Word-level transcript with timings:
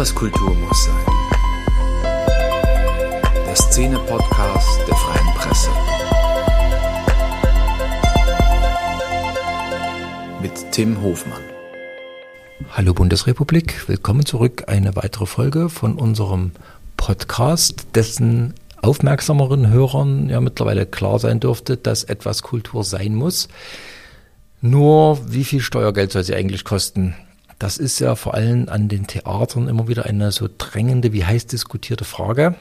Etwas 0.00 0.14
Kultur 0.14 0.54
muss 0.54 0.84
sein. 0.86 1.04
Der 3.44 3.54
Szene-Podcast 3.54 4.80
der 4.88 4.96
Freien 4.96 5.34
Presse. 5.34 5.68
Mit 10.40 10.72
Tim 10.72 11.02
Hofmann. 11.02 11.42
Hallo 12.70 12.94
Bundesrepublik, 12.94 13.86
willkommen 13.88 14.24
zurück. 14.24 14.64
Eine 14.68 14.96
weitere 14.96 15.26
Folge 15.26 15.68
von 15.68 15.96
unserem 15.96 16.52
Podcast, 16.96 17.88
dessen 17.94 18.54
aufmerksameren 18.80 19.68
Hörern 19.68 20.30
ja 20.30 20.40
mittlerweile 20.40 20.86
klar 20.86 21.18
sein 21.18 21.40
dürfte, 21.40 21.76
dass 21.76 22.04
etwas 22.04 22.40
Kultur 22.40 22.84
sein 22.84 23.14
muss. 23.14 23.48
Nur 24.62 25.30
wie 25.30 25.44
viel 25.44 25.60
Steuergeld 25.60 26.10
soll 26.10 26.24
sie 26.24 26.34
eigentlich 26.34 26.64
kosten? 26.64 27.14
Das 27.60 27.76
ist 27.76 27.98
ja 27.98 28.14
vor 28.16 28.32
allem 28.32 28.70
an 28.70 28.88
den 28.88 29.06
Theatern 29.06 29.68
immer 29.68 29.86
wieder 29.86 30.06
eine 30.06 30.32
so 30.32 30.48
drängende, 30.56 31.12
wie 31.12 31.26
heiß 31.26 31.46
diskutierte 31.46 32.06
Frage, 32.06 32.54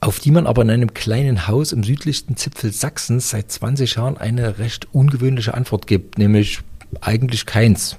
auf 0.00 0.18
die 0.18 0.32
man 0.32 0.48
aber 0.48 0.62
in 0.62 0.70
einem 0.70 0.94
kleinen 0.94 1.46
Haus 1.46 1.70
im 1.70 1.84
südlichsten 1.84 2.36
Zipfel 2.36 2.72
Sachsens 2.72 3.30
seit 3.30 3.52
20 3.52 3.94
Jahren 3.94 4.18
eine 4.18 4.58
recht 4.58 4.92
ungewöhnliche 4.92 5.54
Antwort 5.54 5.86
gibt, 5.86 6.18
nämlich 6.18 6.58
eigentlich 7.00 7.46
keins. 7.46 7.98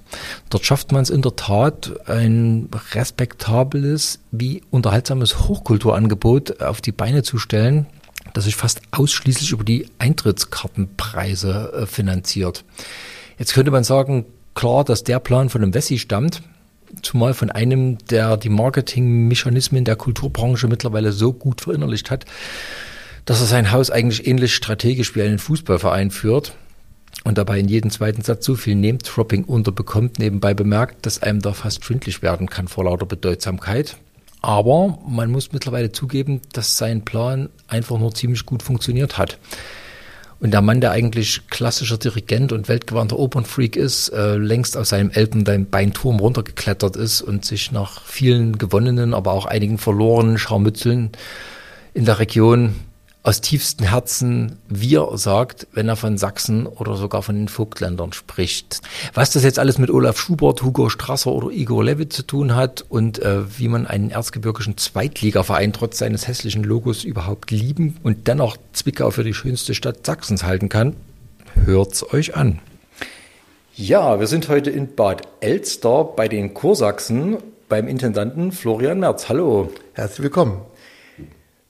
Dort 0.50 0.66
schafft 0.66 0.92
man 0.92 1.04
es 1.04 1.10
in 1.10 1.22
der 1.22 1.38
Tat, 1.38 1.94
ein 2.10 2.68
respektables 2.92 4.20
wie 4.32 4.64
unterhaltsames 4.70 5.48
Hochkulturangebot 5.48 6.62
auf 6.62 6.82
die 6.82 6.92
Beine 6.92 7.24
zu 7.24 7.38
stellen, 7.38 7.86
das 8.34 8.44
sich 8.44 8.58
fast 8.58 8.82
ausschließlich 8.92 9.52
über 9.52 9.64
die 9.64 9.88
Eintrittskartenpreise 9.98 11.72
äh, 11.74 11.86
finanziert. 11.86 12.66
Jetzt 13.40 13.54
könnte 13.54 13.72
man 13.72 13.86
sagen, 13.86 14.26
klar, 14.58 14.84
dass 14.84 15.04
der 15.04 15.20
Plan 15.20 15.50
von 15.50 15.62
einem 15.62 15.74
Wessi 15.74 16.00
stammt, 16.00 16.42
zumal 17.04 17.34
von 17.34 17.52
einem, 17.52 18.00
der 18.08 18.38
die 18.38 18.50
Marketingmechanismen 18.50 19.86
der 19.86 19.96
Kulturbranche 19.96 20.68
mittlerweile 20.68 21.12
so 21.12 21.32
gut 21.32 21.62
verinnerlicht 21.62 22.10
hat, 22.10 22.26
dass 23.26 23.40
er 23.40 23.46
sein 23.46 23.72
Haus 23.72 23.92
eigentlich 23.92 24.26
ähnlich 24.26 24.56
strategisch 24.56 25.16
wie 25.16 25.22
einen 25.22 25.38
Fußballverein 25.38 26.10
führt 26.10 26.56
und 27.24 27.38
dabei 27.38 27.60
in 27.60 27.68
jedem 27.68 27.92
zweiten 27.92 28.24
Satz 28.24 28.46
so 28.46 28.56
viel 28.56 28.74
Name-Dropping 28.76 29.44
unterbekommt, 29.44 30.18
nebenbei 30.18 30.56
bemerkt, 30.56 31.06
dass 31.06 31.22
einem 31.22 31.42
da 31.42 31.54
fast 31.54 31.86
schwindlig 31.86 32.24
werden 32.24 32.50
kann 32.50 32.68
vor 32.68 32.86
lauter 32.86 33.06
Bedeutsamkeit. 33.06 33.98
Aber 34.42 34.98
man 35.08 35.30
muss 35.30 35.52
mittlerweile 35.52 35.92
zugeben, 35.92 36.42
dass 36.54 36.78
sein 36.78 37.06
Plan 37.06 37.50
einfach 37.68 38.00
nur 38.00 38.14
ziemlich 38.14 38.46
gut 38.46 38.64
funktioniert 38.64 39.20
hat. 39.20 39.38
Und 40.40 40.52
der 40.52 40.62
Mann, 40.62 40.82
der 40.82 40.92
eigentlich 40.92 41.48
klassischer 41.50 41.98
Dirigent 41.98 42.52
und 42.52 42.68
weltgewandter 42.68 43.18
Opernfreak 43.18 43.76
ist, 43.76 44.10
äh, 44.10 44.36
längst 44.36 44.78
aus 44.78 44.90
seinem 44.90 45.10
Elfenbeinturm 45.10 46.20
runtergeklettert 46.20 46.96
ist 46.96 47.22
und 47.22 47.44
sich 47.44 47.72
nach 47.72 48.04
vielen 48.04 48.60
gewonnenen, 48.60 49.16
aber 49.16 49.32
auch 49.32 49.48
einigen 49.48 49.80
verlorenen 49.80 50.38
Scharmützeln 50.38 51.12
in 51.96 52.06
der 52.06 52.20
Region 52.20 52.76
aus 53.24 53.42
tiefstem 53.42 53.88
Herzen 53.88 54.58
wir 54.70 55.10
sagt, 55.16 55.68
wenn 55.74 55.90
er 55.90 55.98
von 55.98 56.18
Sachsen 56.18 56.66
oder 56.66 56.96
sogar 56.96 57.24
von 57.24 57.36
den 57.36 57.48
Vogtländern 57.50 58.14
spricht. 58.14 58.82
Was 59.14 59.32
das 59.32 59.44
jetzt 59.44 59.60
alles 59.60 59.78
mit 59.78 59.90
Olaf 59.90 60.18
Schubert, 60.18 60.64
Hugo 60.64 60.90
Strasser 60.90 61.32
oder 61.32 61.50
Igor 61.50 61.84
Levit 61.84 62.14
zu 62.14 62.24
tun 62.24 62.56
hat 62.56 62.86
und 62.88 63.20
äh, 63.20 63.60
wie 63.60 63.68
man 63.68 63.86
einen 63.86 64.12
erzgebirgischen 64.12 64.78
Zweitligaverein 64.78 65.74
trotz 65.74 65.98
seines 65.98 66.28
hässlichen 66.28 66.64
Logos 66.64 67.04
überhaupt 67.04 67.52
lieben 67.52 67.98
und 68.04 68.28
dennoch 68.28 68.58
Zwickau 68.72 69.12
für 69.12 69.24
die 69.24 69.34
schönste 69.34 69.76
Stadt 69.76 70.06
Sachsens 70.06 70.44
halten 70.44 70.70
kann, 70.70 70.96
hört's 71.66 72.14
euch 72.14 72.36
an. 72.36 72.60
Ja, 73.76 74.20
wir 74.20 74.28
sind 74.28 74.48
heute 74.48 74.70
in 74.72 74.96
Bad 74.96 75.28
Elster 75.42 76.04
bei 76.04 76.28
den 76.28 76.54
Kursachsen 76.54 77.38
beim 77.70 77.88
Intendanten 77.88 78.52
Florian 78.52 79.00
Merz. 79.00 79.28
Hallo. 79.30 79.70
Herzlich 79.94 80.24
willkommen 80.24 80.62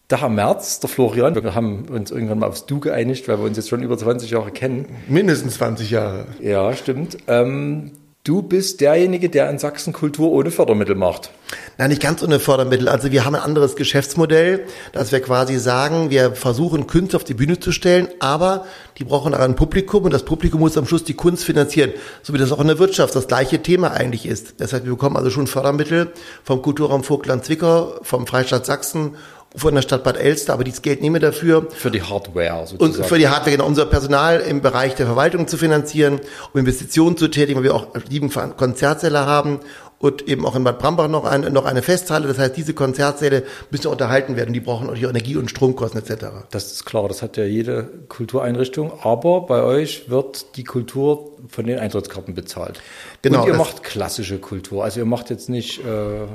der 0.10 0.22
Herr 0.22 0.30
Merz, 0.30 0.80
der 0.80 0.90
Florian, 0.90 1.36
wir 1.36 1.54
haben 1.54 1.86
uns 1.90 2.12
irgendwann 2.12 2.40
mal 2.40 2.48
aufs 2.48 2.66
Du 2.66 2.80
geeinigt, 2.80 3.28
weil 3.28 3.40
wir 3.40 3.46
uns 3.46 3.58
jetzt 3.58 3.70
schon 3.70 3.84
über 3.84 3.98
20 3.98 4.32
Jahre 4.32 4.52
kennen. 4.52 4.86
Mindestens 5.10 5.56
20 5.56 5.92
Jahre. 5.92 6.28
Ja, 6.40 6.74
stimmt. 6.74 7.18
Ähm, 7.28 7.92
du 8.24 8.42
bist 8.42 8.80
derjenige, 8.80 9.30
der 9.30 9.50
in 9.50 9.60
Sachsen 9.60 9.92
Kultur 9.92 10.32
ohne 10.32 10.50
Fördermittel 10.50 10.96
macht. 10.96 11.32
Nein, 11.78 11.90
nicht 11.90 12.02
ganz 12.02 12.24
ohne 12.24 12.40
Fördermittel. 12.40 12.88
Also 12.88 13.12
wir 13.12 13.26
haben 13.26 13.36
ein 13.36 13.42
anderes 13.42 13.76
Geschäftsmodell, 13.76 14.66
dass 14.94 15.12
wir 15.12 15.20
quasi 15.20 15.60
sagen, 15.60 16.10
wir 16.10 16.32
versuchen 16.32 16.88
Künste 16.88 17.18
auf 17.18 17.24
die 17.26 17.34
Bühne 17.34 17.60
zu 17.60 17.74
stellen, 17.74 18.08
aber 18.20 18.66
die 18.98 19.04
brauchen 19.04 19.34
auch 19.34 19.40
ein 19.40 19.56
Publikum 19.56 20.04
und 20.04 20.14
das 20.14 20.24
Publikum 20.24 20.62
muss 20.62 20.78
am 20.78 20.88
Schluss 20.88 21.04
die 21.04 21.14
Kunst 21.14 21.44
finanzieren, 21.44 21.92
so 22.24 22.34
wie 22.34 22.38
das 22.38 22.52
auch 22.54 22.62
in 22.62 22.68
der 22.68 22.80
Wirtschaft 22.80 23.14
das 23.14 23.28
gleiche 23.28 23.62
Thema 23.62 23.92
eigentlich 23.92 24.26
ist. 24.26 24.60
Deshalb 24.60 24.86
wir 24.86 24.92
bekommen 24.92 25.18
also 25.18 25.30
schon 25.30 25.48
Fördermittel 25.48 26.12
vom 26.44 26.62
Kulturraum 26.62 27.04
Vogtland-Zwickau, 27.04 28.00
vom 28.02 28.26
Freistaat 28.26 28.66
Sachsen 28.66 29.16
von 29.58 29.76
der 29.76 29.82
Stadt 29.82 30.04
Bad 30.04 30.18
Elster, 30.18 30.54
aber 30.54 30.64
dieses 30.64 30.82
Geld 30.82 31.02
nehmen 31.02 31.16
wir 31.16 31.20
dafür. 31.20 31.68
Für 31.72 31.92
die 31.92 32.02
Hardware 32.02 32.66
sozusagen. 32.68 33.02
Und 33.02 33.06
für 33.06 33.18
die 33.18 33.28
Hardware, 33.28 33.52
genau, 33.52 33.66
unser 33.66 33.86
Personal 33.86 34.40
im 34.40 34.62
Bereich 34.62 34.96
der 34.96 35.08
Verwaltung 35.08 35.48
zu 35.48 35.58
finanzieren, 35.58 36.20
um 36.54 36.60
Investitionen 36.60 37.18
zu 37.18 37.28
tätigen, 37.28 37.58
weil 37.58 37.64
wir 37.64 37.76
auch 37.76 37.88
sieben 38.10 38.30
Konzertsäle 38.30 39.26
haben 39.26 39.60
und 40.00 40.28
eben 40.28 40.46
auch 40.46 40.56
in 40.56 40.64
Bad 40.64 40.80
Brambach 40.80 41.08
noch, 41.08 41.26
ein, 41.26 41.42
noch 41.52 41.66
eine 41.66 41.82
Festhalle. 41.82 42.28
Das 42.28 42.38
heißt, 42.38 42.56
diese 42.56 42.74
Konzertsäle 42.74 43.44
müssen 43.72 43.88
unterhalten 43.88 44.36
werden. 44.36 44.54
Die 44.54 44.60
brauchen 44.60 44.88
natürlich 44.88 45.10
Energie- 45.10 45.38
und 45.38 45.50
Stromkosten 45.50 46.00
etc. 46.00 46.26
Das 46.52 46.72
ist 46.72 46.86
klar, 46.86 47.08
das 47.08 47.22
hat 47.22 47.36
ja 47.38 47.46
jede 47.46 47.90
Kultureinrichtung. 48.08 48.92
Aber 49.02 49.42
bei 49.42 49.64
euch 49.64 50.10
wird 50.10 50.56
die 50.56 50.64
Kultur 50.64 51.32
von 51.48 51.66
den 51.66 51.80
Eintrittskarten 51.80 52.36
bezahlt. 52.36 52.80
Genau. 53.24 53.42
Und 53.42 53.48
ihr 53.48 53.56
macht 53.56 53.84
klassische 53.84 54.38
Kultur. 54.38 54.84
Also 54.84 55.00
ihr 55.00 55.06
macht 55.06 55.32
jetzt 55.32 55.50
nicht 55.50 55.84
äh, 55.84 56.28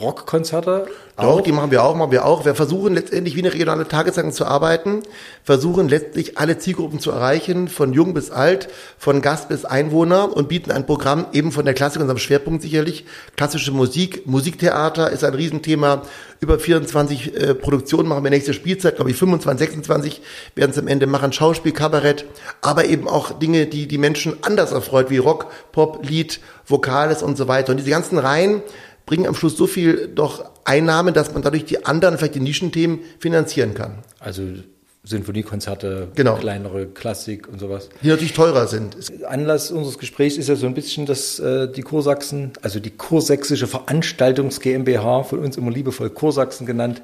Rockkonzerte? 0.00 0.86
Doch, 1.20 1.42
die 1.42 1.52
machen 1.52 1.70
wir 1.70 1.84
auch, 1.84 1.94
machen 1.94 2.12
wir 2.12 2.24
auch. 2.24 2.44
Wir 2.46 2.54
versuchen 2.54 2.94
letztendlich 2.94 3.36
wie 3.36 3.40
eine 3.40 3.52
regionale 3.52 3.86
Tageszeitung 3.86 4.32
zu 4.32 4.46
arbeiten, 4.46 5.02
versuchen 5.44 5.88
letztlich 5.88 6.38
alle 6.38 6.56
Zielgruppen 6.58 6.98
zu 6.98 7.10
erreichen, 7.10 7.68
von 7.68 7.92
jung 7.92 8.14
bis 8.14 8.30
alt, 8.30 8.68
von 8.96 9.20
Gast 9.20 9.48
bis 9.48 9.66
Einwohner 9.66 10.34
und 10.34 10.48
bieten 10.48 10.70
ein 10.70 10.86
Programm 10.86 11.26
eben 11.32 11.52
von 11.52 11.66
der 11.66 11.74
Klassik, 11.74 12.00
unserem 12.00 12.18
Schwerpunkt 12.18 12.62
sicherlich. 12.62 13.04
Klassische 13.36 13.72
Musik, 13.72 14.26
Musiktheater 14.26 15.10
ist 15.10 15.24
ein 15.24 15.34
Riesenthema. 15.34 16.02
Über 16.40 16.58
24 16.58 17.36
äh, 17.36 17.54
Produktionen 17.54 18.08
machen 18.08 18.24
wir 18.24 18.30
nächste 18.30 18.54
Spielzeit, 18.54 18.96
glaube 18.96 19.10
ich 19.10 19.16
25, 19.16 19.68
26 19.68 20.22
werden 20.54 20.70
es 20.70 20.78
am 20.78 20.88
Ende 20.88 21.06
machen, 21.06 21.34
Schauspiel, 21.34 21.72
Kabarett, 21.72 22.24
aber 22.62 22.86
eben 22.86 23.06
auch 23.06 23.38
Dinge, 23.38 23.66
die 23.66 23.86
die 23.86 23.98
Menschen 23.98 24.38
anders 24.40 24.72
erfreut, 24.72 25.10
wie 25.10 25.18
Rock, 25.18 25.48
Pop, 25.72 26.00
Lied, 26.08 26.40
Vokales 26.64 27.22
und 27.22 27.36
so 27.36 27.46
weiter. 27.46 27.72
Und 27.72 27.76
diese 27.76 27.90
ganzen 27.90 28.16
Reihen 28.16 28.62
bringen 29.06 29.26
am 29.26 29.34
Schluss 29.34 29.56
so 29.56 29.66
viel 29.66 30.08
doch 30.08 30.50
Einnahmen, 30.64 31.14
dass 31.14 31.32
man 31.32 31.42
dadurch 31.42 31.64
die 31.64 31.84
anderen, 31.84 32.18
vielleicht 32.18 32.34
die 32.34 32.40
Nischenthemen 32.40 33.00
finanzieren 33.18 33.74
kann. 33.74 33.98
Also 34.18 34.42
Sinfoniekonzerte, 35.02 36.08
genau. 36.14 36.36
kleinere 36.36 36.86
Klassik 36.86 37.48
und 37.48 37.58
sowas. 37.58 37.88
Die 38.02 38.08
natürlich 38.08 38.34
teurer 38.34 38.66
sind. 38.66 38.96
Anlass 39.26 39.70
unseres 39.70 39.98
Gesprächs 39.98 40.36
ist 40.36 40.50
ja 40.50 40.56
so 40.56 40.66
ein 40.66 40.74
bisschen, 40.74 41.06
dass 41.06 41.38
äh, 41.38 41.72
die 41.72 41.80
Kursachsen, 41.80 42.52
also 42.60 42.80
die 42.80 42.90
Kursächsische 42.90 43.66
Veranstaltungs 43.66 44.60
GmbH, 44.60 45.22
von 45.22 45.38
uns 45.38 45.56
immer 45.56 45.70
liebevoll 45.70 46.10
Kursachsen 46.10 46.66
genannt, 46.66 47.00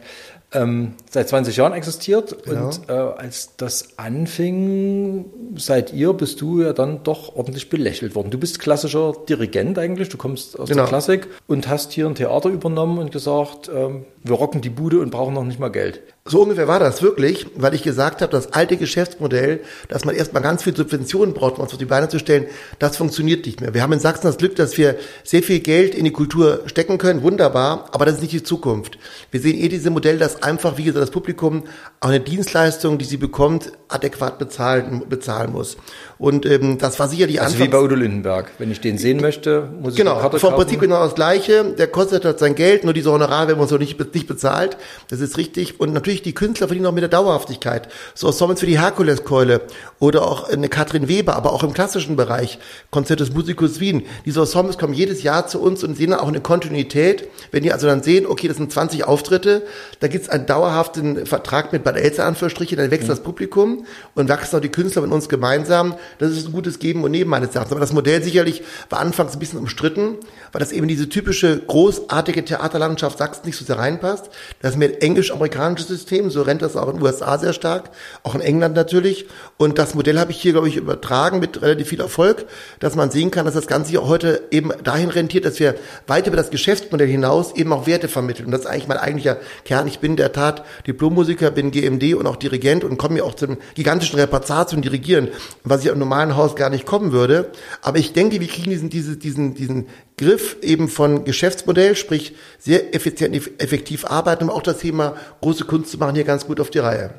ähm, 0.52 0.94
seit 1.10 1.28
20 1.28 1.56
Jahren 1.56 1.72
existiert. 1.72 2.44
Genau. 2.44 2.66
Und 2.66 2.88
äh, 2.88 2.92
als 2.92 3.56
das 3.56 3.98
anfing, 3.98 5.26
seit 5.56 5.92
ihr 5.92 6.12
bist 6.12 6.40
du 6.40 6.62
ja 6.62 6.72
dann 6.72 7.02
doch 7.02 7.34
ordentlich 7.34 7.68
belächelt 7.68 8.14
worden. 8.14 8.30
Du 8.30 8.38
bist 8.38 8.58
klassischer 8.58 9.12
Dirigent 9.28 9.78
eigentlich, 9.78 10.08
du 10.08 10.16
kommst 10.16 10.58
aus 10.58 10.68
genau. 10.68 10.82
der 10.82 10.88
Klassik 10.88 11.28
und 11.46 11.68
hast 11.68 11.92
hier 11.92 12.06
ein 12.06 12.14
Theater 12.14 12.48
übernommen 12.48 12.98
und 12.98 13.10
gesagt, 13.10 13.70
ähm, 13.74 14.04
wir 14.22 14.36
rocken 14.36 14.60
die 14.60 14.70
Bude 14.70 15.00
und 15.00 15.10
brauchen 15.10 15.34
noch 15.34 15.44
nicht 15.44 15.60
mal 15.60 15.68
Geld. 15.68 16.00
So 16.28 16.42
ungefähr 16.42 16.66
war 16.66 16.80
das 16.80 17.02
wirklich, 17.02 17.46
weil 17.54 17.74
ich 17.74 17.84
gesagt 17.84 18.20
habe, 18.20 18.32
das 18.32 18.52
alte 18.52 18.76
Geschäftsmodell, 18.76 19.60
dass 19.88 20.04
man 20.04 20.16
erstmal 20.16 20.42
ganz 20.42 20.64
viel 20.64 20.74
Subventionen 20.74 21.34
braucht, 21.34 21.54
um 21.54 21.60
uns 21.60 21.72
auf 21.72 21.78
die 21.78 21.84
Beine 21.84 22.08
zu 22.08 22.18
stellen, 22.18 22.46
das 22.80 22.96
funktioniert 22.96 23.46
nicht 23.46 23.60
mehr. 23.60 23.74
Wir 23.74 23.82
haben 23.82 23.92
in 23.92 24.00
Sachsen 24.00 24.26
das 24.26 24.36
Glück, 24.36 24.56
dass 24.56 24.76
wir 24.76 24.96
sehr 25.22 25.44
viel 25.44 25.60
Geld 25.60 25.94
in 25.94 26.04
die 26.04 26.10
Kultur 26.10 26.62
stecken 26.66 26.98
können, 26.98 27.22
wunderbar, 27.22 27.88
aber 27.92 28.06
das 28.06 28.16
ist 28.16 28.22
nicht 28.22 28.32
die 28.32 28.42
Zukunft. 28.42 28.98
Wir 29.30 29.40
sehen 29.40 29.56
eh 29.56 29.68
diese 29.68 29.90
Modelle, 29.90 30.18
dass 30.18 30.35
einfach, 30.42 30.76
wie 30.76 30.84
gesagt, 30.84 31.02
das 31.02 31.10
Publikum 31.10 31.64
auch 32.00 32.08
eine 32.08 32.20
Dienstleistung, 32.20 32.98
die 32.98 33.04
sie 33.04 33.16
bekommt, 33.16 33.72
adäquat 33.88 34.38
bezahlen, 34.38 35.02
bezahlen 35.08 35.52
muss. 35.52 35.76
Und 36.18 36.46
ähm, 36.46 36.78
das 36.78 36.98
war 36.98 37.08
sicher 37.08 37.26
die 37.26 37.40
Also 37.40 37.54
Anfangs 37.54 37.68
wie 37.68 37.72
bei 37.72 37.80
Udo 37.82 37.94
Lindenberg. 37.94 38.50
Wenn 38.58 38.70
ich 38.70 38.80
den 38.80 38.96
sehen 38.96 39.20
möchte, 39.20 39.68
muss 39.80 39.92
ich 39.92 39.98
Genau, 39.98 40.18
vom 40.30 40.54
Prinzip 40.54 40.80
genau 40.80 41.04
das 41.04 41.14
Gleiche. 41.14 41.74
Der 41.78 41.88
kostet 41.88 42.24
halt 42.24 42.38
sein 42.38 42.54
Geld, 42.54 42.84
nur 42.84 42.94
diese 42.94 43.12
Honorar 43.12 43.48
werden 43.48 43.60
uns 43.60 43.70
so 43.70 43.76
nicht, 43.76 43.98
nicht 44.14 44.26
bezahlt. 44.26 44.76
Das 45.08 45.20
ist 45.20 45.36
richtig. 45.36 45.78
Und 45.78 45.92
natürlich 45.92 46.22
die 46.22 46.34
Künstler 46.34 46.68
verdienen 46.68 46.86
auch 46.86 46.92
mit 46.92 47.02
der 47.02 47.10
Dauerhaftigkeit. 47.10 47.88
So 48.14 48.28
Ensembles 48.28 48.60
für 48.60 48.66
die 48.66 48.78
Herkuleskeule 48.78 49.60
oder 49.98 50.22
auch 50.22 50.48
eine 50.48 50.68
Katrin 50.68 51.08
Weber, 51.08 51.36
aber 51.36 51.52
auch 51.52 51.62
im 51.62 51.74
klassischen 51.74 52.16
Bereich, 52.16 52.58
Konzert 52.90 53.20
des 53.20 53.32
Musicus 53.32 53.80
Wien. 53.80 54.04
Diese 54.24 54.40
Ensembles 54.40 54.78
kommen 54.78 54.94
jedes 54.94 55.22
Jahr 55.22 55.46
zu 55.46 55.60
uns 55.60 55.84
und 55.84 55.96
sehen 55.96 56.14
auch 56.14 56.28
eine 56.28 56.40
Kontinuität. 56.40 57.28
Wenn 57.50 57.62
die 57.62 57.72
also 57.72 57.86
dann 57.86 58.02
sehen, 58.02 58.26
okay, 58.26 58.48
das 58.48 58.56
sind 58.56 58.72
20 58.72 59.04
Auftritte, 59.04 59.62
da 60.00 60.08
gibt 60.08 60.25
es 60.26 60.30
einen 60.30 60.46
dauerhaften 60.46 61.26
Vertrag 61.26 61.72
mit 61.72 61.84
Bad 61.84 61.96
Elster 61.96 62.26
Anführungsstriche, 62.26 62.76
dann 62.76 62.90
wächst 62.90 63.08
das 63.08 63.22
Publikum 63.22 63.86
und 64.14 64.28
wachsen 64.28 64.56
auch 64.56 64.60
die 64.60 64.68
Künstler 64.68 65.02
mit 65.02 65.12
uns 65.12 65.28
gemeinsam. 65.28 65.94
Das 66.18 66.32
ist 66.32 66.46
ein 66.46 66.52
gutes 66.52 66.78
Geben 66.78 67.04
und 67.04 67.10
Nehmen 67.10 67.30
meines 67.30 67.54
Erachtens. 67.54 67.72
Aber 67.72 67.80
das 67.80 67.92
Modell 67.92 68.22
sicherlich 68.22 68.62
war 68.90 69.00
anfangs 69.00 69.34
ein 69.34 69.38
bisschen 69.38 69.58
umstritten, 69.58 70.16
weil 70.52 70.60
das 70.60 70.72
eben 70.72 70.88
diese 70.88 71.08
typische 71.08 71.58
großartige 71.58 72.44
Theaterlandschaft 72.44 73.18
Sachsen 73.18 73.46
nicht 73.46 73.56
so 73.56 73.64
sehr 73.64 73.78
reinpasst. 73.78 74.30
Das 74.60 74.72
ist 74.72 74.76
mehr 74.76 75.02
englisch-amerikanisches 75.02 75.88
System, 75.88 76.30
so 76.30 76.42
rennt 76.42 76.62
das 76.62 76.76
auch 76.76 76.88
in 76.88 76.96
den 76.96 77.02
USA 77.02 77.38
sehr 77.38 77.52
stark, 77.52 77.90
auch 78.22 78.34
in 78.34 78.40
England 78.40 78.74
natürlich. 78.74 79.26
Und 79.56 79.78
das 79.78 79.94
Modell 79.94 80.18
habe 80.18 80.32
ich 80.32 80.40
hier, 80.40 80.52
glaube 80.52 80.68
ich, 80.68 80.76
übertragen 80.76 81.38
mit 81.38 81.62
relativ 81.62 81.88
viel 81.88 82.00
Erfolg, 82.00 82.46
dass 82.80 82.96
man 82.96 83.10
sehen 83.10 83.30
kann, 83.30 83.44
dass 83.44 83.54
das 83.54 83.66
Ganze 83.66 83.90
hier 83.90 84.06
heute 84.06 84.42
eben 84.50 84.72
dahin 84.82 85.10
rentiert, 85.10 85.44
dass 85.44 85.60
wir 85.60 85.74
weit 86.06 86.26
über 86.26 86.36
das 86.36 86.50
Geschäftsmodell 86.50 87.08
hinaus 87.08 87.54
eben 87.54 87.72
auch 87.72 87.86
Werte 87.86 88.08
vermitteln. 88.08 88.46
Und 88.46 88.52
das 88.52 88.62
ist 88.62 88.66
eigentlich 88.66 88.88
mein 88.88 88.98
eigentlicher 88.98 89.38
Kern. 89.64 89.86
Ich 89.86 90.00
bin 90.00 90.15
in 90.16 90.22
der 90.22 90.32
Tat 90.32 90.64
Diplommusiker, 90.86 91.50
bin 91.50 91.70
GMD 91.70 92.14
und 92.14 92.26
auch 92.26 92.36
Dirigent 92.36 92.84
und 92.84 92.96
komme 92.96 93.18
ja 93.18 93.24
auch 93.24 93.34
zum 93.34 93.58
gigantischen 93.74 94.18
Repertoire 94.18 94.66
zum 94.66 94.80
Dirigieren, 94.80 95.28
was 95.62 95.84
ich 95.84 95.90
im 95.90 95.98
normalen 95.98 96.36
Haus 96.36 96.56
gar 96.56 96.70
nicht 96.70 96.86
kommen 96.86 97.12
würde. 97.12 97.52
Aber 97.82 97.98
ich 97.98 98.14
denke, 98.14 98.40
wir 98.40 98.48
kriegen 98.48 98.70
diesen, 98.70 98.88
diesen, 98.88 99.18
diesen, 99.18 99.54
diesen 99.54 99.86
Griff 100.16 100.56
eben 100.62 100.88
von 100.88 101.24
Geschäftsmodell, 101.24 101.94
sprich 101.96 102.34
sehr 102.58 102.94
effizient, 102.94 103.36
effektiv 103.60 104.06
arbeiten, 104.06 104.44
um 104.44 104.50
auch 104.50 104.62
das 104.62 104.78
Thema 104.78 105.16
große 105.42 105.64
Kunst 105.64 105.90
zu 105.90 105.98
machen, 105.98 106.14
hier 106.14 106.24
ganz 106.24 106.46
gut 106.46 106.60
auf 106.60 106.70
die 106.70 106.78
Reihe. 106.78 107.10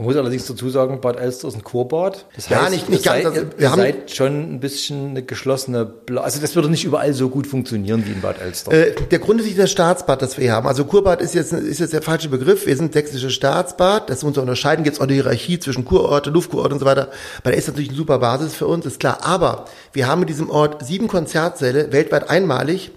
Man 0.00 0.06
muss 0.06 0.16
allerdings 0.16 0.46
dazu 0.46 0.70
sagen, 0.70 0.98
Bad 1.02 1.18
Elster 1.20 1.46
ist 1.48 1.56
ein 1.56 1.62
Kurbad. 1.62 2.24
Das 2.34 2.48
Ja, 2.48 2.70
nicht- 2.70 2.88
nicht 2.88 3.04
ihr 3.04 3.12
ganz, 3.12 3.22
seid, 3.24 3.26
also 3.36 3.46
wir 3.54 3.60
ihr 3.60 3.70
haben- 3.70 3.82
seid 3.82 4.10
schon 4.10 4.54
ein 4.54 4.58
bisschen 4.58 5.10
eine 5.10 5.22
geschlossene 5.22 5.84
Bla 5.84 6.22
Also 6.22 6.40
das 6.40 6.54
würde 6.54 6.70
nicht 6.70 6.84
überall 6.84 7.12
so 7.12 7.28
gut 7.28 7.46
funktionieren 7.46 8.06
wie 8.06 8.12
in 8.12 8.22
Bad 8.22 8.40
Elster. 8.40 8.72
Äh, 8.72 8.94
der 8.94 9.18
Grund 9.18 9.40
ist 9.40 9.46
nicht 9.46 9.58
das 9.58 9.70
Staatsbad, 9.70 10.22
das 10.22 10.38
wir 10.38 10.44
hier 10.44 10.52
haben. 10.54 10.66
Also 10.66 10.86
Kurbad 10.86 11.20
ist 11.20 11.34
jetzt, 11.34 11.52
ist 11.52 11.80
jetzt 11.80 11.92
der 11.92 12.00
falsche 12.00 12.30
Begriff. 12.30 12.64
Wir 12.66 12.76
sind 12.76 12.94
sächsisches 12.94 13.34
Staatsbad. 13.34 14.08
Das 14.08 14.22
muss 14.22 14.34
man 14.36 14.44
unterscheiden. 14.44 14.84
Gibt 14.84 14.94
es 14.96 15.00
auch 15.00 15.04
eine 15.04 15.12
Hierarchie 15.12 15.58
zwischen 15.60 15.84
Kurorte, 15.84 16.30
Luftkurorte 16.30 16.72
und 16.72 16.80
so 16.80 16.86
weiter. 16.86 17.08
Weil 17.44 17.52
der 17.52 17.58
ist 17.58 17.68
natürlich 17.68 17.90
eine 17.90 17.98
super 17.98 18.18
Basis 18.20 18.54
für 18.54 18.68
uns, 18.68 18.86
ist 18.86 19.00
klar. 19.00 19.18
Aber 19.20 19.66
wir 19.92 20.08
haben 20.08 20.22
in 20.22 20.28
diesem 20.28 20.48
Ort 20.48 20.82
sieben 20.82 21.08
Konzertsäle, 21.08 21.92
weltweit 21.92 22.30
einmalig. 22.30 22.90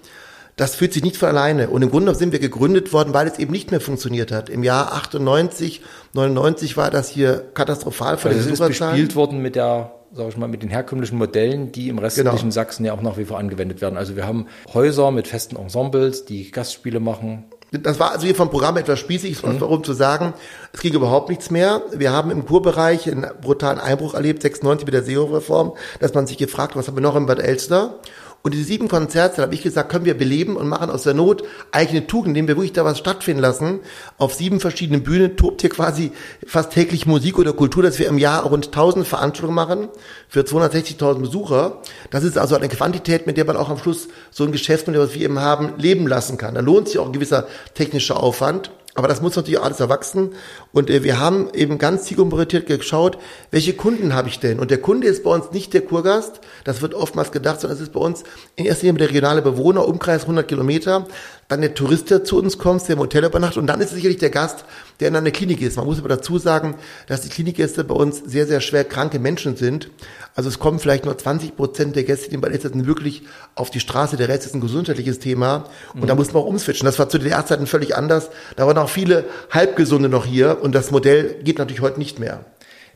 Das 0.56 0.76
fühlt 0.76 0.92
sich 0.92 1.02
nicht 1.02 1.16
von 1.16 1.28
alleine. 1.28 1.68
Und 1.68 1.82
im 1.82 1.90
Grunde 1.90 2.14
sind 2.14 2.32
wir 2.32 2.38
gegründet 2.38 2.92
worden, 2.92 3.12
weil 3.12 3.26
es 3.26 3.38
eben 3.38 3.50
nicht 3.50 3.70
mehr 3.72 3.80
funktioniert 3.80 4.30
hat. 4.30 4.48
Im 4.48 4.62
Jahr 4.62 4.92
98, 4.92 5.82
99 6.12 6.76
war 6.76 6.90
das 6.90 7.08
hier 7.08 7.44
katastrophal 7.54 8.18
von 8.18 8.30
Also 8.30 8.44
den 8.44 8.52
es 8.54 8.60
ist 8.60 8.66
bespielt 8.66 9.16
worden 9.16 9.40
mit 9.42 9.56
der, 9.56 9.92
sag 10.14 10.28
ich 10.28 10.36
mal, 10.36 10.48
mit 10.48 10.62
den 10.62 10.68
herkömmlichen 10.70 11.18
Modellen, 11.18 11.72
die 11.72 11.88
im 11.88 11.98
restlichen 11.98 12.38
Genau. 12.38 12.50
Sachsen 12.50 12.84
ja 12.84 12.92
auch 12.92 13.02
nach 13.02 13.16
wie 13.18 13.24
vor 13.24 13.38
angewendet 13.38 13.80
werden. 13.80 13.96
Also 13.96 14.14
wir 14.14 14.26
haben 14.26 14.46
Häuser 14.72 15.10
mit 15.10 15.26
festen 15.26 15.56
Ensembles, 15.56 16.24
die 16.24 16.50
Gastspiele 16.52 17.00
machen. 17.00 17.46
Das 17.72 17.98
war 17.98 18.12
also 18.12 18.24
hier 18.24 18.36
vom 18.36 18.50
Programm 18.50 18.76
etwas 18.76 19.00
spießig, 19.00 19.42
warum 19.42 19.82
zu 19.82 19.94
sagen, 19.94 20.34
es 20.72 20.78
ging 20.78 20.94
überhaupt 20.94 21.28
nichts 21.28 21.50
mehr. 21.50 21.82
Wir 21.92 22.12
haben 22.12 22.30
im 22.30 22.46
Kurbereich 22.46 23.10
einen 23.10 23.26
brutalen 23.40 23.80
Einbruch 23.80 24.14
erlebt, 24.14 24.42
96 24.42 24.86
mit 24.86 24.94
der 24.94 25.02
SEO-Reform, 25.02 25.72
dass 25.98 26.14
man 26.14 26.28
sich 26.28 26.38
gefragt, 26.38 26.76
was 26.76 26.86
haben 26.86 26.96
wir 26.96 27.00
noch 27.00 27.16
in 27.16 27.26
Bad 27.26 27.40
Elster? 27.40 27.98
Und 28.46 28.52
diese 28.52 28.64
sieben 28.64 28.88
Konzerte, 28.88 29.40
habe 29.40 29.54
ich 29.54 29.62
gesagt, 29.62 29.90
können 29.90 30.04
wir 30.04 30.18
beleben 30.18 30.58
und 30.58 30.68
machen 30.68 30.90
aus 30.90 31.04
der 31.04 31.14
Not 31.14 31.44
eine 31.72 32.06
Tugend, 32.06 32.28
indem 32.28 32.46
wir 32.46 32.56
wirklich 32.56 32.74
da 32.74 32.84
was 32.84 32.98
stattfinden 32.98 33.40
lassen. 33.40 33.80
Auf 34.18 34.34
sieben 34.34 34.60
verschiedenen 34.60 35.02
Bühnen 35.02 35.38
tobt 35.38 35.62
hier 35.62 35.70
quasi 35.70 36.12
fast 36.46 36.72
täglich 36.72 37.06
Musik 37.06 37.38
oder 37.38 37.54
Kultur, 37.54 37.82
dass 37.82 37.98
wir 37.98 38.06
im 38.06 38.18
Jahr 38.18 38.44
rund 38.44 38.66
1000 38.66 39.06
Veranstaltungen 39.06 39.54
machen 39.54 39.88
für 40.28 40.40
260.000 40.40 41.20
Besucher. 41.20 41.80
Das 42.10 42.22
ist 42.22 42.36
also 42.36 42.54
eine 42.54 42.68
Quantität, 42.68 43.26
mit 43.26 43.38
der 43.38 43.46
man 43.46 43.56
auch 43.56 43.70
am 43.70 43.78
Schluss 43.78 44.08
so 44.30 44.44
ein 44.44 44.52
Geschäftsmodell, 44.52 45.00
was 45.00 45.14
wir 45.14 45.22
eben 45.22 45.38
haben, 45.38 45.78
leben 45.78 46.06
lassen 46.06 46.36
kann. 46.36 46.54
Da 46.54 46.60
lohnt 46.60 46.88
sich 46.88 46.98
auch 46.98 47.06
ein 47.06 47.14
gewisser 47.14 47.46
technischer 47.72 48.22
Aufwand. 48.22 48.70
Aber 48.94 49.08
das 49.08 49.20
muss 49.22 49.34
natürlich 49.34 49.60
alles 49.60 49.80
erwachsen. 49.80 50.34
Und 50.74 50.90
äh, 50.90 51.04
wir 51.04 51.18
haben 51.18 51.48
eben 51.54 51.78
ganz 51.78 52.04
zielorientiert 52.04 52.66
geschaut, 52.66 53.16
welche 53.50 53.72
Kunden 53.72 54.12
habe 54.12 54.28
ich 54.28 54.40
denn? 54.40 54.58
Und 54.58 54.70
der 54.70 54.78
Kunde 54.78 55.06
ist 55.06 55.22
bei 55.22 55.30
uns 55.30 55.52
nicht 55.52 55.72
der 55.72 55.82
Kurgast. 55.82 56.40
Das 56.64 56.82
wird 56.82 56.94
oftmals 56.94 57.32
gedacht, 57.32 57.60
sondern 57.60 57.78
es 57.78 57.82
ist 57.82 57.92
bei 57.92 58.00
uns 58.00 58.24
in 58.56 58.66
erster 58.66 58.86
Linie 58.86 58.98
der 58.98 59.08
regionale 59.08 59.40
Bewohner, 59.40 59.86
Umkreis 59.86 60.22
100 60.22 60.46
Kilometer. 60.46 61.06
Dann 61.48 61.60
der 61.60 61.74
Tourist, 61.74 62.10
der 62.10 62.24
zu 62.24 62.38
uns 62.38 62.58
kommt, 62.58 62.88
der 62.88 62.94
im 62.94 63.00
Hotel 63.00 63.24
übernachtet. 63.24 63.58
Und 63.58 63.66
dann 63.66 63.80
ist 63.80 63.88
es 63.88 63.94
sicherlich 63.94 64.18
der 64.18 64.30
Gast, 64.30 64.64
der 64.98 65.08
in 65.08 65.16
einer 65.16 65.30
Klinik 65.30 65.60
ist. 65.60 65.76
Man 65.76 65.86
muss 65.86 65.98
aber 65.98 66.08
dazu 66.08 66.38
sagen, 66.38 66.74
dass 67.06 67.20
die 67.20 67.28
Klinikgäste 67.28 67.84
bei 67.84 67.94
uns 67.94 68.22
sehr, 68.24 68.46
sehr 68.46 68.60
schwer 68.60 68.84
kranke 68.84 69.18
Menschen 69.18 69.54
sind. 69.56 69.90
Also 70.34 70.48
es 70.48 70.58
kommen 70.58 70.80
vielleicht 70.80 71.04
nur 71.04 71.16
20 71.16 71.54
Prozent 71.54 71.94
der 71.94 72.04
Gäste, 72.04 72.30
die 72.30 72.36
bei 72.38 72.48
uns 72.48 72.62
sind, 72.62 72.86
wirklich 72.86 73.22
auf 73.54 73.70
die 73.70 73.78
Straße. 73.78 74.16
Der 74.16 74.28
Rest 74.28 74.46
ist 74.46 74.54
ein 74.54 74.60
gesundheitliches 74.60 75.20
Thema. 75.20 75.66
Und 75.94 76.08
da 76.08 76.14
muss 76.14 76.32
man 76.32 76.42
auch 76.42 76.46
umswitchen. 76.46 76.86
Das 76.86 76.98
war 76.98 77.08
zu 77.08 77.18
DDR-Zeiten 77.18 77.66
völlig 77.66 77.94
anders. 77.94 78.30
Da 78.56 78.66
waren 78.66 78.78
auch 78.78 78.88
viele 78.88 79.26
Halbgesunde 79.50 80.08
noch 80.08 80.24
hier. 80.24 80.62
Und 80.64 80.74
das 80.74 80.90
Modell 80.90 81.42
geht 81.44 81.58
natürlich 81.58 81.82
heute 81.82 81.98
nicht 81.98 82.18
mehr. 82.18 82.46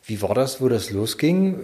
Wie 0.02 0.22
war 0.22 0.34
das, 0.34 0.62
wo 0.62 0.70
das 0.70 0.90
losging? 0.90 1.58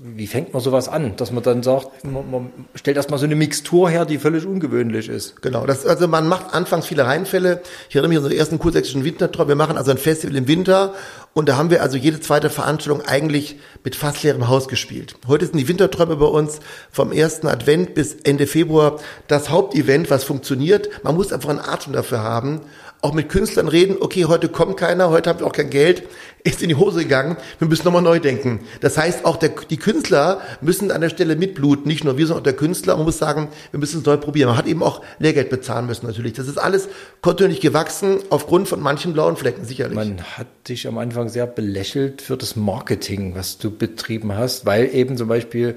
Wie 0.00 0.26
fängt 0.26 0.54
man 0.54 0.62
sowas 0.62 0.88
an? 0.88 1.14
Dass 1.16 1.30
man 1.30 1.42
dann 1.42 1.62
sagt, 1.62 2.06
man, 2.06 2.30
man 2.30 2.52
stellt 2.74 2.96
erstmal 2.96 3.18
so 3.18 3.26
eine 3.26 3.34
Mixtur 3.34 3.90
her, 3.90 4.06
die 4.06 4.16
völlig 4.16 4.46
ungewöhnlich 4.46 5.10
ist. 5.10 5.42
Genau, 5.42 5.66
das, 5.66 5.84
also 5.84 6.08
man 6.08 6.26
macht 6.26 6.54
anfangs 6.54 6.86
viele 6.86 7.04
Reinfälle. 7.04 7.60
Ich 7.90 7.96
erinnere 7.96 8.08
mich 8.08 8.16
an 8.16 8.24
unseren 8.24 8.38
ersten 8.38 8.58
kursächsischen 8.58 9.04
Wintertraum. 9.04 9.46
Wir 9.46 9.54
machen 9.54 9.76
also 9.76 9.90
ein 9.90 9.98
Festival 9.98 10.36
im 10.36 10.48
Winter 10.48 10.94
und 11.34 11.50
da 11.50 11.58
haben 11.58 11.68
wir 11.68 11.82
also 11.82 11.98
jede 11.98 12.18
zweite 12.20 12.48
Veranstaltung 12.48 13.04
eigentlich 13.04 13.58
mit 13.84 13.94
fast 13.94 14.22
leerem 14.22 14.48
Haus 14.48 14.68
gespielt. 14.68 15.16
Heute 15.28 15.44
sind 15.44 15.58
die 15.58 15.68
Winterträume 15.68 16.16
bei 16.16 16.24
uns 16.24 16.60
vom 16.90 17.12
ersten 17.12 17.46
Advent 17.46 17.92
bis 17.92 18.14
Ende 18.24 18.46
Februar 18.46 19.00
das 19.28 19.50
Hauptevent, 19.50 20.08
was 20.08 20.24
funktioniert. 20.24 20.88
Man 21.04 21.14
muss 21.14 21.30
einfach 21.30 21.50
einen 21.50 21.60
Atem 21.60 21.92
dafür 21.92 22.22
haben. 22.22 22.62
Auch 23.04 23.14
mit 23.14 23.28
Künstlern 23.28 23.66
reden, 23.66 23.96
okay, 23.98 24.26
heute 24.26 24.48
kommt 24.48 24.76
keiner, 24.76 25.10
heute 25.10 25.28
haben 25.28 25.40
wir 25.40 25.46
auch 25.48 25.52
kein 25.52 25.70
Geld, 25.70 26.04
ist 26.44 26.62
in 26.62 26.68
die 26.68 26.76
Hose 26.76 27.02
gegangen, 27.02 27.36
wir 27.58 27.66
müssen 27.66 27.84
nochmal 27.84 28.00
neu 28.00 28.20
denken. 28.20 28.60
Das 28.80 28.96
heißt, 28.96 29.24
auch 29.24 29.36
der, 29.36 29.50
die 29.68 29.76
Künstler 29.76 30.40
müssen 30.60 30.92
an 30.92 31.00
der 31.00 31.08
Stelle 31.08 31.34
mitbluten, 31.34 31.88
nicht 31.88 32.04
nur 32.04 32.16
wir, 32.16 32.28
sondern 32.28 32.42
auch 32.42 32.44
der 32.44 32.52
Künstler. 32.52 32.94
Man 32.94 33.04
muss 33.04 33.18
sagen, 33.18 33.48
wir 33.72 33.80
müssen 33.80 33.98
es 33.98 34.06
neu 34.06 34.18
probieren. 34.18 34.50
Man 34.50 34.56
hat 34.56 34.68
eben 34.68 34.84
auch 34.84 35.02
Lehrgeld 35.18 35.50
bezahlen 35.50 35.86
müssen 35.86 36.06
natürlich. 36.06 36.34
Das 36.34 36.46
ist 36.46 36.58
alles 36.58 36.88
kontinuierlich 37.22 37.60
gewachsen, 37.60 38.20
aufgrund 38.30 38.68
von 38.68 38.80
manchen 38.80 39.12
blauen 39.14 39.36
Flecken 39.36 39.64
sicherlich. 39.64 39.96
Man 39.96 40.22
hat 40.22 40.46
dich 40.68 40.86
am 40.86 40.96
Anfang 40.96 41.28
sehr 41.28 41.48
belächelt 41.48 42.22
für 42.22 42.36
das 42.36 42.54
Marketing, 42.54 43.34
was 43.34 43.58
du 43.58 43.76
betrieben 43.76 44.36
hast, 44.36 44.64
weil 44.64 44.94
eben 44.94 45.16
zum 45.16 45.26
Beispiel, 45.26 45.76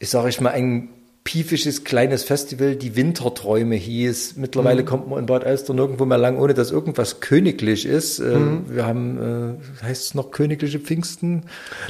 ich 0.00 0.10
sage 0.10 0.28
ich 0.28 0.40
mal, 0.40 0.50
ein 0.50 0.88
piefisches 1.26 1.82
kleines 1.82 2.22
Festival, 2.22 2.76
die 2.76 2.94
Winterträume 2.94 3.74
hieß. 3.74 4.34
Mittlerweile 4.36 4.82
Mhm. 4.82 4.86
kommt 4.86 5.10
man 5.10 5.18
in 5.18 5.26
Bad 5.26 5.42
Elster 5.42 5.74
nirgendwo 5.74 6.04
mehr 6.04 6.18
lang, 6.18 6.38
ohne 6.38 6.54
dass 6.54 6.70
irgendwas 6.70 7.18
königlich 7.20 7.84
ist. 7.84 8.20
Äh, 8.20 8.22
Mhm. 8.36 8.64
Wir 8.68 8.86
haben, 8.86 9.58
äh, 9.82 9.84
heißt 9.84 10.04
es 10.04 10.14
noch 10.14 10.30
königliche 10.30 10.78
Pfingsten? 10.78 11.42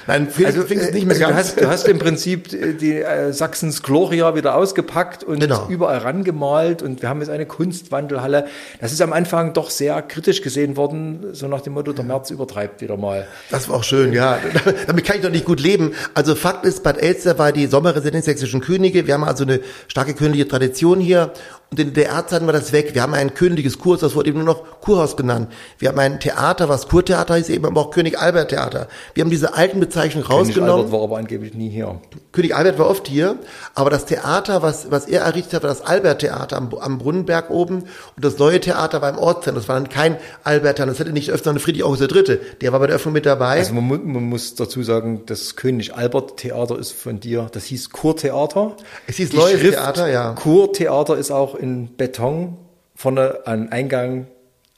Nein, 0.06 0.29
Pfingsten, 0.29 0.47
Also, 0.47 0.62
Pfingsten 0.62 0.91
äh, 0.93 0.94
nicht 0.94 1.06
mehr 1.06 1.17
also 1.17 1.27
du, 1.29 1.35
ganz. 1.35 1.49
hast, 1.49 1.61
du 1.61 1.69
hast 1.69 1.87
im 1.88 1.99
Prinzip 1.99 2.50
äh, 2.55 2.73
die 2.73 2.94
äh, 2.94 3.33
Sachsens 3.35 3.83
Gloria 3.83 4.35
wieder 4.35 4.55
ausgepackt 4.56 5.23
und 5.23 5.41
Genau. 5.41 5.67
überall 5.69 5.99
rangemalt 5.99 6.81
und 6.83 7.02
wir 7.02 7.11
haben 7.11 7.21
jetzt 7.21 7.28
eine 7.28 7.45
Kunstwandelhalle. 7.45 8.47
Das 8.81 8.93
ist 8.93 9.02
am 9.02 9.12
Anfang 9.12 9.52
doch 9.52 9.69
sehr 9.69 10.00
kritisch 10.00 10.40
gesehen 10.40 10.78
worden, 10.78 11.26
so 11.35 11.47
nach 11.47 11.61
dem 11.61 11.75
Motto, 11.75 11.93
der 11.93 12.07
März 12.07 12.31
übertreibt 12.31 12.81
wieder 12.81 12.97
mal. 12.97 13.26
Das 13.50 13.69
war 13.69 13.76
auch 13.76 13.85
schön, 13.85 14.14
ja. 14.14 14.38
Damit 14.87 15.05
kann 15.05 15.16
ich 15.16 15.23
doch 15.23 15.31
nicht 15.31 15.45
gut 15.45 15.61
leben. 15.61 15.93
Also 16.14 16.35
Fakt 16.35 16.64
ist, 16.64 16.83
Bad 16.83 16.97
Elster 16.97 17.38
war 17.38 17.52
die 17.52 17.66
Sommerresidenz 17.66 18.25
sächsischen 18.25 18.62
Könige. 18.62 19.07
Wir 19.07 19.12
haben 19.12 19.25
also 19.26 19.45
eine 19.45 19.61
starke 19.88 20.14
königliche 20.14 20.49
Tradition 20.49 21.00
hier. 21.00 21.33
Und 21.70 21.80
in 21.80 21.94
der 21.94 22.11
Erzeit 22.11 22.46
war 22.46 22.52
das 22.52 22.73
weg. 22.73 22.94
Wir 22.94 23.02
haben 23.02 23.14
ein 23.14 23.35
königliches 23.35 23.78
Kurhaus, 23.78 24.00
das 24.00 24.14
wurde 24.14 24.28
eben 24.28 24.38
nur 24.38 24.46
noch 24.46 24.80
Kurhaus 24.80 25.16
genannt. 25.16 25.50
Wir 25.78 25.88
haben 25.88 25.99
ein 25.99 26.20
Theater, 26.20 26.68
was 26.68 26.87
Kurtheater 26.87 27.35
hieß, 27.35 27.49
eben 27.49 27.66
aber 27.66 27.80
auch 27.80 27.90
König 27.90 28.20
Albert 28.20 28.50
Theater. 28.50 28.87
Wir 29.14 29.25
haben 29.25 29.30
diese 29.30 29.54
alten 29.54 29.80
Bezeichnungen 29.80 30.28
König 30.28 30.40
rausgenommen. 30.40 30.76
Albert 30.76 30.92
war 30.92 31.02
aber 31.02 31.18
angeblich 31.18 31.54
nie 31.54 31.68
hier. 31.68 32.00
König 32.30 32.54
Albert 32.54 32.78
war 32.78 32.88
oft 32.88 33.08
hier, 33.08 33.37
aber 33.75 33.90
das 33.90 34.06
Theater, 34.06 34.62
was, 34.62 34.92
was 34.92 35.06
er 35.06 35.23
errichtet 35.23 35.54
hat, 35.54 35.62
war 35.64 35.70
das 35.70 35.82
Albert-Theater 35.82 36.56
am, 36.56 36.73
am 36.73 36.99
Brunnenberg 36.99 37.50
oben 37.50 37.80
und 38.14 38.25
das 38.25 38.38
neue 38.38 38.61
Theater 38.61 39.02
war 39.02 39.11
im 39.11 39.18
Ortszentrum. 39.18 39.61
Das 39.61 39.68
war 39.68 39.75
dann 39.75 39.88
kein 39.88 40.18
Albert-Theater, 40.44 40.92
das 40.92 41.00
hätte 41.00 41.12
nicht 41.12 41.32
öfter 41.32 41.50
eine 41.50 41.58
Friedrich 41.58 41.82
August 41.82 42.02
III. 42.02 42.38
Der 42.61 42.73
war 42.73 42.78
bei 42.78 42.87
der 42.87 42.94
Öffnung 42.94 43.12
mit 43.12 43.26
dabei. 43.26 43.58
Also 43.58 43.75
man, 43.75 43.88
man 43.88 44.23
muss 44.23 44.54
dazu 44.54 44.85
sagen, 44.85 45.23
das 45.26 45.56
König 45.56 45.96
Albert 45.96 46.37
Theater 46.37 46.78
ist 46.78 46.92
von 46.92 47.18
dir, 47.18 47.49
das 47.50 47.64
hieß 47.64 47.90
Kurtheater. 47.90 48.76
Es 49.08 49.16
hieß 49.16 49.30
Die 49.30 49.37
Neues 49.37 49.58
Schrift 49.58 49.73
Theater, 49.73 50.08
ja. 50.08 50.32
Kurtheater 50.32 51.16
ist 51.16 51.32
auch 51.32 51.56
in 51.57 51.97
Beton 51.97 52.57
vorne 52.95 53.41
an 53.47 53.71
Eingang 53.71 54.27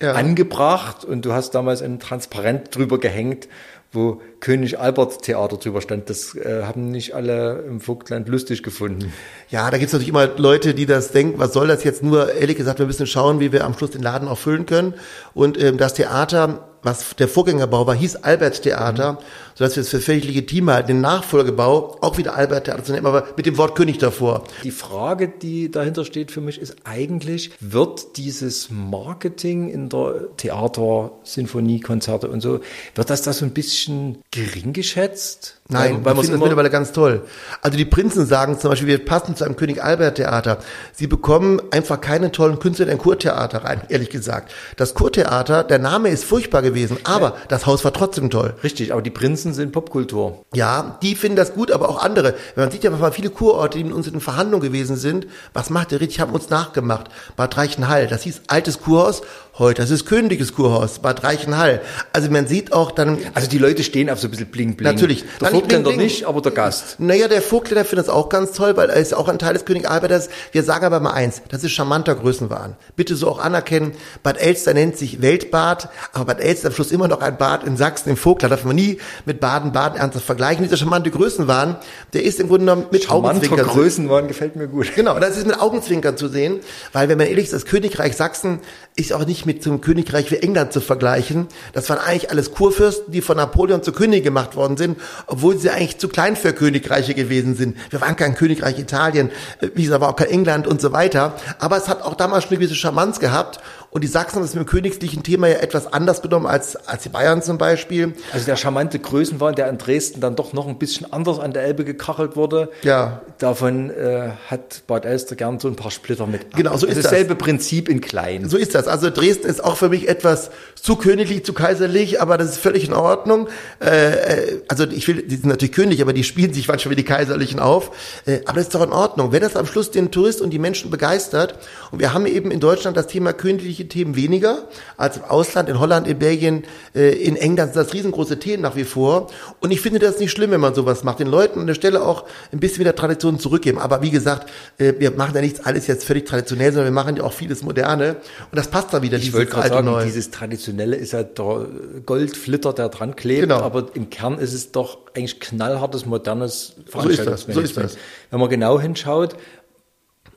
Ja. 0.00 0.12
angebracht 0.12 1.04
und 1.04 1.24
du 1.24 1.32
hast 1.32 1.52
damals 1.54 1.82
ein 1.82 1.98
Transparent 1.98 2.74
drüber 2.74 2.98
gehängt, 2.98 3.48
wo 3.92 4.20
König 4.40 4.78
Albert 4.78 5.22
Theater 5.22 5.56
drüber 5.56 5.80
stand. 5.80 6.10
Das 6.10 6.34
äh, 6.36 6.62
haben 6.64 6.90
nicht 6.90 7.14
alle 7.14 7.64
im 7.66 7.80
Vogtland 7.80 8.28
lustig 8.28 8.62
gefunden. 8.62 9.12
Ja, 9.48 9.70
da 9.70 9.78
gibt's 9.78 9.92
natürlich 9.94 10.10
immer 10.10 10.26
Leute, 10.36 10.74
die 10.74 10.84
das 10.84 11.10
denken, 11.10 11.38
was 11.38 11.52
soll 11.54 11.68
das 11.68 11.84
jetzt 11.84 12.02
nur? 12.02 12.32
Ehrlich 12.34 12.56
gesagt, 12.58 12.78
wir 12.80 12.86
müssen 12.86 13.06
schauen, 13.06 13.40
wie 13.40 13.50
wir 13.50 13.64
am 13.64 13.72
Schluss 13.74 13.90
den 13.92 14.02
Laden 14.02 14.28
auch 14.28 14.38
füllen 14.38 14.66
können. 14.66 14.94
Und 15.32 15.60
ähm, 15.60 15.78
das 15.78 15.94
Theater 15.94 16.67
was 16.82 17.16
der 17.16 17.28
Vorgängerbau 17.28 17.86
war, 17.86 17.94
hieß 17.94 18.16
Albert 18.16 18.62
Theater, 18.62 19.12
mhm. 19.12 19.18
sodass 19.54 19.76
wir 19.76 19.80
es 19.82 19.88
für 19.88 20.00
völlig 20.00 20.24
legitim 20.24 20.70
halten, 20.70 20.88
den 20.88 21.00
Nachfolgebau 21.00 21.96
auch 22.00 22.18
wieder 22.18 22.34
Albert 22.34 22.64
Theater 22.64 22.84
zu 22.84 22.92
nennen, 22.92 23.06
aber 23.06 23.26
mit 23.36 23.46
dem 23.46 23.56
Wort 23.58 23.74
König 23.74 23.98
davor. 23.98 24.44
Die 24.64 24.70
Frage, 24.70 25.28
die 25.28 25.70
dahinter 25.70 26.04
steht 26.04 26.30
für 26.30 26.40
mich, 26.40 26.60
ist 26.60 26.76
eigentlich, 26.84 27.50
wird 27.60 28.16
dieses 28.16 28.70
Marketing 28.70 29.68
in 29.68 29.88
der 29.88 30.36
Theater, 30.36 31.12
Sinfonie, 31.24 31.80
Konzerte 31.80 32.28
und 32.28 32.40
so, 32.40 32.60
wird 32.94 33.10
das 33.10 33.22
da 33.22 33.32
so 33.32 33.44
ein 33.44 33.52
bisschen 33.52 34.18
gering 34.30 34.72
geschätzt? 34.72 35.57
Nein, 35.70 35.96
weil, 35.96 36.04
weil 36.06 36.14
man 36.14 36.26
das 36.26 36.40
mittlerweile 36.40 36.70
ganz 36.70 36.92
toll. 36.92 37.22
Also 37.60 37.76
die 37.76 37.84
Prinzen 37.84 38.24
sagen 38.24 38.58
zum 38.58 38.70
Beispiel, 38.70 38.88
wir 38.88 39.04
passen 39.04 39.36
zu 39.36 39.44
einem 39.44 39.56
König 39.56 39.84
Albert 39.84 40.14
Theater. 40.14 40.58
Sie 40.94 41.06
bekommen 41.06 41.60
einfach 41.70 42.00
keine 42.00 42.32
tollen 42.32 42.58
Künstler 42.58 42.86
in 42.86 42.92
ein 42.92 42.98
Kurtheater 42.98 43.64
rein, 43.64 43.82
ehrlich 43.90 44.08
gesagt. 44.08 44.50
Das 44.76 44.94
Kurtheater, 44.94 45.64
der 45.64 45.78
Name 45.78 46.08
ist 46.08 46.24
furchtbar 46.24 46.62
gewesen, 46.62 46.96
aber 47.04 47.28
ja. 47.28 47.36
das 47.48 47.66
Haus 47.66 47.84
war 47.84 47.92
trotzdem 47.92 48.30
toll. 48.30 48.54
Richtig, 48.64 48.92
aber 48.92 49.02
die 49.02 49.10
Prinzen 49.10 49.52
sind 49.52 49.72
Popkultur. 49.72 50.46
Ja, 50.54 50.98
die 51.02 51.14
finden 51.14 51.36
das 51.36 51.52
gut, 51.52 51.70
aber 51.70 51.90
auch 51.90 52.02
andere. 52.02 52.34
Wenn 52.54 52.64
man 52.64 52.70
sieht 52.70 52.84
ja 52.84 52.90
mal 52.90 53.12
viele 53.12 53.28
Kurorte, 53.28 53.76
die 53.76 53.84
mit 53.84 53.92
uns 53.92 54.06
in 54.06 54.20
Verhandlungen 54.20 54.66
gewesen 54.66 54.96
sind, 54.96 55.26
was 55.52 55.68
macht 55.68 55.90
der 55.90 56.00
richtig, 56.00 56.20
haben 56.20 56.32
uns 56.32 56.48
nachgemacht. 56.48 57.08
Bad 57.36 57.58
Reichenhall, 57.58 58.06
das 58.06 58.22
hieß 58.22 58.42
altes 58.46 58.80
Kurhaus, 58.80 59.20
heute, 59.58 59.82
das 59.82 59.90
ist 59.90 60.06
Königliches 60.06 60.54
Kurhaus, 60.54 60.98
Bad 61.00 61.24
Reichenhall. 61.24 61.80
Also 62.12 62.30
man 62.30 62.46
sieht 62.46 62.72
auch 62.72 62.90
dann... 62.90 63.18
Also 63.34 63.48
die 63.48 63.58
Leute 63.58 63.82
stehen 63.82 64.10
auf 64.10 64.20
so 64.20 64.28
ein 64.28 64.30
bisschen 64.30 64.46
bling 64.46 64.76
bling. 64.76 64.92
Natürlich. 64.92 65.24
Der 65.40 65.48
Vogtländer 65.48 65.92
nicht, 65.92 66.24
aber 66.24 66.40
der 66.40 66.52
Gast. 66.52 67.00
Naja, 67.00 67.28
der 67.28 67.42
Vogtländer 67.42 67.84
findet 67.84 68.08
das 68.08 68.14
auch 68.14 68.28
ganz 68.28 68.52
toll, 68.52 68.76
weil 68.76 68.90
er 68.90 68.96
ist 68.96 69.14
auch 69.14 69.28
ein 69.28 69.38
Teil 69.38 69.54
des 69.54 69.64
König 69.64 69.88
Alberts. 69.88 70.28
Wir 70.52 70.62
sagen 70.62 70.84
aber 70.84 71.00
mal 71.00 71.12
eins, 71.12 71.42
das 71.50 71.64
ist 71.64 71.72
charmanter 71.72 72.14
Größenwahn. 72.14 72.76
Bitte 72.96 73.16
so 73.16 73.28
auch 73.28 73.38
anerkennen, 73.38 73.92
Bad 74.22 74.38
Elster 74.38 74.74
nennt 74.74 74.96
sich 74.96 75.20
Weltbad, 75.22 75.88
aber 76.12 76.26
Bad 76.26 76.40
Elster 76.40 76.68
am 76.68 76.74
Schluss 76.74 76.92
immer 76.92 77.08
noch 77.08 77.20
ein 77.20 77.36
Bad 77.36 77.64
in 77.64 77.76
Sachsen, 77.76 78.10
im 78.10 78.16
Vogtland. 78.16 78.52
Darf 78.52 78.64
man 78.64 78.76
nie 78.76 78.98
mit 79.24 79.40
Baden-Baden 79.40 79.98
ernsthaft 79.98 80.26
vergleichen. 80.26 80.64
Dieser 80.64 80.76
charmante 80.76 81.10
Größenwahn, 81.10 81.76
der 82.12 82.24
ist 82.24 82.40
im 82.40 82.48
Grunde 82.48 82.66
genommen 82.66 82.86
mit 82.90 83.04
Charmanter 83.04 83.38
Augenzwinkern. 83.38 83.66
Größenwahn 83.66 84.28
gefällt 84.28 84.56
mir 84.56 84.68
gut. 84.68 84.94
Genau, 84.94 85.18
das 85.18 85.36
ist 85.36 85.46
mit 85.46 85.60
Augenzwinkern 85.60 86.16
zu 86.16 86.28
sehen, 86.28 86.60
weil 86.92 87.08
wenn 87.08 87.18
man 87.18 87.26
ehrlich 87.26 87.46
ist, 87.46 87.52
das 87.52 87.64
Königreich 87.64 88.16
Sachsen 88.16 88.60
ist 88.98 89.12
auch 89.12 89.24
nicht 89.24 89.46
mit 89.46 89.62
zum 89.62 89.80
Königreich 89.80 90.30
wie 90.32 90.36
England 90.36 90.72
zu 90.72 90.80
vergleichen. 90.80 91.46
Das 91.72 91.88
waren 91.88 91.98
eigentlich 91.98 92.30
alles 92.30 92.50
Kurfürsten, 92.52 93.12
die 93.12 93.20
von 93.20 93.36
Napoleon 93.36 93.82
zu 93.82 93.92
König 93.92 94.24
gemacht 94.24 94.56
worden 94.56 94.76
sind, 94.76 94.98
obwohl 95.26 95.56
sie 95.56 95.70
eigentlich 95.70 95.98
zu 95.98 96.08
klein 96.08 96.34
für 96.34 96.52
Königreiche 96.52 97.14
gewesen 97.14 97.54
sind. 97.54 97.76
Wir 97.90 98.00
waren 98.00 98.16
kein 98.16 98.34
Königreich 98.34 98.78
Italien, 98.78 99.30
wie 99.74 99.84
gesagt, 99.84 100.00
war 100.00 100.08
auch 100.08 100.16
kein 100.16 100.28
England 100.28 100.66
und 100.66 100.80
so 100.80 100.92
weiter. 100.92 101.36
Aber 101.60 101.76
es 101.76 101.88
hat 101.88 102.02
auch 102.02 102.14
damals 102.14 102.44
schon 102.44 102.50
eine 102.50 102.58
gewisse 102.58 102.74
Charmanz 102.74 103.20
gehabt 103.20 103.60
und 103.90 104.04
die 104.04 104.08
Sachsen 104.08 104.36
haben 104.36 104.42
das 104.42 104.54
mit 104.54 104.64
dem 104.64 104.68
königlichen 104.68 105.22
Thema 105.22 105.48
ja 105.48 105.56
etwas 105.56 105.90
anders 105.90 106.20
genommen 106.20 106.46
als, 106.46 106.76
als 106.76 107.04
die 107.04 107.08
Bayern 107.08 107.42
zum 107.42 107.56
Beispiel. 107.56 108.12
Also 108.32 108.44
der 108.44 108.56
charmante 108.56 108.98
Größenwahn, 108.98 109.54
der 109.54 109.68
in 109.68 109.78
Dresden 109.78 110.20
dann 110.20 110.36
doch 110.36 110.52
noch 110.52 110.68
ein 110.68 110.78
bisschen 110.78 111.10
anders 111.10 111.38
an 111.38 111.54
der 111.54 111.62
Elbe 111.62 111.84
gekachelt 111.84 112.36
wurde. 112.36 112.68
Ja. 112.82 113.22
Davon 113.38 113.88
äh, 113.88 114.30
hat 114.48 114.82
Bad 114.86 115.06
Elster 115.06 115.36
gern 115.36 115.58
so 115.58 115.68
ein 115.68 115.76
paar 115.76 115.90
Splitter 115.90 116.26
mit. 116.26 116.54
Genau, 116.54 116.76
so 116.76 116.86
ist 116.86 116.98
das. 116.98 117.04
Dasselbe 117.04 117.34
Prinzip 117.34 117.88
in 117.88 118.02
klein. 118.02 118.48
So 118.50 118.58
ist 118.58 118.74
das. 118.74 118.88
Also 118.88 119.08
Dresden 119.08 119.46
ist 119.46 119.64
auch 119.64 119.76
für 119.78 119.88
mich 119.88 120.06
etwas 120.06 120.50
zu 120.74 120.96
königlich, 120.96 121.46
zu 121.46 121.54
kaiserlich, 121.54 122.20
aber 122.20 122.36
das 122.36 122.50
ist 122.50 122.58
völlig 122.58 122.86
in 122.86 122.92
Ordnung. 122.92 123.48
Äh, 123.80 124.10
äh 124.10 124.62
also 124.68 124.84
ich 124.84 125.08
will, 125.08 125.22
die 125.22 125.36
sind 125.36 125.46
natürlich 125.46 125.72
königlich, 125.72 126.02
aber 126.02 126.12
die 126.12 126.24
spielen 126.24 126.52
sich 126.52 126.68
manchmal 126.68 126.92
wie 126.92 126.96
die 126.96 127.04
Kaiserlichen 127.04 127.58
auf. 127.58 127.90
Äh, 128.26 128.40
aber 128.44 128.56
das 128.56 128.64
ist 128.64 128.74
doch 128.74 128.82
in 128.82 128.92
Ordnung. 128.92 129.32
Wenn 129.32 129.40
das 129.40 129.56
am 129.56 129.64
Schluss 129.64 129.90
den 129.90 130.10
Tourist 130.10 130.42
und 130.42 130.50
die 130.50 130.58
Menschen 130.58 130.90
begeistert, 130.90 131.58
und 131.90 132.00
wir 132.00 132.12
haben 132.12 132.26
eben 132.26 132.50
in 132.50 132.60
Deutschland 132.60 132.94
das 132.96 133.06
Thema 133.06 133.32
königliche 133.78 133.88
Themen 133.88 134.16
weniger 134.16 134.68
als 134.96 135.18
im 135.18 135.24
Ausland, 135.24 135.68
in 135.68 135.78
Holland, 135.78 136.06
in 136.08 136.18
Belgien, 136.18 136.64
äh, 136.94 137.10
in 137.10 137.36
England 137.36 137.74
sind 137.74 137.84
das 137.84 137.94
riesengroße 137.94 138.38
Themen 138.38 138.62
nach 138.62 138.76
wie 138.76 138.84
vor. 138.84 139.28
Und 139.60 139.70
ich 139.70 139.80
finde 139.80 139.98
das 139.98 140.18
nicht 140.18 140.30
schlimm, 140.30 140.50
wenn 140.50 140.60
man 140.60 140.74
sowas 140.74 141.04
macht. 141.04 141.20
Den 141.20 141.28
Leuten 141.28 141.60
an 141.60 141.66
der 141.66 141.74
Stelle 141.74 142.02
auch 142.02 142.24
ein 142.52 142.60
bisschen 142.60 142.80
wieder 142.80 142.94
Tradition 142.94 143.38
zurückgeben. 143.38 143.78
Aber 143.78 144.02
wie 144.02 144.10
gesagt, 144.10 144.50
äh, 144.78 144.94
wir 144.98 145.12
machen 145.12 145.34
ja 145.34 145.40
nichts 145.40 145.60
alles 145.60 145.86
jetzt 145.86 146.04
völlig 146.04 146.26
traditionell, 146.26 146.72
sondern 146.72 146.86
wir 146.86 146.92
machen 146.92 147.16
ja 147.16 147.24
auch 147.24 147.32
vieles 147.32 147.62
Moderne. 147.62 148.16
Und 148.50 148.56
das 148.56 148.68
passt 148.68 148.92
da 148.92 149.02
wieder. 149.02 149.18
Ich 149.18 149.32
wollte 149.32 149.52
gerade 149.52 149.68
sagen, 149.68 149.86
Neu. 149.86 150.04
dieses 150.04 150.30
Traditionelle 150.30 150.96
ist 150.96 151.12
ja 151.12 151.22
der 151.22 151.66
Goldflitter, 152.04 152.72
der 152.72 152.88
dran 152.88 153.16
klebt. 153.16 153.42
Genau. 153.42 153.60
Aber 153.60 153.86
im 153.94 154.10
Kern 154.10 154.38
ist 154.38 154.52
es 154.52 154.72
doch 154.72 154.98
eigentlich 155.14 155.40
knallhartes, 155.40 156.06
modernes 156.06 156.74
Veranstaltungsmanagement. 156.86 157.54
So 157.54 157.60
ist 157.60 157.76
das. 157.76 157.84
So 157.84 157.90
ist 157.90 157.94
das. 157.94 158.02
Wenn 158.30 158.40
man 158.40 158.48
genau 158.48 158.80
hinschaut, 158.80 159.36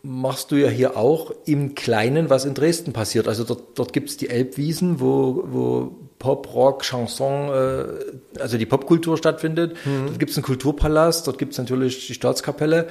machst 0.03 0.51
du 0.51 0.55
ja 0.55 0.67
hier 0.67 0.97
auch 0.97 1.31
im 1.45 1.75
Kleinen, 1.75 2.29
was 2.29 2.45
in 2.45 2.53
Dresden 2.53 2.93
passiert. 2.93 3.27
Also 3.27 3.43
dort, 3.43 3.77
dort 3.77 3.93
gibt 3.93 4.09
es 4.09 4.17
die 4.17 4.29
Elbwiesen, 4.29 4.99
wo, 4.99 5.43
wo 5.45 5.95
Pop, 6.17 6.53
Rock, 6.53 6.83
Chanson, 6.83 7.49
äh, 7.49 8.39
also 8.39 8.57
die 8.57 8.65
Popkultur 8.65 9.17
stattfindet. 9.17 9.75
Mhm. 9.85 10.07
Dort 10.07 10.19
gibt 10.19 10.31
es 10.31 10.37
einen 10.37 10.45
Kulturpalast, 10.45 11.27
dort 11.27 11.37
gibt 11.37 11.53
es 11.53 11.57
natürlich 11.57 12.07
die 12.07 12.13
Staatskapelle. 12.13 12.87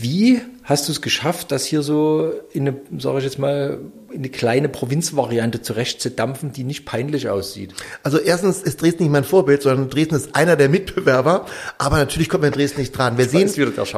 Wie 0.00 0.40
hast 0.62 0.88
du 0.88 0.92
es 0.92 1.02
geschafft, 1.02 1.52
das 1.52 1.66
hier 1.66 1.82
so 1.82 2.32
in 2.52 2.68
eine, 2.68 2.80
sage 2.98 3.18
ich 3.18 3.24
jetzt 3.24 3.38
mal, 3.38 3.78
in 4.10 4.18
eine 4.18 4.30
kleine 4.30 4.68
Provinzvariante 4.68 5.60
zurechtzudampfen, 5.60 6.52
die 6.52 6.64
nicht 6.64 6.86
peinlich 6.86 7.28
aussieht? 7.28 7.74
Also 8.02 8.18
erstens 8.18 8.62
ist 8.62 8.80
Dresden 8.80 9.02
nicht 9.02 9.12
mein 9.12 9.24
Vorbild, 9.24 9.62
sondern 9.62 9.90
Dresden 9.90 10.14
ist 10.14 10.34
einer 10.34 10.56
der 10.56 10.68
Mitbewerber. 10.68 11.46
Aber 11.78 11.98
natürlich 11.98 12.28
kommt 12.28 12.42
man 12.42 12.52
in 12.52 12.58
Dresden 12.58 12.80
nicht 12.80 12.92
dran. 12.92 13.18
Wir 13.18 13.28
sehen, 13.28 13.50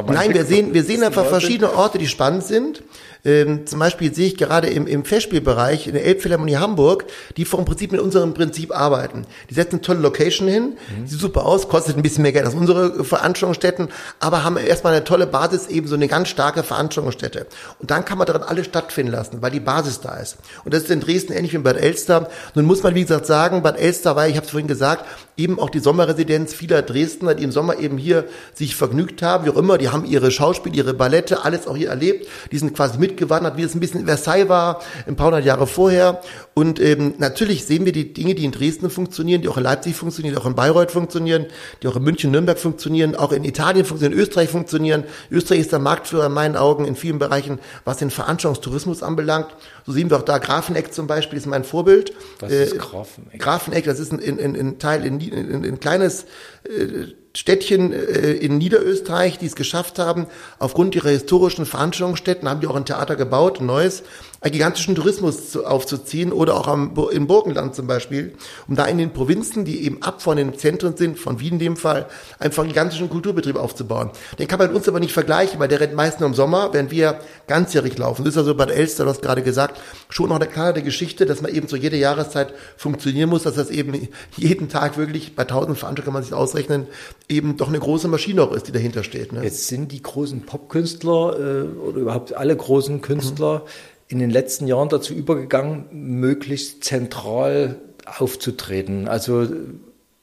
nein, 0.08 0.34
wir 0.34 0.44
sehen, 0.44 0.74
wir 0.74 0.82
sehen 0.82 1.02
einfach 1.04 1.26
verschiedene 1.26 1.72
Orte, 1.72 1.98
die 1.98 2.08
spannend 2.08 2.44
sind. 2.44 2.82
Ähm, 3.25 3.66
zum 3.66 3.78
Beispiel 3.78 4.14
sehe 4.14 4.26
ich 4.26 4.37
gerade 4.37 4.69
im, 4.69 4.87
im 4.87 5.04
Festspielbereich 5.04 5.87
in 5.87 5.95
der 5.95 6.04
Elbphilharmonie 6.04 6.57
Hamburg, 6.57 7.07
die 7.37 7.45
vom 7.45 7.64
Prinzip 7.64 7.93
mit 7.93 8.00
unserem 8.00 8.35
Prinzip 8.35 8.76
arbeiten. 8.76 9.26
Die 9.49 9.54
setzen 9.54 9.76
eine 9.76 9.83
tolle 9.83 10.00
Location 10.00 10.47
hin, 10.47 10.76
mhm. 10.99 11.07
sieht 11.07 11.21
super 11.21 11.47
aus, 11.47 11.69
kostet 11.69 11.97
ein 11.97 12.02
bisschen 12.02 12.23
mehr 12.23 12.33
Geld 12.33 12.45
als 12.45 12.54
unsere 12.54 13.04
Veranstaltungsstätten, 13.04 13.88
aber 14.21 14.45
haben 14.45 14.57
erstmal 14.57 14.93
eine 14.93 15.04
tolle 15.04 15.26
Basis, 15.26 15.69
eben 15.69 15.87
so 15.87 15.95
eine 15.95 16.09
ganz 16.09 16.28
starke 16.28 16.62
Veranstaltungsstätte. 16.62 17.47
Und 17.78 17.90
dann 17.90 18.04
kann 18.04 18.19
man 18.19 18.26
daran 18.26 18.43
alles 18.43 18.66
stattfinden 18.66 19.12
lassen, 19.12 19.40
weil 19.40 19.50
die 19.50 19.61
Basis 19.61 20.00
da 20.00 20.16
ist. 20.16 20.37
Und 20.64 20.75
das 20.75 20.83
ist 20.83 20.90
in 20.90 21.00
Dresden 21.00 21.33
ähnlich 21.33 21.52
wie 21.52 21.57
in 21.57 21.62
Bad 21.62 21.76
Elster. 21.76 22.28
Nun 22.54 22.66
muss 22.66 22.83
man, 22.83 22.95
wie 22.95 23.02
gesagt, 23.02 23.26
sagen, 23.26 23.62
Bad 23.62 23.78
Elster 23.78 24.16
war, 24.16 24.28
ich 24.28 24.37
habe 24.37 24.45
es 24.45 24.50
vorhin 24.50 24.69
gesagt, 24.69 25.07
eben 25.37 25.59
auch 25.59 25.71
die 25.71 25.81
Sommerresidenz 25.81 26.52
vieler 26.52 26.83
Dresdner, 26.83 27.35
die 27.35 27.45
im 27.45 27.52
Sommer 27.52 27.78
eben 27.78 27.99
hier 27.99 28.25
sich 28.52 28.76
vergnügt 28.76 29.23
haben, 29.23 29.47
wie 29.47 29.50
auch 29.50 29.57
immer, 29.57 29.78
die 29.78 29.88
haben 29.88 30.04
ihre 30.04 30.31
Schauspiel, 30.31 30.76
ihre 30.76 30.95
Ballette, 30.95 31.45
alles 31.45 31.66
auch 31.66 31.76
hier 31.76 31.88
erlebt, 31.88 32.28
die 32.52 32.59
sind 32.59 32.75
quasi 32.75 32.99
mit 32.99 33.13
mitgewandert, 33.14 33.56
wie 33.56 33.62
es 33.62 33.75
ein 33.75 33.80
bisschen 33.80 34.00
in 34.00 34.06
Versailles 34.06 34.49
war, 34.49 34.80
ein 35.06 35.16
paar 35.16 35.26
hundert 35.26 35.44
Jahre 35.44 35.66
vorher. 35.66 36.21
Und 36.52 36.80
ähm, 36.80 37.14
natürlich 37.18 37.64
sehen 37.64 37.85
wir 37.85 37.92
die 37.92 38.12
Dinge, 38.12 38.35
die 38.35 38.44
in 38.44 38.52
Dresden 38.52 38.90
funktionieren, 38.90 39.42
die 39.42 39.49
auch 39.49 39.56
in 39.56 39.62
Leipzig 39.62 39.97
funktionieren, 39.97 40.35
die 40.35 40.40
auch 40.40 40.47
in 40.47 40.54
Bayreuth 40.54 40.90
funktionieren, 40.90 41.47
die 41.83 41.88
auch 41.88 41.97
in 41.97 42.02
München, 42.02 42.30
Nürnberg 42.30 42.59
funktionieren, 42.59 43.16
auch 43.16 43.33
in 43.33 43.44
Italien 43.44 43.85
funktionieren, 43.85 44.18
in 44.18 44.25
Österreich 44.25 44.50
funktionieren. 44.50 45.04
Österreich 45.30 45.61
ist 45.61 45.73
der 45.73 45.78
Marktführer 45.78 46.26
in 46.26 46.33
meinen 46.33 46.56
Augen 46.56 46.85
in 46.85 46.97
vielen 46.97 47.18
Bereichen, 47.18 47.59
was 47.85 47.99
den 47.99 48.11
Veranstaltungstourismus 48.11 49.02
anbelangt. 49.02 49.49
So 49.87 49.92
sehen 49.92 50.11
wir 50.11 50.18
auch 50.18 50.23
da 50.23 50.38
Grafeneck 50.38 50.92
zum 50.92 51.06
Beispiel 51.06 51.38
ist 51.38 51.47
mein 51.47 51.64
Vorbild. 51.64 52.12
Ist 52.47 52.73
äh, 52.73 52.76
Grafeneck? 52.76 53.38
Grafeneck, 53.40 53.85
das 53.85 53.99
ist 53.99 54.12
ein, 54.12 54.21
ein, 54.21 54.56
ein 54.56 54.78
Teil, 54.78 55.02
ein, 55.02 55.21
ein, 55.21 55.64
ein 55.64 55.80
kleines 55.80 56.25
äh, 56.64 57.14
Städtchen 57.36 57.92
äh, 57.92 58.32
in 58.32 58.58
Niederösterreich, 58.58 59.38
die 59.38 59.46
es 59.46 59.56
geschafft 59.56 59.98
haben, 59.98 60.26
aufgrund 60.58 60.94
ihrer 60.94 61.10
historischen 61.10 61.66
Veranstaltungsstätten, 61.66 62.48
haben 62.48 62.60
die 62.60 62.66
auch 62.68 62.76
ein 62.76 62.84
Theater 62.84 63.16
gebaut, 63.16 63.60
ein 63.60 63.66
neues, 63.66 64.04
einen 64.44 64.52
gigantischen 64.52 64.94
Tourismus 64.94 65.50
zu, 65.50 65.64
aufzuziehen 65.64 66.30
oder 66.30 66.54
auch 66.54 66.68
am, 66.68 66.94
im 67.10 67.26
Burgenland 67.26 67.74
zum 67.74 67.86
Beispiel, 67.86 68.34
um 68.68 68.76
da 68.76 68.84
in 68.84 68.98
den 68.98 69.10
Provinzen, 69.10 69.64
die 69.64 69.86
eben 69.86 70.02
ab 70.02 70.20
von 70.20 70.36
den 70.36 70.58
Zentren 70.58 70.98
sind, 70.98 71.18
von 71.18 71.40
Wien 71.40 71.54
in 71.54 71.58
dem 71.58 71.76
Fall, 71.78 72.06
einfach 72.38 72.62
einen 72.62 72.68
gigantischen 72.68 73.08
Kulturbetrieb 73.08 73.56
aufzubauen. 73.56 74.10
Den 74.38 74.46
kann 74.46 74.58
man 74.58 74.68
mit 74.68 74.76
uns 74.76 74.86
aber 74.86 75.00
nicht 75.00 75.14
vergleichen, 75.14 75.58
weil 75.60 75.68
der 75.68 75.80
rennt 75.80 75.94
meist 75.94 76.20
nur 76.20 76.28
im 76.28 76.34
Sommer, 76.34 76.74
während 76.74 76.90
wir 76.90 77.20
ganzjährig 77.46 77.96
laufen. 77.96 78.22
Das 78.22 78.34
ist 78.34 78.38
also 78.38 78.54
Bad 78.54 78.70
Elster, 78.70 79.04
du 79.04 79.10
hast 79.10 79.22
gerade 79.22 79.42
gesagt, 79.42 79.80
schon 80.10 80.28
noch 80.28 80.36
eine 80.36 80.46
klare 80.46 80.82
Geschichte, 80.82 81.24
dass 81.24 81.40
man 81.40 81.50
eben 81.50 81.66
zu 81.66 81.76
jeder 81.76 81.96
Jahreszeit 81.96 82.52
funktionieren 82.76 83.30
muss, 83.30 83.44
dass 83.44 83.54
das 83.54 83.70
eben 83.70 84.08
jeden 84.36 84.68
Tag 84.68 84.98
wirklich, 84.98 85.34
bei 85.34 85.44
tausend 85.44 85.78
Veranstaltungen 85.78 86.04
kann 86.04 86.12
man 86.12 86.22
sich 86.22 86.34
ausrechnen, 86.34 86.86
eben 87.30 87.56
doch 87.56 87.68
eine 87.68 87.78
große 87.78 88.08
Maschine 88.08 88.42
auch 88.42 88.52
ist, 88.52 88.68
die 88.68 88.72
dahinter 88.72 89.04
steht. 89.04 89.32
Ne? 89.32 89.42
Jetzt 89.42 89.68
sind 89.68 89.90
die 89.90 90.02
großen 90.02 90.42
Popkünstler 90.42 91.38
äh, 91.38 91.62
oder 91.78 91.96
überhaupt 91.96 92.36
alle 92.36 92.54
großen 92.54 93.00
Künstler 93.00 93.60
mhm 93.60 93.93
in 94.08 94.18
den 94.18 94.30
letzten 94.30 94.66
Jahren 94.66 94.88
dazu 94.88 95.14
übergegangen, 95.14 95.87
möglichst 95.92 96.84
zentral 96.84 97.76
aufzutreten. 98.04 99.08
Also 99.08 99.49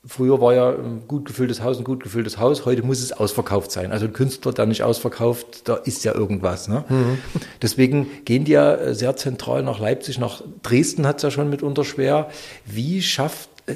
früher 0.05 0.41
war 0.41 0.53
ja 0.53 0.69
ein 0.69 1.03
gut 1.07 1.25
gefülltes 1.25 1.61
Haus 1.61 1.77
ein 1.77 1.83
gut 1.83 2.03
gefülltes 2.03 2.37
Haus, 2.37 2.65
heute 2.65 2.83
muss 2.83 3.01
es 3.01 3.11
ausverkauft 3.11 3.71
sein. 3.71 3.91
Also 3.91 4.05
ein 4.05 4.13
Künstler, 4.13 4.51
der 4.51 4.65
nicht 4.65 4.83
ausverkauft, 4.83 5.67
da 5.67 5.75
ist 5.75 6.03
ja 6.03 6.13
irgendwas. 6.13 6.67
Ne? 6.67 6.83
Mhm. 6.89 7.17
Deswegen 7.61 8.07
gehen 8.25 8.45
die 8.45 8.53
ja 8.53 8.93
sehr 8.93 9.15
zentral 9.15 9.63
nach 9.63 9.79
Leipzig, 9.79 10.17
nach 10.17 10.41
Dresden 10.63 11.05
hat 11.05 11.17
es 11.17 11.23
ja 11.23 11.31
schon 11.31 11.49
mitunter 11.49 11.83
schwer. 11.83 12.29
Wie 12.65 13.01
schafft 13.01 13.49
äh, 13.67 13.75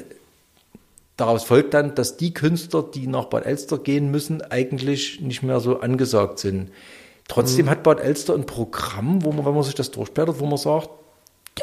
Daraus 1.16 1.44
folgt 1.44 1.72
dann, 1.72 1.94
dass 1.94 2.18
die 2.18 2.34
Künstler, 2.34 2.82
die 2.82 3.06
nach 3.06 3.24
Bad 3.26 3.46
Elster 3.46 3.78
gehen 3.78 4.10
müssen, 4.10 4.42
eigentlich 4.42 5.20
nicht 5.22 5.42
mehr 5.42 5.60
so 5.60 5.80
angesagt 5.80 6.38
sind. 6.38 6.70
Trotzdem 7.28 7.66
mhm. 7.66 7.70
hat 7.70 7.82
Bad 7.82 8.00
Elster 8.00 8.34
ein 8.34 8.46
Programm, 8.46 9.24
wo 9.24 9.32
man, 9.32 9.44
wenn 9.44 9.54
man 9.54 9.62
sich 9.62 9.74
das 9.74 9.90
durchblättert, 9.90 10.38
wo 10.38 10.46
man 10.46 10.58
sagt, 10.58 10.90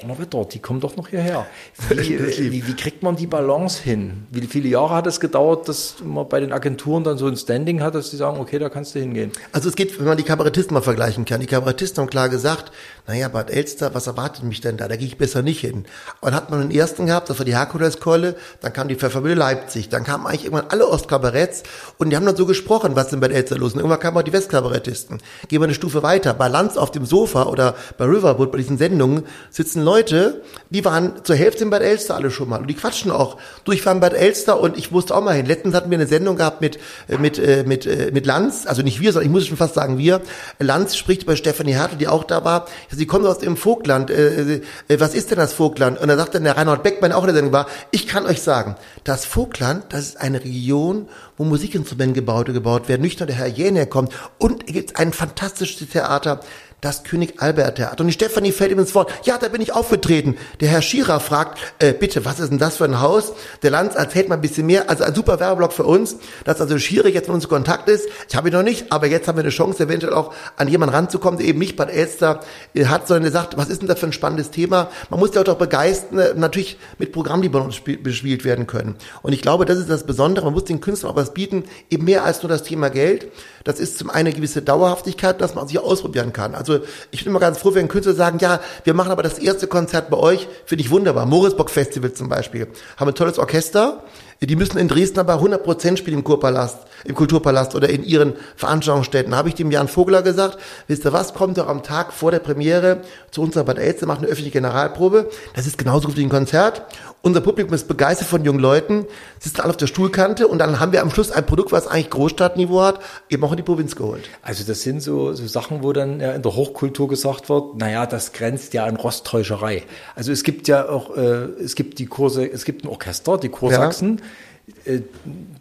Donnerwetter, 0.01 0.43
die 0.45 0.57
kommen 0.57 0.79
doch 0.79 0.97
noch 0.97 1.09
hierher. 1.09 1.45
Wie, 1.89 2.19
wie, 2.19 2.67
wie, 2.67 2.75
kriegt 2.75 3.03
man 3.03 3.15
die 3.15 3.27
Balance 3.27 3.83
hin? 3.83 4.25
Wie 4.31 4.47
viele 4.47 4.67
Jahre 4.67 4.95
hat 4.95 5.05
es 5.05 5.19
gedauert, 5.19 5.69
dass 5.69 5.97
man 6.03 6.27
bei 6.27 6.39
den 6.39 6.51
Agenturen 6.51 7.03
dann 7.03 7.19
so 7.19 7.27
ein 7.27 7.37
Standing 7.37 7.83
hat, 7.83 7.93
dass 7.93 8.09
sie 8.09 8.17
sagen, 8.17 8.39
okay, 8.39 8.57
da 8.57 8.69
kannst 8.69 8.95
du 8.95 8.99
hingehen? 8.99 9.31
Also 9.51 9.69
es 9.69 9.75
geht, 9.75 9.99
wenn 9.99 10.07
man 10.07 10.17
die 10.17 10.23
Kabarettisten 10.23 10.73
mal 10.73 10.81
vergleichen 10.81 11.25
kann. 11.25 11.41
Die 11.41 11.45
Kabarettisten 11.45 12.01
haben 12.01 12.09
klar 12.09 12.29
gesagt, 12.29 12.71
naja, 13.05 13.27
Bad 13.27 13.51
Elster, 13.51 13.93
was 13.93 14.07
erwartet 14.07 14.45
mich 14.45 14.61
denn 14.61 14.77
da? 14.77 14.87
Da 14.87 14.95
gehe 14.95 15.07
ich 15.07 15.17
besser 15.17 15.41
nicht 15.41 15.59
hin. 15.59 15.83
Und 16.21 16.33
hat 16.33 16.49
man 16.49 16.61
den 16.61 16.71
ersten 16.71 17.05
gehabt, 17.05 17.29
das 17.29 17.37
war 17.37 17.45
die 17.45 17.55
Herkuleskeule, 17.55 18.35
dann 18.61 18.71
kam 18.71 18.87
die 18.87 18.95
Pfeffermühle 18.95 19.35
Leipzig, 19.35 19.89
dann 19.89 20.05
kamen 20.05 20.25
eigentlich 20.25 20.45
irgendwann 20.45 20.69
alle 20.69 20.87
Ostkabaretts 20.87 21.63
und 21.97 22.09
die 22.09 22.15
haben 22.15 22.25
dann 22.25 22.37
so 22.37 22.45
gesprochen, 22.45 22.95
was 22.95 23.09
denn 23.09 23.19
bei 23.19 23.27
Elster 23.27 23.57
los 23.57 23.69
ist. 23.69 23.73
Und 23.73 23.81
irgendwann 23.81 23.99
kamen 23.99 24.17
auch 24.17 24.21
die 24.21 24.31
Westkabarettisten. 24.31 25.21
Gehen 25.49 25.59
wir 25.59 25.65
eine 25.65 25.73
Stufe 25.73 26.01
weiter. 26.01 26.33
Bei 26.33 26.47
Lanz 26.47 26.77
auf 26.77 26.91
dem 26.91 27.05
Sofa 27.05 27.43
oder 27.43 27.75
bei 27.97 28.05
Riverwood, 28.05 28.53
bei 28.53 28.57
diesen 28.59 28.77
Sendungen, 28.77 29.23
sitzen 29.49 29.83
Leute, 29.83 30.41
die 30.69 30.85
waren 30.85 31.25
zur 31.25 31.35
Hälfte 31.35 31.65
in 31.65 31.71
Bad 31.71 31.81
Elster 31.81 32.15
alle 32.15 32.31
schon 32.31 32.47
mal 32.47 32.61
und 32.61 32.67
die 32.67 32.73
quatschen 32.73 33.11
auch. 33.11 33.37
Du, 33.65 33.73
ich 33.73 33.85
war 33.85 33.91
in 33.91 33.99
Bad 33.99 34.13
Elster 34.13 34.61
und 34.61 34.77
ich 34.77 34.91
musste 34.91 35.13
auch 35.13 35.21
mal 35.21 35.35
hin. 35.35 35.45
Letztens 35.45 35.75
hatten 35.75 35.91
wir 35.91 35.97
eine 35.97 36.07
Sendung 36.07 36.37
gehabt 36.37 36.61
mit, 36.61 36.79
äh, 37.09 37.17
mit, 37.17 37.37
äh, 37.37 37.65
mit, 37.67 37.85
äh, 37.85 38.11
mit 38.13 38.25
Lanz, 38.25 38.65
also 38.65 38.81
nicht 38.81 39.01
wir, 39.01 39.11
sondern 39.11 39.29
ich 39.29 39.33
muss 39.33 39.45
schon 39.45 39.57
fast 39.57 39.73
sagen 39.73 39.97
wir. 39.97 40.21
Lanz 40.59 40.95
spricht 40.95 41.23
über 41.23 41.35
Stefanie 41.35 41.73
Hertel, 41.73 41.97
die 41.97 42.07
auch 42.07 42.23
da 42.23 42.45
war. 42.45 42.65
Sie 42.95 43.05
kommen 43.05 43.25
aus 43.25 43.39
dem 43.39 43.57
Vogtland. 43.57 44.09
Äh, 44.09 44.61
äh, 44.87 44.99
was 44.99 45.13
ist 45.13 45.31
denn 45.31 45.37
das 45.37 45.53
Vogtland? 45.53 45.99
Und 45.99 46.07
da 46.07 46.17
sagt 46.17 46.35
dann 46.35 46.43
der 46.43 46.57
Reinhard 46.57 46.83
Beckmann 46.83 47.11
auch 47.11 47.21
in 47.23 47.27
der 47.27 47.35
Sendung 47.35 47.53
war, 47.53 47.67
ich 47.91 48.07
kann 48.07 48.25
euch 48.25 48.41
sagen, 48.41 48.75
das 49.03 49.25
Vogtland, 49.25 49.85
das 49.89 50.01
ist 50.01 50.21
eine 50.21 50.43
Region, 50.43 51.07
wo 51.37 51.43
Musikinstrumente 51.43 52.15
gebaut, 52.15 52.47
gebaut 52.47 52.87
werden. 52.87 53.01
Nicht 53.01 53.19
nur 53.19 53.27
der 53.27 53.35
Herr 53.35 53.47
Jäner 53.47 53.85
kommt. 53.85 54.13
Und 54.37 54.67
es 54.67 54.73
gibt 54.73 54.97
ein 54.97 55.13
fantastisches 55.13 55.89
Theater, 55.89 56.39
das 56.83 57.03
König 57.03 57.41
Albert 57.41 57.77
Theater. 57.77 58.01
Und 58.01 58.07
die 58.07 58.13
Stefanie 58.13 58.51
fällt 58.51 58.71
ihm 58.71 58.79
ins 58.79 58.93
Wort. 58.93 59.11
Ja, 59.23 59.37
da 59.37 59.47
bin 59.47 59.61
ich 59.61 59.73
aufgetreten. 59.73 60.37
Der 60.59 60.69
Herr 60.69 60.81
Schierer 60.81 61.19
fragt, 61.19 61.59
äh, 61.79 61.93
bitte, 61.93 62.25
was 62.25 62.39
ist 62.39 62.49
denn 62.49 62.59
das 62.59 62.77
für 62.77 62.85
ein 62.85 62.99
Haus? 62.99 63.33
Der 63.61 63.71
Lanz 63.71 63.95
erzählt 63.95 64.27
mal 64.29 64.35
ein 64.35 64.41
bisschen 64.41 64.65
mehr. 64.65 64.89
Also 64.89 65.03
ein 65.03 65.15
super 65.15 65.39
Werbeblock 65.39 65.71
für 65.71 65.85
uns, 65.85 66.17
dass 66.43 66.59
also 66.59 66.77
Schierer 66.77 67.07
jetzt 67.07 67.27
mit 67.27 67.35
uns 67.35 67.45
in 67.45 67.49
Kontakt 67.49 67.87
ist. 67.89 68.07
Ich 68.29 68.35
habe 68.35 68.49
ihn 68.49 68.53
noch 68.53 68.63
nicht, 68.63 68.91
aber 68.91 69.07
jetzt 69.07 69.27
haben 69.27 69.37
wir 69.37 69.43
eine 69.43 69.49
Chance, 69.49 69.83
eventuell 69.83 70.13
auch 70.13 70.33
an 70.57 70.67
jemanden 70.67 70.93
ranzukommen, 70.93 71.39
der 71.39 71.47
eben 71.47 71.59
nicht 71.59 71.77
Bad 71.77 71.89
Elster 71.89 72.41
äh, 72.73 72.85
hat, 72.85 73.07
sondern 73.07 73.23
der 73.23 73.31
sagt, 73.31 73.57
was 73.57 73.69
ist 73.69 73.81
denn 73.81 73.87
das 73.87 73.99
für 73.99 74.07
ein 74.07 74.13
spannendes 74.13 74.51
Thema? 74.51 74.89
Man 75.09 75.19
muss 75.19 75.33
ja 75.33 75.41
auch 75.41 75.57
begeistern, 75.57 76.19
äh, 76.19 76.33
natürlich 76.35 76.77
mit 76.97 77.11
Programmen, 77.11 77.41
die 77.43 77.49
bei 77.49 77.59
uns 77.59 77.79
bespielt 77.79 78.43
werden 78.43 78.67
können. 78.67 78.95
Und 79.21 79.33
ich 79.33 79.41
glaube, 79.41 79.65
das 79.65 79.77
ist 79.77 79.89
das 79.89 80.05
Besondere. 80.05 80.45
Man 80.45 80.53
muss 80.53 80.65
den 80.65 80.81
Künstlern 80.81 81.13
auch 81.13 81.15
was 81.15 81.33
bieten, 81.33 81.63
eben 81.89 82.03
mehr 82.03 82.25
als 82.25 82.43
nur 82.43 82.49
das 82.49 82.63
Thema 82.63 82.89
Geld. 82.89 83.31
Das 83.63 83.79
ist 83.79 83.97
zum 83.97 84.09
einen 84.09 84.27
eine 84.27 84.35
gewisse 84.35 84.61
Dauerhaftigkeit, 84.61 85.39
dass 85.39 85.55
man 85.55 85.67
sich 85.67 85.79
ausprobieren 85.79 86.33
kann. 86.33 86.55
Also 86.55 86.79
ich 87.11 87.23
bin 87.23 87.31
immer 87.31 87.39
ganz 87.39 87.59
froh, 87.59 87.73
wenn 87.73 87.87
Künstler 87.87 88.13
sagen, 88.13 88.39
ja, 88.39 88.59
wir 88.83 88.93
machen 88.93 89.11
aber 89.11 89.23
das 89.23 89.39
erste 89.39 89.67
Konzert 89.67 90.09
bei 90.09 90.17
euch, 90.17 90.47
finde 90.65 90.83
ich 90.83 90.91
wunderbar. 90.91 91.25
Morisbock 91.25 91.69
Festival 91.69 92.13
zum 92.13 92.29
Beispiel. 92.29 92.67
Haben 92.97 93.09
ein 93.09 93.15
tolles 93.15 93.39
Orchester. 93.39 94.03
Die 94.41 94.57
müssen 94.57 94.77
in 94.77 94.89
Dresden 94.89 95.19
aber 95.19 95.35
100 95.35 95.63
Prozent 95.63 95.99
spielen 95.99 96.17
im 96.17 96.23
Kurpalast, 96.25 96.79
im 97.05 97.15
Kulturpalast 97.15 97.75
oder 97.75 97.89
in 97.89 98.03
ihren 98.03 98.33
Veranstaltungsstätten. 98.57 99.33
Habe 99.35 99.47
ich 99.47 99.55
dem 99.55 99.71
Jan 99.71 99.87
Vogler 99.87 100.21
gesagt, 100.21 100.57
wisst 100.87 101.05
ihr 101.05 101.13
was, 101.13 101.33
kommt 101.33 101.57
doch 101.57 101.69
am 101.69 101.81
Tag 101.81 102.11
vor 102.11 102.31
der 102.31 102.39
Premiere 102.39 103.01
zu 103.31 103.41
uns 103.41 103.55
nach 103.55 103.63
Bad 103.63 103.77
Elster, 103.77 104.05
macht 104.05 104.19
eine 104.19 104.27
öffentliche 104.27 104.51
Generalprobe. 104.51 105.29
Das 105.55 105.65
ist 105.65 105.77
genauso 105.77 106.09
gut 106.09 106.17
wie 106.17 106.23
ein 106.23 106.29
Konzert. 106.29 106.81
Unser 107.25 107.39
Publikum 107.39 107.73
ist 107.73 107.87
begeistert 107.87 108.27
von 108.27 108.43
jungen 108.43 108.59
Leuten, 108.59 109.05
sitzen 109.39 109.61
alle 109.61 109.69
auf 109.69 109.77
der 109.77 109.87
Stuhlkante 109.87 110.45
und 110.45 110.59
dann 110.59 110.81
haben 110.81 110.91
wir 110.91 111.01
am 111.01 111.09
Schluss 111.09 111.31
ein 111.31 111.45
Produkt, 111.45 111.71
was 111.71 111.87
eigentlich 111.87 112.09
Großstadtniveau 112.09 112.81
hat, 112.81 112.99
eben 113.29 113.41
auch 113.45 113.51
in 113.51 113.55
die 113.55 113.63
Provinz 113.63 113.95
geholt. 113.95 114.29
Also 114.41 114.65
das 114.65 114.81
sind 114.81 114.99
so, 114.99 115.31
so 115.31 115.47
Sachen, 115.47 115.83
wo 115.83 115.93
dann 115.93 116.19
ja 116.19 116.33
in 116.33 116.41
der 116.41 116.53
Hochkultur 116.53 117.07
gesagt 117.07 117.47
wird, 117.47 117.77
naja, 117.77 118.05
das 118.07 118.33
grenzt 118.33 118.73
ja 118.73 118.83
an 118.83 118.97
Rosttäuscherei. 118.97 119.83
Also 120.15 120.33
es 120.33 120.43
gibt 120.43 120.67
ja 120.67 120.89
auch, 120.89 121.15
äh, 121.15 121.45
es 121.63 121.75
gibt 121.75 121.99
die 121.99 122.07
Kurse, 122.07 122.45
es 122.45 122.65
gibt 122.65 122.83
ein 122.83 122.89
Orchester, 122.89 123.37
die 123.37 123.47
Kursachsen. 123.47 124.17
Ja 124.17 124.23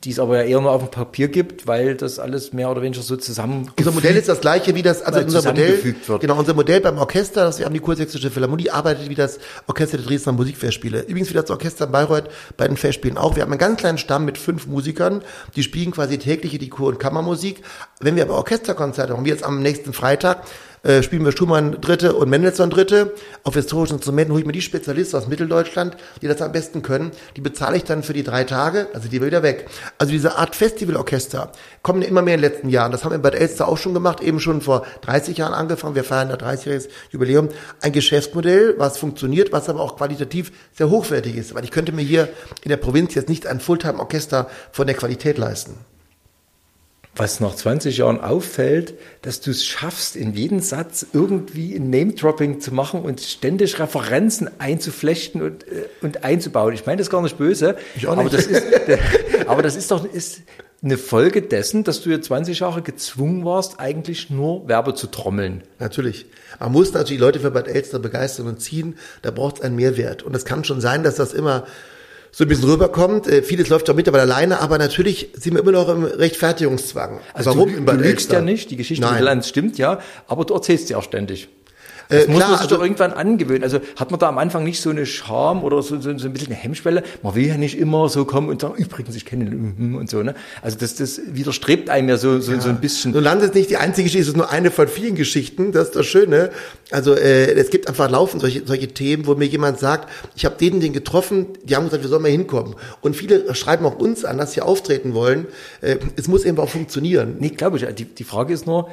die 0.05 0.11
es 0.11 0.21
aber 0.21 0.39
ja 0.39 0.43
eher 0.45 0.61
nur 0.61 0.71
auf 0.71 0.83
dem 0.83 0.91
Papier 0.91 1.27
gibt, 1.27 1.67
weil 1.67 1.97
das 1.97 2.21
alles 2.21 2.53
mehr 2.53 2.71
oder 2.71 2.83
weniger 2.83 3.03
so 3.03 3.17
zusammen. 3.17 3.69
Unser 3.77 3.91
Modell 3.91 4.17
ist 4.17 4.29
das 4.29 4.41
gleiche 4.41 4.77
wie 4.77 4.83
das, 4.83 5.03
also 5.03 5.21
unser 5.21 5.43
Modell, 5.43 5.85
wird. 5.85 6.21
genau, 6.21 6.39
unser 6.39 6.55
Modell 6.55 6.81
beim 6.81 6.99
Orchester, 6.99 7.45
das 7.45 7.59
wir 7.59 7.67
haben 7.67 7.75
die 7.75 7.81
Kursächsische 7.81 8.31
Philharmonie, 8.31 8.71
arbeitet 8.71 9.09
wie 9.09 9.17
das 9.17 9.41
Orchester 9.67 9.97
der 9.97 10.07
Dresdner 10.07 10.33
Musikfestspiele. 10.33 11.03
Übrigens 11.03 11.31
wie 11.31 11.35
das 11.35 11.51
Orchester 11.51 11.89
Bayreuth 11.89 12.31
bei 12.57 12.69
den 12.69 12.77
Festspielen 12.77 13.19
auch. 13.19 13.35
Wir 13.35 13.43
haben 13.43 13.51
einen 13.51 13.59
ganz 13.59 13.81
kleinen 13.81 13.99
Stamm 13.99 14.25
mit 14.25 14.39
fünf 14.39 14.69
Musikern, 14.69 15.23
die 15.57 15.65
spielen 15.65 15.91
quasi 15.91 16.19
tägliche 16.19 16.59
die 16.59 16.69
Kur- 16.69 16.91
und 16.91 17.01
Kammermusik. 17.01 17.63
Wenn 17.99 18.15
wir 18.15 18.23
aber 18.23 18.35
Orchesterkonzerte 18.35 19.15
haben, 19.15 19.25
wie 19.25 19.31
jetzt 19.31 19.45
am 19.45 19.63
nächsten 19.63 19.93
Freitag, 19.93 20.45
äh, 20.83 21.03
spielen 21.03 21.25
wir 21.25 21.33
Schumann 21.33 21.81
Dritte 21.81 22.15
und 22.15 22.29
Mendelssohn 22.29 22.71
Dritte. 22.71 23.15
Auf 23.45 23.55
historischen 23.55 23.95
Instrumenten 23.95 24.33
hole 24.33 24.41
ich 24.41 24.47
mir 24.47 24.53
die 24.53 24.63
Spezialisten 24.63 25.17
aus 25.17 25.29
Mitteldeutschland, 25.29 25.97
die 26.21 26.29
das 26.29 26.43
am 26.43 26.53
besten 26.53 26.83
können. 26.83 27.13
Die 27.37 27.41
bezahle 27.41 27.77
ich 27.77 27.85
dann 27.85 28.03
für 28.03 28.13
die 28.13 28.25
drei 28.25 28.45
Tage, 28.45 28.89
also 28.93 29.09
die 29.09 29.23
wieder 29.23 29.43
weg. 29.43 29.69
Also 29.99 30.13
diese 30.13 30.37
Art 30.39 30.57
Festivalorchester 30.57 31.53
kommen 31.83 32.03
immer 32.03 32.23
mehr 32.23 32.35
in 32.35 32.43
den 32.43 32.51
letzten 32.51 32.69
Jahren. 32.69 32.91
Das 32.91 33.05
haben 33.05 33.13
wir 33.13 33.17
in 33.17 33.23
Bad 33.23 33.35
Elster 33.35 33.69
auch 33.69 33.79
schon 33.79 33.95
gemacht, 33.95 34.21
eben 34.21 34.41
schon 34.41 34.61
vor 34.61 34.85
30 35.03 35.37
Jahren 35.39 35.55
angefangen. 35.55 35.95
Wir 35.95 36.05
feiern 36.05 36.29
da 36.29 36.35
30-jähriges 36.35 36.89
Jubiläum. 37.11 37.49
Ein 37.81 37.93
Geschäftsmodell, 37.93 38.75
was 38.79 38.99
funktioniert, 38.99 39.53
was 39.53 39.69
aber 39.69 39.81
auch 39.81 39.97
qualitativ 39.97 40.53
sehr 40.73 40.91
hochwertig 40.91 41.37
ist. 41.37 41.55
Weil 41.55 41.65
ich 41.65 41.71
könnte 41.71 41.93
mir 41.93 42.03
hier 42.03 42.29
in 42.63 42.71
der 42.71 42.77
Provinz 42.77 43.15
jetzt 43.15 43.29
nicht 43.29 43.47
ein 43.47 43.61
Fulltime-Orchester 43.61 44.49
von 44.73 44.87
der 44.87 44.97
Qualität 44.97 45.39
leisten 45.39 45.92
was 47.15 47.41
nach 47.41 47.55
20 47.55 47.99
Jahren 47.99 48.21
auffällt, 48.21 48.95
dass 49.21 49.41
du 49.41 49.51
es 49.51 49.67
schaffst, 49.67 50.17
in 50.17 50.33
jeden 50.33 50.61
Satz 50.61 51.07
irgendwie 51.13 51.75
ein 51.75 51.91
Name-Dropping 51.91 52.61
zu 52.61 52.73
machen 52.73 53.03
und 53.03 53.21
ständig 53.21 53.79
Referenzen 53.79 54.49
einzuflechten 54.59 55.43
und, 55.43 55.69
äh, 55.69 55.89
und 56.01 56.25
einzubauen. 56.25 56.73
Ich 56.73 56.87
meine 56.87 56.99
das 56.99 57.11
gar 57.11 57.21
nicht 57.21 57.37
böse, 57.37 57.77
ich 57.95 58.07
auch 58.07 58.17
nicht. 58.17 58.27
aber 58.27 58.37
das 58.37 58.47
ist, 58.47 58.65
aber 59.47 59.63
das 59.63 59.77
ist 59.77 59.91
doch 59.91 60.05
ist 60.05 60.41
eine 60.83 60.99
Folge 60.99 61.43
dessen, 61.43 61.85
dass 61.85 62.01
du 62.01 62.11
ja 62.11 62.21
20 62.21 62.59
Jahre 62.59 62.83
gezwungen 62.83 63.45
warst, 63.45 63.79
eigentlich 63.79 64.31
nur 64.31 64.67
Werbe 64.67 64.95
zu 64.95 65.07
trommeln. 65.07 65.63
Natürlich. 65.79 66.27
Man 66.59 66.73
muss 66.73 66.93
natürlich 66.93 67.21
Leute 67.21 67.41
für 67.41 67.53
Bad 67.53 67.69
Elster 67.69 68.01
begeistern 68.01 68.49
und 68.49 68.61
ziehen. 68.61 68.97
Da 69.21 69.31
braucht 69.31 69.59
es 69.59 69.63
einen 69.63 69.77
Mehrwert. 69.77 70.25
Und 70.25 70.35
es 70.35 70.45
kann 70.45 70.65
schon 70.65 70.81
sein, 70.81 71.05
dass 71.05 71.17
das 71.17 71.35
immer 71.35 71.67
so 72.35 72.45
ein 72.45 72.49
bisschen 72.49 72.69
rüberkommt. 72.69 73.27
Äh, 73.29 73.43
vieles 73.43 73.69
läuft 73.69 73.89
auch 73.91 73.95
mittlerweile 73.95 74.23
alleine, 74.23 74.61
aber 74.61 74.79
natürlich 74.79 75.29
sind 75.35 75.55
wir 75.55 75.61
immer 75.61 75.73
noch 75.73 75.89
im 75.91 76.03
Rechtfertigungszwang. 76.03 77.21
Also 77.35 77.51
Warum? 77.51 77.77
Du, 77.77 77.83
du 77.85 77.93
lügst 77.93 78.33
ja 78.33 78.41
nicht, 78.41 78.71
die 78.71 78.77
Geschichte 78.77 79.05
Nein. 79.05 79.17
mit 79.17 79.25
Lanz 79.25 79.49
stimmt 79.49 79.79
ja, 79.79 80.01
aber 80.27 80.45
du 80.47 80.55
erzählst 80.55 80.89
sie 80.89 80.95
auch 80.95 81.03
ständig. 81.03 81.49
Das 82.09 82.25
äh, 82.25 82.29
muss 82.29 82.37
klar, 82.37 82.51
man 82.51 82.59
sich 82.59 82.65
also, 82.65 82.77
doch 82.77 82.83
irgendwann 82.83 83.13
angewöhnen. 83.13 83.63
Also 83.63 83.81
hat 83.97 84.11
man 84.11 84.21
da 84.21 84.29
am 84.29 84.39
Anfang 84.39 84.65
nicht 84.65 84.81
so 84.81 84.91
eine 84.91 85.07
Scham 85.07 85.63
oder 85.63 85.83
so, 85.83 86.01
so, 86.01 86.17
so 86.19 86.27
ein 86.27 86.33
bisschen 86.33 86.49
eine 86.49 86.57
Hemmschwelle. 86.57 87.03
Man 87.23 87.35
will 87.35 87.47
ja 87.47 87.57
nicht 87.57 87.79
immer 87.79 88.09
so 88.09 88.25
kommen 88.25 88.49
und 88.49 88.61
sagen, 88.61 88.75
übrigens, 88.77 89.17
ich 89.17 89.25
kenne 89.25 89.51
und 89.51 90.11
so. 90.11 90.23
Ne? 90.23 90.35
Also 90.63 90.79
das, 90.79 90.95
das 90.95 91.21
widerstrebt 91.27 91.91
einem 91.91 92.09
ja 92.09 92.17
so, 92.17 92.41
so, 92.41 92.53
ja. 92.53 92.61
so 92.61 92.69
ein 92.69 92.81
bisschen. 92.81 93.13
So 93.13 93.21
landet 93.21 93.55
nicht 93.55 93.71
die 93.71 93.77
einzige 93.77 94.05
Geschichte, 94.05 94.23
es 94.23 94.29
ist 94.29 94.37
nur 94.37 94.51
eine 94.51 94.71
von 94.71 94.89
vielen 94.89 95.15
Geschichten. 95.15 95.73
Das 95.73 95.89
ist 95.89 95.97
das 95.97 96.07
Schöne. 96.07 96.51
Also 96.91 97.15
äh, 97.15 97.53
es 97.53 97.71
gibt 97.71 97.89
einfach 97.89 98.11
laufend 98.11 98.43
solche, 98.43 98.67
solche 98.67 98.89
Themen, 98.89 99.27
wo 99.27 99.35
mir 99.35 99.47
jemand 99.47 99.79
sagt, 99.79 100.09
ich 100.37 100.45
habe 100.45 100.57
den, 100.57 100.81
den 100.81 100.93
getroffen, 100.93 101.47
die 101.65 101.77
haben 101.77 101.85
gesagt, 101.85 102.03
wir 102.03 102.11
sollen 102.11 102.23
mal 102.23 102.31
hinkommen. 102.31 102.75
Und 103.01 103.17
viele 103.17 103.55
schreiben 103.55 103.87
auch 103.87 103.97
uns 103.97 104.25
an, 104.25 104.39
dass 104.39 104.53
sie 104.53 104.61
auftreten 104.61 105.15
wollen. 105.15 105.47
Äh, 105.81 105.97
es 106.17 106.29
muss 106.29 106.45
eben 106.45 106.59
auch 106.59 106.69
funktionieren. 106.69 107.37
Nee, 107.39 107.51
glaube 107.51 107.77
ich. 107.77 107.87
Die, 107.95 108.05
die 108.05 108.25
Frage 108.25 108.53
ist 108.53 108.67
nur, 108.67 108.89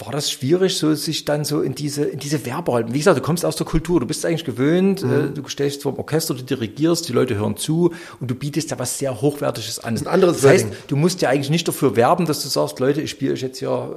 war 0.00 0.12
das 0.12 0.30
schwierig, 0.30 0.76
so 0.76 0.94
sich 0.94 1.24
dann 1.24 1.44
so 1.44 1.60
in 1.60 1.74
diese, 1.74 2.04
in 2.04 2.18
diese 2.18 2.44
Werberollen. 2.46 2.92
Wie 2.92 2.98
gesagt, 2.98 3.18
du 3.18 3.22
kommst 3.22 3.44
aus 3.44 3.56
der 3.56 3.66
Kultur, 3.66 4.00
du 4.00 4.06
bist 4.06 4.24
eigentlich 4.24 4.44
gewöhnt, 4.44 5.02
mhm. 5.02 5.12
äh, 5.12 5.28
du 5.30 5.48
stehst 5.48 5.82
vor 5.82 5.92
dem 5.92 5.98
Orchester, 5.98 6.34
du 6.34 6.42
dirigierst, 6.42 7.08
die 7.08 7.12
Leute 7.12 7.36
hören 7.36 7.56
zu 7.56 7.92
und 8.20 8.30
du 8.30 8.34
bietest 8.34 8.70
da 8.70 8.78
was 8.78 8.98
sehr 8.98 9.20
Hochwertiges 9.20 9.78
an. 9.80 9.94
Das, 9.94 10.02
ist 10.02 10.06
ein 10.06 10.14
anderes 10.14 10.40
das 10.40 10.50
heißt, 10.50 10.66
du 10.88 10.96
musst 10.96 11.22
ja 11.22 11.30
eigentlich 11.30 11.50
nicht 11.50 11.66
dafür 11.66 11.96
werben, 11.96 12.26
dass 12.26 12.42
du 12.42 12.48
sagst, 12.48 12.78
Leute, 12.80 13.00
ich 13.00 13.10
spiele 13.10 13.32
euch 13.32 13.42
jetzt 13.42 13.60
ja 13.60 13.90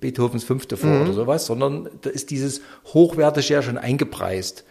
Beethovens 0.00 0.44
Fünfte 0.44 0.76
vor 0.76 0.90
mhm. 0.90 1.02
oder 1.02 1.12
sowas, 1.12 1.46
sondern 1.46 1.88
da 2.02 2.10
ist 2.10 2.30
dieses 2.30 2.60
Hochwertige 2.92 3.54
ja 3.54 3.62
schon 3.62 3.78
eingepreist. 3.78 4.64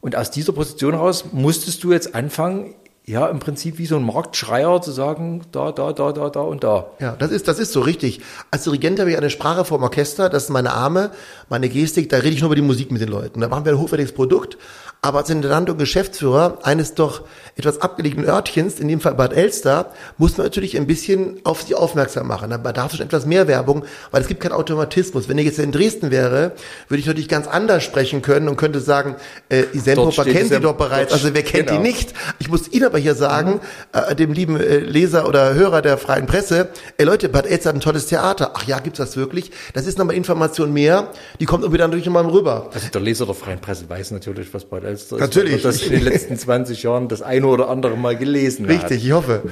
Und 0.00 0.16
aus 0.16 0.30
dieser 0.30 0.52
Position 0.52 0.94
heraus 0.94 1.26
musstest 1.32 1.84
du 1.84 1.92
jetzt 1.92 2.14
anfangen, 2.14 2.74
ja, 3.06 3.26
im 3.26 3.40
Prinzip 3.40 3.78
wie 3.78 3.86
so 3.86 3.96
ein 3.96 4.04
Marktschreier 4.04 4.80
zu 4.82 4.92
sagen, 4.92 5.42
da, 5.52 5.72
da, 5.72 5.92
da, 5.92 6.12
da, 6.12 6.30
da 6.30 6.40
und 6.40 6.62
da. 6.62 6.90
Ja, 7.00 7.16
das 7.18 7.32
ist, 7.32 7.48
das 7.48 7.58
ist 7.58 7.72
so 7.72 7.80
richtig. 7.80 8.20
Als 8.50 8.64
Dirigent 8.64 9.00
habe 9.00 9.10
ich 9.10 9.16
eine 9.16 9.30
Sprache 9.30 9.64
vom 9.64 9.82
Orchester, 9.82 10.28
das 10.28 10.44
ist 10.44 10.50
meine 10.50 10.72
Arme, 10.72 11.10
meine 11.48 11.68
Gestik, 11.68 12.08
da 12.08 12.18
rede 12.18 12.34
ich 12.34 12.40
nur 12.40 12.48
über 12.48 12.56
die 12.56 12.62
Musik 12.62 12.92
mit 12.92 13.00
den 13.00 13.08
Leuten. 13.08 13.40
Da 13.40 13.48
machen 13.48 13.64
wir 13.64 13.72
ein 13.72 13.78
hochwertiges 13.78 14.12
Produkt, 14.12 14.58
aber 15.02 15.18
als 15.18 15.30
Intendant 15.30 15.70
und 15.70 15.78
Geschäftsführer 15.78 16.58
eines 16.62 16.94
doch 16.94 17.22
etwas 17.56 17.80
abgelegenen 17.80 18.28
Örtchens, 18.28 18.80
in 18.80 18.88
dem 18.88 19.00
Fall 19.00 19.14
Bad 19.14 19.32
Elster, 19.32 19.92
muss 20.18 20.36
man 20.36 20.46
natürlich 20.46 20.76
ein 20.76 20.86
bisschen 20.86 21.40
auf 21.44 21.62
sich 21.62 21.74
aufmerksam 21.74 22.26
machen. 22.26 22.50
Da 22.50 22.58
bedarf 22.58 22.92
es 22.92 23.00
etwas 23.00 23.26
mehr 23.26 23.48
Werbung, 23.48 23.84
weil 24.10 24.20
es 24.22 24.28
gibt 24.28 24.40
keinen 24.40 24.52
Automatismus. 24.52 25.28
Wenn 25.28 25.38
ich 25.38 25.46
jetzt 25.46 25.58
in 25.58 25.72
Dresden 25.72 26.10
wäre, 26.10 26.52
würde 26.88 27.00
ich 27.00 27.06
natürlich 27.06 27.28
ganz 27.28 27.46
anders 27.46 27.82
sprechen 27.82 28.22
können 28.22 28.48
und 28.48 28.56
könnte 28.56 28.80
sagen, 28.80 29.16
äh, 29.48 29.64
die 29.72 29.78
Sendhopper 29.78 30.24
kennt 30.24 30.50
sie 30.50 30.60
doch 30.60 30.74
bereits. 30.74 31.12
Also 31.12 31.32
wer 31.32 31.42
kennt 31.42 31.68
genau. 31.68 31.80
die 31.80 31.88
nicht? 31.88 32.12
Ich 32.38 32.50
muss 32.50 32.68
ihnen 32.68 32.84
aber 32.84 32.98
hier 32.98 33.14
sagen, 33.14 33.60
äh, 33.92 34.14
dem 34.14 34.32
lieben 34.32 34.58
äh, 34.58 34.78
Leser 34.78 35.26
oder 35.28 35.54
Hörer 35.54 35.82
der 35.82 35.96
freien 35.96 36.26
Presse, 36.26 36.68
ey 36.98 37.06
Leute, 37.06 37.28
Bad 37.28 37.46
Elster 37.46 37.70
hat 37.70 37.76
ein 37.76 37.80
tolles 37.80 38.06
Theater. 38.06 38.52
Ach 38.54 38.64
ja, 38.66 38.78
gibt's 38.80 38.98
das 38.98 39.16
wirklich? 39.16 39.50
Das 39.72 39.86
ist 39.86 39.98
nochmal 39.98 40.16
Information 40.16 40.72
mehr, 40.72 41.08
die 41.40 41.46
kommt 41.46 41.62
irgendwie 41.62 41.78
dann 41.78 41.90
durch 41.90 42.04
nochmal 42.04 42.26
rüber. 42.26 42.70
Also 42.72 42.88
der 42.88 43.00
Leser 43.00 43.26
der 43.26 43.34
freien 43.34 43.60
Presse 43.60 43.88
weiß 43.88 44.10
natürlich, 44.10 44.52
was 44.52 44.64
Bad 44.64 44.84
Elster 44.84 44.89
ist. 44.90 45.12
Natürlich. 45.12 45.54
Und 45.54 45.64
das 45.64 45.82
in 45.82 45.92
den 45.92 46.04
letzten 46.04 46.36
20 46.36 46.82
Jahren 46.82 47.08
das 47.08 47.22
eine 47.22 47.46
oder 47.46 47.68
andere 47.68 47.96
Mal 47.96 48.16
gelesen 48.16 48.66
hat. 48.66 48.74
Richtig, 48.74 49.04
ich 49.04 49.12
hoffe. 49.12 49.42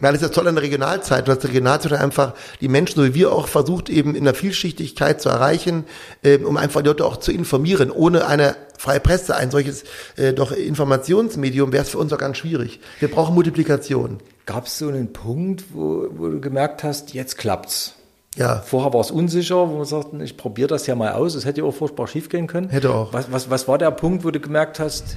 Na, 0.00 0.10
das 0.10 0.22
ist 0.22 0.28
das 0.28 0.30
Tolle 0.32 0.48
an 0.48 0.56
der 0.56 0.64
Regionalzeit, 0.64 1.28
dass 1.28 1.38
die 1.38 1.46
Regionalzeit 1.48 1.92
einfach 1.92 2.34
die 2.60 2.68
Menschen, 2.68 2.96
so 2.96 3.04
wie 3.04 3.14
wir 3.14 3.32
auch, 3.32 3.46
versucht 3.46 3.88
eben 3.88 4.16
in 4.16 4.24
der 4.24 4.34
Vielschichtigkeit 4.34 5.20
zu 5.20 5.28
erreichen, 5.28 5.84
ähm, 6.24 6.44
um 6.44 6.56
einfach 6.56 6.82
die 6.82 6.88
Leute 6.88 7.04
auch 7.04 7.18
zu 7.18 7.30
informieren. 7.30 7.90
Ohne 7.92 8.26
eine 8.26 8.56
freie 8.76 8.98
Presse, 8.98 9.36
ein 9.36 9.50
solches 9.52 9.84
äh, 10.16 10.32
doch 10.32 10.50
Informationsmedium, 10.50 11.72
wäre 11.72 11.84
es 11.84 11.90
für 11.90 11.98
uns 11.98 12.12
auch 12.12 12.18
ganz 12.18 12.38
schwierig. 12.38 12.80
Wir 12.98 13.08
brauchen 13.08 13.34
Multiplikation. 13.34 14.18
Gab 14.46 14.66
es 14.66 14.78
so 14.78 14.88
einen 14.88 15.12
Punkt, 15.12 15.64
wo, 15.72 16.08
wo 16.10 16.28
du 16.28 16.40
gemerkt 16.40 16.82
hast, 16.82 17.14
jetzt 17.14 17.38
klappt's? 17.38 17.94
Ja, 18.36 18.62
Vorher 18.66 18.92
war 18.92 19.00
es 19.00 19.10
unsicher, 19.10 19.70
wo 19.70 19.78
wir 19.78 19.84
sagten, 19.84 20.20
ich 20.20 20.36
probiere 20.36 20.68
das 20.68 20.86
ja 20.86 20.94
mal 20.94 21.12
aus. 21.12 21.34
Es 21.34 21.44
hätte 21.44 21.60
ja 21.60 21.66
auch 21.66 21.74
furchtbar 21.74 22.08
schief 22.08 22.28
gehen 22.28 22.46
können. 22.46 22.68
Hätte 22.68 22.92
auch. 22.92 23.12
Was, 23.12 23.30
was, 23.30 23.48
was 23.48 23.68
war 23.68 23.78
der 23.78 23.92
Punkt, 23.92 24.24
wo 24.24 24.30
du 24.30 24.40
gemerkt 24.40 24.80
hast, 24.80 25.16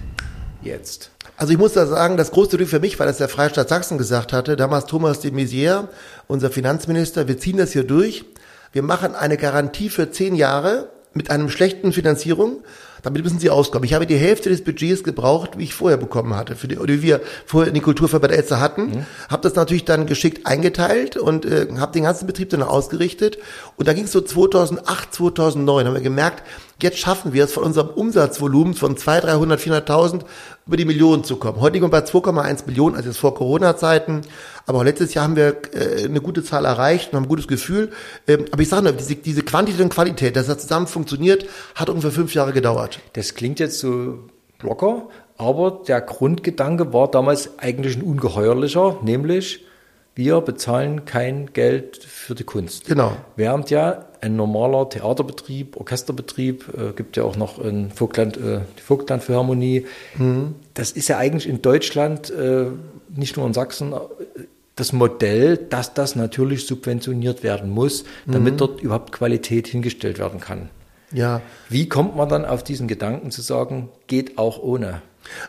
jetzt? 0.61 1.09
Also 1.35 1.51
ich 1.51 1.59
muss 1.59 1.73
da 1.73 1.85
sagen, 1.87 2.17
das 2.17 2.31
große 2.31 2.57
Glück 2.57 2.69
für 2.69 2.79
mich 2.79 2.99
war, 2.99 3.05
dass 3.05 3.17
der 3.17 3.29
Freistaat 3.29 3.69
Sachsen 3.69 3.97
gesagt 3.97 4.33
hatte, 4.33 4.55
damals 4.55 4.85
Thomas 4.85 5.19
de 5.19 5.31
Maizière, 5.31 5.87
unser 6.27 6.51
Finanzminister, 6.51 7.27
wir 7.27 7.37
ziehen 7.37 7.57
das 7.57 7.71
hier 7.71 7.83
durch. 7.83 8.25
Wir 8.71 8.83
machen 8.83 9.15
eine 9.15 9.37
Garantie 9.37 9.89
für 9.89 10.11
zehn 10.11 10.35
Jahre 10.35 10.89
mit 11.13 11.31
einem 11.31 11.49
schlechten 11.49 11.93
Finanzierung. 11.93 12.57
Damit 13.03 13.23
müssen 13.23 13.39
Sie 13.39 13.49
auskommen. 13.49 13.85
Ich 13.85 13.93
habe 13.93 14.05
die 14.05 14.17
Hälfte 14.17 14.49
des 14.49 14.63
Budgets 14.63 15.03
gebraucht, 15.03 15.57
wie 15.57 15.63
ich 15.63 15.73
vorher 15.73 15.97
bekommen 15.97 16.35
hatte, 16.35 16.55
für 16.55 16.67
die, 16.67 16.77
oder 16.77 16.93
wie 16.93 17.01
wir 17.01 17.21
vorher 17.45 17.69
in 17.69 17.73
die 17.73 17.81
Kulturverband 17.81 18.33
Elster 18.33 18.59
hatten. 18.59 18.81
Mhm. 18.87 19.05
Habe 19.29 19.43
das 19.43 19.55
natürlich 19.55 19.85
dann 19.85 20.05
geschickt 20.05 20.45
eingeteilt 20.45 21.17
und 21.17 21.45
äh, 21.45 21.67
habe 21.77 21.91
den 21.91 22.03
ganzen 22.03 22.27
Betrieb 22.27 22.49
dann 22.49 22.63
ausgerichtet. 22.63 23.37
Und 23.75 23.87
da 23.87 23.93
ging 23.93 24.05
es 24.05 24.11
so 24.11 24.21
2008, 24.21 25.13
2009, 25.13 25.87
haben 25.87 25.93
wir 25.93 26.01
gemerkt, 26.01 26.43
jetzt 26.81 26.99
schaffen 26.99 27.33
wir 27.33 27.43
es 27.43 27.53
von 27.53 27.63
unserem 27.63 27.89
Umsatzvolumen 27.89 28.73
von 28.73 28.97
200, 28.97 29.31
300, 29.31 29.59
400.000 29.59 30.21
über 30.67 30.77
die 30.77 30.85
Millionen 30.85 31.23
zu 31.23 31.37
kommen. 31.37 31.59
Heute 31.59 31.73
liegen 31.73 31.85
wir 31.85 31.89
bei 31.89 32.05
2,1 32.05 32.65
Millionen, 32.65 32.95
also 32.95 33.09
jetzt 33.09 33.17
vor 33.17 33.33
Corona-Zeiten. 33.33 34.21
Aber 34.65 34.79
auch 34.79 34.83
letztes 34.83 35.13
Jahr 35.13 35.25
haben 35.25 35.35
wir 35.35 35.57
äh, 35.73 36.05
eine 36.05 36.21
gute 36.21 36.43
Zahl 36.43 36.65
erreicht 36.65 37.11
und 37.11 37.17
haben 37.17 37.23
ein 37.25 37.29
gutes 37.29 37.47
Gefühl. 37.47 37.91
Ähm, 38.27 38.45
aber 38.51 38.61
ich 38.61 38.69
sage 38.69 38.83
nur, 38.83 38.93
diese, 38.93 39.15
diese 39.15 39.43
Quantität 39.43 39.81
und 39.81 39.89
Qualität, 39.89 40.35
dass 40.35 40.47
das 40.47 40.59
zusammen 40.59 40.87
funktioniert, 40.87 41.45
hat 41.75 41.89
ungefähr 41.89 42.11
fünf 42.11 42.33
Jahre 42.33 42.53
gedauert. 42.53 42.99
Das 43.13 43.33
klingt 43.33 43.59
jetzt 43.59 43.79
so 43.79 44.19
locker, 44.61 45.07
aber 45.37 45.83
der 45.87 46.01
Grundgedanke 46.01 46.93
war 46.93 47.09
damals 47.09 47.57
eigentlich 47.59 47.95
ein 47.95 48.03
ungeheuerlicher, 48.03 48.97
nämlich 49.03 49.65
wir 50.15 50.41
bezahlen 50.41 51.05
kein 51.05 51.53
Geld 51.53 51.97
für 52.03 52.33
die 52.33 52.43
Kunst. 52.43 52.85
Genau. 52.85 53.15
Während 53.35 53.69
ja 53.69 54.06
ein 54.21 54.35
normaler 54.35 54.89
Theaterbetrieb, 54.89 55.77
Orchesterbetrieb, 55.77 56.65
äh, 56.77 56.93
gibt 56.93 57.17
ja 57.17 57.23
auch 57.23 57.35
noch 57.35 57.59
in 57.59 57.91
Vogtland, 57.91 58.37
äh, 58.37 58.61
die 58.77 58.81
Vogtland 58.81 59.23
Philharmonie. 59.23 59.85
Mhm. 60.17 60.55
Das 60.73 60.91
ist 60.91 61.07
ja 61.07 61.17
eigentlich 61.17 61.47
in 61.47 61.61
Deutschland, 61.61 62.29
äh, 62.29 62.67
nicht 63.15 63.37
nur 63.37 63.45
in 63.47 63.53
Sachsen, 63.53 63.93
äh, 63.93 63.97
das 64.75 64.93
Modell, 64.93 65.57
dass 65.57 65.93
das 65.93 66.15
natürlich 66.15 66.67
subventioniert 66.67 67.41
werden 67.41 67.69
muss, 67.71 68.05
damit 68.27 68.53
mhm. 68.53 68.57
dort 68.57 68.81
überhaupt 68.81 69.11
Qualität 69.11 69.67
hingestellt 69.67 70.19
werden 70.19 70.39
kann. 70.39 70.69
Ja. 71.11 71.41
Wie 71.69 71.89
kommt 71.89 72.15
man 72.15 72.29
dann 72.29 72.45
auf 72.45 72.63
diesen 72.63 72.87
Gedanken 72.87 73.31
zu 73.31 73.41
sagen, 73.41 73.89
geht 74.07 74.37
auch 74.37 74.61
ohne? 74.61 75.01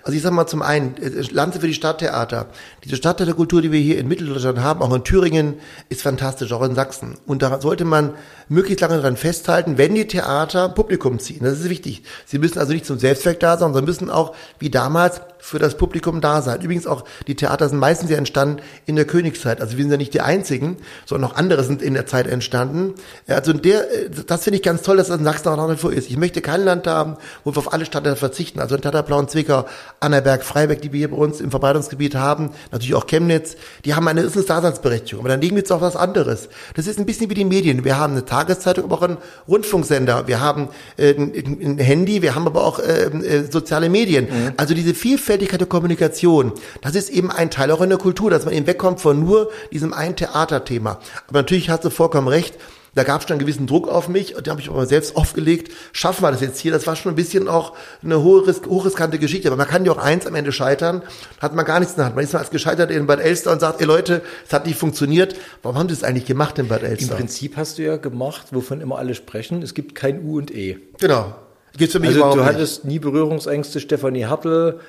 Also 0.02 0.16
ich 0.16 0.22
sage 0.22 0.34
mal 0.34 0.46
zum 0.46 0.62
einen, 0.62 0.94
Lanze 1.30 1.60
für 1.60 1.66
die 1.66 1.74
Stadttheater. 1.74 2.46
Diese 2.84 2.96
Stadttheaterkultur, 2.96 3.62
die 3.62 3.72
wir 3.72 3.80
hier 3.80 3.98
in 3.98 4.08
Mitteldeutschland 4.08 4.60
haben, 4.60 4.82
auch 4.82 4.94
in 4.94 5.04
Thüringen, 5.04 5.54
ist 5.88 6.02
fantastisch, 6.02 6.52
auch 6.52 6.62
in 6.62 6.74
Sachsen. 6.74 7.16
Und 7.26 7.42
da 7.42 7.60
sollte 7.60 7.84
man 7.84 8.14
möglichst 8.48 8.80
lange 8.80 8.96
daran 8.96 9.16
festhalten, 9.16 9.78
wenn 9.78 9.94
die 9.94 10.06
Theater 10.06 10.68
Publikum 10.68 11.18
ziehen. 11.18 11.40
Das 11.42 11.60
ist 11.60 11.68
wichtig. 11.68 12.02
Sie 12.26 12.38
müssen 12.38 12.58
also 12.58 12.72
nicht 12.72 12.86
zum 12.86 12.98
Selbstzweck 12.98 13.40
da 13.40 13.56
sein, 13.56 13.72
sondern 13.72 13.84
müssen 13.84 14.10
auch, 14.10 14.34
wie 14.58 14.70
damals, 14.70 15.20
für 15.48 15.58
das 15.58 15.76
Publikum 15.76 16.20
da 16.20 16.42
sein. 16.42 16.60
Übrigens 16.60 16.86
auch, 16.86 17.04
die 17.26 17.34
Theater 17.34 17.68
sind 17.68 17.78
meistens 17.78 18.10
ja 18.10 18.18
entstanden 18.18 18.60
in 18.84 18.96
der 18.96 19.06
Königszeit. 19.06 19.60
Also 19.60 19.76
wir 19.76 19.84
sind 19.84 19.90
ja 19.90 19.96
nicht 19.96 20.12
die 20.12 20.20
einzigen, 20.20 20.76
sondern 21.06 21.30
auch 21.30 21.36
andere 21.36 21.64
sind 21.64 21.80
in 21.80 21.94
der 21.94 22.06
Zeit 22.06 22.26
entstanden. 22.26 22.94
Also 23.26 23.54
der, 23.54 23.84
das 24.26 24.44
finde 24.44 24.58
ich 24.58 24.62
ganz 24.62 24.82
toll, 24.82 24.98
dass 24.98 25.08
das 25.08 25.18
in 25.18 25.24
Sachsen 25.24 25.48
auch 25.48 25.56
noch 25.56 25.68
nicht 25.68 25.80
vor 25.80 25.92
ist. 25.92 26.10
Ich 26.10 26.18
möchte 26.18 26.42
kein 26.42 26.64
Land 26.64 26.86
haben, 26.86 27.16
wo 27.44 27.54
wir 27.54 27.58
auf 27.58 27.72
alle 27.72 27.86
Stadtteile 27.86 28.16
verzichten. 28.16 28.60
Also 28.60 28.74
in 28.74 28.82
Tatterblauen, 28.82 29.28
Zwickau, 29.28 29.64
Annaberg, 30.00 30.44
Freiberg, 30.44 30.82
die 30.82 30.92
wir 30.92 30.98
hier 30.98 31.10
bei 31.10 31.16
uns 31.16 31.40
im 31.40 31.50
Verbreitungsgebiet 31.50 32.14
haben, 32.14 32.50
natürlich 32.70 32.94
auch 32.94 33.06
Chemnitz, 33.06 33.56
die 33.86 33.94
haben 33.94 34.06
eine, 34.06 34.20
ist 34.20 34.36
eine 34.36 34.44
Daseinsberechtigung. 34.44 35.20
Aber 35.20 35.30
dann 35.30 35.40
legen 35.40 35.56
wir 35.56 35.60
jetzt 35.60 35.72
auch 35.72 35.80
was 35.80 35.96
anderes. 35.96 36.50
Das 36.74 36.86
ist 36.86 36.98
ein 36.98 37.06
bisschen 37.06 37.30
wie 37.30 37.34
die 37.34 37.46
Medien. 37.46 37.84
Wir 37.84 37.98
haben 37.98 38.12
eine 38.12 38.26
Tageszeitung, 38.26 38.84
aber 38.84 38.96
auch 38.96 39.02
einen 39.02 39.16
Rundfunksender. 39.48 40.26
Wir 40.26 40.40
haben 40.40 40.68
äh, 40.98 41.14
ein, 41.14 41.32
ein, 41.34 41.78
Handy, 41.78 42.20
wir 42.20 42.34
haben 42.34 42.46
aber 42.46 42.64
auch 42.64 42.80
äh, 42.80 43.04
äh, 43.04 43.50
soziale 43.50 43.88
Medien. 43.88 44.26
Mhm. 44.26 44.52
Also 44.56 44.74
diese 44.74 44.94
Vielfältigkeit 45.38 45.60
der 45.60 45.68
Kommunikation, 45.68 46.52
das 46.82 46.96
ist 46.96 47.10
eben 47.10 47.30
ein 47.30 47.50
Teil 47.50 47.70
auch 47.70 47.80
in 47.80 47.90
der 47.90 47.98
Kultur, 47.98 48.28
dass 48.28 48.44
man 48.44 48.54
eben 48.54 48.66
wegkommt 48.66 49.00
von 49.00 49.20
nur 49.24 49.50
diesem 49.72 49.92
einen 49.92 50.16
Theaterthema. 50.16 50.98
Aber 51.28 51.38
natürlich 51.38 51.70
hast 51.70 51.84
du 51.84 51.90
vollkommen 51.90 52.26
recht, 52.26 52.54
da 52.94 53.04
gab 53.04 53.20
es 53.20 53.28
schon 53.28 53.34
einen 53.34 53.40
gewissen 53.40 53.68
Druck 53.68 53.86
auf 53.86 54.08
mich, 54.08 54.34
den 54.34 54.50
habe 54.50 54.60
ich 54.60 54.68
aber 54.68 54.84
selbst 54.86 55.14
aufgelegt. 55.14 55.70
Schaffen 55.92 56.24
wir 56.24 56.32
das 56.32 56.40
jetzt 56.40 56.58
hier? 56.58 56.72
Das 56.72 56.88
war 56.88 56.96
schon 56.96 57.12
ein 57.12 57.14
bisschen 57.14 57.46
auch 57.46 57.74
eine 58.02 58.20
hohe, 58.24 58.42
hochriskante 58.68 59.20
Geschichte. 59.20 59.46
Aber 59.48 59.56
man 59.56 59.68
kann 59.68 59.84
ja 59.84 59.92
auch 59.92 59.98
eins 59.98 60.26
am 60.26 60.34
Ende 60.34 60.50
scheitern, 60.50 61.02
hat 61.38 61.54
man 61.54 61.64
gar 61.64 61.78
nichts 61.78 61.94
in 61.94 61.98
der 61.98 62.06
Hand. 62.06 62.16
Man 62.16 62.24
ist 62.24 62.32
mal 62.32 62.40
als 62.40 62.50
gescheitert 62.50 62.90
in 62.90 63.06
Bad 63.06 63.20
Elster 63.20 63.52
und 63.52 63.60
sagt, 63.60 63.80
ey 63.80 63.86
Leute, 63.86 64.22
es 64.44 64.52
hat 64.52 64.66
nicht 64.66 64.78
funktioniert. 64.78 65.36
Warum 65.62 65.78
haben 65.78 65.88
Sie 65.88 65.94
es 65.94 66.02
eigentlich 66.02 66.26
gemacht 66.26 66.58
in 66.58 66.66
Bad 66.66 66.82
Elster? 66.82 67.12
Im 67.12 67.18
Prinzip 67.18 67.56
hast 67.56 67.78
du 67.78 67.82
ja 67.82 67.98
gemacht, 67.98 68.46
wovon 68.50 68.80
immer 68.80 68.98
alle 68.98 69.14
sprechen, 69.14 69.62
es 69.62 69.74
gibt 69.74 69.94
kein 69.94 70.24
U 70.24 70.38
und 70.38 70.52
E. 70.52 70.78
Genau. 70.98 71.34
Gibt's 71.76 71.92
für 71.92 72.00
mich 72.00 72.10
also 72.10 72.34
du 72.34 72.44
hattest 72.44 72.84
nie 72.84 72.98
Berührungsängste, 72.98 73.78
Stefanie 73.78 74.24
Hartl, 74.24 74.80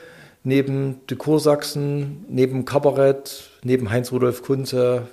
neben 0.44 1.02
de 1.10 1.18
Kursachsen, 1.18 2.26
neben 2.30 2.66
Kabarett, 2.66 3.50
neben 3.64 3.90
Heinz-Rudolf 3.90 4.42
Kunze, 4.44 5.08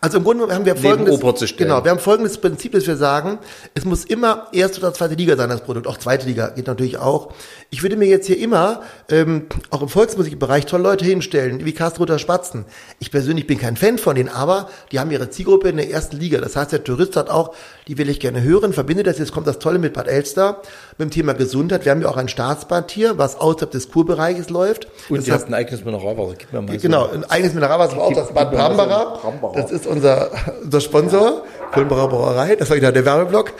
also 0.00 0.18
im 0.18 0.24
Grunde 0.24 0.52
haben 0.52 0.64
wir 0.64 0.76
folgendes, 0.76 1.56
genau, 1.56 1.84
wir 1.84 1.90
haben 1.90 1.98
folgendes 1.98 2.38
Prinzip, 2.38 2.72
dass 2.72 2.86
wir 2.86 2.96
sagen, 2.96 3.38
es 3.74 3.84
muss 3.84 4.04
immer 4.04 4.48
erste 4.52 4.80
oder 4.80 4.92
zweite 4.92 5.14
Liga 5.14 5.36
sein, 5.36 5.48
das 5.48 5.62
Produkt. 5.62 5.86
Auch 5.86 5.98
zweite 5.98 6.26
Liga 6.26 6.48
geht 6.48 6.66
natürlich 6.66 6.98
auch. 6.98 7.32
Ich 7.70 7.82
würde 7.82 7.96
mir 7.96 8.06
jetzt 8.06 8.26
hier 8.26 8.38
immer, 8.38 8.82
ähm, 9.08 9.46
auch 9.70 9.82
im 9.82 9.88
Volksmusikbereich, 9.88 10.66
tolle 10.66 10.82
Leute 10.82 11.04
hinstellen, 11.04 11.64
wie 11.64 11.72
Kastruter 11.72 12.18
Spatzen. 12.18 12.64
Ich 12.98 13.10
persönlich 13.10 13.46
bin 13.46 13.58
kein 13.58 13.76
Fan 13.76 13.98
von 13.98 14.14
denen, 14.14 14.28
aber 14.28 14.68
die 14.90 15.00
haben 15.00 15.10
ihre 15.10 15.30
Zielgruppe 15.30 15.68
in 15.68 15.76
der 15.76 15.90
ersten 15.90 16.16
Liga. 16.16 16.40
Das 16.40 16.56
heißt, 16.56 16.72
der 16.72 16.84
Tourist 16.84 17.16
hat 17.16 17.30
auch, 17.30 17.54
die 17.88 17.98
will 17.98 18.08
ich 18.08 18.20
gerne 18.20 18.42
hören, 18.42 18.72
verbindet 18.72 19.06
das, 19.06 19.18
jetzt 19.18 19.32
kommt 19.32 19.46
das 19.46 19.58
Tolle 19.58 19.78
mit 19.78 19.94
Bad 19.94 20.08
Elster, 20.08 20.62
mit 20.98 21.08
dem 21.08 21.10
Thema 21.10 21.34
Gesundheit. 21.34 21.84
Wir 21.84 21.92
haben 21.92 22.02
ja 22.02 22.08
auch 22.08 22.16
ein 22.16 22.28
Staatsbad 22.28 22.90
hier, 22.90 23.18
was 23.18 23.40
außerhalb 23.40 23.70
des 23.70 23.90
Kurbereiches 23.90 24.50
läuft. 24.50 24.88
Und 25.08 25.26
das 25.26 25.42
ihr 25.42 25.46
ein 25.46 25.54
eigenes 25.54 25.84
Mineralwasser. 25.84 26.34
Gib 26.38 26.52
mir 26.52 26.62
mal 26.62 26.76
genau, 26.76 27.08
ein 27.08 27.24
eigenes 27.24 27.54
Mineralwasser, 27.54 27.98
auch 27.98 28.12
das 28.12 28.32
Bad 28.32 28.52
Brambara. 28.52 29.20
Das 29.54 29.70
ist 29.70 29.81
unser, 29.86 30.30
unser 30.62 30.80
Sponsor, 30.80 31.44
Kulmbacher 31.72 32.08
Brauerei. 32.08 32.56
Das 32.56 32.70
war 32.70 32.76
wieder 32.76 32.92
der 32.92 33.04
Werbeblock. 33.04 33.52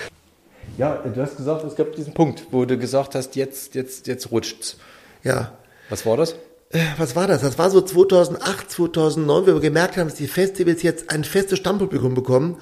Ja, 0.78 1.02
du 1.02 1.20
hast 1.20 1.36
gesagt, 1.36 1.64
es 1.64 1.76
gab 1.76 1.92
diesen 1.94 2.14
Punkt, 2.14 2.46
wo 2.50 2.64
du 2.64 2.78
gesagt 2.78 3.14
hast, 3.14 3.36
jetzt, 3.36 3.74
jetzt, 3.74 4.06
jetzt 4.06 4.30
rutscht's. 4.30 4.78
Ja. 5.22 5.52
Was 5.90 6.06
war 6.06 6.16
das? 6.16 6.34
Äh, 6.70 6.80
was 6.96 7.14
war 7.14 7.26
das? 7.26 7.42
Das 7.42 7.58
war 7.58 7.68
so 7.70 7.82
2008, 7.82 8.70
2009, 8.70 9.42
wo 9.42 9.46
wir 9.46 9.60
gemerkt 9.60 9.96
haben, 9.96 10.08
dass 10.08 10.16
die 10.16 10.26
Festivals 10.26 10.82
jetzt 10.82 11.10
ein 11.10 11.24
festes 11.24 11.58
Stammpublikum 11.58 12.14
bekommen 12.14 12.56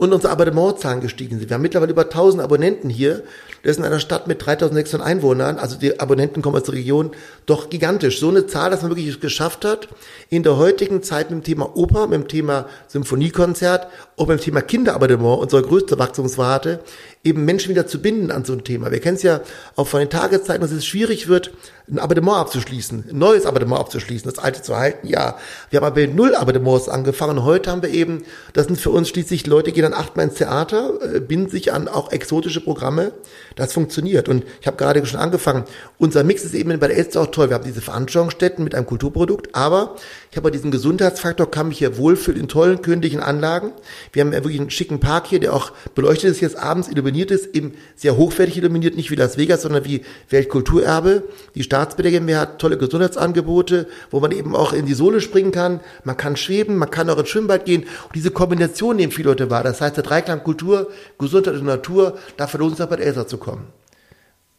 und 0.00 0.14
unsere 0.14 0.32
Abonnementzahlen 0.32 1.02
gestiegen 1.02 1.38
sind. 1.38 1.50
Wir 1.50 1.56
haben 1.56 1.62
mittlerweile 1.62 1.92
über 1.92 2.04
1000 2.04 2.42
Abonnenten 2.42 2.88
hier. 2.88 3.22
Das 3.62 3.72
ist 3.72 3.76
in 3.76 3.84
einer 3.84 4.00
Stadt 4.00 4.28
mit 4.28 4.44
3600 4.44 5.06
Einwohnern, 5.06 5.58
also 5.58 5.76
die 5.76 6.00
Abonnenten 6.00 6.40
kommen 6.40 6.56
aus 6.56 6.62
der 6.62 6.72
Region, 6.72 7.10
doch 7.44 7.68
gigantisch. 7.68 8.18
So 8.18 8.30
eine 8.30 8.46
Zahl, 8.46 8.70
dass 8.70 8.80
man 8.80 8.90
wirklich 8.90 9.20
geschafft 9.20 9.66
hat, 9.66 9.88
in 10.30 10.42
der 10.42 10.56
heutigen 10.56 11.02
Zeit 11.02 11.30
mit 11.30 11.40
dem 11.40 11.44
Thema 11.44 11.76
Oper, 11.76 12.06
mit 12.06 12.18
dem 12.18 12.28
Thema 12.28 12.64
Symphoniekonzert 12.88 13.88
und 14.16 14.28
mit 14.28 14.40
dem 14.40 14.42
Thema 14.42 14.62
Kinderabonnement, 14.62 15.38
unsere 15.38 15.60
größte 15.60 15.98
Wachstumsrate, 15.98 16.80
eben 17.22 17.44
Menschen 17.44 17.68
wieder 17.68 17.86
zu 17.86 18.00
binden 18.00 18.30
an 18.30 18.44
so 18.44 18.54
ein 18.54 18.64
Thema. 18.64 18.90
Wir 18.90 19.00
kennen 19.00 19.16
es 19.16 19.22
ja 19.22 19.40
auch 19.76 19.86
von 19.86 20.00
den 20.00 20.08
Tageszeiten, 20.08 20.62
dass 20.62 20.70
es 20.70 20.86
schwierig 20.86 21.28
wird, 21.28 21.52
ein 21.90 21.98
Abonnement 21.98 22.38
abzuschließen, 22.38 23.04
ein 23.10 23.18
neues 23.18 23.44
Abonnement 23.44 23.80
abzuschließen, 23.80 24.30
das 24.30 24.42
alte 24.42 24.62
zu 24.62 24.76
halten, 24.76 25.06
ja. 25.06 25.36
Wir 25.68 25.78
haben 25.78 25.86
aber 25.86 26.00
mit 26.00 26.14
null 26.14 26.34
Abonnements 26.34 26.88
angefangen 26.88 27.44
heute 27.44 27.70
haben 27.70 27.82
wir 27.82 27.90
eben, 27.90 28.22
das 28.54 28.66
sind 28.66 28.80
für 28.80 28.90
uns 28.90 29.08
schließlich 29.08 29.46
Leute, 29.46 29.70
die 29.70 29.74
gehen 29.74 29.82
dann 29.82 29.94
achtmal 29.94 30.26
ins 30.26 30.36
Theater, 30.36 30.92
äh, 31.14 31.20
binden 31.20 31.50
sich 31.50 31.72
an 31.72 31.88
auch 31.88 32.10
exotische 32.10 32.62
Programme. 32.62 33.12
Das 33.56 33.72
funktioniert. 33.72 34.28
Und 34.28 34.44
ich 34.60 34.66
habe 34.66 34.76
gerade 34.76 35.04
schon 35.06 35.20
angefangen. 35.20 35.64
Unser 35.98 36.24
Mix 36.24 36.44
ist 36.44 36.54
eben 36.54 36.70
bei 36.78 36.88
der 36.88 36.96
Elster 36.96 37.22
auch 37.22 37.26
toll. 37.26 37.50
Wir 37.50 37.54
haben 37.56 37.64
diese 37.64 37.80
Veranstaltungsstätten 37.80 38.64
mit 38.64 38.74
einem 38.74 38.86
Kulturprodukt, 38.86 39.54
aber 39.54 39.96
ich 40.30 40.36
habe 40.36 40.50
diesen 40.50 40.70
Gesundheitsfaktor, 40.70 41.50
kann 41.50 41.68
mich 41.68 41.78
hier 41.78 41.98
wohlfühlen 41.98 42.40
in 42.40 42.48
tollen 42.48 42.82
königlichen 42.82 43.20
Anlagen. 43.20 43.72
Wir 44.12 44.22
haben 44.22 44.32
wirklich 44.32 44.60
einen 44.60 44.70
schicken 44.70 45.00
Park 45.00 45.26
hier, 45.26 45.40
der 45.40 45.52
auch 45.52 45.72
beleuchtet 45.94 46.30
ist, 46.30 46.40
jetzt 46.40 46.56
abends 46.56 46.88
illuminiert 46.88 47.30
ist, 47.32 47.54
eben 47.54 47.74
sehr 47.96 48.16
hochwertig 48.16 48.56
illuminiert, 48.56 48.96
nicht 48.96 49.10
wie 49.10 49.16
Las 49.16 49.36
Vegas, 49.38 49.62
sondern 49.62 49.84
wie 49.84 50.02
Weltkulturerbe. 50.28 51.24
Die 51.56 51.64
Staatsbäder 51.64 52.10
GmbH 52.10 52.40
hat 52.40 52.58
tolle 52.60 52.78
Gesundheitsangebote, 52.78 53.88
wo 54.10 54.20
man 54.20 54.30
eben 54.30 54.54
auch 54.54 54.72
in 54.72 54.86
die 54.86 54.94
Sohle 54.94 55.20
springen 55.20 55.50
kann. 55.50 55.80
Man 56.04 56.16
kann 56.16 56.36
schweben, 56.36 56.76
man 56.76 56.90
kann 56.90 57.10
auch 57.10 57.18
ins 57.18 57.28
Schwimmbad 57.28 57.64
gehen. 57.64 57.82
Und 57.82 58.14
diese 58.14 58.30
Kombination 58.30 58.96
nehmen 58.96 59.12
viele 59.12 59.30
Leute 59.30 59.50
wahr. 59.50 59.64
Das 59.64 59.80
heißt, 59.80 59.96
der 59.96 60.04
Dreiklang 60.04 60.44
Kultur, 60.44 60.90
Gesundheit 61.18 61.54
und 61.54 61.64
Natur, 61.64 62.18
dafür 62.36 62.60
lohnt 62.60 62.78
es 62.78 62.86
bei 62.86 62.96
Elsa 62.96 63.26
zu 63.26 63.38
kommen. 63.38 63.49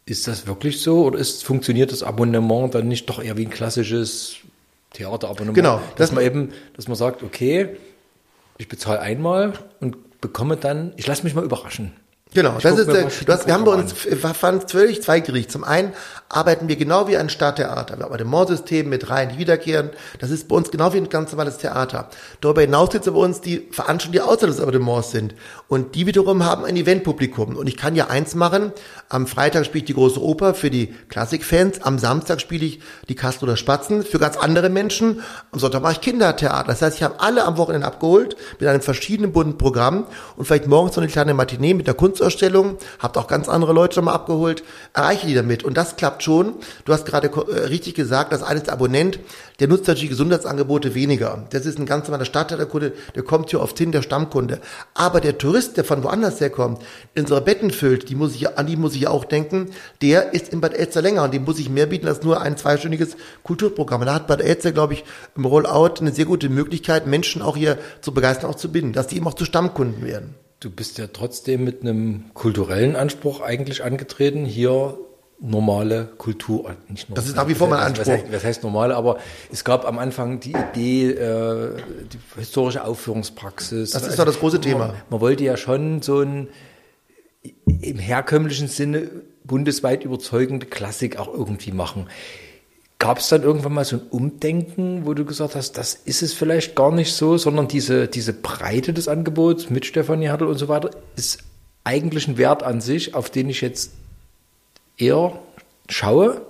Ist 0.06 0.28
das 0.28 0.48
wirklich 0.48 0.82
so 0.82 1.06
oder 1.06 1.20
ist, 1.20 1.44
funktioniert 1.44 1.92
das 1.92 2.04
Abonnement 2.04 2.74
dann 2.74 2.88
nicht 2.88 3.08
doch 3.10 3.22
eher 3.24 3.38
wie 3.38 3.46
ein 3.46 3.50
klassisches 3.52 4.38
Theaterabonnement? 4.94 5.56
Genau. 5.56 5.78
Dass 5.96 6.10
Das- 6.10 6.12
man 6.12 6.24
eben, 6.24 6.50
dass 6.76 6.88
man 6.88 6.98
sagt, 6.98 7.24
okay, 7.24 7.70
ich 8.58 8.68
bezahle 8.68 9.00
einmal 9.00 9.54
und 9.80 10.20
bekomme 10.22 10.58
dann, 10.58 10.94
ich 10.98 11.08
lasse 11.08 11.24
mich 11.24 11.34
mal 11.36 11.44
überraschen. 11.44 11.94
Genau, 12.34 12.56
Ich 12.58 12.64
das 12.64 12.80
ist 12.80 12.88
der, 12.88 13.08
hast, 13.28 13.46
wir 13.46 13.54
haben 13.54 13.66
bei 13.66 13.74
uns 13.74 13.94
es 14.06 14.72
völlig 14.72 15.02
zweigerichtet. 15.04 15.52
Zum 15.52 15.66
einen 15.66 15.92
arbeiten 16.30 16.70
wir 16.70 16.78
genau 16.78 17.10
wie 17.10 17.18
ein 17.18 17.30
Stadttheater. 17.30 17.98
Wir 17.98 18.06
haben 18.06 18.16
ein 18.16 18.26
Mordsystem 18.26 18.88
mit 18.88 19.10
Reihen, 19.10 19.32
die 19.34 19.38
wiederkehren. 19.38 19.90
Das 20.20 20.30
ist 20.30 20.48
bei 20.48 20.56
uns 20.56 20.72
genau 20.72 20.94
wie 20.94 20.98
ein 20.98 21.10
ganz 21.10 21.34
normales 21.34 21.58
Theater. 21.58 22.10
Darüber 22.40 22.62
hinaus 22.62 22.96
es 22.96 23.06
bei 23.06 23.12
uns 23.12 23.42
die 23.42 23.68
Veranstaltungen, 23.72 24.14
die 24.14 24.22
außerhalb 24.22 24.56
des 24.56 24.62
Abonnements 24.62 25.12
sind. 25.12 25.36
Und 25.68 25.96
die 25.96 26.08
wiederum 26.08 26.46
haben 26.46 26.64
ein 26.64 26.78
Eventpublikum. 26.78 27.58
Und 27.58 27.68
ich 27.68 27.76
kann 27.76 27.96
ja 27.96 28.08
eins 28.08 28.34
machen. 28.34 28.72
Am 29.10 29.28
Freitag 29.28 29.66
spiele 29.66 29.80
ich 29.80 29.88
die 29.88 29.94
große 29.94 30.22
Oper 30.22 30.54
für 30.54 30.70
die 30.70 30.96
Klassikfans. 31.10 31.82
Am 31.82 32.00
Samstag 32.00 32.40
spiele 32.40 32.66
ich 32.66 32.80
die 33.10 33.16
Kastel 33.16 33.50
oder 33.50 33.58
Spatzen 33.58 34.04
für 34.04 34.20
ganz 34.20 34.38
andere 34.38 34.70
Menschen. 34.70 35.22
Am 35.52 35.60
Sonntag 35.60 35.82
mache 35.82 35.94
ich 35.94 36.02
Kindertheater. 36.02 36.68
Das 36.68 36.82
heißt, 36.82 36.96
ich 36.96 37.04
habe 37.04 37.20
alle 37.20 37.44
am 37.44 37.58
Wochenende 37.58 37.86
abgeholt 37.86 38.38
mit 38.58 38.70
einem 38.70 38.82
verschiedenen 38.82 39.34
bunten 39.34 39.58
Programm 39.58 40.06
und 40.38 40.46
vielleicht 40.46 40.68
morgens 40.68 40.96
noch 40.96 41.04
eine 41.04 41.12
kleine 41.12 41.34
Matinee 41.34 41.74
mit 41.74 41.88
einer 41.88 41.96
Kunstausstellung. 42.22 42.78
Habt 43.00 43.18
auch 43.18 43.28
ganz 43.28 43.50
andere 43.50 43.74
Leute 43.74 43.96
schon 43.96 44.06
mal 44.06 44.14
abgeholt. 44.14 44.64
Erreiche 44.94 45.28
die 45.28 45.34
damit. 45.34 45.64
Und 45.64 45.76
das 45.76 45.96
klappt 45.96 46.24
schon. 46.24 46.54
Du 46.86 46.94
hast 46.94 47.06
gerade 47.06 47.28
äh, 47.28 47.66
richtig 47.66 47.96
gesagt, 47.96 48.32
dass 48.32 48.44
eines 48.44 48.64
der 48.64 48.74
Abonnent, 48.74 49.20
der 49.60 49.68
nutzt 49.68 49.88
natürlich 49.88 50.10
Gesundheitsangebote 50.10 50.94
weniger. 50.94 51.46
Das 51.50 51.66
ist 51.66 51.80
ein 51.80 51.86
ganz 51.86 52.08
normaler 52.08 52.26
Stadtteilkunde, 52.26 52.94
der 53.16 53.24
kommt 53.24 53.50
hier 53.50 53.60
oft 53.60 53.78
hin, 53.78 53.92
der 53.92 54.02
Stammkunde. 54.02 54.60
Aber 54.94 55.20
der 55.20 55.38
Tourist, 55.38 55.78
der 55.78 55.84
von 55.84 56.04
woanders 56.04 56.40
herkommt, 56.40 56.82
unsere 57.18 57.42
Betten 57.42 57.72
füllt, 57.72 58.10
die 58.10 58.16
muss 58.16 58.36
ich, 58.36 58.58
an 58.58 58.68
die 58.68 58.76
muss 58.76 58.96
ich 58.96 59.08
auch 59.08 59.26
denken, 59.26 59.72
der 60.02 60.34
ist 60.34 60.54
in 60.54 60.62
Bad 60.62 60.74
Elster 60.74 61.02
länger 61.02 61.24
und 61.24 61.34
dem 61.34 61.44
muss 61.44 61.60
ich 61.60 61.70
mehr 61.70 61.88
bieten 61.88 62.08
als 62.08 62.24
nur 62.24 62.42
ein 62.42 62.58
zweistündiges 62.58 63.18
Kulturprogramm. 63.44 64.06
Da 64.06 64.14
hat 64.14 64.28
Bad 64.28 64.42
Elster, 64.42 64.72
glaube 64.72 64.94
ich, 64.94 65.04
im 65.36 65.46
Rollout 65.46 65.96
eine 66.00 66.12
sehr 66.12 66.26
gute 66.26 66.50
Möglichkeit, 66.50 67.08
Menschen 67.08 67.42
auch 67.42 67.58
hier 67.58 67.78
zu 68.02 68.14
begeistern, 68.14 68.50
auch 68.50 68.56
zu 68.56 68.72
binden, 68.72 68.94
dass 68.94 69.08
die 69.08 69.18
eben 69.18 69.28
auch 69.28 69.34
zu 69.34 69.46
Stammkunden 69.46 70.04
werden. 70.04 70.36
Du 70.62 70.70
bist 70.70 71.00
ja 71.00 71.08
trotzdem 71.08 71.64
mit 71.64 71.82
einem 71.82 72.26
kulturellen 72.36 72.96
Anspruch 72.96 73.42
eigentlich 73.42 73.84
angetreten, 73.84 74.46
hier 74.46 74.96
normale 75.40 76.06
Kultur, 76.20 76.70
äh, 76.70 76.74
nicht 76.88 77.10
nur, 77.10 77.16
Das 77.16 77.28
ist 77.28 77.36
nach 77.36 77.48
wie 77.48 77.56
vor 77.56 77.68
mein 77.68 77.80
Anspruch. 77.80 78.06
Was 78.06 78.14
heißt, 78.14 78.26
was 78.32 78.44
heißt 78.44 78.64
normale, 78.64 78.96
aber 78.96 79.18
es 79.52 79.64
gab 79.64 79.88
am 79.88 79.98
Anfang 79.98 80.40
die 80.40 80.54
Idee, 80.54 81.10
äh, 81.14 81.78
die 82.14 82.40
historische 82.40 82.84
Aufführungspraxis. 82.84 83.90
Das 83.90 84.06
ist 84.06 84.20
doch 84.20 84.26
das 84.26 84.40
große 84.40 84.62
Thema. 84.62 84.90
Man, 84.90 84.96
man 85.10 85.20
wollte 85.22 85.44
ja 85.44 85.58
schon 85.58 86.04
so 86.04 86.22
ein 86.22 86.48
im 87.66 87.98
herkömmlichen 87.98 88.68
Sinne 88.68 89.10
bundesweit 89.44 90.04
überzeugende 90.04 90.68
Klassik 90.68 91.18
auch 91.18 91.34
irgendwie 91.34 91.72
machen. 91.72 92.06
Gab 93.02 93.18
es 93.18 93.30
dann 93.30 93.42
irgendwann 93.42 93.74
mal 93.74 93.84
so 93.84 93.96
ein 93.96 94.04
Umdenken, 94.12 95.08
wo 95.08 95.16
du 95.16 95.26
gesagt 95.26 95.56
hast, 95.56 95.76
das 95.76 95.96
ist 95.96 96.22
es 96.22 96.34
vielleicht 96.34 96.76
gar 96.76 96.92
nicht 96.92 97.16
so, 97.16 97.36
sondern 97.36 97.68
diese, 97.68 98.08
diese 98.08 98.32
Breite 98.32 98.94
des 98.94 99.08
Angebots 99.08 99.72
mit 99.72 99.88
Stefanie 99.88 100.28
Hertel 100.28 100.46
und 100.46 100.60
so 100.60 100.68
weiter 100.68 100.92
ist 101.16 101.40
eigentlich 101.84 102.28
ein 102.28 102.38
Wert 102.38 102.62
an 102.62 102.80
sich, 102.80 103.16
auf 103.16 103.32
den 103.32 103.50
ich 103.50 103.62
jetzt 103.62 103.94
eher 105.00 105.34
schaue? 105.90 106.42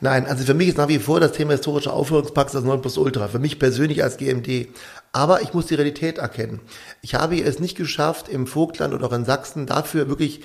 Nein, 0.00 0.26
also 0.26 0.44
für 0.44 0.54
mich 0.54 0.66
ist 0.66 0.78
nach 0.78 0.88
wie 0.88 0.98
vor 0.98 1.20
das 1.20 1.30
Thema 1.30 1.52
historische 1.52 1.92
Aufführungspraxis 1.92 2.54
das 2.54 2.64
9 2.64 2.80
plus 2.80 2.98
Ultra. 2.98 3.28
Für 3.28 3.38
mich 3.38 3.60
persönlich 3.60 4.02
als 4.02 4.16
GMD. 4.16 4.66
Aber 5.12 5.42
ich 5.42 5.54
muss 5.54 5.66
die 5.66 5.76
Realität 5.76 6.18
erkennen. 6.18 6.60
Ich 7.02 7.14
habe 7.14 7.40
es 7.40 7.60
nicht 7.60 7.76
geschafft, 7.76 8.28
im 8.28 8.48
Vogtland 8.48 8.94
oder 8.94 9.06
auch 9.06 9.12
in 9.12 9.24
Sachsen 9.24 9.66
dafür 9.66 10.08
wirklich 10.08 10.40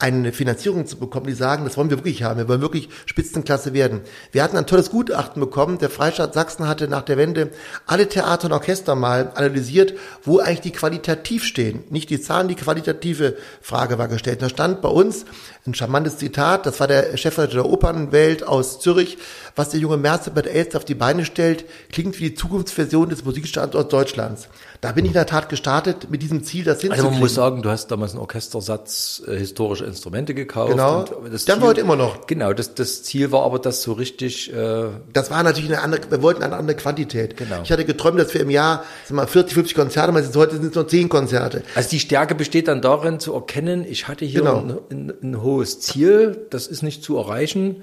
eine 0.00 0.32
Finanzierung 0.32 0.86
zu 0.86 0.96
bekommen, 0.96 1.26
die 1.26 1.32
sagen, 1.32 1.64
das 1.64 1.76
wollen 1.76 1.90
wir 1.90 1.96
wirklich 1.96 2.22
haben, 2.22 2.38
wir 2.38 2.46
wollen 2.46 2.60
wirklich 2.60 2.88
Spitzenklasse 3.06 3.72
werden. 3.72 4.02
Wir 4.30 4.44
hatten 4.44 4.56
ein 4.56 4.68
tolles 4.68 4.90
Gutachten 4.92 5.40
bekommen, 5.40 5.78
der 5.78 5.90
Freistaat 5.90 6.34
Sachsen 6.34 6.68
hatte 6.68 6.86
nach 6.86 7.02
der 7.02 7.16
Wende 7.16 7.50
alle 7.84 8.08
Theater 8.08 8.46
und 8.46 8.52
Orchester 8.52 8.94
mal 8.94 9.32
analysiert, 9.34 9.94
wo 10.22 10.38
eigentlich 10.38 10.60
die 10.60 10.70
qualitativ 10.70 11.42
stehen. 11.42 11.82
Nicht 11.90 12.10
die 12.10 12.20
Zahlen, 12.20 12.46
die 12.46 12.54
qualitative 12.54 13.36
Frage 13.60 13.98
war 13.98 14.06
gestellt. 14.06 14.40
Da 14.40 14.48
stand 14.48 14.82
bei 14.82 14.88
uns 14.88 15.24
ein 15.66 15.74
charmantes 15.74 16.18
Zitat, 16.18 16.64
das 16.64 16.78
war 16.78 16.86
der 16.86 17.16
Chefredakteur 17.16 17.64
der 17.64 17.72
Opernwelt 17.72 18.46
aus 18.46 18.78
Zürich, 18.78 19.18
was 19.56 19.70
der 19.70 19.80
junge 19.80 19.96
Merz 19.96 20.30
der 20.32 20.46
Elster 20.46 20.78
auf 20.78 20.84
die 20.84 20.94
Beine 20.94 21.24
stellt, 21.24 21.64
klingt 21.90 22.20
wie 22.20 22.30
die 22.30 22.34
Zukunftsversion 22.36 23.08
des 23.08 23.24
Musikstandorts 23.24 23.88
Deutschlands. 23.88 24.48
Da 24.80 24.92
bin 24.92 25.04
ich 25.04 25.10
in 25.10 25.14
der 25.14 25.26
Tat 25.26 25.48
gestartet 25.48 26.08
mit 26.08 26.22
diesem 26.22 26.44
Ziel, 26.44 26.62
das 26.64 26.76
Also 26.76 26.82
hinzukriegen. 26.88 27.12
man 27.14 27.20
muss 27.20 27.34
sagen, 27.34 27.62
du 27.62 27.68
hast 27.70 27.88
damals 27.88 28.12
einen 28.12 28.20
Orchestersatz 28.20 29.20
äh, 29.26 29.36
historische 29.36 29.84
Instrumente 29.84 30.34
gekauft. 30.34 30.70
Genau. 30.70 31.00
und 31.00 31.32
das 31.32 31.48
haben 31.48 31.60
wir 31.62 31.66
heute 31.68 31.80
immer 31.80 31.96
noch. 31.96 32.26
Genau, 32.28 32.52
das, 32.52 32.74
das 32.74 33.02
Ziel 33.02 33.32
war 33.32 33.42
aber, 33.42 33.58
das 33.58 33.82
so 33.82 33.92
richtig 33.94 34.52
äh, 34.54 34.84
Das 35.12 35.30
war 35.32 35.42
natürlich 35.42 35.68
eine 35.72 35.82
andere, 35.82 36.02
wir 36.10 36.22
wollten 36.22 36.44
eine 36.44 36.56
andere 36.56 36.76
Quantität. 36.76 37.36
Genau. 37.36 37.60
Ich 37.64 37.72
hatte 37.72 37.84
geträumt, 37.84 38.20
dass 38.20 38.32
wir 38.34 38.40
im 38.40 38.50
Jahr 38.50 38.84
sag 39.04 39.16
mal, 39.16 39.26
40, 39.26 39.54
50 39.54 39.74
Konzerte 39.74 40.12
machen, 40.12 40.28
heute 40.36 40.54
sind 40.56 40.66
es 40.66 40.74
nur 40.76 40.86
10 40.86 41.08
Konzerte. 41.08 41.62
Also 41.74 41.88
die 41.90 41.98
Stärke 42.00 42.36
besteht 42.36 42.68
dann 42.68 42.80
darin 42.80 43.18
zu 43.18 43.34
erkennen, 43.34 43.84
ich 43.88 44.06
hatte 44.06 44.24
hier 44.24 44.42
Genau. 44.42 44.58
ein, 44.58 44.78
ein, 44.90 45.12
ein 45.22 45.42
hohes 45.42 45.80
Ziel, 45.80 46.46
das 46.50 46.68
ist 46.68 46.82
nicht 46.82 47.02
zu 47.02 47.16
erreichen. 47.16 47.82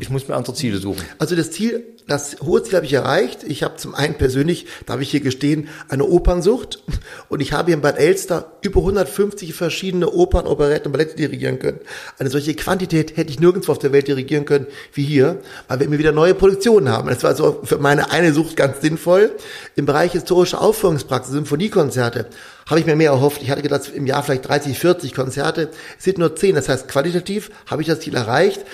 Ich 0.00 0.10
muss 0.10 0.26
mir 0.26 0.34
andere 0.34 0.54
Ziele 0.54 0.78
suchen. 0.78 1.04
Also 1.18 1.36
das 1.36 1.52
Ziel, 1.52 1.84
das 2.06 2.36
hohe 2.42 2.62
Ziel 2.62 2.74
habe 2.74 2.84
ich 2.84 2.92
erreicht. 2.92 3.44
Ich 3.44 3.62
habe 3.62 3.76
zum 3.76 3.94
einen 3.94 4.14
persönlich, 4.16 4.66
darf 4.86 5.00
ich 5.00 5.10
hier 5.10 5.20
gestehen, 5.20 5.68
eine 5.88 6.04
Opernsucht. 6.04 6.82
Und 7.28 7.40
ich 7.40 7.52
habe 7.52 7.66
hier 7.66 7.74
in 7.74 7.80
Bad 7.80 7.98
Elster 7.98 8.52
über 8.60 8.80
150 8.80 9.54
verschiedene 9.54 10.10
Opern, 10.10 10.46
Operetten 10.46 10.86
und 10.86 10.92
Ballette 10.92 11.16
dirigieren 11.16 11.58
können. 11.58 11.80
Eine 12.18 12.28
solche 12.28 12.54
Quantität 12.54 13.16
hätte 13.16 13.30
ich 13.30 13.40
nirgendwo 13.40 13.72
auf 13.72 13.78
der 13.78 13.92
Welt 13.92 14.08
dirigieren 14.08 14.44
können 14.44 14.66
wie 14.92 15.04
hier, 15.04 15.40
weil 15.68 15.78
wir 15.78 15.86
immer 15.86 15.98
wieder 15.98 16.12
neue 16.12 16.34
Produktionen 16.34 16.88
haben. 16.88 17.08
Das 17.08 17.22
war 17.22 17.30
also 17.30 17.60
für 17.62 17.78
meine 17.78 18.10
eine 18.10 18.34
Sucht 18.34 18.56
ganz 18.56 18.80
sinnvoll. 18.80 19.32
Im 19.76 19.86
Bereich 19.86 20.12
historische 20.12 20.60
Aufführungspraxis, 20.60 21.32
Symphoniekonzerte, 21.32 22.26
habe 22.68 22.80
ich 22.80 22.86
mir 22.86 22.96
mehr 22.96 23.12
erhofft. 23.12 23.42
Ich 23.42 23.50
hatte 23.50 23.62
gedacht, 23.62 23.92
im 23.94 24.06
Jahr 24.06 24.22
vielleicht 24.22 24.48
30, 24.48 24.78
40 24.78 25.14
Konzerte. 25.14 25.70
Es 25.98 26.04
sind 26.04 26.18
nur 26.18 26.34
10. 26.34 26.56
Das 26.56 26.68
heißt, 26.68 26.88
qualitativ 26.88 27.50
habe 27.66 27.82
ich 27.82 27.88
das 27.88 28.00
Ziel 28.00 28.14
erreicht 28.14 28.64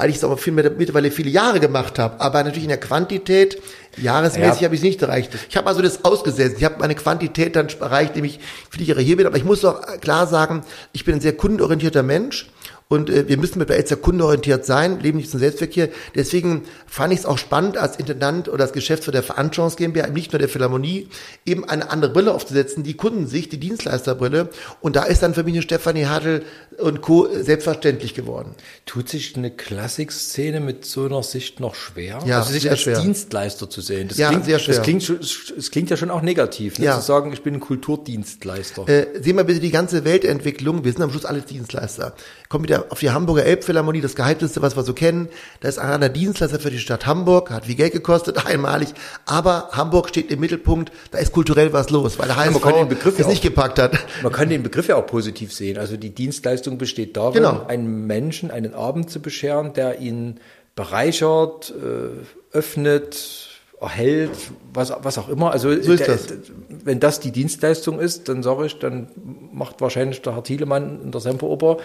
weil 0.00 0.08
ich 0.08 0.16
es 0.16 0.24
aber 0.24 0.38
viel 0.38 0.54
mit, 0.54 0.78
mittlerweile 0.78 1.10
viele 1.10 1.28
Jahre 1.28 1.60
gemacht 1.60 1.98
habe. 1.98 2.18
Aber 2.22 2.38
natürlich 2.42 2.62
in 2.62 2.70
der 2.70 2.80
Quantität, 2.80 3.60
jahresmäßig 3.98 4.60
Ja. 4.62 4.64
habe 4.64 4.74
ich 4.74 4.80
es 4.80 4.84
nicht 4.84 5.02
erreicht. 5.02 5.30
Ich 5.50 5.58
habe 5.58 5.68
also 5.68 5.82
das 5.82 6.06
ausgesetzt. 6.06 6.56
Ich 6.56 6.64
habe 6.64 6.76
meine 6.78 6.94
Quantität 6.94 7.54
dann 7.54 7.68
erreicht, 7.68 8.12
indem 8.16 8.24
ich 8.24 8.40
viele 8.70 8.86
Jahre 8.86 9.02
hier 9.02 9.18
bin. 9.18 9.26
Aber 9.26 9.36
ich 9.36 9.44
muss 9.44 9.60
doch 9.60 9.82
klar 10.00 10.26
sagen, 10.26 10.62
ich 10.92 11.04
bin 11.04 11.16
ein 11.16 11.20
sehr 11.20 11.34
kundenorientierter 11.36 12.02
Mensch. 12.02 12.48
Und 12.90 13.08
äh, 13.08 13.28
wir 13.28 13.36
müssen 13.36 13.60
mit 13.60 13.68
bei 13.68 13.74
Elster 13.74 13.94
kundenorientiert 13.94 14.66
sein, 14.66 14.98
leben 14.98 15.18
nicht 15.18 15.30
zum 15.30 15.38
Selbstverkehr. 15.38 15.90
Deswegen 16.16 16.64
fand 16.86 17.12
ich 17.12 17.20
es 17.20 17.24
auch 17.24 17.38
spannend, 17.38 17.76
als 17.76 17.96
Intendant 17.96 18.48
oder 18.48 18.64
als 18.64 18.72
Geschäftsführer 18.72 19.12
der 19.12 19.22
Veranstaltungs 19.22 19.76
GmbH, 19.76 20.08
nicht 20.08 20.32
nur 20.32 20.40
der 20.40 20.48
Philharmonie, 20.48 21.08
eben 21.46 21.64
eine 21.64 21.88
andere 21.92 22.12
Brille 22.12 22.34
aufzusetzen, 22.34 22.82
die 22.82 22.94
Kundensicht, 22.94 23.52
die 23.52 23.60
Dienstleisterbrille. 23.60 24.48
Und 24.80 24.96
da 24.96 25.04
ist 25.04 25.22
dann 25.22 25.34
für 25.34 25.44
mich 25.44 25.54
eine 25.54 25.62
Stefanie 25.62 26.06
Hartl 26.06 26.42
und 26.78 27.00
Co. 27.00 27.28
selbstverständlich 27.32 28.14
geworden. 28.14 28.56
Tut 28.86 29.08
sich 29.08 29.36
eine 29.36 29.52
Klassikszene 29.52 30.58
mit 30.58 30.84
so 30.84 31.04
einer 31.04 31.22
Sicht 31.22 31.60
noch 31.60 31.76
schwer? 31.76 32.18
Ja, 32.26 32.38
also 32.40 32.52
sich 32.52 32.68
als 32.68 32.80
schwer. 32.80 33.00
Dienstleister 33.00 33.70
zu 33.70 33.82
sehen. 33.82 34.08
Das 34.08 34.18
Ja, 34.18 34.30
klingt, 34.30 34.46
sehr 34.46 34.58
schwer. 34.58 34.74
Das 34.74 34.82
klingt, 34.82 35.08
es 35.08 35.70
klingt 35.70 35.90
ja 35.90 35.96
schon 35.96 36.10
auch 36.10 36.22
negativ, 36.22 36.80
ne? 36.80 36.86
Ja. 36.86 36.98
zu 36.98 37.06
sagen, 37.06 37.32
ich 37.32 37.42
bin 37.42 37.54
ein 37.54 37.60
Kulturdienstleister. 37.60 38.88
Äh, 38.88 39.06
sehen 39.22 39.36
wir 39.36 39.44
bitte 39.44 39.60
die 39.60 39.70
ganze 39.70 40.04
Weltentwicklung. 40.04 40.82
Wir 40.82 40.92
sind 40.92 41.02
am 41.02 41.10
Schluss 41.10 41.24
alle 41.24 41.42
Dienstleister. 41.42 42.14
Kommt 42.48 42.64
wieder 42.64 42.79
auf 42.88 43.00
die 43.00 43.10
Hamburger 43.10 43.44
Elbphilharmonie, 43.44 44.00
das 44.00 44.14
Geheimnisse, 44.14 44.62
was 44.62 44.76
wir 44.76 44.82
so 44.82 44.94
kennen. 44.94 45.28
Da 45.60 45.68
ist 45.68 45.78
einer 45.78 46.08
Dienstleister 46.08 46.58
für 46.60 46.70
die 46.70 46.78
Stadt 46.78 47.06
Hamburg, 47.06 47.50
hat 47.50 47.66
viel 47.66 47.74
Geld 47.74 47.92
gekostet, 47.92 48.46
einmalig. 48.46 48.88
Aber 49.26 49.68
Hamburg 49.72 50.08
steht 50.08 50.30
im 50.30 50.40
Mittelpunkt, 50.40 50.92
da 51.10 51.18
ist 51.18 51.32
kulturell 51.32 51.72
was 51.72 51.90
los, 51.90 52.18
weil 52.18 52.26
der 52.28 52.36
HSV 52.36 52.60
kann 52.62 52.74
den 52.74 52.88
Begriff 52.88 53.14
es 53.18 53.26
ja 53.26 53.28
nicht 53.28 53.42
gepackt 53.42 53.78
hat. 53.78 53.98
Man 54.22 54.32
kann 54.32 54.48
den 54.48 54.62
Begriff 54.62 54.88
ja 54.88 54.96
auch 54.96 55.06
positiv 55.06 55.52
sehen. 55.52 55.78
Also 55.78 55.96
die 55.96 56.10
Dienstleistung 56.14 56.78
besteht 56.78 57.16
darin, 57.16 57.34
Genau. 57.42 57.66
einem 57.66 58.06
Menschen 58.06 58.50
einen 58.50 58.74
Abend 58.74 59.10
zu 59.10 59.20
bescheren, 59.20 59.72
der 59.72 59.98
ihn 60.00 60.40
bereichert, 60.74 61.72
äh, 61.76 62.56
öffnet, 62.56 63.48
erhält, 63.80 64.30
was, 64.74 64.92
was 65.02 65.16
auch 65.18 65.28
immer. 65.30 65.52
Also 65.52 65.70
So 65.80 65.96
der, 65.96 66.06
das. 66.06 66.26
wenn 66.68 67.00
das 67.00 67.20
die 67.20 67.30
Dienstleistung 67.32 67.98
ist, 67.98 68.28
dann 68.28 68.42
sage 68.42 68.66
ich, 68.66 68.78
dann 68.78 69.08
macht 69.52 69.80
wahrscheinlich 69.80 70.20
der 70.20 70.34
Herr 70.34 70.42
Thielemann 70.44 71.00
in 71.02 71.12
der 71.12 71.20
Semperoper 71.22 71.78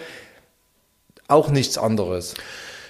auch 1.28 1.50
nichts 1.50 1.78
anderes. 1.78 2.34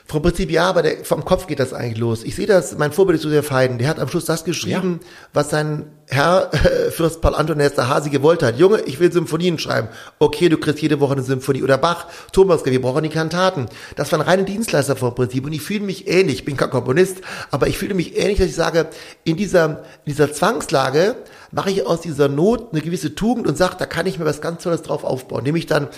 Vom 0.08 0.22
Prinzip 0.22 0.52
ja, 0.52 0.68
aber 0.68 0.82
der, 0.82 1.04
vom 1.04 1.24
Kopf 1.24 1.48
geht 1.48 1.58
das 1.58 1.72
eigentlich 1.72 1.98
los. 1.98 2.22
Ich 2.22 2.36
sehe 2.36 2.46
das, 2.46 2.78
mein 2.78 2.92
Vorbild 2.92 3.18
ist 3.18 3.24
Josef 3.24 3.50
Haydn, 3.50 3.78
der 3.78 3.88
hat 3.88 3.98
am 3.98 4.08
Schluss 4.08 4.24
das 4.24 4.44
geschrieben, 4.44 5.00
was 5.32 5.50
sein 5.50 5.86
Herr 6.06 6.54
äh, 6.54 6.92
Fürst 6.92 7.20
Paul 7.20 7.34
Anton 7.34 7.58
Esterhazy 7.58 8.10
gewollt 8.10 8.44
hat. 8.44 8.56
Junge, 8.56 8.82
ich 8.82 9.00
will 9.00 9.10
Symphonien 9.10 9.58
schreiben. 9.58 9.88
Okay, 10.20 10.48
du 10.48 10.58
kriegst 10.58 10.80
jede 10.80 11.00
Woche 11.00 11.14
eine 11.14 11.22
Symphonie. 11.22 11.64
Oder 11.64 11.76
Bach, 11.76 12.06
Thomas, 12.30 12.64
wir 12.64 12.80
brauchen 12.80 13.02
die 13.02 13.08
Kantaten. 13.08 13.66
Das 13.96 14.12
waren 14.12 14.20
reine 14.20 14.44
Dienstleister 14.44 14.94
vom 14.94 15.12
Prinzip. 15.12 15.44
Und 15.44 15.52
ich 15.52 15.62
fühle 15.62 15.80
mich 15.80 16.06
ähnlich, 16.06 16.36
ich 16.36 16.44
bin 16.44 16.56
kein 16.56 16.70
Komponist, 16.70 17.22
aber 17.50 17.66
ich 17.66 17.76
fühle 17.76 17.94
mich 17.94 18.16
ähnlich, 18.16 18.38
dass 18.38 18.46
ich 18.46 18.54
sage, 18.54 18.86
in 19.24 19.36
dieser, 19.36 19.82
in 20.04 20.12
dieser 20.12 20.32
Zwangslage 20.32 21.16
mache 21.50 21.70
ich 21.70 21.84
aus 21.84 22.02
dieser 22.02 22.28
Not 22.28 22.68
eine 22.70 22.80
gewisse 22.80 23.16
Tugend 23.16 23.48
und 23.48 23.58
sage, 23.58 23.74
da 23.76 23.86
kann 23.86 24.06
ich 24.06 24.20
mir 24.20 24.24
was 24.24 24.40
ganz 24.40 24.62
Tolles 24.62 24.82
drauf 24.82 25.02
aufbauen. 25.02 25.42
Nämlich 25.42 25.66
dann 25.66 25.88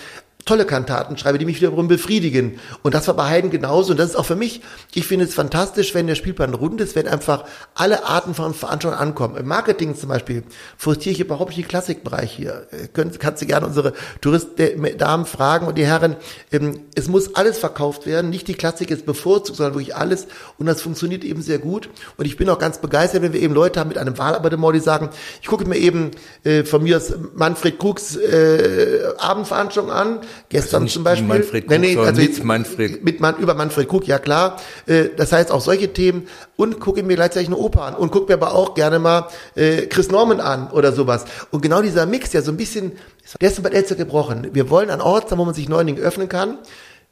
tolle 0.45 0.65
Kantaten 0.65 1.17
schreibe, 1.17 1.37
die 1.37 1.45
mich 1.45 1.57
wiederum 1.57 1.87
befriedigen. 1.87 2.59
Und 2.81 2.93
das 2.93 3.07
war 3.07 3.15
bei 3.15 3.29
Haydn 3.29 3.51
genauso. 3.51 3.91
Und 3.91 3.97
das 3.99 4.11
ist 4.11 4.15
auch 4.15 4.25
für 4.25 4.35
mich, 4.35 4.61
ich 4.93 5.05
finde 5.05 5.25
es 5.25 5.33
fantastisch, 5.33 5.93
wenn 5.93 6.07
der 6.07 6.15
Spielplan 6.15 6.53
rund 6.53 6.81
ist, 6.81 6.95
wenn 6.95 7.07
einfach 7.07 7.43
alle 7.75 8.05
Arten 8.05 8.33
von 8.33 8.53
Veranstaltungen 8.53 8.99
ankommen. 8.99 9.35
Im 9.35 9.47
Marketing 9.47 9.95
zum 9.95 10.09
Beispiel 10.09 10.43
frustriere 10.77 11.13
ich 11.13 11.19
überhaupt 11.19 11.49
nicht 11.49 11.65
den 11.65 11.67
Klassikbereich 11.67 12.31
hier. 12.31 12.67
Äh, 12.71 12.87
Können, 12.87 13.11
kannst 13.19 13.41
du 13.41 13.45
gerne 13.45 13.67
unsere 13.67 13.93
Touristen-Damen 14.21 15.25
fragen 15.25 15.67
und 15.67 15.77
die 15.77 15.85
Herren. 15.85 16.15
Ähm, 16.51 16.79
es 16.95 17.09
muss 17.09 17.35
alles 17.35 17.59
verkauft 17.59 18.07
werden. 18.07 18.29
Nicht 18.29 18.47
die 18.47 18.55
Klassik 18.55 18.91
ist 18.91 19.05
bevorzugt, 19.05 19.57
sondern 19.57 19.75
wirklich 19.75 19.95
alles. 19.95 20.27
Und 20.57 20.65
das 20.65 20.81
funktioniert 20.81 21.23
eben 21.23 21.41
sehr 21.41 21.59
gut. 21.59 21.89
Und 22.17 22.25
ich 22.25 22.37
bin 22.37 22.49
auch 22.49 22.59
ganz 22.59 22.79
begeistert, 22.79 23.21
wenn 23.21 23.33
wir 23.33 23.41
eben 23.41 23.53
Leute 23.53 23.79
haben 23.79 23.89
mit 23.89 23.97
einem 23.97 24.17
Wahlabonnement, 24.17 24.73
die 24.75 24.79
sagen, 24.79 25.09
ich 25.41 25.47
gucke 25.47 25.65
mir 25.65 25.77
eben 25.77 26.11
äh, 26.43 26.63
von 26.63 26.81
mir 26.81 26.97
aus 26.97 27.13
Manfred 27.35 27.77
Krugs 27.77 28.15
äh, 28.15 29.01
Abendveranstaltung 29.17 29.91
an. 29.91 30.21
Gestern 30.49 30.83
Also 30.83 30.95
zum 30.95 31.03
Beispiel. 31.03 31.27
Manfred 31.27 31.67
Krug, 31.67 31.93
sondern 31.93 32.15
mit 32.15 32.43
Manfred. 32.43 33.03
Mit 33.03 33.19
Man, 33.19 33.37
über 33.37 33.53
Manfred 33.53 33.87
Krug, 33.87 34.07
ja 34.07 34.19
klar. 34.19 34.57
Äh, 34.85 35.09
das 35.15 35.31
heißt 35.31 35.51
auch 35.51 35.61
solche 35.61 35.93
Themen. 35.93 36.27
Und 36.55 36.79
gucke 36.79 37.03
mir 37.03 37.15
gleichzeitig 37.15 37.47
eine 37.47 37.57
Oper 37.57 37.83
an. 37.83 37.95
Und 37.95 38.11
gucke 38.11 38.27
mir 38.27 38.33
aber 38.33 38.53
auch 38.53 38.73
gerne 38.73 38.99
mal 38.99 39.27
äh, 39.55 39.87
Chris 39.87 40.09
Norman 40.09 40.39
an 40.39 40.69
oder 40.71 40.91
sowas. 40.91 41.25
Und 41.51 41.61
genau 41.61 41.81
dieser 41.81 42.05
Mix, 42.05 42.31
der 42.31 42.41
so 42.41 42.51
ein 42.51 42.57
bisschen, 42.57 42.93
der 43.41 43.49
ist 43.49 43.61
bei 43.61 43.69
Elster 43.69 43.95
gebrochen. 43.95 44.49
Wir 44.53 44.69
wollen 44.69 44.89
einen 44.89 45.01
Ort 45.01 45.31
haben, 45.31 45.39
wo 45.39 45.45
man 45.45 45.53
sich 45.53 45.69
neuen 45.69 45.87
Dingen 45.87 45.99
öffnen 45.99 46.29
kann 46.29 46.57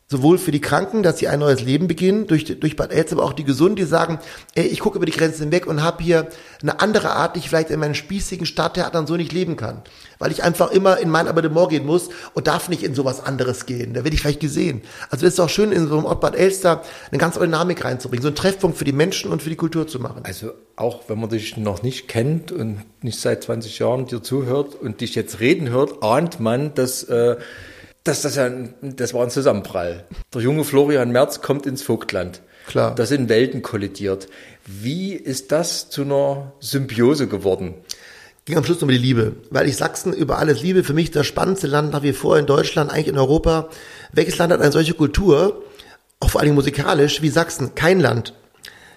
sowohl 0.09 0.37
für 0.37 0.51
die 0.51 0.61
Kranken, 0.61 1.03
dass 1.03 1.17
sie 1.17 1.27
ein 1.27 1.39
neues 1.39 1.61
Leben 1.61 1.87
beginnen, 1.87 2.27
durch, 2.27 2.45
durch 2.45 2.77
Bad 2.77 2.93
Elster, 2.93 3.17
aber 3.17 3.25
auch 3.25 3.33
die 3.33 3.43
Gesunden, 3.43 3.75
die 3.75 3.83
sagen, 3.83 4.19
ey, 4.55 4.65
ich 4.65 4.79
gucke 4.79 4.95
über 4.95 5.05
die 5.05 5.11
Grenzen 5.11 5.43
hinweg 5.43 5.67
und 5.67 5.83
habe 5.83 6.01
hier 6.01 6.29
eine 6.61 6.79
andere 6.79 7.11
Art, 7.11 7.35
die 7.35 7.39
ich 7.39 7.49
vielleicht 7.49 7.71
in 7.71 7.79
meinen 7.81 7.93
spießigen 7.93 8.45
Stadttheatern 8.45 9.05
so 9.05 9.17
nicht 9.17 9.33
leben 9.33 9.57
kann. 9.57 9.81
Weil 10.17 10.31
ich 10.31 10.43
einfach 10.43 10.71
immer 10.71 10.97
in 10.97 11.09
mein 11.09 11.27
Abonnement 11.27 11.69
gehen 11.69 11.85
muss 11.85 12.07
und 12.33 12.47
darf 12.47 12.69
nicht 12.69 12.83
in 12.83 12.95
sowas 12.95 13.21
anderes 13.21 13.65
gehen. 13.65 13.93
Da 13.93 14.05
werde 14.05 14.15
ich 14.15 14.21
vielleicht 14.21 14.39
gesehen. 14.39 14.81
Also 15.09 15.25
es 15.25 15.33
ist 15.33 15.39
auch 15.41 15.49
schön, 15.49 15.73
in 15.73 15.89
so 15.89 15.97
einem 15.97 16.05
Ort 16.05 16.21
Bad 16.21 16.35
Elster 16.35 16.83
eine 17.11 17.19
ganz 17.19 17.35
andere 17.35 17.51
Dynamik 17.51 17.83
reinzubringen, 17.83 18.21
so 18.21 18.29
einen 18.29 18.35
Treffpunkt 18.37 18.77
für 18.77 18.85
die 18.85 18.93
Menschen 18.93 19.29
und 19.29 19.43
für 19.43 19.49
die 19.49 19.57
Kultur 19.57 19.87
zu 19.87 19.99
machen. 19.99 20.21
Also 20.23 20.53
auch 20.77 21.09
wenn 21.09 21.19
man 21.19 21.29
dich 21.29 21.57
noch 21.57 21.83
nicht 21.83 22.07
kennt 22.07 22.53
und 22.53 22.81
nicht 23.01 23.19
seit 23.19 23.43
20 23.43 23.77
Jahren 23.79 24.05
dir 24.05 24.23
zuhört 24.23 24.73
und 24.75 25.01
dich 25.01 25.15
jetzt 25.15 25.41
reden 25.41 25.69
hört, 25.69 26.01
ahnt 26.01 26.39
man, 26.39 26.73
dass, 26.75 27.03
äh, 27.03 27.35
dass 28.07 28.21
das 28.21 28.35
ja 28.35 28.49
das 28.81 29.13
war 29.13 29.23
ein 29.23 29.29
Zusammenprall. 29.29 30.05
Der 30.33 30.41
junge 30.41 30.63
Florian 30.63 31.11
Merz 31.11 31.41
kommt 31.41 31.65
ins 31.65 31.81
Vogtland. 31.81 32.41
Klar. 32.67 32.95
Da 32.95 33.05
sind 33.05 33.29
Welten 33.29 33.61
kollidiert. 33.61 34.27
Wie 34.65 35.13
ist 35.13 35.51
das 35.51 35.89
zu 35.89 36.01
einer 36.01 36.51
Symbiose 36.59 37.27
geworden? 37.27 37.75
ging 38.47 38.57
am 38.57 38.63
Schluss 38.63 38.81
um 38.81 38.87
die 38.87 38.97
Liebe, 38.97 39.33
weil 39.49 39.67
ich 39.67 39.75
Sachsen 39.75 40.13
über 40.13 40.37
alles 40.37 40.61
liebe. 40.61 40.85
Für 40.85 40.93
mich 40.93 41.11
das 41.11 41.27
spannendste 41.27 41.67
Land 41.67 41.91
nach 41.91 42.01
wie 42.01 42.13
vor 42.13 42.39
in 42.39 42.45
Deutschland, 42.45 42.89
eigentlich 42.89 43.09
in 43.09 43.17
Europa. 43.17 43.67
Welches 44.13 44.37
Land 44.37 44.53
hat 44.53 44.61
eine 44.61 44.71
solche 44.71 44.93
Kultur, 44.93 45.63
auch 46.21 46.29
vor 46.29 46.39
allem 46.39 46.55
musikalisch, 46.55 47.21
wie 47.21 47.29
Sachsen? 47.29 47.75
Kein 47.75 47.99
Land. 47.99 48.33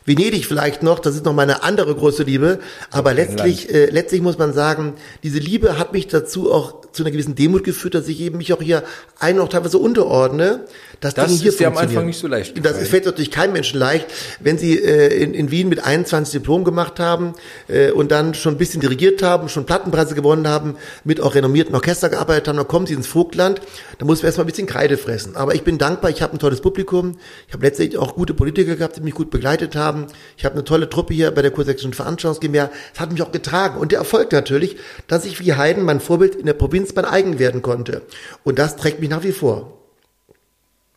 Venedig 0.05 0.46
vielleicht 0.46 0.85
noch, 0.85 1.01
das 1.01 1.16
ist 1.16 1.25
noch 1.25 1.35
meine 1.35 1.64
andere 1.64 1.94
große 1.94 2.23
Liebe, 2.23 2.61
aber 2.92 3.12
letztlich, 3.12 3.75
äh, 3.75 3.87
letztlich 3.87 4.23
muss 4.23 4.38
man 4.38 4.53
sagen, 4.53 4.94
diese 5.25 5.40
Liebe 5.40 5.79
hat 5.79 5.92
mich 5.92 6.07
dazu 6.07 6.53
auch 6.53 6.80
zu 6.92 7.03
einer 7.03 7.11
gewissen 7.11 7.35
Demut 7.35 7.64
geführt, 7.64 7.94
dass 7.94 8.09
ich 8.09 8.20
eben 8.20 8.38
mich 8.38 8.53
auch 8.53 8.62
hier 8.62 8.83
ein 9.18 9.37
noch 9.37 9.48
teilweise 9.48 9.79
unterordne. 9.79 10.64
dass 11.00 11.14
Das 11.14 11.26
Dinge 11.26 11.38
hier 11.38 11.50
ist 11.50 11.61
dir 11.61 11.68
am. 11.68 11.76
Anfang 11.76 12.07
nicht 12.07 12.18
so 12.18 12.26
leicht 12.26 12.57
Das 12.57 12.72
gefallen. 12.72 12.87
fällt 12.87 13.05
natürlich 13.07 13.31
keinem 13.31 13.53
Menschen 13.53 13.79
leicht, 13.79 14.07
wenn 14.40 14.59
sie 14.59 14.79
äh, 14.79 15.22
in, 15.22 15.35
in 15.35 15.50
Wien 15.50 15.68
mit 15.68 15.85
21 15.85 16.33
Diplom 16.40 16.64
gemacht 16.64 17.00
haben 17.00 17.35
äh, 17.68 17.90
und 17.90 18.11
dann 18.11 18.35
schon 18.35 18.55
ein 18.55 18.59
bisschen 18.59 18.81
dirigiert 18.81 19.22
haben, 19.22 19.48
schon 19.48 19.66
Plattenpreise 19.66 20.14
gewonnen 20.14 20.48
haben, 20.48 20.76
mit 21.05 21.20
auch 21.20 21.35
renommierten 21.35 21.74
Orchester 21.74 22.09
gearbeitet 22.09 22.48
haben, 22.48 22.57
dann 22.57 22.68
kommen 22.68 22.87
sie 22.87 22.94
ins 22.94 23.07
Vogtland, 23.07 23.61
da 23.98 24.05
muss 24.05 24.18
man 24.22 24.26
erstmal 24.26 24.44
ein 24.44 24.50
bisschen 24.50 24.66
Kreide 24.66 24.96
fressen. 24.96 25.37
Aber 25.37 25.55
ich 25.55 25.62
bin 25.62 25.79
dankbar, 25.79 26.11
ich 26.11 26.22
habe 26.22 26.35
ein 26.35 26.38
tolles 26.38 26.61
Publikum, 26.61 27.18
ich 27.46 27.55
habe 27.55 27.64
letztendlich 27.64 27.98
auch 27.98 28.14
gute 28.14 28.35
Politiker 28.35 28.76
gehabt, 28.76 28.96
die 28.96 29.00
mich 29.00 29.14
gut 29.14 29.31
begleitet 29.31 29.76
haben, 29.76 30.07
ich 30.37 30.44
habe 30.44 30.55
eine 30.55 30.64
tolle 30.64 30.88
Truppe 30.88 31.14
hier 31.14 31.31
bei 31.31 31.42
der 31.42 31.50
Kursächsischen 31.50 31.92
Veranstaltungs 31.92 32.40
GmbH, 32.40 32.70
es 32.94 33.00
hat 33.00 33.12
mich 33.12 33.22
auch 33.22 33.33
getragen 33.33 33.79
und 33.79 33.92
der 33.92 33.98
Erfolg 34.00 34.33
natürlich, 34.33 34.76
dass 35.07 35.24
ich 35.24 35.40
wie 35.40 35.55
Haydn 35.55 35.83
mein 35.85 36.00
Vorbild 36.00 36.35
in 36.35 36.46
der 36.46 36.55
Provinz 36.55 36.80
mein 36.95 37.05
eigen 37.05 37.38
werden 37.38 37.62
konnte 37.62 38.03
und 38.45 38.59
das 38.59 38.77
trägt 38.77 39.01
mich 39.01 39.11
nach 39.11 39.23
wie 39.23 39.33
vor. 39.33 39.77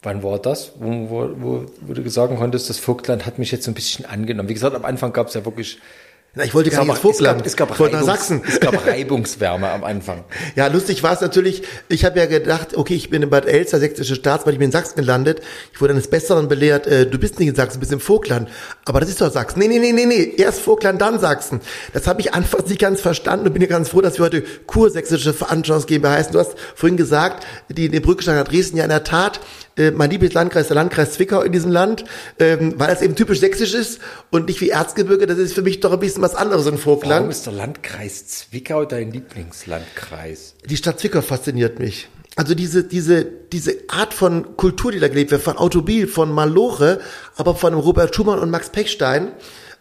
Wann 0.02 0.22
war 0.22 0.38
das, 0.38 0.74
wo, 0.80 1.10
wo, 1.10 1.30
wo, 1.38 1.66
wo 1.82 1.94
du 1.94 2.10
sagen 2.10 2.36
konntest, 2.36 2.70
das 2.70 2.78
Vogtland 2.78 3.26
hat 3.26 3.40
mich 3.40 3.52
jetzt 3.52 3.64
so 3.64 3.72
ein 3.72 3.74
bisschen 3.74 4.06
angenommen? 4.06 4.50
Wie 4.50 4.54
gesagt, 4.54 4.76
am 4.76 4.84
Anfang 4.84 5.14
gab 5.14 5.28
es 5.28 5.34
ja 5.34 5.46
wirklich 5.46 5.80
Na, 6.36 6.44
ich 6.44 6.56
wollte 6.56 6.72
gar 6.72 6.80
sag 6.80 6.88
nicht 6.88 6.98
Vogtland, 7.00 7.46
Es 7.46 7.56
gab, 7.56 7.70
es 7.70 7.78
gab, 7.78 7.92
nach 7.92 8.00
Reibungs, 8.00 8.06
Sachsen. 8.08 8.42
es 8.48 8.60
gab 8.60 8.88
Reibungswärme 8.88 9.70
am 9.70 9.84
Anfang. 9.84 10.24
Ja, 10.56 10.66
lustig 10.66 11.04
war 11.04 11.14
es 11.14 11.22
natürlich. 11.22 11.62
Ich 11.90 12.06
habe 12.06 12.18
ja 12.18 12.26
gedacht, 12.26 12.76
okay, 12.76 12.96
ich 12.96 13.12
bin 13.12 13.22
in 13.22 13.30
Bad 13.30 13.46
Elster, 13.46 13.78
sächsische 13.78 14.16
Staatsbahn, 14.16 14.54
ich 14.54 14.58
bin 14.60 14.70
in 14.70 14.72
Sachsen 14.72 14.96
gelandet. 14.96 15.42
Ich 15.74 15.80
wurde 15.80 15.94
eines 15.94 16.08
Besseren 16.08 16.48
belehrt, 16.48 16.88
äh, 16.88 17.06
du 17.06 17.20
bist 17.20 17.38
nicht 17.38 17.50
in 17.50 17.56
Sachsen, 17.56 17.76
du 17.76 17.80
bist 17.82 17.92
im 17.92 18.00
Vogtland. 18.00 18.50
Aber 18.86 19.00
das 19.00 19.10
ist 19.10 19.22
doch 19.22 19.32
Sachsen. 19.32 19.60
Nee, 19.60 19.68
nee, 19.68 19.78
nee, 19.78 19.92
nee, 19.92 20.08
nee. 20.08 20.34
Erst 20.38 20.62
Vogtland, 20.62 21.00
dann 21.00 21.20
Sachsen. 21.20 21.62
Das 21.94 22.08
habe 22.08 22.22
ich 22.22 22.34
anfangs 22.34 22.68
nicht 22.68 22.82
ganz 22.82 23.00
verstanden 23.00 23.46
und 23.46 23.54
bin 23.54 23.62
ja 23.62 23.68
ganz 23.68 23.90
froh, 23.90 24.02
dass 24.02 24.18
wir 24.18 24.26
heute 24.26 24.42
Kursächsische 24.66 25.34
Veranstaltungs 25.36 25.86
GmbH 25.86 26.14
heißen. 26.14 26.34
Du 26.34 26.40
hast 26.40 26.56
vorhin 26.74 26.98
gesagt, 26.98 27.46
die, 27.70 27.90
die 27.90 28.00
Brückenstein 28.00 28.38
hat 28.38 28.52
Dresden 28.52 28.78
ja 28.78 28.86
in 28.86 28.90
der 28.90 29.04
Tat 29.04 29.40
äh, 29.78 29.92
mein 29.92 30.10
Lieblingslandkreis, 30.10 30.68
der 30.68 30.76
Landkreis 30.76 31.14
Zwickau 31.14 31.42
in 31.42 31.52
diesem 31.52 31.72
Land, 31.72 32.06
ähm, 32.40 32.74
weil 32.78 32.88
das 32.88 33.02
eben 33.02 33.16
typisch 33.16 33.40
sächsisch 33.40 33.74
ist 33.74 34.00
und 34.30 34.48
nicht 34.48 34.62
wie 34.62 34.70
Erzgebirge. 34.70 35.26
Das 35.26 35.38
ist 35.38 35.54
für 35.54 35.62
mich 35.62 35.80
doch 35.80 35.92
ein 35.94 36.00
bisschen 36.00 36.22
was 36.22 36.36
anderes 36.36 36.66
in 36.66 36.74
Warum 36.74 36.84
Vogtland. 36.84 37.30
ist 37.32 37.46
der 37.46 37.54
Landkreis 37.54 38.28
Zwickau 38.28 38.86
dein 38.86 39.12
Lieblingslandkreis? 39.12 40.56
Die 40.66 40.78
Stadt 40.78 41.00
Zwickau 41.00 41.22
fasziniert 41.22 41.80
mich. 41.80 42.08
Also 42.36 42.56
diese, 42.56 42.84
diese, 42.84 43.26
diese 43.26 43.76
Art 43.90 44.14
von 44.14 44.58
Kultur, 44.58 44.92
die 44.92 45.00
da 45.00 45.08
gelebt 45.08 45.32
wird, 45.32 45.44
von 45.44 45.58
Autobil, 45.58 46.08
von 46.08 46.32
Maloche, 46.32 47.00
aber 47.36 47.56
von 47.56 47.76
Robert 47.76 48.16
Schumann 48.16 48.40
und 48.40 48.50
Max 48.50 48.70
Pechstein, 48.70 49.32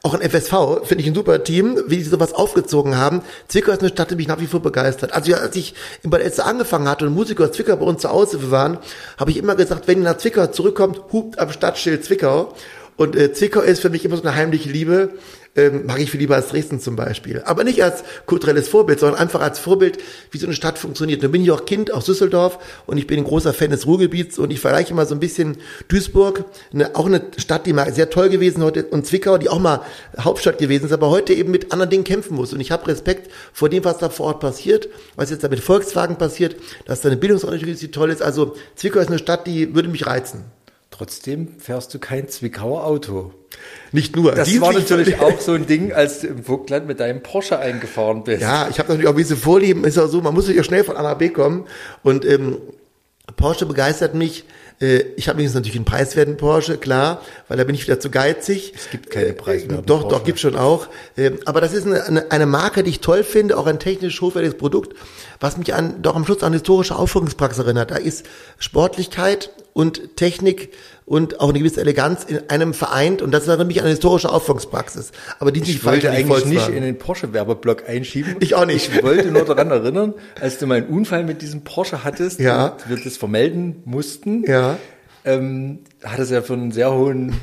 auch 0.04 0.14
in 0.14 0.28
FSV, 0.28 0.84
finde 0.84 1.02
ich 1.02 1.06
ein 1.06 1.14
super 1.14 1.44
Team, 1.44 1.80
wie 1.86 1.96
die 1.96 2.02
sowas 2.02 2.32
aufgezogen 2.34 2.96
haben. 2.96 3.22
Zwickau 3.46 3.70
ist 3.70 3.80
eine 3.80 3.88
Stadt, 3.88 4.10
die 4.10 4.16
mich 4.16 4.26
nach 4.26 4.40
wie 4.40 4.48
vor 4.48 4.60
begeistert. 4.60 5.12
Also 5.12 5.34
als 5.34 5.54
ich 5.54 5.74
in 6.02 6.10
Bad 6.10 6.22
Elster 6.22 6.44
angefangen 6.44 6.88
hatte 6.88 7.06
und 7.06 7.14
Musiker 7.14 7.44
aus 7.44 7.52
Zwickau 7.52 7.76
bei 7.76 7.86
uns 7.86 8.02
zur 8.02 8.10
Aushilfe 8.10 8.50
waren, 8.50 8.78
habe 9.16 9.30
ich 9.30 9.36
immer 9.36 9.54
gesagt, 9.54 9.86
wenn 9.86 9.98
ihr 9.98 10.04
nach 10.04 10.18
Zwickau 10.18 10.48
zurückkommt, 10.48 11.00
hupt 11.12 11.38
am 11.38 11.52
Stadtschild 11.52 12.04
Zwickau. 12.04 12.52
Und 12.96 13.14
äh, 13.14 13.32
Zwickau 13.32 13.60
ist 13.60 13.80
für 13.80 13.90
mich 13.90 14.04
immer 14.04 14.16
so 14.16 14.22
eine 14.22 14.34
heimliche 14.34 14.70
Liebe. 14.70 15.10
Ähm, 15.54 15.84
mag 15.84 16.00
ich 16.00 16.10
viel 16.10 16.20
lieber 16.20 16.34
als 16.34 16.48
Dresden 16.48 16.80
zum 16.80 16.96
Beispiel. 16.96 17.42
Aber 17.44 17.62
nicht 17.62 17.84
als 17.84 18.04
kulturelles 18.24 18.68
Vorbild, 18.68 19.00
sondern 19.00 19.20
einfach 19.20 19.42
als 19.42 19.58
Vorbild, 19.58 19.98
wie 20.30 20.38
so 20.38 20.46
eine 20.46 20.54
Stadt 20.54 20.78
funktioniert. 20.78 21.22
Nun 21.22 21.30
bin 21.30 21.42
ich 21.42 21.50
auch 21.50 21.66
Kind 21.66 21.92
aus 21.92 22.06
Düsseldorf 22.06 22.58
und 22.86 22.96
ich 22.96 23.06
bin 23.06 23.18
ein 23.18 23.24
großer 23.24 23.52
Fan 23.52 23.68
des 23.68 23.86
Ruhrgebiets 23.86 24.38
und 24.38 24.50
ich 24.50 24.60
vergleiche 24.60 24.94
mal 24.94 25.06
so 25.06 25.14
ein 25.14 25.20
bisschen 25.20 25.58
Duisburg, 25.88 26.46
eine, 26.72 26.96
auch 26.96 27.04
eine 27.04 27.20
Stadt, 27.36 27.66
die 27.66 27.74
mal 27.74 27.92
sehr 27.92 28.08
toll 28.08 28.30
gewesen 28.30 28.64
heute 28.64 28.84
und 28.84 29.06
Zwickau, 29.06 29.36
die 29.36 29.50
auch 29.50 29.58
mal 29.58 29.82
Hauptstadt 30.18 30.56
gewesen 30.56 30.86
ist, 30.86 30.92
aber 30.92 31.10
heute 31.10 31.34
eben 31.34 31.50
mit 31.50 31.70
anderen 31.70 31.90
Dingen 31.90 32.04
kämpfen 32.04 32.34
muss. 32.34 32.54
Und 32.54 32.60
ich 32.60 32.70
habe 32.70 32.86
Respekt 32.86 33.30
vor 33.52 33.68
dem, 33.68 33.84
was 33.84 33.98
da 33.98 34.08
vor 34.08 34.28
Ort 34.28 34.40
passiert, 34.40 34.88
was 35.16 35.28
jetzt 35.28 35.44
da 35.44 35.48
mit 35.48 35.60
Volkswagen 35.60 36.16
passiert, 36.16 36.56
dass 36.86 37.02
da 37.02 37.10
eine 37.10 37.18
die 37.18 37.90
toll 37.90 38.10
ist. 38.10 38.22
Also 38.22 38.56
Zwickau 38.74 39.00
ist 39.00 39.08
eine 39.08 39.18
Stadt, 39.18 39.46
die 39.46 39.74
würde 39.74 39.90
mich 39.90 40.06
reizen. 40.06 40.44
Trotzdem 40.90 41.58
fährst 41.58 41.92
du 41.92 41.98
kein 41.98 42.28
Zwickauer 42.28 42.86
Auto. 42.86 43.34
Nicht 43.92 44.16
nur. 44.16 44.32
Das 44.32 44.60
war 44.60 44.72
natürlich 44.72 45.20
auch 45.20 45.38
so 45.40 45.52
ein 45.52 45.66
Ding, 45.66 45.92
als 45.92 46.20
du 46.20 46.28
im 46.28 46.44
Vogtland 46.44 46.86
mit 46.86 46.98
deinem 47.00 47.22
Porsche 47.22 47.58
eingefahren 47.58 48.24
bist. 48.24 48.40
Ja, 48.40 48.68
ich 48.70 48.78
habe 48.78 48.88
natürlich 48.88 49.08
auch 49.08 49.16
diese 49.16 49.36
Vorlieben, 49.36 49.84
ist 49.84 49.98
auch 49.98 50.08
so, 50.08 50.22
man 50.22 50.32
muss 50.32 50.48
ja 50.48 50.62
schnell 50.64 50.84
von 50.84 50.96
A 50.96 51.02
nach 51.02 51.18
B 51.18 51.28
kommen. 51.28 51.66
Und 52.02 52.24
ähm, 52.24 52.58
Porsche 53.36 53.66
begeistert 53.66 54.14
mich. 54.14 54.44
Äh, 54.80 55.04
ich 55.16 55.28
habe 55.28 55.36
übrigens 55.36 55.54
natürlich 55.54 55.76
einen 55.76 55.84
preiswerten 55.84 56.36
Porsche, 56.36 56.78
klar, 56.78 57.20
weil 57.48 57.56
da 57.56 57.64
bin 57.64 57.74
ich 57.74 57.84
wieder 57.86 58.00
zu 58.00 58.10
geizig. 58.10 58.72
Es 58.74 58.90
gibt 58.90 59.10
keine 59.10 59.32
preiswerten 59.32 59.86
Doch, 59.86 60.02
Porsche. 60.02 60.16
doch, 60.16 60.24
gibt 60.24 60.40
schon 60.40 60.56
auch. 60.56 60.88
Ähm, 61.16 61.38
aber 61.44 61.60
das 61.60 61.72
ist 61.72 61.86
eine, 61.86 62.04
eine, 62.04 62.30
eine 62.30 62.46
Marke, 62.46 62.82
die 62.82 62.90
ich 62.90 63.00
toll 63.00 63.22
finde, 63.22 63.56
auch 63.58 63.66
ein 63.66 63.78
technisch 63.78 64.20
hochwertiges 64.20 64.56
Produkt, 64.56 64.96
was 65.42 65.56
mich 65.58 65.74
an, 65.74 66.00
doch 66.02 66.14
am 66.16 66.24
Schluss 66.24 66.42
an 66.42 66.52
historische 66.52 66.96
Aufführungspraxis 66.96 67.64
erinnert. 67.64 67.90
Da 67.90 67.96
ist 67.96 68.24
Sportlichkeit 68.58 69.50
und 69.74 70.16
Technik 70.16 70.72
und 71.04 71.40
auch 71.40 71.48
eine 71.50 71.58
gewisse 71.58 71.80
Eleganz 71.80 72.24
in 72.24 72.48
einem 72.48 72.72
vereint. 72.74 73.20
Und 73.22 73.32
das 73.32 73.46
erinnert 73.48 73.66
mich 73.66 73.78
an 73.78 73.84
eine 73.84 73.90
historische 73.94 74.30
Aufführungspraxis. 74.30 75.12
Aber 75.40 75.50
die 75.52 75.60
Ich 75.60 75.68
nicht 75.68 75.84
wollte 75.84 76.10
eigentlich 76.10 76.26
Volkswagen. 76.26 76.54
nicht 76.54 76.68
in 76.68 76.82
den 76.82 76.98
Porsche-Werbeblock 76.98 77.88
einschieben. 77.88 78.36
Ich 78.40 78.54
auch 78.54 78.66
nicht. 78.66 78.90
Ich 78.94 79.02
wollte 79.02 79.30
nur 79.30 79.44
daran 79.44 79.70
erinnern, 79.70 80.14
als 80.40 80.58
du 80.58 80.66
mal 80.66 80.76
einen 80.78 80.86
Unfall 80.86 81.24
mit 81.24 81.42
diesem 81.42 81.62
Porsche 81.64 82.04
hattest 82.04 82.38
Ja. 82.40 82.68
und 82.68 82.88
wir 82.88 83.02
das 83.02 83.16
vermelden 83.16 83.82
mussten, 83.84 84.44
Ja. 84.44 84.78
ähm, 85.24 85.80
hat 86.04 86.20
es 86.20 86.30
ja 86.30 86.40
für 86.42 86.52
einen 86.54 86.70
sehr 86.72 86.92
hohen, 86.92 87.34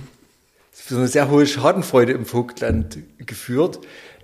für 0.72 0.96
eine 0.96 1.08
sehr 1.08 1.30
hohe 1.30 1.46
Schadenfreude 1.46 2.14
im 2.14 2.26
Vogtland 2.26 2.98
geführt. 3.26 3.80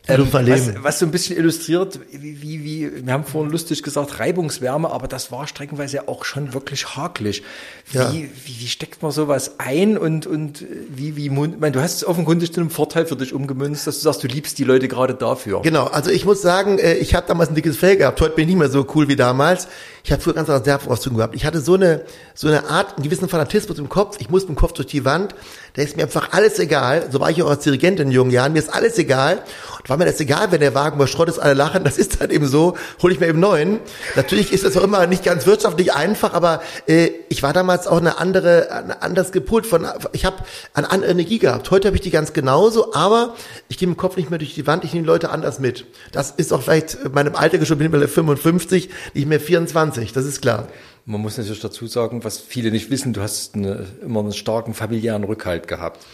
Ähm, 0.08 0.28
was, 0.32 0.84
was 0.84 1.00
so 1.00 1.06
ein 1.06 1.12
bisschen 1.12 1.36
illustriert, 1.38 2.00
wie, 2.12 2.42
wie, 2.42 2.64
wie, 2.64 3.06
wir 3.06 3.14
haben 3.14 3.24
vorhin 3.24 3.52
lustig 3.52 3.82
gesagt, 3.82 4.20
Reibungswärme, 4.20 4.90
aber 4.92 5.08
das 5.08 5.32
war 5.32 5.48
streckenweise 5.48 5.98
ja 5.98 6.08
auch 6.08 6.26
schon 6.26 6.54
wirklich 6.54 6.96
hakelig. 6.96 7.44
Wie, 7.92 7.98
Ja. 7.98 8.14
wie, 8.14 8.30
wie 8.46 8.68
steckt 8.68 9.02
man 9.02 9.12
sowas 9.12 9.54
ein 9.58 9.98
und, 9.98 10.28
und 10.28 10.64
wie, 10.90 11.16
wie, 11.16 11.30
mun- 11.30 11.54
ich 11.54 11.60
meine, 11.60 11.72
du 11.72 11.82
hast 11.82 11.96
es 11.96 12.06
offenkundig 12.06 12.54
zu 12.54 12.62
einem 12.62 12.70
Vorteil 12.70 13.06
für 13.06 13.16
dich 13.16 13.34
umgemünzt, 13.34 13.88
dass 13.88 13.96
du 13.98 14.02
sagst, 14.04 14.24
du 14.24 14.28
liebst 14.28 14.58
die 14.60 14.64
Leute 14.64 14.88
gerade 14.88 15.16
dafür. 15.16 15.62
Genau, 15.64 15.86
also 15.86 16.12
ich 16.12 16.26
muss 16.26 16.42
sagen, 16.42 16.78
äh, 16.78 16.96
ich 16.96 17.16
habe 17.16 17.28
damals 17.28 17.50
ein 17.50 17.56
dickes 17.56 17.78
Fell 17.78 17.98
gehabt. 17.98 18.22
Heute 18.22 18.36
bin 18.36 18.44
ich 18.44 18.50
nicht 18.56 18.60
mehr 18.60 18.70
so 18.70 18.86
cool 18.96 19.08
wie 19.08 19.16
damals. 19.16 19.68
Ich 20.06 20.12
habe 20.12 20.22
früher 20.22 20.36
ganz 20.36 20.50
andere 20.50 20.62
Reserveausdrücke 20.62 21.16
gehabt. 21.16 21.36
Ich 21.36 21.46
hatte 21.46 21.60
so 21.62 21.74
eine 21.74 22.06
so 22.36 22.48
eine 22.48 22.70
Art, 22.70 22.96
einen 22.96 23.04
gewissen 23.04 23.28
Fanatismus 23.28 23.80
im 23.80 23.90
Kopf. 23.90 24.18
Ich 24.20 24.30
muss 24.30 24.44
mit 24.44 24.50
dem 24.50 24.56
Kopf 24.56 24.74
durch 24.74 24.88
die 24.88 25.04
Wand. 25.04 25.34
Da 25.74 25.82
ist 25.82 25.98
mir 25.98 26.04
einfach 26.04 26.32
alles 26.32 26.60
egal. 26.60 27.08
So 27.12 27.20
war 27.22 27.32
ich 27.32 27.42
auch 27.42 27.50
als 27.50 27.64
Dirigent 27.64 28.00
in 28.00 28.12
jungen 28.12 28.30
Jahren. 28.30 28.54
Mir 28.54 28.60
ist 28.60 28.74
alles 28.74 28.98
egal. 29.00 29.42
Und 29.80 29.90
war 29.90 29.98
mir 29.98 30.06
das 30.06 30.20
egal, 30.20 30.52
wenn 30.52 30.60
der 30.60 30.76
Wagen 30.76 30.98
über 30.98 31.08
Schrott 31.08 31.30
ist, 31.30 31.40
alle 31.40 31.54
lachen. 31.54 31.84
Das 31.86 31.98
ist 31.98 32.20
halt 32.20 32.32
eben 32.32 32.46
so. 32.48 32.76
Hole 33.02 33.14
ich 33.14 33.20
mir 33.20 33.28
eben 33.28 33.40
neuen. 33.40 33.80
Natürlich 34.16 34.54
ist 34.54 34.64
das 34.64 34.76
auch 34.78 34.84
immer 34.84 35.08
nicht 35.08 35.24
ganz 35.24 35.48
wirtschaftlich 35.48 35.94
einfach, 35.94 36.34
aber 36.34 36.62
äh, 36.88 37.10
ich 37.30 37.42
war 37.42 37.54
damals 37.54 37.88
auch 37.88 37.98
eine 37.98 38.20
andere, 38.20 38.70
eine 38.72 39.02
anders 39.02 39.32
gepult 39.32 39.66
von. 39.66 39.88
Ich 40.12 40.26
habe 40.26 40.38
eine 40.74 40.92
andere 40.92 41.10
Energie 41.10 41.40
gehabt. 41.40 41.72
Heute 41.72 41.88
habe 41.88 41.96
ich 41.96 42.02
die 42.02 42.12
ganz 42.12 42.34
genauso, 42.34 42.94
aber 42.94 43.34
ich 43.70 43.78
gehe 43.78 43.88
mit 43.88 43.98
dem 43.98 44.00
Kopf 44.00 44.18
nicht 44.18 44.30
mehr 44.30 44.40
durch 44.40 44.54
die 44.54 44.68
Wand. 44.68 44.84
Ich 44.84 44.94
nehme 44.94 45.08
Leute 45.08 45.30
anders 45.30 45.60
mit. 45.60 45.86
Das 46.12 46.32
ist 46.32 46.52
auch 46.52 46.62
vielleicht 46.62 47.14
meinem 47.14 47.36
Alter 47.36 47.58
geschuldet. 47.58 47.86
Ich 47.86 47.92
bin 47.92 48.00
mittlerweile 48.02 48.08
55, 48.08 48.90
nicht 49.14 49.28
mehr 49.28 49.40
24. 49.40 49.95
Das 49.96 50.26
ist 50.26 50.42
klar. 50.42 50.68
Man 51.06 51.22
muss 51.22 51.38
natürlich 51.38 51.62
dazu 51.62 51.88
sagen, 51.88 52.24
was 52.24 52.40
viele 52.40 52.72
nicht 52.72 52.90
wissen, 52.90 53.14
du 53.14 53.22
hast 53.22 53.56
eine, 53.56 53.86
immer 54.02 54.22
einen 54.22 54.34
starken 54.34 54.74
familiären 54.74 55.24
Rückhalt 55.24 55.68
gehabt. 55.68 56.06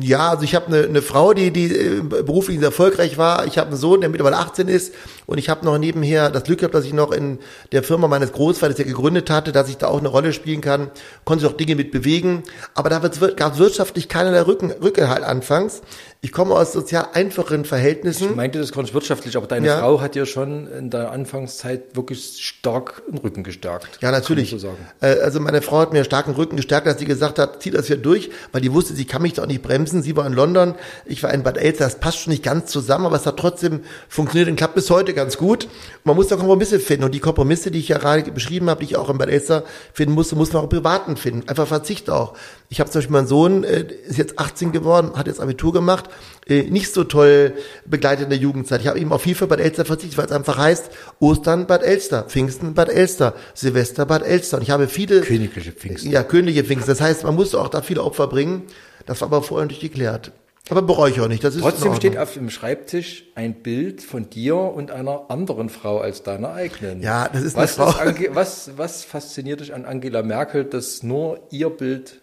Ja, 0.00 0.30
also 0.30 0.44
ich 0.44 0.54
habe 0.54 0.66
eine, 0.68 0.84
eine 0.84 1.02
Frau, 1.02 1.34
die, 1.34 1.50
die 1.50 1.66
äh, 1.66 2.00
beruflich 2.00 2.58
sehr 2.58 2.68
erfolgreich 2.68 3.18
war. 3.18 3.46
Ich 3.46 3.58
habe 3.58 3.68
einen 3.68 3.76
Sohn, 3.76 4.00
der 4.00 4.10
mittlerweile 4.10 4.38
18 4.38 4.68
ist. 4.68 4.94
Und 5.26 5.38
ich 5.38 5.48
habe 5.48 5.64
noch 5.66 5.76
nebenher 5.76 6.30
das 6.30 6.44
Glück 6.44 6.60
gehabt, 6.60 6.74
dass 6.74 6.84
ich 6.84 6.92
noch 6.92 7.10
in 7.10 7.40
der 7.72 7.82
Firma 7.82 8.08
meines 8.08 8.32
Großvaters, 8.32 8.76
der 8.76 8.84
gegründet 8.86 9.28
hatte, 9.28 9.52
dass 9.52 9.68
ich 9.68 9.78
da 9.78 9.88
auch 9.88 9.98
eine 9.98 10.08
Rolle 10.08 10.32
spielen 10.32 10.60
kann. 10.60 10.90
Konnte 11.24 11.46
auch 11.46 11.52
Dinge 11.52 11.74
mit 11.74 11.90
bewegen. 11.90 12.44
Aber 12.74 12.90
da 12.90 13.00
gab 13.00 13.52
es 13.54 13.58
wirtschaftlich 13.58 14.08
keinerlei 14.08 14.42
Rücken, 14.42 14.70
Rückhalt 14.70 15.24
anfangs. 15.24 15.82
Ich 16.24 16.30
komme 16.30 16.54
aus 16.54 16.72
sozial 16.72 17.08
einfachen 17.14 17.64
Verhältnissen. 17.64 18.30
Ich 18.30 18.36
meinte 18.36 18.60
das 18.60 18.72
nicht 18.72 18.94
wirtschaftlich, 18.94 19.36
aber 19.36 19.48
deine 19.48 19.66
Ja. 19.66 19.80
Frau 19.80 20.00
hat 20.00 20.14
dir 20.14 20.24
schon 20.24 20.68
in 20.68 20.88
der 20.88 21.10
Anfangszeit 21.10 21.96
wirklich 21.96 22.38
stark 22.46 23.02
den 23.08 23.18
Rücken 23.18 23.42
gestärkt. 23.42 23.98
Ja, 24.00 24.12
natürlich. 24.12 24.54
So. 24.56 24.68
Äh, 25.00 25.16
Also 25.18 25.40
meine 25.40 25.62
Frau 25.62 25.78
hat 25.80 25.92
mir 25.92 26.04
starken 26.04 26.30
Rücken 26.34 26.54
gestärkt, 26.54 26.86
dass 26.86 27.00
sie 27.00 27.06
gesagt 27.06 27.40
hat, 27.40 27.60
zieh 27.60 27.72
das 27.72 27.88
hier 27.88 27.96
durch, 27.96 28.30
weil 28.52 28.60
die 28.60 28.72
wusste, 28.72 28.94
sie 28.94 29.04
kann 29.04 29.20
mich 29.22 29.32
doch 29.32 29.46
nicht 29.48 29.62
bremsen. 29.62 30.00
Sie 30.04 30.14
war 30.14 30.24
in 30.24 30.32
London, 30.32 30.76
ich 31.06 31.24
war 31.24 31.34
in 31.34 31.42
Bad 31.42 31.58
Elster, 31.58 31.86
das 31.86 31.96
passt 31.98 32.18
schon 32.18 32.30
nicht 32.30 32.44
ganz 32.44 32.70
zusammen, 32.70 33.06
aber 33.06 33.16
es 33.16 33.26
hat 33.26 33.36
trotzdem 33.36 33.80
funktioniert 34.08 34.48
und 34.48 34.54
klappt 34.54 34.76
bis 34.76 34.90
heute 34.90 35.14
ganz 35.14 35.36
gut. 35.38 35.66
Man 36.04 36.14
muss 36.14 36.28
da 36.28 36.36
Kompromisse 36.36 36.78
finden 36.78 37.02
und 37.02 37.16
die 37.16 37.20
Kompromisse, 37.20 37.72
die 37.72 37.80
ich 37.80 37.88
ja 37.88 37.98
gerade 37.98 38.30
beschrieben 38.30 38.70
habe, 38.70 38.78
die 38.78 38.92
ich 38.92 38.96
auch 38.96 39.10
in 39.10 39.18
Bad 39.18 39.28
Elster 39.28 39.64
finden 39.92 40.14
musste, 40.14 40.36
muss 40.36 40.52
man 40.52 40.60
auch 40.60 40.64
im 40.64 40.70
Privaten 40.70 41.16
finden. 41.16 41.48
Einfach 41.48 41.66
Verzicht 41.66 42.10
auch. 42.10 42.34
Ich 42.68 42.78
habe 42.78 42.88
zum 42.90 43.00
Beispiel 43.00 43.12
meinen 43.12 43.26
Sohn, 43.26 43.64
äh, 43.64 43.86
ist 44.06 44.18
jetzt 44.18 44.38
18 44.38 44.70
geworden, 44.70 45.10
hat 45.16 45.26
jetzt 45.26 45.40
Abitur 45.40 45.72
gemacht, 45.72 46.08
äh, 46.46 46.62
nicht 46.62 46.92
so 46.92 47.04
toll 47.04 47.54
begleitet 47.86 48.24
in 48.24 48.30
der 48.30 48.38
Jugendzeit. 48.38 48.80
Ich 48.80 48.88
habe 48.88 48.98
ihm 48.98 49.12
auf 49.12 49.22
für 49.22 49.46
Bad 49.46 49.60
Elster 49.60 49.84
verzichtet, 49.84 50.18
weil 50.18 50.26
es 50.26 50.32
einfach 50.32 50.58
heißt, 50.58 50.90
Ostern 51.20 51.66
Bad 51.66 51.82
Elster, 51.82 52.24
Pfingsten 52.24 52.74
Bad 52.74 52.88
Elster, 52.88 53.34
Silvester 53.54 54.06
Bad 54.06 54.22
Elster. 54.22 54.56
Und 54.56 54.62
ich 54.62 54.70
habe 54.70 54.88
viele 54.88 55.20
Königliche 55.20 55.72
Pfingsten. 55.72 56.10
ja, 56.10 56.22
königliche 56.22 56.64
Pfingsten. 56.64 56.90
Das 56.90 57.00
heißt, 57.00 57.24
man 57.24 57.34
musste 57.34 57.60
auch 57.60 57.68
da 57.68 57.82
viele 57.82 58.02
Opfer 58.02 58.26
bringen. 58.26 58.62
Das 59.06 59.20
war 59.20 59.28
aber 59.28 59.42
vorher 59.42 59.66
natürlich 59.66 59.92
geklärt. 59.92 60.32
Aber 60.70 60.82
bereue 60.82 61.10
ich 61.10 61.20
auch 61.20 61.28
nicht. 61.28 61.42
Das 61.42 61.56
ist 61.56 61.62
Trotzdem 61.62 61.94
steht 61.96 62.16
auf 62.16 62.34
dem 62.34 62.48
Schreibtisch 62.48 63.24
ein 63.34 63.62
Bild 63.62 64.00
von 64.00 64.30
dir 64.30 64.56
und 64.56 64.90
einer 64.90 65.26
anderen 65.28 65.68
Frau 65.68 65.98
als 65.98 66.22
deiner 66.22 66.52
eigenen. 66.52 67.02
Ja, 67.02 67.28
das 67.28 67.42
ist 67.42 67.56
eine 67.56 67.64
was, 67.64 67.74
Frau. 67.74 67.90
Ange 67.90 68.28
was, 68.32 68.70
was 68.76 69.04
fasziniert 69.04 69.60
dich 69.60 69.74
an 69.74 69.84
Angela 69.84 70.22
Merkel, 70.22 70.64
dass 70.64 71.02
nur 71.02 71.40
ihr 71.50 71.68
Bild 71.68 72.21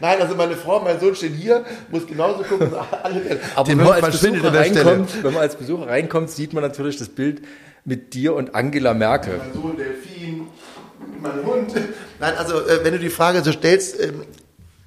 Nein, 0.00 0.20
also 0.20 0.34
meine 0.34 0.56
Frau 0.56 0.80
mein 0.80 1.00
Sohn 1.00 1.14
stehen 1.14 1.34
hier, 1.34 1.64
muss 1.90 2.06
genauso 2.06 2.42
gucken. 2.42 2.72
Alle, 3.02 3.40
Aber 3.54 3.68
wenn 3.68 3.76
man, 3.78 4.02
als 4.02 4.20
Besucher 4.20 4.54
reinkommt, 4.54 5.22
wenn 5.22 5.32
man 5.32 5.42
als 5.42 5.56
Besucher 5.56 5.86
reinkommt, 5.86 6.30
sieht 6.30 6.52
man 6.52 6.62
natürlich 6.62 6.96
das 6.96 7.08
Bild 7.08 7.42
mit 7.84 8.14
dir 8.14 8.34
und 8.34 8.54
Angela 8.54 8.94
Merkel. 8.94 9.38
Mein 9.38 9.52
Sohn, 9.52 9.76
Delfin, 9.76 10.46
mein 11.20 11.44
Hund. 11.44 11.72
Nein, 12.18 12.34
also 12.36 12.60
äh, 12.60 12.84
wenn 12.84 12.92
du 12.92 12.98
die 12.98 13.10
Frage 13.10 13.42
so 13.42 13.52
stellst, 13.52 14.00
ähm, 14.00 14.24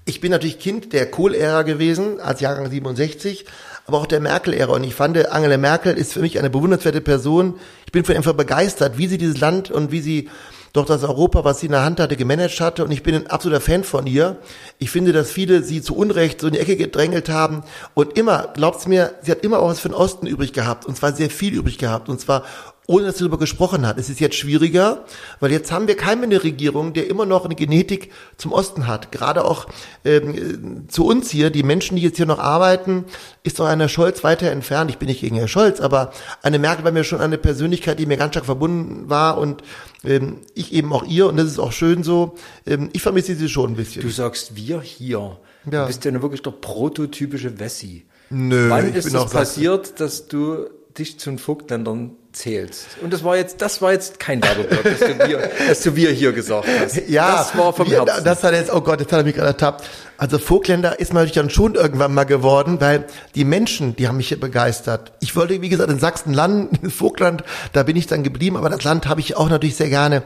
ich 0.05 0.19
bin 0.19 0.31
natürlich 0.31 0.59
Kind 0.59 0.91
der 0.93 1.09
Kohl-Ära 1.09 1.61
gewesen, 1.61 2.19
als 2.19 2.41
Jahrgang 2.41 2.69
67, 2.69 3.45
aber 3.86 3.99
auch 3.99 4.05
der 4.05 4.19
Merkel-Ära. 4.19 4.73
Und 4.73 4.84
ich 4.84 4.95
fand, 4.95 5.17
Angela 5.31 5.57
Merkel 5.57 5.97
ist 5.97 6.13
für 6.13 6.19
mich 6.19 6.39
eine 6.39 6.49
bewundernswerte 6.49 7.01
Person. 7.01 7.55
Ich 7.86 7.91
bin 7.91 8.03
von 8.03 8.15
einfach 8.15 8.34
begeistert, 8.34 8.97
wie 8.97 9.07
sie 9.07 9.17
dieses 9.17 9.39
Land 9.39 9.71
und 9.71 9.91
wie 9.91 10.01
sie 10.01 10.29
doch 10.74 10.86
das 10.86 11.03
Europa, 11.03 11.45
was 11.45 11.59
sie 11.59 11.67
in 11.67 11.71
der 11.71 11.86
Hand 11.86 11.99
hatte, 11.99 12.17
gemanagt 12.17 12.59
hatte. 12.59 12.84
Und 12.84 12.91
ich 12.91 13.03
bin 13.03 13.13
ein 13.13 13.28
absoluter 13.28 13.61
Fan 13.61 13.84
von 13.84 14.07
ihr. 14.07 14.38
Ich 14.80 14.89
finde, 14.89 15.13
dass 15.13 15.32
viele 15.32 15.61
sie 15.61 15.84
zu 15.84 15.95
Unrecht 15.95 16.41
so 16.41 16.47
in 16.47 16.53
die 16.53 16.59
Ecke 16.59 16.76
gedrängelt 16.76 17.30
haben. 17.30 17.63
Und 17.93 18.17
immer, 18.17 18.49
glaubt's 18.55 18.88
mir, 18.88 19.13
sie 19.21 19.32
hat 19.32 19.43
immer 19.43 19.59
auch 19.59 19.69
was 19.69 19.80
für 19.80 19.89
den 19.89 19.95
Osten 19.95 20.26
übrig 20.26 20.51
gehabt. 20.51 20.88
Und 20.88 20.97
zwar 20.97 21.13
sehr 21.13 21.30
viel 21.30 21.53
übrig 21.53 21.78
gehabt. 21.78 22.09
Und 22.09 22.19
zwar 22.19 22.43
ohne 22.88 23.05
dass 23.05 23.17
sie 23.17 23.23
darüber 23.23 23.38
gesprochen 23.38 23.88
hat. 23.88 23.97
Es 23.97 24.09
ist 24.09 24.19
jetzt 24.19 24.36
schwieriger, 24.36 25.05
weil 25.39 25.51
jetzt 25.51 25.71
haben 25.71 25.88
wir 25.88 25.95
keinen 25.95 26.19
mehr 26.19 26.29
eine 26.29 26.43
Regierung, 26.43 26.93
der 26.93 27.09
immer 27.09 27.25
noch 27.25 27.45
eine 27.45 27.55
Genetik 27.55 28.11
zum 28.38 28.51
Osten 28.51 28.88
hat. 28.88 29.11
Gerade 29.11 29.45
auch 29.45 29.67
ähm, 30.03 30.86
zu 30.89 31.05
uns 31.05 31.29
hier, 31.29 31.49
die 31.49 31.63
Menschen, 31.63 31.95
die 31.95 32.03
jetzt 32.03 32.17
hier 32.17 32.25
noch 32.25 32.39
arbeiten, 32.39 33.05
ist 33.43 33.59
doch 33.59 33.65
eine 33.65 33.88
Scholz 33.88 34.23
weiter 34.23 34.51
entfernt. 34.51 34.91
Ich 34.91 34.97
bin 34.97 35.07
nicht 35.07 35.21
gegen 35.21 35.38
Herrn 35.38 35.47
Scholz, 35.47 35.79
aber 35.79 36.11
eine 36.41 36.59
Merkel 36.59 36.84
war 36.84 36.91
mir 36.91 37.03
schon 37.03 37.21
eine 37.21 37.38
Persönlichkeit, 37.38 37.99
die 37.99 38.05
mir 38.05 38.17
ganz 38.17 38.34
stark 38.34 38.45
verbunden 38.45 39.09
war 39.09 39.38
und 39.38 39.63
ähm, 40.03 40.38
ich 40.53 40.73
eben 40.73 40.91
auch 40.91 41.03
ihr 41.05 41.27
und 41.27 41.38
das 41.38 41.47
ist 41.47 41.59
auch 41.59 41.71
schön 41.71 42.03
so. 42.03 42.36
Ähm, 42.65 42.89
ich 42.91 43.01
vermisse 43.01 43.36
sie 43.36 43.47
schon 43.47 43.71
ein 43.71 43.75
bisschen. 43.75 44.01
Du 44.01 44.09
sagst 44.09 44.55
wir 44.55 44.81
hier. 44.81 45.38
Ja. 45.71 45.81
Du 45.81 45.88
bist 45.88 46.03
ja 46.03 46.11
nur 46.11 46.21
wirklich 46.21 46.41
der 46.41 46.51
prototypische 46.51 47.59
Wessi. 47.59 48.05
Nö, 48.29 48.69
Wann 48.69 48.93
ist 48.93 49.05
es 49.05 49.13
Sachse. 49.13 49.38
passiert, 49.38 49.99
dass 49.99 50.27
du 50.27 50.65
dich 50.97 51.19
zu 51.19 51.29
den 51.29 51.39
Vogtländern 51.39 52.17
zählst? 52.34 52.88
Und 53.01 53.13
das 53.13 53.23
war 53.23 53.38
jetzt, 53.38 53.61
das 53.61 53.81
war 53.81 53.93
jetzt 53.93 54.19
kein 54.19 54.43
Werbeblock, 54.43 54.84
dass 54.84 54.99
du 54.99 55.27
wir, 55.27 55.51
dass 55.67 55.81
du 55.81 55.95
wir 55.95 56.11
hier 56.11 56.34
gesagt 56.34 56.67
hast. 56.79 57.07
Ja, 57.07 57.38
das 57.38 57.57
war 57.57 57.73
vom 57.73 57.88
Herzen. 57.88 58.23
Das 58.23 58.43
hat 58.43 58.53
jetzt, 58.53 58.73
oh 58.73 58.81
Gott, 58.81 58.99
jetzt 58.99 59.11
hat 59.11 59.21
er 59.21 59.23
mich 59.23 59.36
gerade 59.36 59.49
ertappt. 59.49 59.86
Also 60.17 60.39
Vogtländer 60.39 60.99
ist 60.99 61.13
man 61.13 61.23
natürlich 61.23 61.36
dann 61.36 61.49
schon 61.49 61.75
irgendwann 61.75 62.13
mal 62.13 62.23
geworden, 62.23 62.79
weil 62.79 63.05
die 63.36 63.45
Menschen, 63.45 63.95
die 63.95 64.07
haben 64.07 64.17
mich 64.17 64.29
hier 64.29 64.39
begeistert. 64.39 65.13
Ich 65.19 65.36
wollte, 65.36 65.61
wie 65.61 65.69
gesagt, 65.69 65.89
in 65.89 65.99
Sachsen 65.99 66.34
landen, 66.34 66.77
in 66.81 66.91
Vogtland, 66.91 67.43
da 67.73 67.84
bin 67.84 67.95
ich 67.95 68.07
dann 68.07 68.23
geblieben, 68.23 68.57
aber 68.57 68.69
das 68.69 68.84
Land 68.84 69.07
habe 69.07 69.21
ich 69.21 69.36
auch 69.36 69.49
natürlich 69.49 69.75
sehr 69.75 69.89
gerne. 69.89 70.23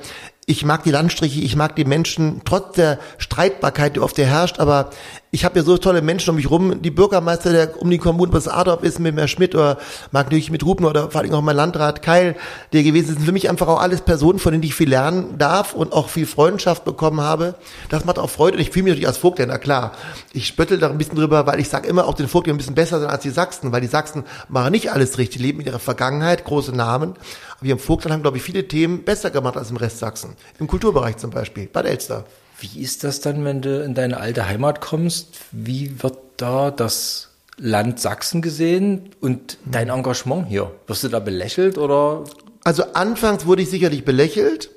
Ich 0.50 0.64
mag 0.64 0.84
die 0.84 0.92
Landstriche, 0.92 1.42
ich 1.42 1.58
mag 1.58 1.76
die 1.76 1.84
Menschen, 1.84 2.40
trotz 2.46 2.78
der 2.78 3.00
Streitbarkeit, 3.18 3.98
die 3.98 4.00
oft 4.00 4.16
hier 4.16 4.28
herrscht, 4.28 4.62
aber 4.62 4.92
ich 5.30 5.44
habe 5.44 5.56
hier 5.56 5.64
so 5.64 5.78
tolle 5.78 6.02
Menschen 6.02 6.30
um 6.30 6.38
mich 6.38 6.50
rum. 6.50 6.82
Die 6.82 6.90
Bürgermeister, 6.90 7.52
der 7.52 7.82
um 7.82 7.92
die 7.92 7.98
Kommune 7.98 8.32
bis 8.32 8.48
Adorf 8.48 8.82
ist, 8.82 8.98
mit 8.98 9.18
Herr 9.18 9.28
Schmidt 9.28 9.56
oder 9.56 9.78
mag 10.12 10.28
natürlich 10.28 10.50
mit 10.50 10.64
Ruben 10.64 10.86
oder 10.86 11.12
vor 11.12 11.20
allem 11.20 11.34
auch 11.34 11.42
mein 11.42 11.58
Landrat 11.58 12.02
Keil, 12.02 12.38
der 12.72 12.84
gewesen 12.84 13.10
ist, 13.10 13.16
sind 13.16 13.26
für 13.26 13.34
mich 13.34 13.50
einfach 13.50 13.68
auch 13.68 13.82
alles 13.82 14.00
Personen, 14.00 14.40
von 14.40 14.54
denen 14.54 14.64
ich 14.64 14.74
viel 14.74 14.88
lernen 14.88 15.38
darf 15.38 15.74
und 15.74 15.92
auch 15.92 16.08
viel 16.08 16.26
Freundschaft 16.26 16.86
bekommen 16.86 17.20
habe. 17.20 17.56
Das 17.90 18.06
macht 18.06 18.18
auch 18.18 18.30
Freude 18.30 18.56
und 18.56 18.62
ich 18.62 18.72
fühle 18.72 18.84
mich 18.84 18.92
natürlich 18.92 19.08
als 19.10 19.18
Vogtländer, 19.18 19.60
klar. 19.60 19.92
Ich 20.32 20.48
spöttel 20.48 20.80
da 20.80 20.90
ein 20.90 20.98
bisschen 20.98 21.18
drüber, 21.18 21.46
weil 21.46 21.60
ich 21.60 21.68
sage 21.68 21.90
immer, 21.90 22.08
auch 22.08 22.14
den 22.14 22.30
Vogtländern 22.30 22.56
ein 22.56 22.60
bisschen 22.60 22.76
besser 22.76 23.02
sind 23.02 23.10
als 23.10 23.22
die 23.22 23.32
Sachsen, 23.32 23.74
weil 23.74 23.82
die 23.82 23.88
Sachsen 23.88 24.24
machen 24.48 24.72
nicht 24.72 24.94
alles 24.94 25.18
richtig, 25.18 25.42
leben 25.42 25.60
in 25.60 25.68
ihrer 25.68 25.80
Vergangenheit, 25.80 26.46
große 26.46 26.72
Namen. 26.72 27.16
Wir 27.62 27.74
im 27.74 27.80
Vogtland 27.80 28.14
haben, 28.14 28.22
glaube 28.22 28.38
ich, 28.38 28.44
viele 28.44 28.68
Themen 28.68 29.04
besser 29.04 29.32
gemacht 29.32 29.58
als 29.58 29.72
im 29.72 29.78
Rest 29.78 30.00
Sachsen. 30.00 30.36
Im 30.60 30.68
Kulturbereich 30.68 31.18
zum 31.18 31.32
Beispiel, 31.32 31.68
Bad 31.68 31.86
Elster. 31.86 32.26
Wie 32.60 32.82
ist 32.82 33.04
das 33.04 33.22
dann, 33.22 33.46
wenn 33.46 33.62
du 33.62 33.84
in 33.84 33.94
deine 33.94 34.20
alte 34.20 34.48
Heimat 34.48 34.82
kommst? 34.82 35.40
Wie 35.52 36.02
wird 36.02 36.18
da 36.38 36.72
das 36.72 37.30
Land 37.58 38.00
Sachsen 38.00 38.42
gesehen 38.42 39.10
und 39.22 39.58
dein 39.66 39.90
Engagement 39.90 40.48
hier? 40.48 40.72
Wirst 40.86 41.04
du 41.04 41.08
da 41.08 41.20
belächelt 41.20 41.78
oder? 41.78 42.24
Also 42.64 42.84
anfangs 42.94 43.46
wurde 43.46 43.64
ich 43.64 43.70
sicherlich 43.70 44.06
belächelt. 44.06 44.70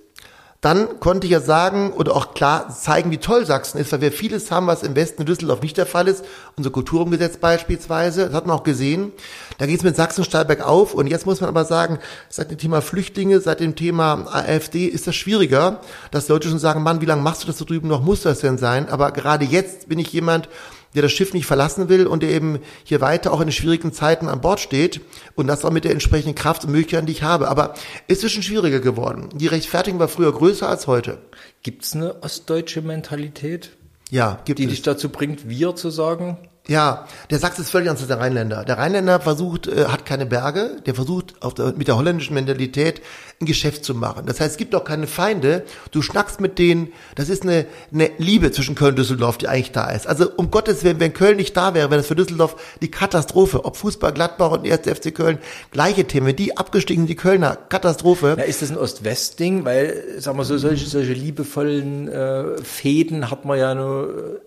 Dann 0.61 1.01
konnte 1.01 1.27
ich 1.27 1.33
ja 1.33 1.41
sagen 1.41 1.93
oder 1.93 2.15
auch 2.15 2.35
klar 2.35 2.69
zeigen, 2.69 3.11
wie 3.11 3.17
toll 3.17 3.47
Sachsen 3.47 3.79
ist, 3.79 3.93
weil 3.93 4.03
wir 4.03 4.13
vieles 4.13 4.51
haben, 4.51 4.67
was 4.67 4.83
im 4.83 4.95
Westen 4.95 5.23
in 5.23 5.27
Düsseldorf 5.27 5.63
nicht 5.63 5.79
der 5.79 5.87
Fall 5.87 6.07
ist. 6.07 6.23
Unser 6.57 6.69
Kulturumgesetz 6.69 7.39
beispielsweise, 7.39 8.27
das 8.27 8.35
hat 8.35 8.47
man 8.47 8.57
auch 8.57 8.63
gesehen. 8.63 9.13
Da 9.57 9.65
geht 9.65 9.79
es 9.79 9.85
mit 9.85 9.97
Sachsen 9.97 10.23
steil 10.23 10.45
bergauf. 10.45 10.93
Und 10.93 11.07
jetzt 11.07 11.25
muss 11.25 11.41
man 11.41 11.49
aber 11.49 11.65
sagen, 11.65 11.99
seit 12.29 12.51
dem 12.51 12.59
Thema 12.59 12.83
Flüchtlinge, 12.83 13.41
seit 13.41 13.61
dem 13.61 13.75
Thema 13.75 14.27
AfD 14.31 14.85
ist 14.85 15.07
das 15.07 15.17
schwieriger, 15.17 15.81
dass 16.11 16.29
Leute 16.29 16.51
schon 16.51 16.59
sagen, 16.59 16.83
Mann, 16.83 17.01
wie 17.01 17.07
lange 17.07 17.23
machst 17.23 17.43
du 17.43 17.47
das 17.47 17.57
da 17.57 17.65
drüben 17.65 17.89
noch? 17.89 18.03
Muss 18.03 18.21
das 18.21 18.41
denn 18.41 18.59
sein? 18.59 18.91
Aber 18.91 19.13
gerade 19.13 19.47
jetzt 19.47 19.89
bin 19.89 19.99
ich 19.99 20.13
jemand, 20.13 20.51
der 20.95 21.03
das 21.03 21.13
Schiff 21.13 21.33
nicht 21.35 21.47
verlassen 21.47 21.89
will 21.89 22.07
und 22.07 22.23
der 22.23 22.31
eben 22.31 22.59
hier 22.85 23.01
weiter 23.01 23.33
auch 23.33 23.41
in 23.41 23.51
schwierigen 23.53 23.93
Zeiten 23.93 24.29
an 24.29 24.41
Bord 24.41 24.61
steht 24.61 25.01
und 25.35 25.47
das 25.47 25.65
auch 25.65 25.71
mit 25.71 25.85
der 25.85 25.93
entsprechenden 25.93 26.35
Kraft 26.35 26.65
und 26.65 26.73
Möglichkeiten, 26.73 27.07
die 27.07 27.13
ich 27.13 27.23
habe. 27.23 27.49
Aber 27.49 27.75
es 28.09 28.25
ist 28.25 28.33
schon 28.33 28.43
schwieriger 28.43 28.81
geworden. 28.81 29.29
Die 29.35 29.47
Rechtfertigung 29.47 30.01
war 30.01 30.09
früher 30.09 30.33
größer 30.33 30.69
als 30.69 30.87
heute. 30.87 31.19
Gibt 31.63 31.85
es 31.85 31.95
eine 31.95 32.23
ostdeutsche 32.23 32.83
Mentalität, 32.83 33.71
Ja, 34.11 34.41
gibt 34.45 34.59
die 34.59 34.65
es. 34.65 34.71
dich 34.71 34.83
dazu 34.83 35.09
bringt, 35.11 35.49
wir 35.49 35.77
zu 35.77 35.91
sagen? 35.91 36.39
Ja, 36.71 37.09
der 37.31 37.41
Sachse 37.41 37.63
ist 37.63 37.71
völlig 37.71 37.89
anders 37.89 38.03
als 38.03 38.07
der 38.07 38.21
Rheinländer. 38.21 38.65
Der 38.65 38.79
Rheinländer 38.79 39.19
versucht, 39.19 39.67
äh, 39.67 39.87
hat 39.87 40.07
keine 40.07 40.25
Berge, 40.25 40.77
der 40.87 40.95
versucht 40.95 41.35
auf 41.43 41.53
der, 41.53 41.75
mit 41.77 41.89
der 41.89 41.97
holländischen 41.97 42.35
Mentalität 42.35 43.03
ein 43.41 43.47
Geschäft 43.47 43.85
zu 43.85 43.93
machen. 43.93 44.27
Das 44.27 44.39
heißt, 44.39 44.53
es 44.53 44.57
gibt 44.57 44.77
auch 44.77 44.85
keine 44.85 45.09
Feinde. 45.09 45.65
Du 45.91 46.01
schnackst 46.01 46.41
mit 46.41 46.61
denen, 46.61 46.93
das 47.17 47.29
ist 47.29 47.43
eine, 47.43 47.67
eine 47.93 48.13
Liebe 48.19 48.53
zwischen 48.53 48.77
Köln 48.77 48.91
und 48.91 49.01
Düsseldorf, 49.01 49.37
die 49.37 49.49
eigentlich 49.49 49.73
da 49.73 49.91
ist. 49.91 50.07
Also 50.07 50.31
um 50.37 50.53
Gottes 50.53 50.85
Willen, 50.85 51.01
wenn 51.01 51.13
Köln 51.13 51.39
nicht 51.39 51.57
da 51.57 51.75
wäre, 51.75 51.91
wäre 51.91 52.03
das 52.03 52.07
für 52.07 52.15
Düsseldorf 52.15 52.55
die 52.81 52.91
Katastrophe. 52.91 53.65
Ob 53.65 53.77
Fußball, 53.77 54.13
Gladbach 54.13 54.53
und 54.53 54.65
1. 54.65 54.83
FC 54.83 55.13
Köln, 55.13 55.39
gleiche 55.73 56.05
Themen. 56.05 56.37
Die 56.37 56.57
abgestiegen 56.57 57.09
die 57.09 57.17
Kölner, 57.17 57.59
Katastrophe. 57.69 58.37
Na, 58.39 58.45
ist 58.45 58.63
das 58.63 58.71
ein 58.71 58.79
Ost-West-Ding? 58.79 59.65
Weil, 59.65 60.05
sagen 60.19 60.39
wir 60.39 60.45
so, 60.45 60.57
solche, 60.57 60.87
solche 60.87 61.15
liebevollen 61.15 62.07
äh, 62.07 62.63
Fäden 62.63 63.29
hat 63.29 63.45
man 63.45 63.59
ja 63.59 63.75
nur 63.75 64.41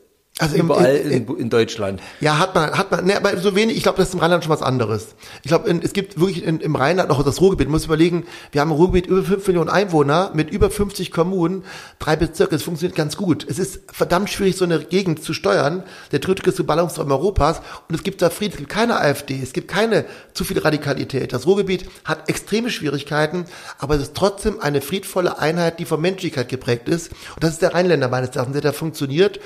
Also 0.43 0.57
überall 0.57 0.95
im- 0.95 1.27
in, 1.27 1.37
in 1.37 1.49
Deutschland. 1.49 2.01
Ja, 2.21 2.37
hat 2.39 2.53
man, 2.55 2.71
hat 2.77 2.91
man, 2.91 3.05
ne, 3.05 3.17
aber 3.17 3.35
so 3.37 3.55
wenig, 3.55 3.77
ich 3.77 3.83
glaube, 3.83 3.97
das 3.97 4.09
ist 4.09 4.13
im 4.13 4.19
Rheinland 4.19 4.43
schon 4.43 4.51
was 4.53 4.61
anderes. 4.61 5.15
Ich 5.43 5.49
glaube, 5.49 5.69
in- 5.69 5.81
es 5.81 5.93
gibt 5.93 6.19
wirklich 6.19 6.43
in, 6.45 6.59
im 6.59 6.75
Rheinland 6.75 7.09
noch 7.09 7.23
das 7.23 7.41
Ruhrgebiet, 7.41 7.69
muss 7.69 7.85
überlegen, 7.85 8.25
wir 8.51 8.61
haben 8.61 8.69
im 8.71 8.75
Ruhrgebiet 8.77 9.07
über 9.07 9.23
5 9.23 9.47
Millionen 9.47 9.69
Einwohner 9.69 10.31
mit 10.33 10.49
über 10.51 10.69
50 10.69 11.11
Kommunen, 11.11 11.63
drei 11.99 12.15
Bezirke, 12.15 12.55
es 12.55 12.63
funktioniert 12.63 12.95
ganz 12.95 13.17
gut. 13.17 13.45
Es 13.49 13.59
ist 13.59 13.81
verdammt 13.91 14.29
schwierig, 14.29 14.57
so 14.57 14.65
eine 14.65 14.79
Gegend 14.79 15.23
zu 15.23 15.33
steuern, 15.33 15.83
der 16.11 16.19
drittgrößte 16.19 16.63
Ballungsraum 16.63 17.11
Europas 17.11 17.61
und 17.89 17.95
es 17.95 18.03
gibt 18.03 18.21
da 18.21 18.29
Frieden, 18.29 18.51
es 18.53 18.57
gibt 18.57 18.69
keine 18.69 18.99
AfD, 18.99 19.39
es 19.41 19.53
gibt 19.53 19.67
keine 19.67 20.05
zu 20.33 20.43
viel 20.43 20.59
Radikalität. 20.59 21.33
Das 21.33 21.45
Ruhrgebiet 21.47 21.85
hat 22.05 22.29
extreme 22.29 22.69
Schwierigkeiten, 22.69 23.45
aber 23.79 23.95
es 23.95 24.01
ist 24.03 24.15
trotzdem 24.15 24.59
eine 24.61 24.81
friedvolle 24.81 25.39
Einheit, 25.39 25.79
die 25.79 25.85
von 25.85 26.01
Menschlichkeit 26.01 26.49
geprägt 26.49 26.89
ist 26.89 27.11
und 27.35 27.43
das 27.43 27.51
ist 27.51 27.61
der 27.61 27.73
Rheinländer 27.73 28.09
meines 28.09 28.35
Erachtens, 28.35 28.53
der 28.53 28.61
da 28.61 28.71
funktioniert. 28.71 29.39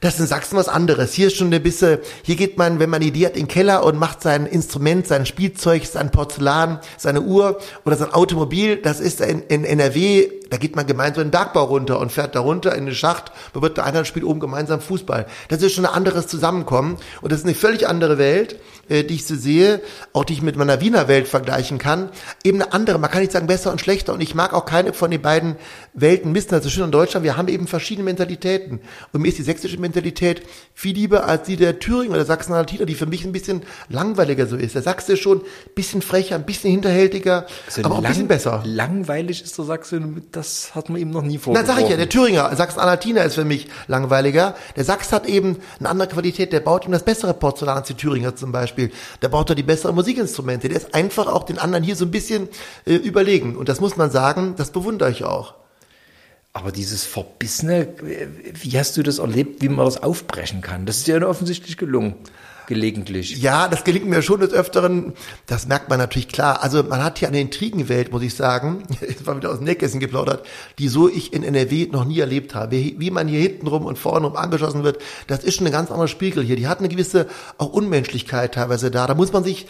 Das 0.00 0.14
ist 0.14 0.20
in 0.20 0.26
Sachsen 0.26 0.56
was 0.56 0.68
anderes. 0.68 1.14
Hier 1.14 1.28
ist 1.28 1.36
schon 1.36 1.52
ein 1.52 1.62
bisschen, 1.62 1.98
hier 2.22 2.36
geht 2.36 2.58
man, 2.58 2.78
wenn 2.78 2.90
man 2.90 3.00
eine 3.00 3.06
Idee 3.06 3.26
hat, 3.26 3.36
in 3.36 3.44
den 3.44 3.48
Keller 3.48 3.84
und 3.84 3.98
macht 3.98 4.22
sein 4.22 4.44
Instrument, 4.44 5.06
sein 5.06 5.24
Spielzeug, 5.24 5.86
sein 5.86 6.10
Porzellan, 6.10 6.80
seine 6.98 7.22
Uhr 7.22 7.58
oder 7.84 7.96
sein 7.96 8.12
Automobil. 8.12 8.76
Das 8.76 9.00
ist 9.00 9.20
in, 9.20 9.42
in 9.42 9.64
NRW, 9.64 10.28
da 10.50 10.58
geht 10.58 10.76
man 10.76 10.86
gemeinsam 10.86 11.22
in 11.22 11.28
den 11.28 11.32
Bergbau 11.32 11.64
runter 11.64 11.98
und 11.98 12.12
fährt 12.12 12.34
da 12.34 12.40
runter 12.40 12.74
in 12.74 12.86
den 12.86 12.94
Schacht. 12.94 13.32
Man 13.54 13.62
wird 13.62 13.78
der 13.78 13.84
eine 13.84 14.04
spielt 14.04 14.26
oben 14.26 14.40
gemeinsam 14.40 14.80
Fußball. 14.80 15.26
Das 15.48 15.62
ist 15.62 15.74
schon 15.74 15.86
ein 15.86 15.92
anderes 15.92 16.26
Zusammenkommen. 16.26 16.98
Und 17.22 17.32
das 17.32 17.40
ist 17.40 17.46
eine 17.46 17.54
völlig 17.54 17.88
andere 17.88 18.18
Welt, 18.18 18.60
äh, 18.88 19.04
die 19.04 19.14
ich 19.14 19.26
so 19.26 19.34
sehe, 19.34 19.80
auch 20.12 20.24
die 20.24 20.34
ich 20.34 20.42
mit 20.42 20.56
meiner 20.56 20.80
Wiener 20.80 21.08
Welt 21.08 21.28
vergleichen 21.28 21.78
kann. 21.78 22.10
Eben 22.44 22.60
eine 22.62 22.72
andere. 22.72 22.98
Man 22.98 23.10
kann 23.10 23.20
nicht 23.20 23.32
sagen 23.32 23.46
besser 23.46 23.72
und 23.72 23.80
schlechter. 23.80 24.12
Und 24.12 24.20
ich 24.20 24.34
mag 24.34 24.52
auch 24.54 24.64
keine 24.64 24.92
von 24.92 25.10
den 25.10 25.22
beiden 25.22 25.56
Welten 25.94 26.32
missen. 26.32 26.54
Also 26.54 26.68
schön 26.68 26.84
in 26.84 26.90
Deutschland, 26.90 27.24
wir 27.24 27.36
haben 27.36 27.48
eben 27.48 27.66
verschiedene 27.66 28.04
Mentalitäten. 28.04 28.80
Und 29.12 29.22
mir 29.22 29.28
ist 29.28 29.38
die 29.38 29.42
sächsische 29.42 29.78
Mentalität 29.78 30.42
viel 30.74 30.94
lieber 30.94 31.26
als 31.26 31.44
die 31.44 31.56
der 31.56 31.78
Thüringer 31.78 32.14
oder 32.14 32.24
Sachsen-Anhaltiner, 32.24 32.86
die 32.86 32.94
für 32.94 33.06
mich 33.06 33.24
ein 33.24 33.32
bisschen 33.32 33.62
langweiliger 33.88 34.46
so 34.46 34.56
ist. 34.56 34.74
Der 34.74 34.82
Sachse 34.82 35.14
ist 35.14 35.20
schon 35.20 35.38
ein 35.38 35.44
bisschen 35.74 36.02
frecher, 36.02 36.34
ein 36.34 36.44
bisschen 36.44 36.70
hinterhältiger, 36.70 37.46
Also 37.66 37.82
aber 37.84 37.94
auch 37.96 37.98
ein 37.98 38.04
bisschen 38.08 38.28
besser. 38.28 38.62
Langweilig 38.64 39.42
ist 39.42 39.56
der 39.58 39.64
Sachse, 39.64 40.00
das 40.32 40.74
hat 40.74 40.88
man 40.88 41.00
ihm 41.00 41.10
noch 41.10 41.22
nie 41.22 41.34
Na, 41.34 41.40
vorgeworfen. 41.40 41.66
sag 41.74 41.82
ich 41.84 41.90
ja, 41.90 41.96
der 41.96 42.08
Thüringer, 42.08 42.54
Sachsen-Anhaltiner 42.54 43.24
ist 43.24 43.34
für 43.34 43.44
mich 43.44 43.68
langweiliger. 43.88 44.54
Der 44.76 44.84
Sachs 44.84 45.12
hat 45.12 45.26
eben 45.26 45.56
eine 45.78 45.88
andere 45.88 46.08
Qualität, 46.08 46.52
der 46.52 46.60
baut 46.60 46.84
ihm 46.86 46.92
das 46.92 47.02
bessere 47.04 47.34
Porzellan 47.34 47.78
als 47.78 47.88
die 47.88 47.94
Thüringer 47.94 48.36
zum 48.36 48.52
Beispiel. 48.52 48.75
Baut 49.28 49.50
da 49.50 49.54
die 49.54 49.62
besseren 49.62 49.94
Musikinstrumente. 49.94 50.68
Der 50.68 50.76
ist 50.76 50.94
einfach 50.94 51.26
auch 51.26 51.44
den 51.44 51.58
anderen 51.58 51.84
hier 51.84 51.96
so 51.96 52.04
ein 52.04 52.10
bisschen 52.10 52.48
äh, 52.84 52.94
überlegen. 52.94 53.56
Und 53.56 53.68
das 53.68 53.80
muss 53.80 53.96
man 53.96 54.10
sagen, 54.10 54.54
das 54.56 54.70
bewundere 54.70 55.10
ich 55.10 55.24
auch. 55.24 55.54
Aber 56.52 56.72
dieses 56.72 57.04
Verbissene, 57.04 57.82
äh, 57.82 58.28
wie 58.54 58.78
hast 58.78 58.96
du 58.96 59.02
das 59.02 59.18
erlebt, 59.18 59.60
wie 59.60 59.68
man 59.68 59.84
das 59.84 60.02
aufbrechen 60.02 60.62
kann? 60.62 60.86
Das 60.86 60.96
ist 60.96 61.06
ja 61.06 61.20
offensichtlich 61.26 61.76
gelungen, 61.76 62.14
gelegentlich. 62.66 63.38
Ja, 63.38 63.68
das 63.68 63.84
gelingt 63.84 64.06
mir 64.06 64.22
schon 64.22 64.40
des 64.40 64.52
Öfteren. 64.52 65.14
Das 65.46 65.66
merkt 65.66 65.88
man 65.88 65.98
natürlich 65.98 66.28
klar. 66.28 66.62
Also 66.62 66.82
man 66.82 67.02
hat 67.02 67.18
hier 67.18 67.28
eine 67.28 67.40
Intrigenwelt, 67.40 68.12
muss 68.12 68.22
ich 68.22 68.34
sagen, 68.34 68.82
jetzt 69.00 69.26
war 69.26 69.36
wieder 69.36 69.50
aus 69.50 69.58
dem 69.58 69.64
Nähkästchen 69.64 70.00
geplaudert, 70.00 70.46
die 70.78 70.88
so 70.88 71.08
ich 71.08 71.32
in 71.32 71.42
NRW 71.42 71.88
noch 71.90 72.04
nie 72.04 72.18
erlebt 72.18 72.54
habe. 72.54 72.72
Wie, 72.72 73.10
man 73.10 73.28
hier 73.28 73.40
hinten 73.40 73.66
rum 73.66 73.86
und 73.86 73.98
vorne 73.98 74.26
rum 74.26 74.36
angeschossen 74.36 74.84
wird, 74.84 74.98
das 75.26 75.44
ist 75.44 75.56
schon 75.56 75.66
ein 75.66 75.72
ganz 75.72 75.90
anderer 75.90 76.08
Spiegel 76.08 76.44
hier. 76.44 76.56
Die 76.56 76.68
hat 76.68 76.78
eine 76.78 76.88
gewisse 76.88 77.26
auch 77.58 77.72
Unmenschlichkeit 77.72 78.54
teilweise 78.54 78.90
da. 78.90 79.06
Da 79.06 79.14
muss 79.14 79.32
man 79.32 79.44
sich 79.44 79.66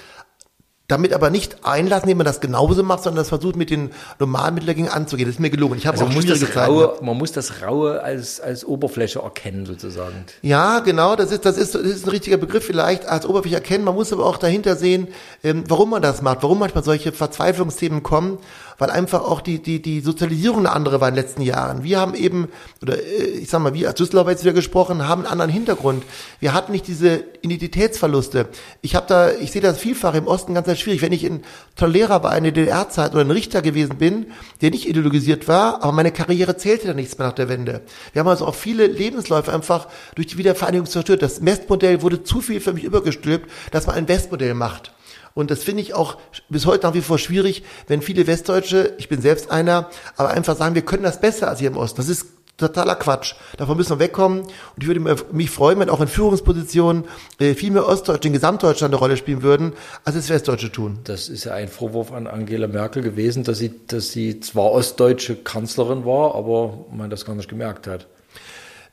damit 0.89 1.13
aber 1.13 1.31
nicht 1.31 1.65
einlassen, 1.65 2.05
indem 2.05 2.19
man 2.19 2.27
das 2.27 2.41
genauso 2.41 2.83
macht, 2.85 3.03
sondern 3.03 3.19
das 3.19 3.29
versucht 3.29 3.57
mit 3.57 3.71
den 3.71 3.91
normalen 4.21 4.65
dagegen 4.65 4.89
anzugehen. 4.89 5.29
Das 5.29 5.37
ist 5.37 5.41
mir 5.41 5.51
gelungen. 5.51 5.79
Ich 5.79 5.87
habe 5.87 5.95
Also 5.99 6.05
auch 6.05 6.09
man 6.09 6.17
muss, 6.17 6.27
das 6.27 6.41
Zeiten. 6.41 6.59
Raue, 6.59 6.99
man 7.03 7.17
muss 7.17 7.33
das 7.33 7.63
Raue 7.63 8.03
als, 8.03 8.41
als 8.41 8.65
Oberfläche 8.65 9.19
erkennen, 9.21 9.67
sozusagen. 9.67 10.25
Ja, 10.43 10.79
genau, 10.81 11.17
das 11.17 11.33
ist, 11.33 11.45
das 11.45 11.59
ist, 11.59 11.75
das 11.75 11.83
ist 11.83 12.07
ein 12.07 12.11
richtiger 12.11 12.37
Begriff 12.37 12.65
vielleicht 12.65 13.07
als 13.07 13.27
Oberfläche 13.27 13.57
erkennen. 13.57 13.85
Man 13.85 13.95
muss 13.95 14.13
aber 14.13 14.27
auch 14.27 14.37
dahinter 14.37 14.77
sehen, 14.77 15.09
ähm, 15.43 15.65
warum 15.67 15.91
man 15.91 16.03
das 16.03 16.23
macht, 16.23 16.43
warum 16.43 16.61
manchmal 16.61 16.85
solche 16.85 17.11
Verzweiflungsthemen 17.11 18.03
kommen, 18.05 18.39
weil 18.79 18.91
einfach 18.91 19.23
auch 19.23 19.41
die, 19.41 19.61
die, 19.61 19.81
die 19.81 20.01
Sozialisierung 20.01 20.61
eine 20.61 20.73
andere 20.73 21.01
war 21.01 21.09
in 21.09 21.15
den 21.15 21.23
letzten 21.23 21.43
Jahren. 21.43 21.83
Wir 21.83 21.99
haben 21.99 22.15
eben, 22.15 22.49
oder 22.83 22.99
äh, 22.99 23.25
ich 23.25 23.49
sag 23.49 23.61
mal, 23.61 23.75
wir 23.75 23.89
als 23.89 23.97
Düsseldorfer 23.97 24.31
jetzt 24.31 24.45
wieder 24.45 24.53
gesprochen, 24.53 25.07
haben 25.07 25.23
einen 25.23 25.33
anderen 25.33 25.51
Hintergrund. 25.51 26.05
Wir 26.41 26.53
hatten 26.53 26.73
nicht 26.73 26.87
diese 26.87 27.25
Identitätsverluste. 27.43 28.49
Ich 28.83 28.95
habe 28.95 29.07
da, 29.09 29.31
ich 29.31 29.53
sehe 29.53 29.63
das 29.63 29.79
vielfach 29.79 30.15
im 30.15 30.27
Osten 30.27 30.55
ganz, 30.55 30.67
ganz 30.67 30.79
schwierig. 30.79 31.03
Wenn 31.03 31.13
ich 31.13 31.25
in 31.25 31.43
Tollera 31.77 32.23
war 32.23 32.37
in 32.37 32.45
der 32.45 32.53
DDR-Zeit 32.53 33.13
oder 33.13 33.23
ein 33.23 33.31
Richter 33.31 33.63
gewesen 33.63 33.97
bin, 33.99 34.27
der 34.61 34.71
nicht 34.71 34.89
ideologisiert 34.89 35.49
war, 35.49 35.83
aber 35.83 35.93
meine 35.93 36.13
Karriere 36.13 36.57
zählte 36.57 36.89
dann 36.89 36.97
nichts 36.97 37.19
mehr 37.19 37.29
nach 37.29 37.35
der 37.35 37.49
Wende. 37.49 37.83
Wir 38.13 38.21
haben 38.21 38.29
also 38.29 38.47
auch 38.47 38.55
viele 38.55 38.87
Lebensläufe 38.87 39.53
einfach 39.53 39.89
durch 40.15 40.29
die 40.29 40.39
Wiedervereinigung 40.39 40.87
zerstört. 40.87 41.23
Das 41.23 41.45
Westmodell 41.45 42.03
wurde 42.03 42.23
zu 42.23 42.41
viel 42.41 42.61
für 42.61 42.73
mich 42.73 42.85
übergestülpt, 42.85 43.51
dass 43.71 43.87
man 43.87 43.97
ein 43.97 44.09
Westmodell 44.09 44.55
macht. 44.55 44.93
Und 45.37 45.51
das 45.51 45.63
finde 45.63 45.83
ich 45.83 45.93
auch 45.93 46.17
bis 46.49 46.65
heute 46.65 46.87
nach 46.87 46.95
wie 46.95 47.03
vor 47.03 47.19
schwierig, 47.19 47.63
wenn 47.89 48.01
viele 48.01 48.27
Westdeutsche, 48.27 48.95
ich 48.97 49.11
bin 49.11 49.21
selbst 49.21 49.51
einer, 49.51 49.91
aber 50.17 50.31
einfach 50.31 50.57
sagen, 50.57 50.75
wir 50.75 50.81
können 50.81 51.03
das 51.03 51.21
besser 51.21 51.49
als 51.49 51.59
hier 51.59 51.69
im 51.69 51.77
Osten. 51.77 51.99
Das 51.99 52.09
ist 52.09 52.29
totaler 52.57 52.95
Quatsch. 52.95 53.35
Davon 53.59 53.77
müssen 53.77 53.91
wir 53.91 53.99
wegkommen. 53.99 54.41
Und 54.41 54.51
ich 54.81 54.87
würde 54.87 55.01
mich 55.33 55.51
freuen, 55.51 55.79
wenn 55.79 55.91
auch 55.91 56.01
in 56.01 56.09
Führungspositionen 56.09 57.05
äh, 57.39 57.53
viel 57.53 57.71
mehr 57.71 57.87
Ostdeutsche 57.87 58.29
in 58.29 58.33
Gesamtdeutschland 58.33 58.95
eine 58.95 58.99
Rolle 58.99 59.19
spielen 59.19 59.43
würden, 59.43 59.75
als 60.05 60.17
es 60.17 60.31
Westdeutsche 60.31 60.73
tun. 60.73 61.01
Das 61.05 61.29
ist 61.29 61.45
ja 61.45 61.53
ein 61.53 61.69
Vorwurf 61.69 62.13
an 62.13 62.27
Angela 62.27 62.67
Merkel 62.67 63.03
gewesen, 63.03 63.45
dass 63.45 63.59
sie, 63.59 63.75
dass 63.89 64.13
sie 64.13 64.41
zwar 64.41 64.73
ostdeutsche 64.73 65.37
Kanzlerin 65.37 66.07
war, 66.07 66.35
aber 66.35 66.87
man 66.91 67.11
das 67.11 67.27
gar 67.27 67.35
nicht 67.35 67.51
gemerkt 67.51 67.87
hat. 67.87 68.07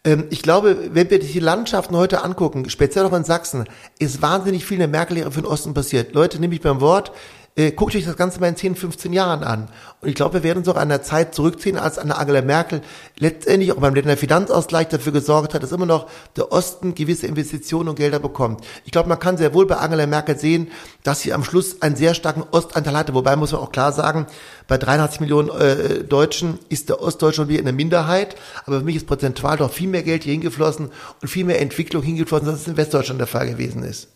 Ähm, 0.06 0.26
ich 0.30 0.42
glaube, 0.42 0.90
wenn 0.94 1.10
wir 1.10 1.20
die 1.20 1.40
Landschaften 1.40 1.96
heute 1.96 2.24
angucken, 2.24 2.70
speziell 2.70 3.06
auch 3.06 3.14
in 3.14 3.24
Sachsen, 3.24 3.66
ist 4.00 4.22
wahnsinnig 4.22 4.66
viel 4.66 4.76
in 4.76 4.80
der 4.80 4.88
Merkel-Lehre 4.88 5.32
für 5.32 5.42
den 5.42 5.48
Osten 5.48 5.74
passiert. 5.74 6.14
Leute, 6.14 6.40
nehme 6.40 6.56
ich 6.56 6.62
beim 6.62 6.82
Wort, 6.82 7.12
äh, 7.56 7.72
guckt 7.72 7.96
euch 7.96 8.06
das 8.06 8.18
Ganze 8.18 8.40
mal 8.40 8.48
in 8.48 8.56
10, 8.56 8.76
15 8.76 9.14
Jahren 9.14 9.44
an. 9.44 9.70
Und 10.02 10.10
ich 10.10 10.16
glaube, 10.16 10.36
wir 10.36 10.44
werden 10.44 10.60
uns 10.60 10.68
auch 10.68 10.76
an 10.76 10.90
der 10.90 11.04
Zeit 11.04 11.36
zurückziehen, 11.36 11.78
als 11.78 11.98
eine 11.98 12.18
Angela 12.18 12.42
Merkel 12.42 12.82
letztendlich 13.20 13.72
auch 13.72 13.78
beim 13.78 13.94
Länder 13.94 14.18
Finanzausgleich 14.18 14.88
dafür 14.88 15.14
gesorgt 15.14 15.54
hat, 15.54 15.62
dass 15.62 15.72
immer 15.72 15.86
noch 15.86 16.08
der 16.36 16.52
Osten 16.52 16.96
gewisse 16.96 17.28
Investitionen 17.28 17.90
und 17.90 17.96
Gelder 17.96 18.20
bekommt. 18.20 18.66
Ich 18.86 18.92
glaube, 18.92 19.08
man 19.08 19.20
kann 19.20 19.38
sehr 19.38 19.54
wohl 19.54 19.68
bei 19.68 19.78
Angela 19.78 20.08
Merkel 20.08 20.38
sehen, 20.38 20.72
dass 21.04 21.22
sie 21.22 21.32
am 21.32 21.44
Schluss 21.44 21.82
einen 21.82 21.96
sehr 21.96 22.16
starken 22.16 22.44
Ostanteil 22.52 22.98
hatte. 22.98 23.14
Wobei 23.14 23.36
muss 23.36 23.52
man 23.52 23.62
auch 23.62 23.72
klar 23.72 23.94
sagen, 23.94 24.26
bei 24.68 24.78
83 24.78 25.22
Millionen 25.22 25.50
äh, 25.50 26.04
Deutschen 26.04 26.60
ist 26.70 26.90
der 26.90 27.02
Ostdeutsche 27.02 27.38
schon 27.38 27.50
wieder 27.50 27.60
in 27.60 27.66
der 27.66 27.74
Minderheit. 27.74 28.36
Aber 28.66 28.80
für 28.80 28.86
mich 28.86 28.96
ist 28.96 29.08
prozentual 29.08 29.58
doch 29.58 29.72
viel 29.72 29.88
mehr 29.88 30.04
Geld 30.04 30.24
hier 30.24 30.34
hingeflossen 30.34 30.92
und 31.22 31.28
viel 31.28 31.46
mehr 31.46 31.62
Entwicklung 31.62 32.02
hingeflossen, 32.02 32.50
als 32.50 32.62
es 32.62 32.68
in 32.68 32.78
Westdeutschland 32.78 33.20
der 33.20 33.28
Fall 33.28 33.48
gewesen 33.48 33.84
ist. 33.84 34.08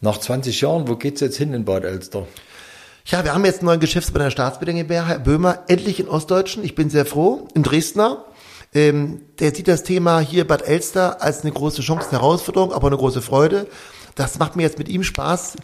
Nach 0.00 0.18
20 0.18 0.60
Jahren, 0.60 0.86
wo 0.86 0.94
geht's 0.94 1.20
jetzt 1.20 1.36
hin 1.36 1.52
in 1.52 1.64
Bad 1.64 1.84
Elster? 1.84 2.26
Ja, 3.04 3.24
wir 3.24 3.34
haben 3.34 3.44
jetzt 3.44 3.60
einen 3.60 3.66
neuen 3.66 3.80
Geschäftsführer 3.80 4.24
der 4.24 4.30
Staatsbedingungen, 4.30 4.88
Herr 4.88 5.18
Böhmer, 5.18 5.64
endlich 5.66 5.98
in 5.98 6.08
Ostdeutschen. 6.08 6.62
Ich 6.62 6.76
bin 6.76 6.88
sehr 6.88 7.04
froh, 7.04 7.48
in 7.54 7.64
Dresdner. 7.64 8.24
Ähm, 8.72 9.22
der 9.40 9.52
sieht 9.52 9.66
das 9.66 9.82
Thema 9.82 10.20
hier 10.20 10.46
Bad 10.46 10.62
Elster 10.62 11.20
als 11.20 11.42
eine 11.42 11.52
große 11.52 11.82
Chance, 11.82 12.10
eine 12.10 12.20
Herausforderung, 12.20 12.72
aber 12.72 12.86
eine 12.86 12.96
große 12.96 13.22
Freude. 13.22 13.66
Das 14.14 14.38
macht 14.38 14.54
mir 14.54 14.62
jetzt 14.62 14.78
mit 14.78 14.88
ihm 14.88 15.02
Spaß. 15.02 15.56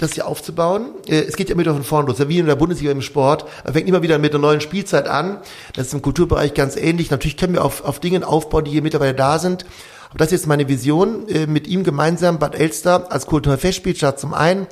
das 0.00 0.14
hier 0.14 0.26
aufzubauen. 0.26 0.94
Äh, 1.06 1.20
es 1.20 1.36
geht 1.36 1.48
ja 1.48 1.54
immer 1.54 1.64
von 1.64 1.84
vorne 1.84 2.08
los, 2.08 2.28
wie 2.28 2.38
in 2.38 2.46
der 2.46 2.56
Bundesliga 2.56 2.90
im 2.90 3.02
Sport. 3.02 3.44
Man 3.64 3.74
fängt 3.74 3.88
immer 3.88 4.02
wieder 4.02 4.18
mit 4.18 4.32
einer 4.32 4.40
neuen 4.40 4.60
Spielzeit 4.60 5.06
an. 5.06 5.38
Das 5.74 5.88
ist 5.88 5.92
im 5.92 6.02
Kulturbereich 6.02 6.54
ganz 6.54 6.76
ähnlich. 6.76 7.10
Natürlich 7.10 7.36
können 7.36 7.52
wir 7.52 7.64
auf, 7.64 7.84
auf 7.84 8.00
Dingen 8.00 8.24
aufbauen, 8.24 8.64
die 8.64 8.72
hier 8.72 8.82
mittlerweile 8.82 9.14
da 9.14 9.38
sind. 9.38 9.66
Aber 10.10 10.18
das 10.18 10.28
ist 10.28 10.40
jetzt 10.40 10.46
meine 10.46 10.68
Vision, 10.68 11.28
äh, 11.28 11.46
mit 11.46 11.66
ihm 11.66 11.84
gemeinsam 11.84 12.38
Bad 12.38 12.54
Elster 12.54 13.12
als 13.12 13.26
kulturelle 13.26 13.58
Festspielstadt 13.58 14.18
zum 14.18 14.34
einen, 14.34 14.66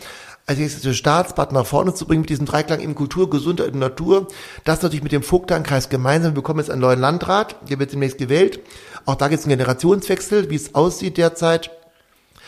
als 0.47 0.59
nächstes 0.59 0.97
Staatsbad 0.97 1.53
nach 1.53 1.67
vorne 1.67 1.93
zu 1.93 2.07
bringen 2.07 2.21
mit 2.21 2.31
diesem 2.31 2.47
Dreiklang 2.47 2.81
in 2.81 2.95
Kultur, 2.95 3.29
Gesundheit 3.29 3.73
und 3.73 3.81
Natur. 3.81 4.29
Das 4.65 4.83
natürlich 4.83 5.03
mit 5.03 5.13
dem 5.13 5.25
Vogtlandkreis 5.25 5.89
gemeinsam. 5.89 6.33
Wir 6.33 6.37
bekommen 6.37 6.61
jetzt 6.61 6.71
einen 6.71 6.81
neuen 6.81 7.01
Landrat, 7.01 7.57
der 7.69 7.79
wird 7.79 7.93
demnächst 7.93 8.19
gewählt. 8.19 8.61
Auch 9.05 9.17
da 9.17 9.29
gibt 9.29 9.41
es 9.41 9.47
einen 9.47 9.59
Generationswechsel, 9.59 10.49
wie 10.51 10.55
es 10.55 10.75
aussieht 10.75 11.17
derzeit. 11.17 11.71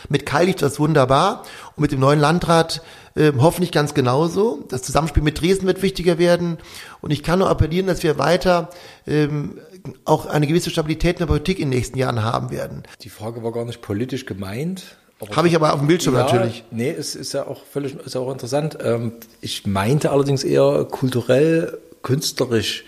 Mit 0.07 0.25
Kai 0.25 0.45
liegt 0.45 0.61
das 0.61 0.79
wunderbar 0.79 1.43
und 1.75 1.81
mit 1.81 1.91
dem 1.91 1.99
neuen 1.99 2.19
Landrat 2.19 2.81
äh, 3.15 3.33
hoffentlich 3.37 3.73
ganz 3.73 3.93
genauso. 3.93 4.63
Das 4.69 4.81
Zusammenspiel 4.81 5.23
mit 5.23 5.41
Dresden 5.41 5.67
wird 5.67 5.81
wichtiger 5.81 6.17
werden 6.17 6.57
und 7.01 7.11
ich 7.11 7.21
kann 7.21 7.39
nur 7.39 7.49
appellieren, 7.49 7.87
dass 7.87 8.01
wir 8.01 8.17
weiter 8.17 8.69
ähm, 9.05 9.59
auch 10.05 10.25
eine 10.25 10.47
gewisse 10.47 10.69
Stabilität 10.69 11.15
in 11.15 11.19
der 11.19 11.25
Politik 11.27 11.59
in 11.59 11.69
den 11.69 11.77
nächsten 11.77 11.97
Jahren 11.97 12.23
haben 12.23 12.51
werden. 12.51 12.83
Die 13.01 13.09
Frage 13.09 13.43
war 13.43 13.51
gar 13.51 13.65
nicht 13.65 13.81
politisch 13.81 14.25
gemeint. 14.25 14.97
Habe 15.35 15.49
ich 15.49 15.55
aber 15.55 15.73
auf 15.73 15.79
dem 15.79 15.87
Bildschirm 15.87 16.15
ja, 16.15 16.23
natürlich. 16.23 16.63
Nee, 16.71 16.91
es 16.91 17.15
ist 17.15 17.33
ja 17.33 17.45
auch 17.45 17.63
völlig 17.65 17.95
ist 17.95 18.15
auch 18.15 18.31
interessant. 18.31 18.77
Ähm, 18.81 19.13
ich 19.41 19.67
meinte 19.67 20.11
allerdings 20.11 20.43
eher 20.43 20.85
kulturell, 20.89 21.77
künstlerisch 22.03 22.85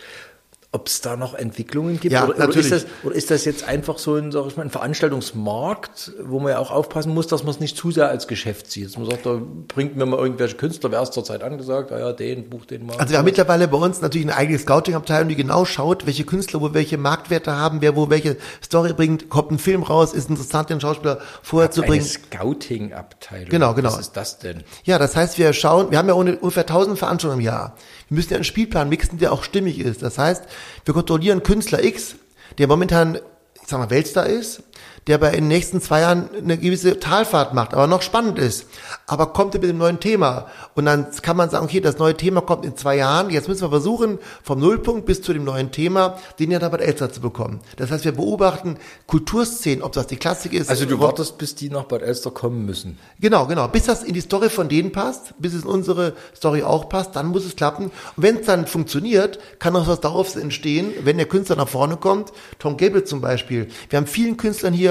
ob 0.73 0.87
es 0.87 1.01
da 1.01 1.17
noch 1.17 1.33
Entwicklungen 1.33 1.99
gibt? 1.99 2.13
Ja, 2.13 2.25
oder, 2.25 2.37
natürlich. 2.37 2.67
Oder 2.67 2.75
ist, 2.77 2.85
das, 2.85 3.03
oder 3.03 3.15
ist 3.15 3.31
das 3.31 3.45
jetzt 3.45 3.67
einfach 3.67 3.97
so 3.97 4.15
ein, 4.15 4.31
sag 4.31 4.47
ich 4.47 4.55
mal, 4.55 4.63
ein 4.63 4.69
Veranstaltungsmarkt, 4.69 6.13
wo 6.23 6.39
man 6.39 6.53
ja 6.53 6.59
auch 6.59 6.71
aufpassen 6.71 7.13
muss, 7.13 7.27
dass 7.27 7.43
man 7.43 7.51
es 7.51 7.59
nicht 7.59 7.75
zu 7.75 7.91
sehr 7.91 8.07
als 8.07 8.27
Geschäft 8.27 8.71
sieht? 8.71 8.85
Dass 8.85 8.97
man 8.97 9.09
sagt, 9.09 9.25
da 9.25 9.41
bringt 9.67 9.97
mir 9.97 10.05
mal 10.05 10.17
irgendwelche 10.17 10.55
Künstler, 10.55 10.89
wer 10.91 11.01
ist 11.01 11.11
zurzeit 11.11 11.43
angesagt, 11.43 11.91
ah 11.91 11.99
ja, 11.99 12.13
den, 12.13 12.49
buch 12.49 12.65
den 12.65 12.85
mal. 12.85 12.95
Also 12.97 13.11
wir 13.11 13.17
haben 13.17 13.25
mittlerweile 13.25 13.67
bei 13.67 13.77
uns 13.77 13.99
natürlich 14.01 14.27
eine 14.27 14.37
eigene 14.37 14.57
Scouting-Abteilung, 14.59 15.27
die 15.27 15.35
genau 15.35 15.65
schaut, 15.65 16.05
welche 16.05 16.23
Künstler 16.23 16.61
wo 16.61 16.73
welche 16.73 16.97
Marktwerte 16.97 17.53
haben, 17.53 17.81
wer 17.81 17.97
wo 17.97 18.09
welche 18.09 18.37
Story 18.63 18.93
bringt, 18.93 19.27
kommt 19.29 19.51
ein 19.51 19.59
Film 19.59 19.83
raus, 19.83 20.13
ist 20.13 20.29
interessant, 20.29 20.69
den 20.69 20.79
Schauspieler 20.79 21.19
vorher 21.41 21.71
zu 21.71 21.81
bringen. 21.81 22.05
Eine 22.05 22.09
Scouting-Abteilung. 22.09 23.49
Genau, 23.49 23.73
genau. 23.73 23.89
Was 23.89 23.99
ist 23.99 24.13
das 24.13 24.39
denn? 24.39 24.63
Ja, 24.85 24.97
das 24.97 25.17
heißt, 25.17 25.37
wir 25.37 25.51
schauen, 25.51 25.91
wir 25.91 25.97
haben 25.97 26.07
ja 26.07 26.13
ungefähr 26.13 26.63
1000 26.63 26.97
Veranstaltungen 26.97 27.41
im 27.41 27.45
Jahr. 27.45 27.75
Wir 28.11 28.17
müssen 28.17 28.31
ja 28.31 28.35
einen 28.35 28.43
Spielplan 28.43 28.89
mixen, 28.89 29.19
der 29.19 29.31
auch 29.31 29.45
stimmig 29.45 29.79
ist. 29.79 30.01
Das 30.01 30.17
heißt, 30.17 30.43
wir 30.83 30.93
kontrollieren 30.93 31.43
Künstler 31.43 31.81
X, 31.81 32.15
der 32.57 32.67
momentan, 32.67 33.15
ich 33.15 33.67
sag 33.69 33.79
mal, 33.79 33.89
Weltstar 33.89 34.25
ist, 34.25 34.63
der 35.07 35.17
bei 35.17 35.31
den 35.31 35.47
nächsten 35.47 35.81
zwei 35.81 36.01
Jahren 36.01 36.29
eine 36.37 36.57
gewisse 36.57 36.99
Talfahrt 36.99 37.53
macht, 37.53 37.73
aber 37.73 37.87
noch 37.87 38.01
spannend 38.01 38.37
ist. 38.37 38.67
Aber 39.07 39.33
kommt 39.33 39.55
er 39.55 39.61
mit 39.61 39.69
dem 39.69 39.77
neuen 39.77 39.99
Thema. 39.99 40.47
Und 40.75 40.85
dann 40.85 41.07
kann 41.21 41.35
man 41.35 41.49
sagen, 41.49 41.65
okay, 41.65 41.81
das 41.81 41.97
neue 41.97 42.15
Thema 42.15 42.41
kommt 42.41 42.65
in 42.65 42.77
zwei 42.77 42.97
Jahren. 42.97 43.29
Jetzt 43.31 43.47
müssen 43.47 43.61
wir 43.61 43.69
versuchen, 43.69 44.19
vom 44.43 44.59
Nullpunkt 44.59 45.05
bis 45.07 45.21
zu 45.21 45.33
dem 45.33 45.43
neuen 45.43 45.71
Thema, 45.71 46.17
den 46.39 46.51
ja 46.51 46.59
da 46.59 46.69
bei 46.69 46.77
Elster 46.77 47.11
zu 47.11 47.19
bekommen. 47.19 47.61
Das 47.77 47.89
heißt, 47.89 48.05
wir 48.05 48.11
beobachten 48.11 48.77
Kulturszenen, 49.07 49.81
ob 49.81 49.93
das 49.93 50.07
die 50.07 50.17
Klassik 50.17 50.53
ist. 50.53 50.69
Also 50.69 50.85
du 50.85 50.99
wartest, 50.99 51.37
bis 51.39 51.55
die 51.55 51.69
nach 51.69 51.85
Bad 51.85 52.03
Elster 52.03 52.29
kommen 52.29 52.65
müssen. 52.65 52.99
Genau, 53.19 53.47
genau. 53.47 53.67
Bis 53.67 53.85
das 53.85 54.03
in 54.03 54.13
die 54.13 54.21
Story 54.21 54.49
von 54.49 54.69
denen 54.69 54.91
passt, 54.91 55.33
bis 55.39 55.53
es 55.53 55.63
in 55.63 55.69
unsere 55.69 56.13
Story 56.35 56.61
auch 56.61 56.89
passt, 56.89 57.15
dann 57.15 57.27
muss 57.27 57.45
es 57.45 57.55
klappen. 57.55 57.85
Und 57.85 57.91
wenn 58.23 58.37
es 58.37 58.45
dann 58.45 58.67
funktioniert, 58.67 59.39
kann 59.57 59.75
auch 59.75 59.87
was 59.87 59.99
daraus 59.99 60.35
entstehen, 60.35 60.93
wenn 61.03 61.17
der 61.17 61.25
Künstler 61.25 61.55
nach 61.55 61.67
vorne 61.67 61.97
kommt. 61.97 62.31
Tom 62.59 62.77
Gable 62.77 63.03
zum 63.03 63.19
Beispiel. 63.19 63.67
Wir 63.89 63.97
haben 63.97 64.07
vielen 64.07 64.37
Künstlern 64.37 64.73
hier 64.73 64.90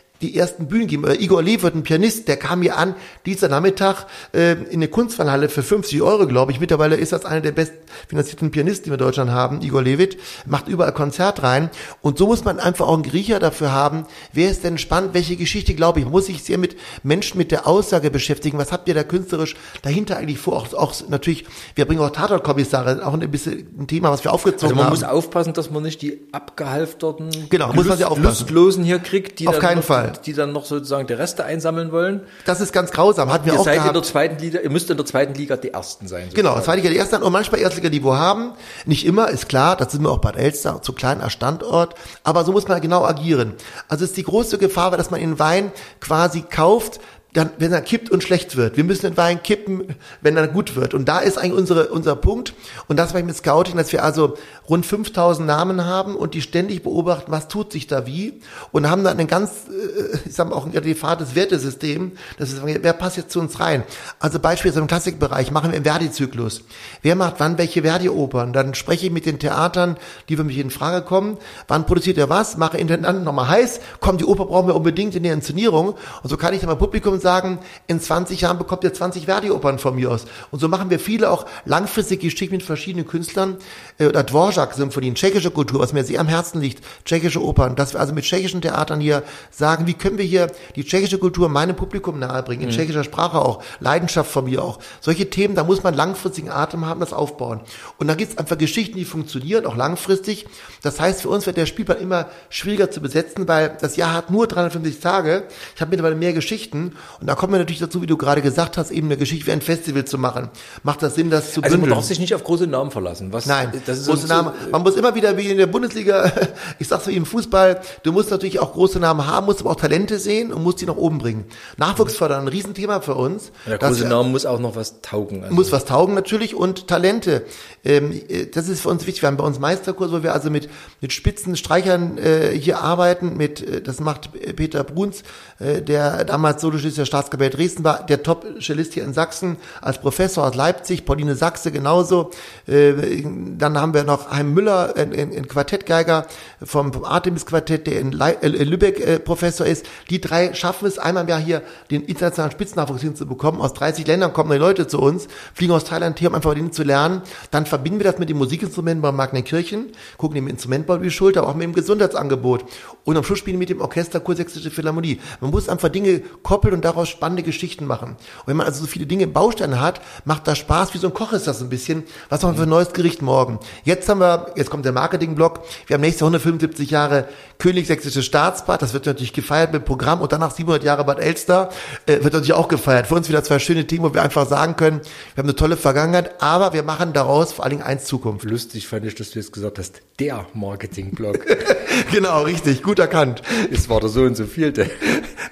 die 0.21 0.37
ersten 0.37 0.67
Bühnen 0.67 0.87
geben. 0.87 1.03
Oder 1.03 1.19
Igor 1.19 1.41
Levert, 1.41 1.75
ein 1.75 1.83
Pianist, 1.83 2.27
der 2.27 2.37
kam 2.37 2.61
hier 2.61 2.77
an, 2.77 2.95
dieser 3.25 3.49
Nachmittag 3.49 4.05
äh, 4.33 4.53
in 4.53 4.75
eine 4.75 4.87
Kunstfallhalle 4.87 5.49
für 5.49 5.63
50 5.63 6.01
Euro, 6.01 6.27
glaube 6.27 6.51
ich. 6.51 6.59
Mittlerweile 6.59 6.95
ist 6.95 7.11
das 7.11 7.25
einer 7.25 7.41
der 7.41 7.51
bestfinanzierten 7.51 8.51
Pianisten, 8.51 8.85
die 8.85 8.89
wir 8.91 8.95
in 8.95 9.05
Deutschland 9.05 9.31
haben. 9.31 9.61
Igor 9.61 9.81
Levit 9.81 10.17
macht 10.45 10.67
überall 10.67 10.93
Konzert 10.93 11.43
rein. 11.43 11.69
Und 12.01 12.17
so 12.17 12.27
muss 12.27 12.43
man 12.43 12.59
einfach 12.59 12.87
auch 12.87 12.93
einen 12.93 13.03
Griecher 13.03 13.39
dafür 13.39 13.71
haben. 13.71 14.05
Wer 14.33 14.49
ist 14.49 14.63
denn 14.63 14.77
spannend? 14.77 15.13
Welche 15.13 15.35
Geschichte, 15.35 15.73
glaube 15.73 15.99
ich, 15.99 16.05
muss 16.05 16.27
sich 16.27 16.43
sehr 16.43 16.57
mit 16.57 16.75
Menschen 17.03 17.37
mit 17.37 17.51
der 17.51 17.67
Aussage 17.67 18.11
beschäftigen. 18.11 18.57
Was 18.57 18.71
habt 18.71 18.87
ihr 18.87 18.93
da 18.93 19.03
künstlerisch 19.03 19.55
dahinter 19.81 20.17
eigentlich 20.17 20.39
vor? 20.39 20.55
Auch, 20.57 20.73
auch 20.73 20.93
natürlich, 21.09 21.45
wir 21.75 21.85
bringen 21.85 22.01
auch 22.01 22.11
Tatortkommissare, 22.11 23.05
auch 23.05 23.13
ein 23.13 23.31
bisschen 23.31 23.67
ein 23.77 23.87
Thema, 23.87 24.11
was 24.11 24.23
wir 24.23 24.33
aufgezogen 24.33 24.77
haben. 24.77 24.79
Also 24.79 25.01
man 25.01 25.09
haben. 25.09 25.17
muss 25.17 25.25
aufpassen, 25.25 25.53
dass 25.53 25.71
man 25.71 25.83
nicht 25.83 26.01
die 26.01 26.21
abgehalfterten, 26.31 27.29
Genau, 27.49 27.73
muss 27.73 27.87
man 27.87 27.99
ja 27.99 28.07
aufpassen. 28.07 28.23
Lustlosen 28.23 28.83
hier 28.83 28.99
kriegt, 28.99 29.39
die 29.39 29.47
Auf 29.47 29.59
keinen 29.59 29.77
noch, 29.77 29.85
Fall. 30.15 30.23
die 30.25 30.33
dann 30.33 30.51
noch 30.53 30.65
sozusagen 30.65 31.07
die 31.07 31.13
Reste 31.13 31.43
einsammeln 31.45 31.91
wollen. 31.91 32.21
Das 32.45 32.61
ist 32.61 32.73
ganz 32.73 32.91
grausam, 32.91 33.31
hatten 33.31 33.45
wir 33.45 33.53
Ihr 33.53 33.59
auch 33.59 33.65
seid 33.65 33.77
in 33.77 33.83
der 33.83 33.91
gehabt. 33.93 34.05
zweiten 34.07 34.37
Liga, 34.39 34.59
ihr 34.59 34.69
müsst 34.69 34.89
in 34.89 34.97
der 34.97 35.05
zweiten 35.05 35.33
Liga 35.33 35.57
die 35.57 35.71
Ersten 35.73 36.07
sein. 36.07 36.29
Genau, 36.33 36.49
sozusagen. 36.49 36.65
Zweitliga 36.65 36.89
die 36.89 36.97
ersten 36.97 37.23
und 37.23 37.31
manchmal 37.31 37.61
Erstliga-Niveau 37.61 38.13
haben. 38.15 38.53
Nicht 38.85 39.05
immer, 39.05 39.29
ist 39.29 39.49
klar, 39.49 39.75
das 39.75 39.91
sind 39.91 40.03
wir 40.03 40.11
auch 40.11 40.19
Bad 40.19 40.35
Elster, 40.37 40.81
zu 40.81 40.93
klein 40.93 41.21
als 41.21 41.33
Standort. 41.33 41.95
Aber 42.23 42.43
so 42.43 42.51
muss 42.51 42.67
man 42.67 42.81
genau 42.81 43.03
agieren. 43.05 43.53
Also 43.87 44.05
ist 44.05 44.17
die 44.17 44.23
große 44.23 44.57
Gefahr, 44.57 44.91
dass 44.97 45.11
man 45.11 45.19
den 45.19 45.39
Wein 45.39 45.71
quasi 45.99 46.41
kauft, 46.41 46.99
dann, 47.33 47.51
wenn 47.59 47.71
er 47.71 47.81
kippt 47.81 48.09
und 48.09 48.23
schlecht 48.23 48.57
wird. 48.57 48.75
Wir 48.75 48.83
müssen 48.83 49.03
den 49.03 49.17
Wein 49.17 49.41
kippen, 49.41 49.95
wenn 50.21 50.35
er 50.35 50.47
gut 50.47 50.75
wird. 50.75 50.93
Und 50.93 51.07
da 51.07 51.19
ist 51.19 51.37
eigentlich 51.37 51.53
unsere, 51.53 51.87
unser 51.87 52.15
Punkt. 52.15 52.53
Und 52.87 52.97
das 52.97 53.13
war 53.13 53.21
ich 53.21 53.25
mit 53.25 53.37
Scouting, 53.37 53.77
dass 53.77 53.91
wir 53.93 54.03
also 54.03 54.37
rund 54.67 54.85
5000 54.85 55.47
Namen 55.47 55.85
haben 55.85 56.15
und 56.15 56.33
die 56.33 56.41
ständig 56.41 56.83
beobachten, 56.83 57.31
was 57.31 57.47
tut 57.47 57.71
sich 57.71 57.87
da 57.87 58.05
wie. 58.05 58.41
Und 58.71 58.89
haben 58.89 59.05
dann 59.05 59.17
ein 59.17 59.27
ganz, 59.27 59.51
äh, 59.69 60.17
ich 60.25 60.35
sag 60.35 60.49
mal, 60.49 60.55
auch 60.55 60.65
ein 60.65 60.75
adäquates 60.75 61.33
Wertesystem. 61.33 62.11
Das 62.37 62.51
ist, 62.51 62.61
wer 62.65 62.93
passt 62.93 63.15
jetzt 63.15 63.31
zu 63.31 63.39
uns 63.39 63.61
rein? 63.61 63.83
Also 64.19 64.39
beispielsweise 64.39 64.81
im 64.81 64.87
Klassikbereich 64.87 65.51
machen 65.51 65.71
wir 65.71 65.75
einen 65.77 65.85
Verdi-Zyklus. 65.85 66.63
Wer 67.01 67.15
macht 67.15 67.35
wann 67.37 67.57
welche 67.57 67.83
Verdi-Opern? 67.83 68.51
Dann 68.51 68.73
spreche 68.73 69.05
ich 69.05 69.11
mit 69.11 69.25
den 69.25 69.39
Theatern, 69.39 69.95
die 70.27 70.35
für 70.35 70.43
mich 70.43 70.57
in 70.57 70.69
Frage 70.69 71.05
kommen. 71.05 71.37
Wann 71.69 71.85
produziert 71.85 72.17
er 72.17 72.29
was? 72.29 72.57
Mache 72.57 72.77
Intendant 72.77 73.23
nochmal 73.23 73.47
heiß. 73.47 73.79
Komm, 74.01 74.17
die 74.17 74.25
Oper 74.25 74.47
brauchen 74.47 74.67
wir 74.67 74.75
unbedingt 74.75 75.15
in 75.15 75.23
der 75.23 75.33
Inszenierung. 75.33 75.95
Und 76.23 76.29
so 76.29 76.35
kann 76.35 76.53
ich 76.53 76.59
dann 76.59 76.69
beim 76.69 76.77
Publikum 76.77 77.20
sagen, 77.21 77.59
in 77.87 77.99
20 77.99 78.41
Jahren 78.41 78.57
bekommt 78.57 78.83
ihr 78.83 78.93
20 78.93 79.25
Verdi-Opern 79.25 79.79
von 79.79 79.95
mir 79.95 80.11
aus. 80.11 80.25
Und 80.51 80.59
so 80.59 80.67
machen 80.67 80.89
wir 80.89 80.99
viele 80.99 81.29
auch 81.31 81.45
langfristige 81.65 82.27
Geschichten 82.27 82.55
mit 82.55 82.63
verschiedenen 82.63 83.07
Künstlern. 83.07 83.57
Äh, 83.97 84.07
Oder 84.07 84.23
Dvorak-Symphonien, 84.23 85.15
tschechische 85.15 85.51
Kultur, 85.51 85.79
was 85.79 85.93
mir 85.93 86.03
sehr 86.03 86.19
am 86.19 86.27
Herzen 86.27 86.61
liegt, 86.61 86.83
tschechische 87.05 87.41
Opern, 87.41 87.75
dass 87.75 87.93
wir 87.93 87.99
also 87.99 88.13
mit 88.13 88.25
tschechischen 88.25 88.61
Theatern 88.61 88.99
hier 88.99 89.23
sagen, 89.49 89.87
wie 89.87 89.93
können 89.93 90.17
wir 90.17 90.25
hier 90.25 90.47
die 90.75 90.83
tschechische 90.83 91.17
Kultur 91.17 91.49
meinem 91.49 91.75
Publikum 91.75 92.19
nahebringen, 92.19 92.67
in 92.67 92.73
tschechischer 92.73 93.03
Sprache 93.03 93.39
auch, 93.39 93.63
Leidenschaft 93.79 94.31
von 94.31 94.45
mir 94.45 94.63
auch. 94.63 94.79
Solche 94.99 95.29
Themen, 95.29 95.55
da 95.55 95.63
muss 95.63 95.83
man 95.83 95.93
langfristigen 95.93 96.49
Atem 96.49 96.85
haben, 96.85 96.99
das 96.99 97.13
aufbauen. 97.13 97.61
Und 97.97 98.07
dann 98.07 98.17
gibt 98.17 98.33
es 98.33 98.37
einfach 98.37 98.57
Geschichten, 98.57 98.97
die 98.97 99.05
funktionieren, 99.05 99.65
auch 99.65 99.75
langfristig. 99.75 100.45
Das 100.81 100.99
heißt, 100.99 101.21
für 101.21 101.29
uns 101.29 101.45
wird 101.45 101.57
der 101.57 101.65
Spielplan 101.65 101.99
immer 101.99 102.27
schwieriger 102.49 102.91
zu 102.91 103.01
besetzen, 103.01 103.47
weil 103.47 103.77
das 103.79 103.95
Jahr 103.95 104.13
hat 104.13 104.31
nur 104.31 104.47
350 104.47 104.99
Tage. 104.99 105.43
Ich 105.75 105.81
habe 105.81 105.89
mittlerweile 105.89 106.15
mehr 106.15 106.33
Geschichten 106.33 106.95
und 107.19 107.27
da 107.27 107.35
kommen 107.35 107.53
wir 107.53 107.59
natürlich 107.59 107.79
dazu, 107.81 108.01
wie 108.01 108.07
du 108.07 108.17
gerade 108.17 108.41
gesagt 108.41 108.77
hast, 108.77 108.91
eben 108.91 109.07
eine 109.07 109.17
Geschichte 109.17 109.47
wie 109.47 109.51
ein 109.51 109.61
Festival 109.61 110.05
zu 110.05 110.17
machen. 110.17 110.49
Macht 110.83 111.01
das 111.03 111.15
Sinn, 111.15 111.29
das 111.29 111.53
zu 111.53 111.61
Also 111.61 111.73
man 111.75 111.81
bündeln? 111.81 111.97
darf 111.99 112.05
sich 112.05 112.19
nicht 112.19 112.33
auf 112.35 112.43
große 112.43 112.67
Namen 112.67 112.91
verlassen. 112.91 113.33
Was, 113.33 113.45
Nein, 113.45 113.71
das 113.85 113.99
ist 113.99 114.07
große 114.07 114.27
Namen. 114.27 114.51
Man 114.71 114.81
muss 114.83 114.95
immer 114.95 115.13
wieder 115.15 115.37
wie 115.37 115.49
in 115.49 115.57
der 115.57 115.67
Bundesliga, 115.67 116.31
ich 116.79 116.87
sag's 116.87 117.07
wie 117.07 117.15
im 117.15 117.25
Fußball, 117.25 117.81
du 118.03 118.11
musst 118.11 118.31
natürlich 118.31 118.59
auch 118.59 118.73
große 118.73 118.99
Namen 118.99 119.27
haben, 119.27 119.45
musst 119.45 119.61
aber 119.61 119.71
auch 119.71 119.75
Talente 119.75 120.19
sehen 120.19 120.53
und 120.53 120.63
musst 120.63 120.81
die 120.81 120.85
nach 120.85 120.95
oben 120.95 121.17
bringen. 121.17 121.45
Nachwuchs 121.77 122.15
fördern, 122.15 122.41
ein 122.41 122.47
Riesenthema 122.47 123.01
für 123.01 123.15
uns. 123.15 123.51
Der 123.67 123.77
dass 123.77 123.89
große 123.91 124.01
wir- 124.03 124.09
Name 124.09 124.29
muss 124.29 124.45
auch 124.45 124.59
noch 124.59 124.75
was 124.75 125.01
taugen. 125.01 125.43
Also 125.43 125.53
muss 125.55 125.71
was 125.71 125.85
taugen 125.85 126.13
natürlich 126.13 126.55
und 126.55 126.87
Talente. 126.87 127.43
Ähm, 127.83 128.11
äh, 128.11 128.45
das 128.47 128.67
ist 128.67 128.81
für 128.81 128.89
uns 128.89 129.05
wichtig. 129.07 129.21
Wir 129.23 129.27
haben 129.27 129.37
bei 129.37 129.43
uns 129.43 129.59
Meisterkurs, 129.59 130.11
wo 130.11 130.23
wir 130.23 130.33
also 130.33 130.49
mit, 130.49 130.69
mit 131.01 131.13
Spitzenstreichern 131.13 132.17
äh, 132.17 132.49
hier 132.57 132.79
arbeiten. 132.81 133.35
Mit, 133.37 133.61
äh, 133.67 133.81
das 133.81 133.99
macht 133.99 134.29
Peter 134.55 134.83
Bruns, 134.83 135.23
der 135.59 136.23
damals 136.25 136.61
Solocellist 136.61 136.97
der 137.01 137.05
Staatskapelle 137.05 137.49
Dresden 137.49 137.83
war, 137.83 138.05
der 138.05 138.23
Top-Cellist 138.23 138.93
hier 138.93 139.03
in 139.03 139.13
Sachsen 139.13 139.57
als 139.81 139.99
Professor 139.99 140.47
aus 140.47 140.55
Leipzig, 140.55 141.05
Pauline 141.05 141.35
Sachse 141.35 141.71
genauso. 141.71 142.31
Äh, 142.67 143.23
dann 143.57 143.77
haben 143.79 143.93
wir 143.93 144.03
noch 144.03 144.31
Heim 144.31 144.53
Müller, 144.53 144.93
ein, 144.95 145.47
Quartettgeiger 145.47 146.27
vom, 146.63 146.91
Artemis-Quartett, 147.03 147.87
der 147.87 147.99
in, 147.99 148.19
äh, 148.19 148.47
Lübeck 148.47 148.99
äh, 148.99 149.19
Professor 149.19 149.65
ist. 149.65 149.85
Die 150.09 150.21
drei 150.21 150.53
schaffen 150.53 150.87
es 150.87 150.99
einmal 150.99 151.23
im 151.23 151.29
Jahr 151.29 151.39
hier 151.39 151.61
den 151.89 152.03
internationalen 152.03 152.51
Spitznachwuchs 152.51 153.01
hinzubekommen. 153.01 153.61
Aus 153.61 153.73
30 153.73 154.05
Ländern 154.07 154.33
kommen 154.33 154.51
die 154.51 154.57
Leute 154.57 154.87
zu 154.87 154.99
uns, 154.99 155.27
fliegen 155.53 155.73
aus 155.73 155.83
Thailand 155.83 156.19
hier, 156.19 156.29
um 156.29 156.35
einfach 156.35 156.53
denen 156.53 156.71
zu 156.71 156.83
lernen. 156.83 157.21
Dann 157.49 157.65
verbinden 157.65 157.99
wir 157.99 158.11
das 158.11 158.19
mit 158.19 158.29
den 158.29 158.37
Musikinstrumenten 158.37 159.01
bei 159.01 159.11
Magnenkirchen, 159.11 159.91
gucken 160.17 160.35
dem 160.35 160.47
Instrumentbau 160.47 160.95
über 160.95 161.03
die 161.03 161.11
Schulter, 161.11 161.47
auch 161.47 161.55
mit 161.55 161.63
dem 161.63 161.73
Gesundheitsangebot. 161.73 162.65
Und 163.03 163.17
am 163.17 163.23
Schluss 163.23 163.39
spielen 163.39 163.55
wir 163.55 163.59
mit 163.59 163.69
dem 163.69 163.81
Orchester 163.81 164.19
Kursächsische 164.19 164.71
Philharmonie. 164.71 165.19
Man 165.39 165.51
muss 165.51 165.69
einfach 165.69 165.89
Dinge 165.89 166.21
koppeln 166.43 166.73
und 166.73 166.83
daraus 166.91 167.09
spannende 167.09 167.43
Geschichten 167.43 167.85
machen. 167.85 168.11
Und 168.11 168.47
wenn 168.47 168.57
man 168.57 168.67
also 168.67 168.81
so 168.81 168.87
viele 168.87 169.05
Dinge 169.05 169.23
im 169.23 169.33
Baustein 169.33 169.79
hat, 169.79 170.01
macht 170.25 170.47
das 170.47 170.57
Spaß, 170.57 170.93
wie 170.93 170.97
so 170.97 171.07
ein 171.07 171.13
Koch 171.13 171.33
ist 171.33 171.47
das 171.47 171.61
ein 171.61 171.69
bisschen. 171.69 172.03
Was 172.29 172.41
machen 172.41 172.53
wir 172.53 172.57
für 172.57 172.63
ein 172.63 172.69
neues 172.69 172.93
Gericht 172.93 173.21
morgen? 173.21 173.59
Jetzt 173.83 174.07
haben 174.09 174.19
wir, 174.19 174.53
jetzt 174.55 174.69
kommt 174.69 174.85
der 174.85 174.91
Marketingblock, 174.91 175.61
wir 175.87 175.95
haben 175.95 176.01
nächstes 176.01 176.21
Jahr 176.21 176.27
175 176.27 176.91
Jahre 176.91 177.27
Königssächsisches 177.61 178.25
Staatsbad, 178.25 178.81
das 178.81 178.93
wird 178.93 179.05
natürlich 179.05 179.33
gefeiert 179.33 179.71
mit 179.71 179.85
Programm 179.85 180.19
und 180.21 180.31
danach 180.33 180.49
700 180.49 180.83
Jahre 180.83 181.05
Bad 181.05 181.19
Elster, 181.19 181.69
äh, 182.07 182.13
wird 182.23 182.33
natürlich 182.33 182.53
auch 182.53 182.67
gefeiert. 182.67 183.05
Für 183.05 183.13
uns 183.13 183.29
wieder 183.29 183.43
zwei 183.43 183.59
schöne 183.59 183.85
Themen, 183.85 184.03
wo 184.03 184.13
wir 184.15 184.23
einfach 184.23 184.47
sagen 184.47 184.75
können, 184.75 184.99
wir 185.35 185.43
haben 185.43 185.47
eine 185.47 185.55
tolle 185.55 185.77
Vergangenheit, 185.77 186.41
aber 186.41 186.73
wir 186.73 186.81
machen 186.81 187.13
daraus 187.13 187.53
vor 187.53 187.63
allen 187.63 187.69
Dingen 187.77 187.83
eins 187.83 188.05
Zukunft. 188.05 188.45
Lustig 188.45 188.87
fand 188.87 189.05
ich, 189.05 189.13
dass 189.13 189.29
du 189.29 189.37
jetzt 189.37 189.53
gesagt 189.53 189.77
hast, 189.77 190.01
der 190.19 190.47
Marketingblock. 190.55 191.45
genau, 192.11 192.41
richtig, 192.41 192.81
gut 192.81 192.97
erkannt. 192.97 193.43
Es 193.71 193.89
war 193.89 193.99
der 193.99 194.09
so 194.09 194.21
und 194.23 194.35
so 194.35 194.45
vielte. 194.45 194.89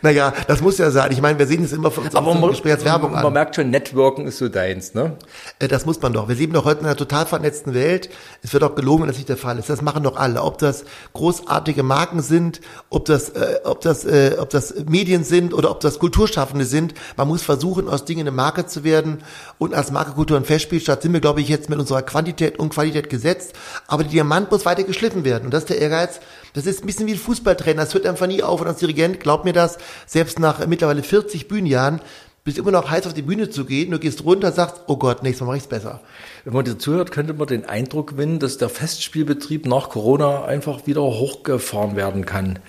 Naja, 0.01 0.33
das 0.47 0.61
muss 0.61 0.77
ja 0.77 0.91
sein. 0.91 1.11
Ich 1.11 1.21
meine, 1.21 1.37
wir 1.37 1.45
sehen 1.47 1.63
es 1.63 1.73
immer 1.73 1.91
von 1.91 2.05
uns 2.05 2.15
Aber 2.15 2.33
man, 2.33 2.49
Gespräch 2.49 2.73
als 2.73 2.85
Werbung 2.85 3.11
man 3.11 3.25
an. 3.25 3.33
merkt 3.33 3.55
schon, 3.55 3.69
Networken 3.69 4.27
ist 4.27 4.37
so 4.37 4.47
deins, 4.47 4.93
ne? 4.93 5.17
Äh, 5.59 5.67
Das 5.67 5.85
muss 5.85 6.01
man 6.01 6.13
doch. 6.13 6.29
Wir 6.29 6.35
leben 6.35 6.53
doch 6.53 6.63
heute 6.65 6.79
in 6.81 6.85
einer 6.85 6.95
total 6.95 7.25
vernetzten 7.25 7.73
Welt. 7.73 8.09
Es 8.41 8.53
wird 8.53 8.63
auch 8.63 8.75
gelogen, 8.75 9.01
wenn 9.03 9.09
das 9.09 9.17
nicht 9.17 9.27
der 9.29 9.37
Fall 9.37 9.59
ist. 9.59 9.69
Das 9.69 9.81
machen 9.81 10.03
doch 10.03 10.15
alle. 10.15 10.41
Ob 10.41 10.57
das 10.57 10.85
großartige 11.13 11.83
Marken 11.99 12.21
sind, 12.21 12.61
ob 12.89 13.03
das, 13.03 13.27
äh, 13.31 13.59
ob 13.65 13.81
das, 13.81 14.05
äh, 14.05 14.37
ob 14.39 14.49
das 14.51 14.73
Medien 14.87 15.25
sind 15.25 15.53
oder 15.53 15.69
ob 15.69 15.81
das 15.81 15.99
Kulturschaffende 15.99 16.63
sind. 16.63 16.93
Man 17.17 17.27
muss 17.27 17.43
versuchen, 17.43 17.89
aus 17.89 18.05
Dingen 18.05 18.21
eine 18.21 18.31
Marke 18.31 18.65
zu 18.65 18.85
werden. 18.85 19.17
Und 19.57 19.73
als 19.73 19.91
Marke 19.91 20.11
Kultur 20.11 20.37
und 20.37 20.47
Festspielstadt 20.47 21.01
sind 21.01 21.11
wir, 21.11 21.19
glaube 21.19 21.41
ich, 21.41 21.49
jetzt 21.49 21.69
mit 21.69 21.77
unserer 21.77 22.01
Quantität 22.01 22.57
und 22.57 22.69
Qualität 22.69 23.09
gesetzt. 23.09 23.51
Aber 23.87 24.03
der 24.03 24.13
Diamant 24.13 24.49
muss 24.49 24.65
weiter 24.65 24.83
geschliffen 24.83 25.25
werden. 25.25 25.43
Und 25.45 25.53
das 25.53 25.63
ist 25.63 25.71
der 25.71 25.79
Ehrgeiz. 25.79 26.21
Das 26.53 26.65
ist 26.65 26.81
ein 26.81 26.87
bisschen 26.87 27.05
wie 27.05 27.13
ein 27.13 27.19
Fußballtrainer. 27.19 27.83
Das 27.83 27.93
hört 27.93 28.05
einfach 28.05 28.27
nie 28.27 28.43
auf. 28.43 28.61
Und 28.61 28.67
als 28.67 28.79
Dirigent, 28.79 29.19
glaub 29.19 29.43
mir 29.43 29.51
das, 29.51 29.77
selbst 30.05 30.39
nach 30.39 30.65
mittlerweile 30.67 31.03
40 31.03 31.49
Bühnenjahren, 31.49 31.99
bist 32.43 32.57
immer 32.57 32.71
noch 32.71 32.89
heiß 32.89 33.05
auf 33.05 33.13
die 33.13 33.21
Bühne 33.21 33.49
zu 33.49 33.65
gehen. 33.65 33.91
Du 33.91 33.99
gehst 33.99 34.23
runter, 34.23 34.51
sagst, 34.51 34.83
oh 34.87 34.97
Gott, 34.97 35.23
nächstes 35.23 35.41
Mal 35.41 35.47
mache 35.47 35.57
ich's 35.57 35.67
besser. 35.67 36.01
Wenn 36.45 36.53
man 36.53 36.65
dir 36.65 36.77
zuhört, 36.77 37.11
könnte 37.11 37.33
man 37.33 37.47
den 37.47 37.65
Eindruck 37.65 38.11
gewinnen, 38.11 38.39
dass 38.39 38.57
der 38.57 38.69
Festspielbetrieb 38.69 39.65
nach 39.65 39.89
Corona 39.89 40.45
einfach 40.45 40.87
wieder 40.87 41.01
hochgefahren 41.01 41.95
werden 41.95 42.25
kann. 42.25 42.59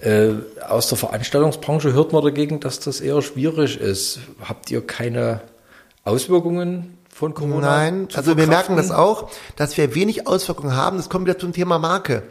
Äh, 0.00 0.32
aus 0.68 0.88
der 0.88 0.98
Veranstaltungsbranche 0.98 1.92
hört 1.92 2.12
man 2.12 2.22
dagegen, 2.22 2.60
dass 2.60 2.80
das 2.80 3.00
eher 3.00 3.22
schwierig 3.22 3.80
ist. 3.80 4.20
Habt 4.42 4.70
ihr 4.70 4.86
keine 4.86 5.40
Auswirkungen 6.04 6.98
von 7.08 7.32
Corona? 7.34 7.60
Nein, 7.60 8.08
also 8.14 8.36
wir 8.36 8.46
merken 8.46 8.76
das 8.76 8.90
auch, 8.90 9.30
dass 9.56 9.76
wir 9.76 9.94
wenig 9.94 10.26
Auswirkungen 10.26 10.76
haben. 10.76 10.98
Das 10.98 11.08
kommt 11.08 11.26
wieder 11.26 11.38
zum 11.38 11.52
Thema 11.52 11.78
Marke. 11.78 12.24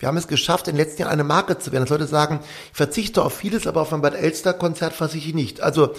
Wir 0.00 0.08
haben 0.08 0.16
es 0.16 0.26
geschafft, 0.26 0.66
in 0.66 0.74
den 0.74 0.84
letzten 0.84 1.02
Jahren 1.02 1.12
eine 1.12 1.22
Marke 1.22 1.58
zu 1.58 1.70
werden. 1.70 1.84
Dass 1.84 1.90
Leute 1.90 2.08
sagen, 2.08 2.40
ich 2.72 2.76
verzichte 2.76 3.22
auf 3.22 3.34
vieles, 3.34 3.68
aber 3.68 3.82
auf 3.82 3.92
ein 3.92 4.02
Bad 4.02 4.16
Elster-Konzert 4.16 4.94
verzichte 4.94 5.28
ich 5.28 5.34
nicht. 5.34 5.60
Also 5.60 5.94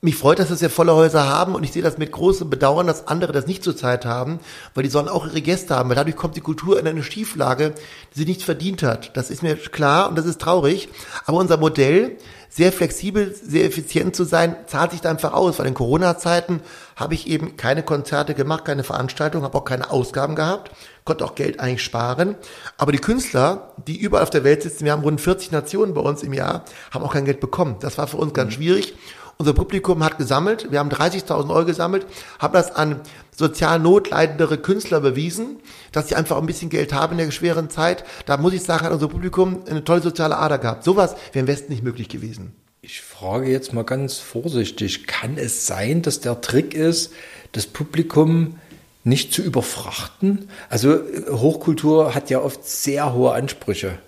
mich 0.00 0.14
freut, 0.14 0.38
dass 0.38 0.60
wir 0.60 0.70
volle 0.70 0.94
Häuser 0.94 1.28
haben 1.28 1.56
und 1.56 1.64
ich 1.64 1.72
sehe 1.72 1.82
das 1.82 1.98
mit 1.98 2.12
großem 2.12 2.48
Bedauern, 2.48 2.86
dass 2.86 3.08
andere 3.08 3.32
das 3.32 3.48
nicht 3.48 3.64
zur 3.64 3.76
Zeit 3.76 4.04
haben, 4.04 4.38
weil 4.74 4.84
die 4.84 4.90
sollen 4.90 5.08
auch 5.08 5.26
ihre 5.26 5.42
Gäste 5.42 5.74
haben, 5.74 5.88
weil 5.88 5.96
dadurch 5.96 6.14
kommt 6.14 6.36
die 6.36 6.40
Kultur 6.40 6.78
in 6.78 6.86
eine 6.86 7.02
Schieflage, 7.02 7.74
die 8.14 8.20
sie 8.20 8.24
nicht 8.24 8.42
verdient 8.42 8.84
hat. 8.84 9.16
Das 9.16 9.28
ist 9.28 9.42
mir 9.42 9.56
klar 9.56 10.08
und 10.08 10.16
das 10.16 10.26
ist 10.26 10.40
traurig. 10.40 10.88
Aber 11.26 11.38
unser 11.38 11.56
Modell, 11.56 12.16
sehr 12.48 12.72
flexibel, 12.72 13.34
sehr 13.34 13.64
effizient 13.64 14.14
zu 14.14 14.22
sein, 14.22 14.54
zahlt 14.66 14.92
sich 14.92 15.00
da 15.00 15.10
einfach 15.10 15.32
aus, 15.32 15.58
weil 15.58 15.66
in 15.66 15.74
Corona-Zeiten 15.74 16.60
habe 16.94 17.14
ich 17.14 17.26
eben 17.26 17.56
keine 17.56 17.82
Konzerte 17.82 18.34
gemacht, 18.34 18.64
keine 18.64 18.84
Veranstaltungen, 18.84 19.44
habe 19.44 19.58
auch 19.58 19.64
keine 19.64 19.90
Ausgaben 19.90 20.36
gehabt, 20.36 20.70
konnte 21.04 21.24
auch 21.24 21.34
Geld 21.34 21.58
eigentlich 21.58 21.82
sparen. 21.82 22.36
Aber 22.76 22.92
die 22.92 22.98
Künstler, 22.98 23.74
die 23.86 23.98
überall 23.98 24.22
auf 24.22 24.30
der 24.30 24.44
Welt 24.44 24.62
sitzen, 24.62 24.84
wir 24.84 24.92
haben 24.92 25.02
rund 25.02 25.20
40 25.20 25.50
Nationen 25.50 25.92
bei 25.92 26.00
uns 26.00 26.22
im 26.22 26.32
Jahr, 26.32 26.64
haben 26.92 27.04
auch 27.04 27.12
kein 27.12 27.24
Geld 27.24 27.40
bekommen. 27.40 27.76
Das 27.80 27.98
war 27.98 28.06
für 28.06 28.16
uns 28.16 28.32
ganz 28.32 28.54
schwierig. 28.54 28.94
Unser 29.40 29.54
Publikum 29.54 30.02
hat 30.02 30.18
gesammelt, 30.18 30.72
wir 30.72 30.80
haben 30.80 30.90
30.000 30.90 31.48
Euro 31.48 31.64
gesammelt, 31.64 32.06
haben 32.40 32.54
das 32.54 32.74
an 32.74 33.00
sozial 33.30 33.78
notleidendere 33.78 34.58
Künstler 34.58 35.00
bewiesen, 35.00 35.60
dass 35.92 36.08
sie 36.08 36.16
einfach 36.16 36.38
ein 36.38 36.46
bisschen 36.46 36.70
Geld 36.70 36.92
haben 36.92 37.12
in 37.12 37.24
der 37.24 37.30
schweren 37.30 37.70
Zeit. 37.70 38.02
Da 38.26 38.36
muss 38.36 38.52
ich 38.52 38.64
sagen, 38.64 38.84
hat 38.84 38.92
unser 38.92 39.06
Publikum 39.06 39.62
eine 39.70 39.84
tolle 39.84 40.02
soziale 40.02 40.38
Ader 40.38 40.58
gehabt. 40.58 40.82
Sowas 40.82 41.14
wäre 41.32 41.44
im 41.44 41.46
Westen 41.46 41.70
nicht 41.70 41.84
möglich 41.84 42.08
gewesen. 42.08 42.52
Ich 42.82 43.00
frage 43.00 43.48
jetzt 43.48 43.72
mal 43.72 43.84
ganz 43.84 44.18
vorsichtig, 44.18 45.06
kann 45.06 45.38
es 45.38 45.68
sein, 45.68 46.02
dass 46.02 46.18
der 46.18 46.40
Trick 46.40 46.74
ist, 46.74 47.12
das 47.52 47.68
Publikum 47.68 48.58
nicht 49.04 49.32
zu 49.32 49.42
überfrachten? 49.42 50.48
Also 50.68 50.94
äh, 50.94 51.30
Hochkultur 51.30 52.16
hat 52.16 52.28
ja 52.28 52.40
oft 52.40 52.64
sehr 52.64 53.14
hohe 53.14 53.34
Ansprüche. 53.34 53.98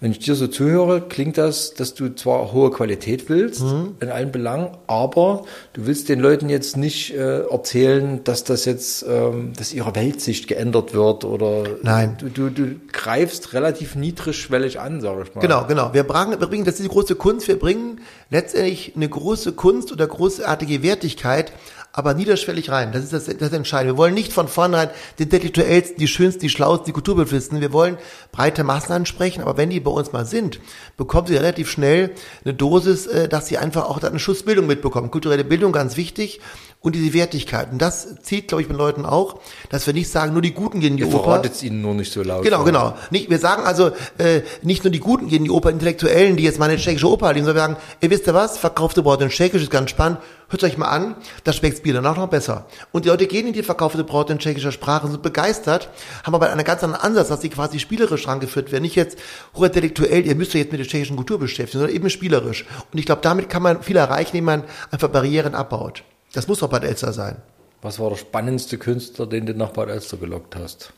Wenn 0.00 0.12
ich 0.12 0.18
dir 0.18 0.34
so 0.34 0.46
zuhöre, 0.46 1.02
klingt 1.02 1.36
das, 1.36 1.74
dass 1.74 1.92
du 1.92 2.14
zwar 2.14 2.52
hohe 2.52 2.70
Qualität 2.70 3.28
willst 3.28 3.62
in 4.00 4.08
allen 4.08 4.32
Belangen, 4.32 4.70
aber 4.86 5.44
du 5.74 5.86
willst 5.86 6.08
den 6.08 6.20
Leuten 6.20 6.48
jetzt 6.48 6.78
nicht 6.78 7.12
äh, 7.12 7.42
erzählen, 7.42 8.24
dass 8.24 8.44
das 8.44 8.64
jetzt, 8.64 9.04
ähm, 9.06 9.52
dass 9.58 9.74
ihre 9.74 9.94
Weltsicht 9.94 10.48
geändert 10.48 10.94
wird 10.94 11.26
oder 11.26 11.64
Nein. 11.82 12.16
Du, 12.18 12.28
du, 12.28 12.48
du 12.48 12.76
greifst 12.90 13.52
relativ 13.52 13.94
niedrigschwellig 13.94 14.80
an, 14.80 15.02
sage 15.02 15.24
ich 15.24 15.34
mal. 15.34 15.42
Genau, 15.42 15.66
genau. 15.66 15.92
Wir 15.92 16.04
bringen, 16.04 16.40
wir 16.40 16.46
bringen, 16.46 16.64
das 16.64 16.76
ist 16.76 16.84
die 16.84 16.88
große 16.88 17.16
Kunst, 17.16 17.46
wir 17.46 17.58
bringen 17.58 18.00
letztendlich 18.30 18.94
eine 18.96 19.08
große 19.08 19.52
Kunst 19.52 19.92
oder 19.92 20.06
großartige 20.06 20.82
Wertigkeit, 20.82 21.52
aber 21.92 22.14
niederschwellig 22.14 22.70
rein. 22.70 22.92
Das 22.92 23.02
ist 23.02 23.12
das, 23.12 23.24
das 23.24 23.52
Entscheidende. 23.52 23.94
Wir 23.94 23.98
wollen 23.98 24.14
nicht 24.14 24.32
von 24.32 24.48
vornherein 24.48 24.90
die 25.18 25.24
intellektuellsten, 25.24 25.96
die 25.98 26.06
schönsten, 26.08 26.40
die 26.40 26.48
schlauesten, 26.48 26.86
die 26.86 26.92
Kulturbeflissten. 26.92 27.60
Wir 27.60 27.72
wollen 27.72 27.98
breite 28.32 28.62
Massen 28.62 28.92
ansprechen, 28.92 29.42
aber 29.42 29.56
wenn 29.56 29.70
die 29.70 29.80
bei 29.80 29.90
uns 29.90 30.12
mal 30.12 30.24
sind, 30.24 30.60
bekommen 30.96 31.26
sie 31.26 31.36
relativ 31.36 31.70
schnell 31.70 32.12
eine 32.44 32.54
Dosis, 32.54 33.06
äh, 33.06 33.28
dass 33.28 33.48
sie 33.48 33.58
einfach 33.58 33.88
auch 33.88 34.02
eine 34.02 34.18
Schuss 34.18 34.44
Bildung 34.44 34.66
mitbekommen. 34.66 35.10
Kulturelle 35.10 35.44
Bildung 35.44 35.72
ganz 35.72 35.96
wichtig 35.96 36.40
und 36.80 36.94
diese 36.94 37.12
Wertigkeit. 37.12 37.72
Und 37.72 37.82
das 37.82 38.22
zieht, 38.22 38.48
glaube 38.48 38.62
ich, 38.62 38.68
mit 38.68 38.78
Leuten 38.78 39.04
auch, 39.04 39.40
dass 39.68 39.86
wir 39.86 39.92
nicht 39.92 40.10
sagen, 40.10 40.32
nur 40.32 40.42
die 40.42 40.54
Guten 40.54 40.80
gehen 40.80 40.92
in 40.92 40.96
die 40.96 41.02
Ihr 41.02 41.08
Oper. 41.08 41.24
verratet 41.24 41.52
es 41.52 41.62
ihnen 41.62 41.82
nur 41.82 41.94
nicht 41.94 42.12
so 42.12 42.22
laut. 42.22 42.42
Genau, 42.42 42.64
genau. 42.64 42.94
Nicht, 43.10 43.28
wir 43.28 43.38
sagen 43.38 43.64
also, 43.64 43.90
äh, 44.18 44.42
nicht 44.62 44.84
nur 44.84 44.90
die 44.90 45.00
Guten 45.00 45.28
gehen 45.28 45.38
in 45.38 45.44
die 45.44 45.50
Oper, 45.50 45.70
Intellektuellen, 45.70 46.36
die 46.36 46.44
jetzt 46.44 46.58
mal 46.58 46.68
eine 46.70 46.78
tschechische 46.78 47.08
Oper 47.10 47.26
erleben, 47.28 47.46
sondern 47.46 47.72
wir 47.72 47.74
sagen, 47.74 47.86
ihr 48.00 48.10
wisst 48.10 48.26
ihr 48.26 48.34
was, 48.34 48.56
verkaufte 48.56 49.02
Braut 49.02 49.20
in 49.20 49.28
Tschechisch 49.28 49.62
ist 49.62 49.70
ganz 49.70 49.90
spannend, 49.90 50.18
hört 50.50 50.64
euch 50.64 50.76
mal 50.76 50.88
an, 50.88 51.16
das 51.44 51.56
schmeckt 51.56 51.82
Bier 51.82 51.94
danach 51.94 52.16
noch 52.16 52.28
besser. 52.28 52.66
Und 52.92 53.04
die 53.04 53.08
Leute 53.08 53.26
gehen 53.26 53.46
in 53.46 53.52
die 53.52 53.62
verkaufte 53.62 54.04
Braut 54.04 54.28
in 54.30 54.38
tschechischer 54.38 54.72
Sprache, 54.72 55.08
sind 55.08 55.22
begeistert, 55.22 55.88
haben 56.24 56.34
aber 56.34 56.50
einen 56.50 56.64
ganz 56.64 56.84
anderen 56.84 57.02
Ansatz, 57.02 57.28
dass 57.28 57.40
sie 57.40 57.48
quasi 57.48 57.78
spielerisch 57.78 58.28
rangeführt 58.28 58.72
werden. 58.72 58.82
Nicht 58.82 58.96
jetzt 58.96 59.18
hochintellektuell, 59.54 60.26
ihr 60.26 60.34
müsst 60.34 60.54
euch 60.54 60.60
jetzt 60.60 60.72
mit 60.72 60.80
der 60.80 60.86
tschechischen 60.86 61.16
Kultur 61.16 61.38
beschäftigen, 61.38 61.80
sondern 61.80 61.96
eben 61.96 62.10
spielerisch. 62.10 62.66
Und 62.92 62.98
ich 62.98 63.06
glaube, 63.06 63.22
damit 63.22 63.48
kann 63.48 63.62
man 63.62 63.82
viel 63.82 63.96
erreichen, 63.96 64.36
indem 64.36 64.44
man 64.44 64.64
einfach 64.90 65.08
Barrieren 65.08 65.54
abbaut. 65.54 66.02
Das 66.32 66.46
muss 66.46 66.62
auch 66.62 66.68
Bad 66.68 66.84
Elster 66.84 67.12
sein. 67.12 67.36
Was 67.82 67.98
war 67.98 68.10
der 68.10 68.16
spannendste 68.16 68.76
Künstler, 68.76 69.26
den 69.26 69.46
du 69.46 69.54
nach 69.54 69.70
Bad 69.70 69.88
Elster 69.88 70.16
gelockt 70.16 70.54
hast? 70.56 70.92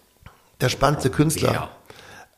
Der 0.60 0.68
spannendste 0.68 1.10
Künstler. 1.10 1.52
Ja. 1.52 1.70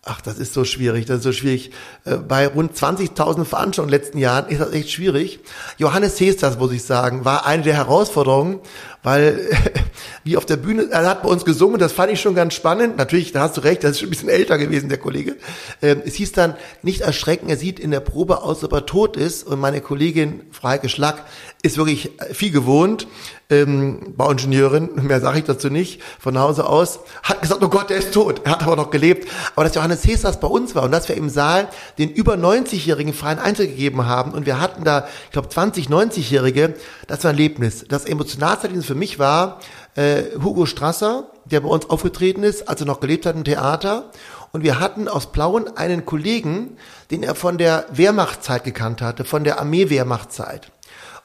Ach, 0.07 0.21
das 0.21 0.39
ist 0.39 0.53
so 0.53 0.65
schwierig, 0.67 1.07
das 1.07 1.19
ist 1.19 1.23
so 1.23 1.33
schwierig. 1.33 1.71
Äh, 2.05 2.17
Bei 2.17 2.47
rund 2.47 2.77
20.000 2.77 3.47
Veranstaltungen 3.47 3.89
in 3.89 3.91
den 3.91 4.01
letzten 4.01 4.19
Jahren 4.19 4.49
ist 4.51 4.61
das 4.61 4.73
echt 4.73 4.91
schwierig. 4.91 5.41
Johannes 5.79 6.21
Hesters, 6.21 6.59
muss 6.59 6.73
ich 6.73 6.85
sagen, 6.85 7.25
war 7.25 7.47
eine 7.47 7.63
der 7.63 7.75
Herausforderungen, 7.75 8.61
weil 9.03 9.49
wie 10.25 10.37
auf 10.37 10.45
der 10.45 10.59
Bühne, 10.59 10.89
er 10.91 11.07
hat 11.09 11.23
bei 11.23 11.29
uns 11.31 11.47
gesungen, 11.47 11.79
das 11.79 11.93
fand 11.93 12.13
ich 12.13 12.21
schon 12.21 12.35
ganz 12.35 12.53
spannend. 12.53 12.99
Natürlich, 12.99 13.33
da 13.33 13.41
hast 13.43 13.57
du 13.57 13.63
recht, 13.63 13.83
das 13.83 13.93
ist 13.93 14.01
schon 14.01 14.09
ein 14.09 14.11
bisschen 14.11 14.29
älter 14.29 14.59
gewesen, 14.59 14.91
der 14.91 14.99
Kollege. 14.99 15.37
Ähm, 15.81 16.03
Es 16.05 16.15
hieß 16.17 16.33
dann, 16.33 16.55
nicht 16.83 17.01
erschrecken, 17.01 17.49
er 17.49 17.57
sieht 17.57 17.81
in 17.81 17.91
der 17.91 18.01
Probe 18.01 18.43
aus, 18.43 18.63
ob 18.63 18.73
er 18.75 18.85
tot 18.85 19.17
ist. 19.17 19.47
Und 19.47 19.59
meine 19.59 19.81
Kollegin, 19.81 20.43
Frau 20.51 20.69
Heike 20.69 20.91
Schlack, 20.91 21.25
ist 21.63 21.79
wirklich 21.79 22.11
viel 22.33 22.51
gewohnt, 22.51 23.07
ähm, 23.51 24.15
Bauingenieurin, 24.17 24.91
mehr 25.03 25.21
sage 25.21 25.39
ich 25.39 25.45
dazu 25.45 25.69
nicht, 25.69 26.03
von 26.19 26.39
Hause 26.39 26.67
aus, 26.67 27.01
hat 27.23 27.43
gesagt, 27.43 27.63
oh 27.63 27.69
Gott, 27.69 27.91
der 27.91 27.99
ist 27.99 28.13
tot. 28.13 28.41
Er 28.45 28.53
hat 28.53 28.63
aber 28.63 28.77
noch 28.77 28.91
gelebt. 28.91 29.29
Aber 29.55 29.65
dass 29.65 29.75
Johannes 29.75 30.07
Hesters 30.07 30.41
bei 30.41 30.49
uns 30.49 30.75
war 30.75 30.85
und 30.85 30.93
dass 30.93 31.09
wir 31.09 31.17
im 31.17 31.29
Saal 31.29 31.69
den 31.99 32.11
über 32.11 32.35
90-jährigen 32.35 33.13
freien 33.13 33.39
Eintritt 33.39 33.71
gegeben 33.71 34.07
haben 34.07 34.33
und 34.33 34.47
wir 34.47 34.61
hatten 34.61 34.85
da, 34.85 35.07
ich 35.27 35.33
glaube, 35.33 35.49
20 35.49 35.89
90-Jährige, 35.89 36.75
das 37.07 37.25
war 37.25 37.31
ein 37.31 37.35
Erlebnis. 37.35 37.85
Das 37.89 38.05
emotionalste 38.05 38.71
für 38.83 38.95
mich 38.95 39.19
war 39.19 39.61
äh, 39.97 40.23
Hugo 40.43 40.67
Strasser, 40.67 41.29
der 41.45 41.61
bei 41.61 41.69
uns 41.69 41.91
aufgetreten 41.91 42.43
ist, 42.43 42.69
als 42.69 42.81
er 42.81 42.87
noch 42.87 43.01
gelebt 43.01 43.27
hat 43.27 43.37
im 43.37 43.45
Theater. 43.45 44.11
Und 44.53 44.63
wir 44.63 44.79
hatten 44.79 45.09
aus 45.09 45.33
Plauen 45.33 45.77
einen 45.77 46.07
Kollegen, 46.07 46.77
den 47.11 47.23
er 47.23 47.35
von 47.35 47.59
der 47.59 47.87
Wehrmachtzeit 47.91 48.63
gekannt 48.65 49.03
hatte, 49.03 49.25
von 49.25 49.43
der 49.43 49.59
Armee-Wehrmachtzeit. 49.59 50.71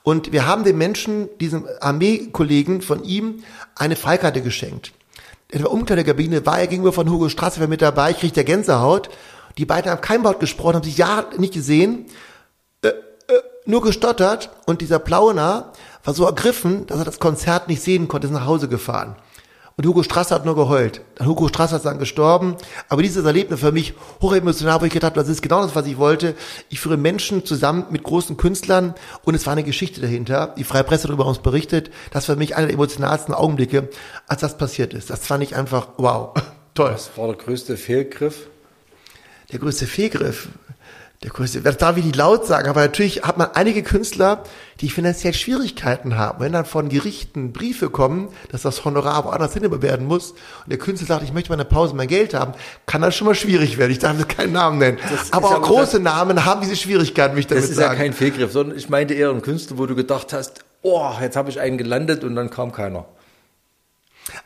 Und 0.09 0.31
wir 0.31 0.47
haben 0.47 0.63
dem 0.63 0.79
Menschen, 0.79 1.29
diesem 1.37 1.67
Armeekollegen 1.81 2.81
von 2.81 3.03
ihm, 3.03 3.43
eine 3.75 3.95
Freikarte 3.95 4.41
geschenkt. 4.41 4.91
In 5.51 5.59
der 5.59 5.71
Umkleidekabine 5.71 6.47
war 6.47 6.57
er 6.59 6.65
gegenüber 6.65 6.93
von 6.93 7.11
Hugo 7.11 7.29
Strasse 7.29 7.67
mit 7.67 7.83
dabei, 7.83 8.13
kriegt 8.13 8.35
der 8.35 8.43
Gänsehaut. 8.43 9.11
Die 9.59 9.67
beiden 9.67 9.91
haben 9.91 10.01
kein 10.01 10.23
Wort 10.23 10.39
gesprochen, 10.39 10.77
haben 10.77 10.83
sich 10.83 10.97
Jahre 10.97 11.39
nicht 11.39 11.53
gesehen, 11.53 12.07
äh, 12.81 12.87
äh, 12.87 12.93
nur 13.65 13.83
gestottert. 13.83 14.49
Und 14.65 14.81
dieser 14.81 14.97
Plauner 14.97 15.73
war 16.03 16.13
so 16.15 16.25
ergriffen, 16.25 16.87
dass 16.87 16.97
er 16.97 17.05
das 17.05 17.19
Konzert 17.19 17.67
nicht 17.67 17.83
sehen 17.83 18.07
konnte, 18.07 18.25
ist 18.25 18.33
nach 18.33 18.47
Hause 18.47 18.67
gefahren. 18.67 19.15
Und 19.79 19.85
Hugo 19.85 20.03
Strasser 20.03 20.35
hat 20.35 20.43
nur 20.43 20.57
geheult. 20.57 20.99
Hugo 21.23 21.47
Strasser 21.47 21.77
ist 21.77 21.85
dann 21.85 21.99
gestorben. 21.99 22.57
Aber 22.89 23.01
dieses 23.01 23.23
Erlebnis 23.23 23.61
für 23.61 23.71
mich 23.71 23.93
hochemotional, 24.21 24.81
wo 24.81 24.85
ich 24.85 24.91
gedacht 24.91 25.11
habe, 25.11 25.21
das 25.21 25.29
ist 25.29 25.41
genau 25.41 25.61
das, 25.61 25.73
was 25.73 25.87
ich 25.87 25.97
wollte. 25.97 26.35
Ich 26.67 26.81
führe 26.81 26.97
Menschen 26.97 27.45
zusammen 27.45 27.85
mit 27.89 28.03
großen 28.03 28.35
Künstlern 28.35 28.93
und 29.23 29.35
es 29.35 29.45
war 29.45 29.53
eine 29.53 29.63
Geschichte 29.63 30.01
dahinter. 30.01 30.53
Die 30.57 30.65
Freie 30.65 30.83
Presse 30.83 31.07
darüber 31.07 31.25
uns 31.27 31.39
berichtet. 31.39 31.91
Das 32.11 32.27
war 32.27 32.35
für 32.35 32.39
mich 32.39 32.57
einer 32.57 32.67
der 32.67 32.73
emotionalsten 32.73 33.33
Augenblicke, 33.33 33.87
als 34.27 34.41
das 34.41 34.57
passiert 34.57 34.93
ist. 34.93 35.11
Das 35.11 35.25
fand 35.25 35.43
ich 35.43 35.55
einfach 35.55 35.87
wow. 35.95 36.33
Toll. 36.73 36.91
Was 36.91 37.11
war 37.15 37.27
der 37.27 37.37
größte 37.37 37.77
Fehlgriff? 37.77 38.47
Der 39.53 39.59
größte 39.59 39.87
Fehlgriff. 39.87 40.49
Der 41.21 41.31
größte, 41.31 41.59
das 41.59 41.75
darf 41.75 41.97
ich 41.97 42.05
nicht 42.05 42.15
laut 42.15 42.45
sagen, 42.45 42.69
aber 42.69 42.79
natürlich 42.79 43.23
hat 43.23 43.37
man 43.37 43.49
einige 43.53 43.83
Künstler, 43.83 44.41
die 44.79 44.89
finanziell 44.89 45.33
Schwierigkeiten 45.33 46.17
haben. 46.17 46.39
Wenn 46.39 46.53
dann 46.53 46.63
von 46.63 46.87
Gerichten 46.87 47.51
Briefe 47.51 47.89
kommen, 47.89 48.29
dass 48.53 48.61
das 48.61 48.85
Honorar 48.85 49.25
woanders 49.25 49.53
hin 49.53 49.69
werden 49.81 50.07
muss 50.07 50.31
und 50.31 50.69
der 50.69 50.77
Künstler 50.77 51.07
sagt, 51.07 51.23
ich 51.25 51.33
möchte 51.33 51.49
mal 51.49 51.55
eine 51.55 51.65
Pause 51.65 51.93
mein 51.93 52.07
Geld 52.07 52.33
haben, 52.33 52.53
kann 52.85 53.01
das 53.01 53.15
schon 53.15 53.27
mal 53.27 53.35
schwierig 53.35 53.77
werden. 53.77 53.91
Ich 53.91 53.99
darf 53.99 54.17
jetzt 54.17 54.29
keinen 54.29 54.53
Namen 54.53 54.77
nennen. 54.77 54.97
Aber 55.31 55.57
auch 55.57 55.61
große 55.61 56.01
das, 56.01 56.01
Namen 56.01 56.45
haben 56.45 56.61
diese 56.61 56.77
Schwierigkeiten, 56.77 57.35
mich 57.35 57.47
damit 57.47 57.65
sagen. 57.65 57.75
Das 57.75 57.85
ist 57.85 57.91
ja 57.91 57.95
kein 57.95 58.13
Fehlgriff, 58.13 58.53
sondern 58.53 58.77
ich 58.77 58.87
meinte 58.87 59.13
eher 59.13 59.29
einen 59.29 59.41
Künstler, 59.41 59.77
wo 59.77 59.87
du 59.87 59.95
gedacht 59.95 60.31
hast, 60.31 60.63
oh, 60.83 61.11
jetzt 61.19 61.35
habe 61.35 61.49
ich 61.49 61.59
einen 61.59 61.77
gelandet 61.77 62.23
und 62.23 62.33
dann 62.37 62.49
kam 62.49 62.71
keiner. 62.71 63.05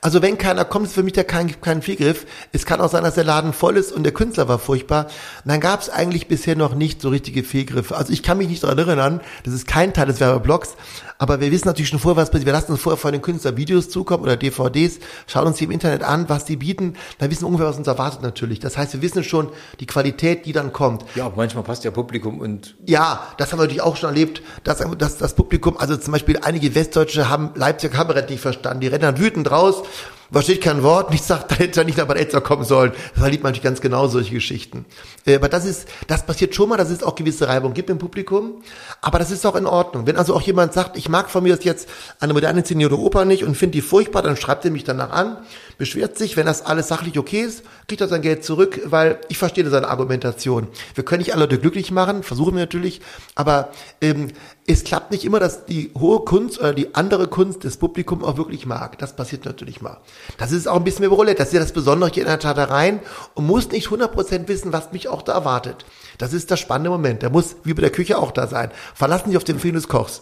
Also 0.02 0.22
wenn 0.22 0.38
keiner 0.38 0.66
kommt, 0.66 0.88
ist 0.88 0.94
für 0.94 1.04
mich 1.04 1.14
da 1.14 1.24
kein, 1.24 1.60
kein 1.62 1.82
Fehlgriff. 1.82 2.26
Es 2.52 2.66
kann 2.66 2.82
auch 2.82 2.90
sein, 2.90 3.04
dass 3.04 3.16
der 3.16 3.24
Laden 3.24 3.54
voll 3.54 3.78
ist 3.78 3.92
und 3.92 4.04
der 4.04 4.14
Künstler 4.14 4.48
war 4.48 4.60
furchtbar. 4.60 5.08
Dann 5.46 5.60
gab 5.60 5.82
es 5.82 5.90
eigentlich 5.90 6.28
bisher 6.28 6.56
noch 6.56 6.76
nicht 6.76 7.02
so 7.02 7.10
richtige 7.10 7.44
Fehlgriffe. 7.44 7.96
Also 7.96 8.14
ich 8.14 8.24
kann 8.24 8.38
mich 8.38 8.48
nicht 8.48 8.64
daran 8.64 8.78
erinnern, 8.78 9.22
das 9.44 9.54
ist 9.54 9.68
kein 9.68 9.94
Teil 9.94 10.08
des 10.08 10.20
Werbeblogs, 10.20 10.76
aber 11.24 11.40
wir 11.40 11.52
wissen 11.54 11.70
natürlich 11.70 11.88
schon 11.88 12.00
vorher, 12.00 12.22
was 12.22 12.32
passiert. 12.32 12.48
Wir 12.48 12.52
lassen 12.52 12.74
uns 12.74 12.82
vorher 12.82 12.98
von 12.98 13.14
den 13.14 13.22
Künstlern 13.22 13.56
Videos 13.56 13.90
zukommen 13.90 14.24
oder 14.24 14.36
DVDs, 14.36 15.00
schauen 15.26 15.48
uns 15.48 15.56
die 15.56 15.64
im 15.64 15.72
Internet 15.72 16.04
an, 16.04 16.28
was 16.28 16.44
die 16.44 16.58
bieten. 16.58 16.96
Dann 17.18 17.32
wissen 17.32 17.44
wir 17.44 17.48
ungefähr, 17.48 17.68
was 17.68 17.78
uns 17.78 17.88
erwartet 17.88 18.22
natürlich. 18.22 18.60
Das 18.60 18.78
heißt, 18.78 18.92
wir 18.92 19.02
wissen 19.02 19.24
schon 19.24 19.48
die 19.80 19.86
Qualität, 19.86 20.46
die 20.46 20.52
dann 20.52 20.74
kommt. 20.74 21.06
Ja, 21.16 21.32
manchmal 21.34 21.64
passt 21.64 21.86
ja 21.86 21.92
Publikum 21.92 22.42
und... 22.42 22.76
Ja, 22.86 23.26
das 23.38 23.54
haben 23.54 23.60
wir 23.60 23.64
natürlich 23.64 23.84
auch 23.84 23.96
schon 23.96 24.10
erlebt, 24.10 24.42
dass, 24.66 24.84
dass 24.98 25.18
das 25.18 25.34
Publikum, 25.34 25.78
also 25.78 25.96
zum 25.96 26.12
Beispiel 26.12 26.40
einige 26.42 26.76
Westdeutsche 26.76 27.30
haben 27.30 27.52
Leipzig 27.56 27.94
Kabarett 27.94 28.30
nicht 28.30 28.42
verstanden. 28.42 28.82
Die 28.82 28.88
rennen 28.88 29.04
dann 29.04 29.18
wütend 29.18 29.50
raus 29.50 29.84
versteht 30.34 30.62
kein 30.62 30.84
Wort, 30.84 31.12
nichts 31.12 31.28
sagt, 31.28 31.52
da 31.52 31.56
hätte 31.56 31.82
er 31.82 31.84
nicht 31.86 31.98
nach 31.98 32.06
Bad 32.06 32.18
Elster 32.18 32.42
kommen 32.42 32.64
sollen. 32.66 32.92
Das 33.16 33.24
erlebt 33.24 33.44
man 33.44 33.52
natürlich 33.52 33.64
ganz 33.64 33.82
genau 33.82 34.08
solche 34.08 34.34
Geschichten. 34.34 34.86
Äh, 35.26 35.36
aber 35.36 35.50
das 35.50 35.66
ist, 35.66 35.88
das 36.08 36.26
passiert 36.26 36.54
schon 36.54 36.70
mal, 36.70 36.78
dass 36.78 36.90
es 36.90 37.04
auch 37.04 37.16
gewisse 37.16 37.48
Reibung 37.48 37.74
gibt 37.74 37.90
im 37.90 38.00
Publikum. 38.00 38.62
Aber 39.02 39.20
das 39.20 39.32
ist 39.32 39.46
auch 39.46 39.56
in 39.56 39.66
Ordnung. 39.66 40.08
Wenn 40.08 40.18
also 40.18 40.34
auch 40.34 40.42
jemand 40.42 40.74
sagt, 40.74 40.98
ich 40.98 41.08
mag 41.08 41.30
von 41.30 41.44
mir 41.44 41.58
jetzt 41.62 41.88
eine 42.20 42.34
moderne 42.34 42.60
inszenierte 42.60 43.00
Oper 43.00 43.26
nicht 43.26 43.44
und 43.44 43.56
finde 43.56 43.74
die 43.74 43.82
furchtbar, 43.82 44.22
dann 44.22 44.36
schreibt 44.36 44.66
er 44.66 44.72
mich 44.72 44.84
danach 44.84 45.12
an, 45.12 45.38
beschwert 45.84 46.18
sich, 46.18 46.38
wenn 46.38 46.46
das 46.46 46.66
alles 46.66 46.88
sachlich 46.88 47.20
okay 47.20 47.42
ist, 47.42 47.64
kriegt 47.90 48.00
er 48.00 48.08
sein 48.08 48.22
Geld 48.22 48.46
zurück, 48.46 48.80
weil 48.86 49.20
ich 49.28 49.38
verstehe 49.38 49.70
seine 49.70 49.90
Argumentation. 49.90 50.70
Wir 50.96 51.04
können 51.04 51.20
nicht 51.20 51.34
alle 51.34 51.42
Leute 51.42 51.60
glücklich 51.60 51.92
machen, 51.92 52.24
versuchen 52.24 52.54
wir 52.54 52.62
natürlich, 52.62 53.02
aber 53.36 53.74
ähm, 54.00 54.30
es 54.66 54.86
klappt 54.86 55.12
nicht 55.12 55.26
immer, 55.26 55.42
dass 55.42 55.66
die 55.66 55.92
hohe 56.00 56.22
Kunst 56.22 56.58
oder 56.62 56.74
die 56.74 56.96
andere 56.96 57.28
Kunst 57.28 57.66
des 57.66 57.76
Publikums 57.76 58.24
auch 58.24 58.38
wirklich 58.38 58.66
mag. 58.66 58.98
Das 58.98 59.14
passiert 59.14 59.44
natürlich 59.44 59.82
mal. 59.82 59.98
Das 60.38 60.54
ist 60.54 60.70
auch 60.70 60.78
ein 60.78 60.86
bisschen 60.86 61.04
wie 61.04 61.14
Roulette. 61.14 61.40
Das 61.40 61.50
ist 61.50 61.54
ja 61.56 61.60
das 61.60 61.74
Besondere, 61.74 62.12
gehe 62.12 62.24
in 62.24 62.30
der 62.30 62.40
Tat 62.40 62.58
rein 62.70 63.02
und 63.34 63.46
muss 63.46 63.70
nicht 63.70 63.90
100% 63.90 64.48
wissen, 64.48 64.72
was 64.72 64.94
mich 64.94 65.10
auch 65.10 65.22
da 65.22 65.34
erwartet. 65.34 65.84
Das 66.18 66.32
ist 66.32 66.50
der 66.50 66.56
spannende 66.56 66.92
Moment. 66.92 67.24
Der 67.24 67.30
muss 67.30 67.58
wie 67.66 67.74
bei 67.74 67.82
der 67.82 67.92
Küche 67.92 68.18
auch 68.18 68.32
da 68.32 68.48
sein. 68.48 68.72
Verlassen 68.96 69.32
Sie 69.32 69.38
auf 69.38 69.44
den 69.44 69.60
Film 69.60 69.76
des 69.76 69.90
Kochs. 69.90 70.22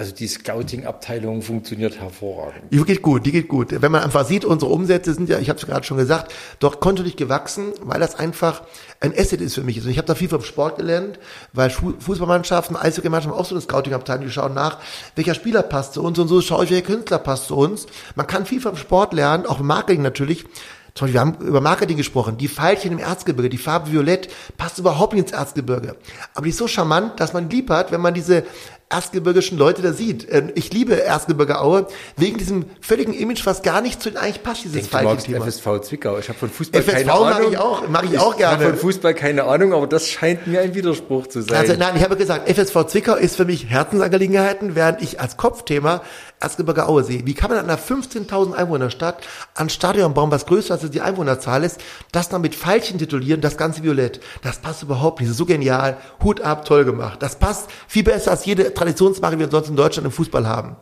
Also 0.00 0.14
die 0.14 0.28
Scouting-Abteilung 0.28 1.42
funktioniert 1.42 2.00
hervorragend. 2.00 2.72
Die 2.72 2.82
geht 2.84 3.02
gut, 3.02 3.26
die 3.26 3.32
geht 3.32 3.48
gut. 3.48 3.82
Wenn 3.82 3.92
man 3.92 4.02
einfach 4.02 4.24
sieht, 4.24 4.46
unsere 4.46 4.72
Umsätze 4.72 5.12
sind 5.12 5.28
ja, 5.28 5.38
ich 5.38 5.50
habe 5.50 5.58
es 5.58 5.66
gerade 5.66 5.84
schon 5.84 5.98
gesagt, 5.98 6.32
doch 6.58 6.80
kontinuierlich 6.80 7.18
gewachsen, 7.18 7.74
weil 7.82 8.00
das 8.00 8.14
einfach 8.14 8.62
ein 9.00 9.12
Asset 9.14 9.42
ist 9.42 9.56
für 9.56 9.62
mich. 9.62 9.76
Also 9.76 9.90
ich 9.90 9.98
habe 9.98 10.06
da 10.06 10.14
viel 10.14 10.30
vom 10.30 10.40
Sport 10.40 10.78
gelernt, 10.78 11.18
weil 11.52 11.68
Fußballmannschaften, 11.68 12.76
Eishockey-Mannschaften 12.76 13.38
auch 13.38 13.44
so 13.44 13.54
eine 13.54 13.60
Scouting-Abteilung, 13.60 14.24
die 14.24 14.32
schauen 14.32 14.54
nach, 14.54 14.78
welcher 15.16 15.34
Spieler 15.34 15.62
passt 15.62 15.92
zu 15.92 16.02
uns 16.02 16.18
und 16.18 16.28
so 16.28 16.40
schaue 16.40 16.64
ich, 16.64 16.70
welcher 16.70 16.86
Künstler 16.86 17.18
passt 17.18 17.48
zu 17.48 17.56
uns. 17.56 17.84
Man 18.14 18.26
kann 18.26 18.46
viel 18.46 18.62
vom 18.62 18.76
Sport 18.76 19.12
lernen, 19.12 19.44
auch 19.44 19.60
im 19.60 19.66
Marketing 19.66 20.00
natürlich. 20.00 20.46
Zum 20.94 21.06
Beispiel, 21.06 21.14
wir 21.14 21.20
haben 21.20 21.46
über 21.46 21.60
Marketing 21.60 21.96
gesprochen. 21.96 22.36
Die 22.38 22.48
Pfeilchen 22.48 22.92
im 22.92 22.98
Erzgebirge, 22.98 23.48
die 23.48 23.58
Farbe 23.58 23.92
Violett, 23.92 24.28
passt 24.56 24.78
überhaupt 24.78 25.12
nicht 25.12 25.24
ins 25.24 25.32
Erzgebirge. 25.32 25.96
Aber 26.34 26.44
die 26.44 26.50
ist 26.50 26.58
so 26.58 26.66
charmant, 26.66 27.20
dass 27.20 27.32
man 27.32 27.48
lieb 27.48 27.70
hat, 27.70 27.92
wenn 27.92 28.00
man 28.00 28.14
diese 28.14 28.44
erzgebirgischen 28.90 29.56
Leute 29.56 29.82
da 29.82 29.92
sieht. 29.92 30.26
Ähm, 30.30 30.50
ich 30.56 30.72
liebe 30.72 31.00
Erzgebirge 31.00 31.60
Aue 31.60 31.86
wegen 32.16 32.38
diesem 32.38 32.64
völligen 32.80 33.14
Image, 33.14 33.46
was 33.46 33.62
gar 33.62 33.80
nicht 33.80 34.02
zu 34.02 34.10
den 34.10 34.18
eigentlich 34.18 34.42
passt, 34.42 34.64
dieses 34.64 34.90
Thema. 34.90 35.46
FSV 35.46 35.80
Zwickau. 35.82 36.18
Ich 36.18 36.28
habe 36.28 36.38
von 36.38 36.50
Fußball 36.50 36.82
FSV 36.82 36.96
keine 36.96 37.12
Ahnung. 37.12 37.30
Mag 37.30 37.48
ich 37.50 37.58
auch, 37.58 37.88
mag 37.88 38.04
ich, 38.04 38.12
ich 38.12 38.18
auch 38.18 38.36
gerne. 38.36 38.56
Ich 38.56 38.62
habe 38.64 38.76
von 38.76 38.80
Fußball 38.80 39.14
keine 39.14 39.44
Ahnung, 39.44 39.72
aber 39.72 39.86
das 39.86 40.08
scheint 40.08 40.46
mir 40.48 40.60
ein 40.60 40.74
Widerspruch 40.74 41.28
zu 41.28 41.40
sein. 41.40 41.56
Also 41.56 41.74
nein, 41.74 41.94
ich 41.96 42.02
habe 42.02 42.16
gesagt, 42.16 42.50
FSV 42.50 42.86
Zwickau 42.88 43.14
ist 43.14 43.36
für 43.36 43.44
mich 43.44 43.66
Herzensangelegenheiten, 43.66 44.74
während 44.74 45.00
ich 45.02 45.20
als 45.20 45.36
Kopfthema 45.36 46.02
Erzgebirge 46.40 46.88
Aue 46.88 47.04
sehe. 47.04 47.24
Wie 47.26 47.34
kann 47.34 47.50
man 47.50 47.60
in 47.60 47.66
einer 47.66 47.78
15.000 47.78 48.54
Einwohnerstadt 48.54 49.18
ein 49.54 49.68
Stadion 49.68 50.14
bauen, 50.14 50.30
was 50.30 50.46
größer 50.46 50.74
als 50.74 50.90
die 50.90 51.00
Einwohnerzahl 51.02 51.62
ist, 51.62 51.80
das 52.12 52.28
dann 52.28 52.40
mit 52.40 52.54
Pfeilchen 52.54 52.98
titulieren, 52.98 53.40
das 53.40 53.56
ganze 53.56 53.82
Violett. 53.82 54.20
Das 54.42 54.58
passt 54.58 54.82
überhaupt 54.82 55.20
nicht. 55.20 55.32
So 55.32 55.44
genial. 55.44 55.98
Hut 56.24 56.40
ab, 56.40 56.64
toll 56.64 56.84
gemacht. 56.84 57.22
Das 57.22 57.36
passt 57.36 57.68
viel 57.86 58.02
besser 58.02 58.30
als 58.30 58.46
jede 58.46 58.72
Traditionsmarke, 58.80 59.36
die 59.36 59.44
wir 59.44 59.50
sonst 59.50 59.68
in 59.68 59.76
Deutschland 59.76 60.06
im 60.06 60.12
Fußball 60.12 60.46
haben. 60.46 60.76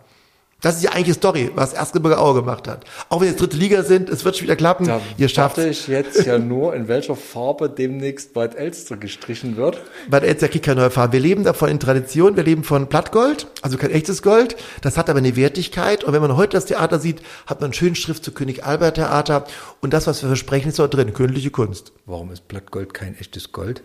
Das 0.60 0.74
ist 0.74 0.82
ja 0.82 0.90
eigentlich 0.90 1.04
die 1.04 1.12
Story, 1.12 1.52
was 1.54 1.72
Erzgebirge 1.72 2.18
Aue 2.18 2.34
gemacht 2.34 2.66
hat. 2.66 2.84
Auch 3.10 3.20
wenn 3.20 3.28
jetzt 3.28 3.40
dritte 3.40 3.56
Liga 3.56 3.84
sind, 3.84 4.08
es 4.08 4.24
wird 4.24 4.36
schon 4.36 4.44
wieder 4.44 4.56
klappen. 4.56 4.88
Da 4.88 5.00
Ihr 5.16 5.28
schafft 5.28 5.58
ich 5.58 5.86
jetzt 5.86 6.26
ja 6.26 6.36
nur, 6.36 6.74
in 6.74 6.88
welcher 6.88 7.14
Farbe 7.14 7.70
demnächst 7.70 8.34
Bad 8.34 8.56
Elster 8.56 8.96
gestrichen 8.96 9.56
wird. 9.56 9.80
Bad 10.10 10.24
Elster 10.24 10.48
kriegt 10.48 10.64
keine 10.64 10.80
neue 10.80 10.90
Farbe. 10.90 11.12
Wir 11.12 11.20
leben 11.20 11.44
davon 11.44 11.68
in 11.68 11.78
Tradition, 11.78 12.34
wir 12.34 12.42
leben 12.42 12.64
von 12.64 12.88
Blattgold, 12.88 13.46
also 13.62 13.78
kein 13.78 13.92
echtes 13.92 14.20
Gold. 14.20 14.56
Das 14.80 14.96
hat 14.96 15.08
aber 15.08 15.20
eine 15.20 15.36
Wertigkeit. 15.36 16.02
Und 16.02 16.12
wenn 16.12 16.22
man 16.22 16.36
heute 16.36 16.56
das 16.56 16.66
Theater 16.66 16.98
sieht, 16.98 17.22
hat 17.46 17.60
man 17.60 17.66
einen 17.66 17.74
schönen 17.74 17.94
Schrift 17.94 18.24
zu 18.24 18.32
König 18.32 18.64
Albert 18.64 18.96
Theater. 18.96 19.44
Und 19.80 19.92
das, 19.92 20.08
was 20.08 20.22
wir 20.22 20.28
versprechen, 20.28 20.70
ist 20.70 20.80
dort 20.80 20.92
drin, 20.92 21.12
königliche 21.12 21.50
Kunst. 21.50 21.92
Warum 22.04 22.32
ist 22.32 22.48
Blattgold 22.48 22.94
kein 22.94 23.16
echtes 23.16 23.52
Gold? 23.52 23.84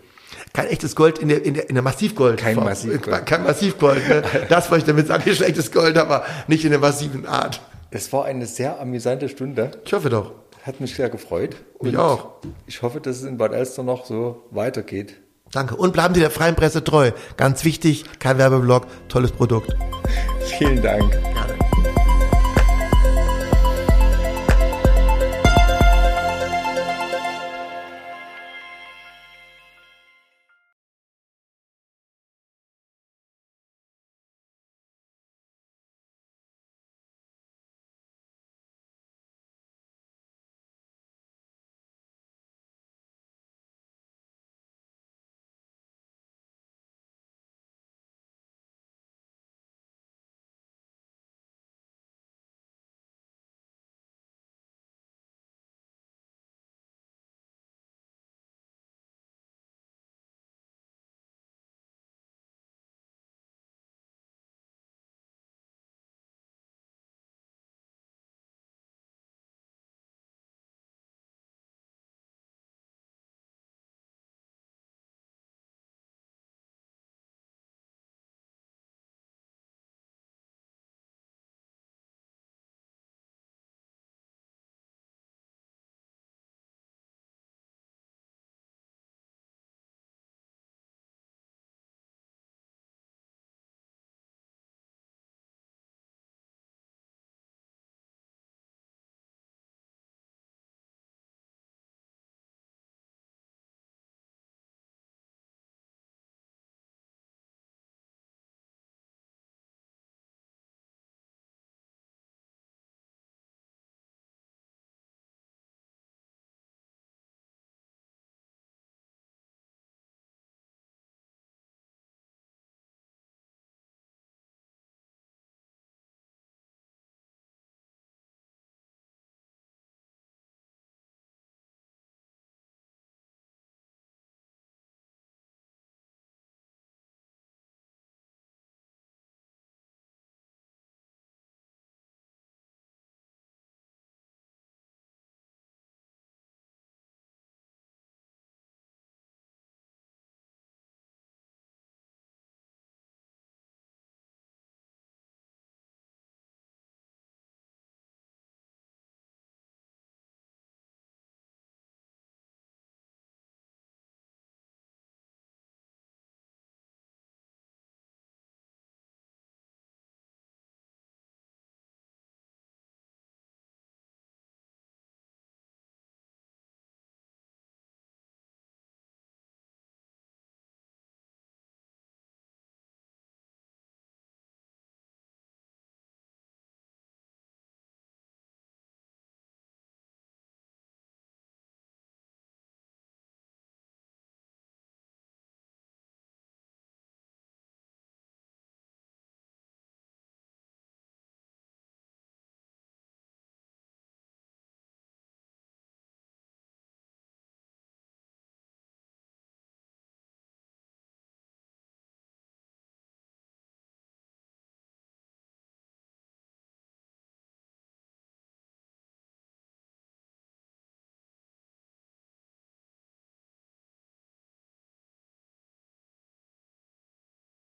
Kein 0.54 0.68
echtes 0.68 0.94
Gold 0.94 1.18
in 1.18 1.28
der, 1.28 1.44
in 1.44 1.54
der, 1.54 1.68
in 1.68 1.74
der 1.74 1.82
Massivgold. 1.82 2.38
Kein 2.38 2.54
Massivgold. 2.54 3.26
Kein 3.26 3.42
Massivgold. 3.42 4.08
Ne? 4.08 4.22
Das 4.48 4.70
wollte 4.70 4.82
ich 4.82 4.86
damit 4.86 5.08
sagen, 5.08 5.24
hier 5.24 5.34
schlechtes 5.34 5.72
Gold, 5.72 5.98
aber 5.98 6.24
nicht 6.46 6.64
in 6.64 6.70
der 6.70 6.78
massiven 6.78 7.26
Art. 7.26 7.60
Es 7.90 8.12
war 8.12 8.24
eine 8.24 8.46
sehr 8.46 8.80
amüsante 8.80 9.28
Stunde. 9.28 9.72
Ich 9.84 9.92
hoffe 9.92 10.10
doch. 10.10 10.30
Hat 10.62 10.80
mich 10.80 10.94
sehr 10.94 11.10
gefreut. 11.10 11.56
Ich 11.82 11.96
auch. 11.96 12.34
Ich 12.66 12.82
hoffe, 12.82 13.00
dass 13.00 13.16
es 13.16 13.24
in 13.24 13.36
Bad 13.36 13.52
Elster 13.52 13.82
noch 13.82 14.06
so 14.06 14.46
weitergeht. 14.52 15.16
Danke. 15.50 15.74
Und 15.74 15.92
bleiben 15.92 16.14
Sie 16.14 16.20
der 16.20 16.30
freien 16.30 16.54
Presse 16.54 16.84
treu. 16.84 17.10
Ganz 17.36 17.64
wichtig, 17.64 18.04
kein 18.20 18.38
Werbeblock, 18.38 18.86
tolles 19.08 19.32
Produkt. 19.32 19.74
Vielen 20.56 20.80
Dank. 20.80 21.12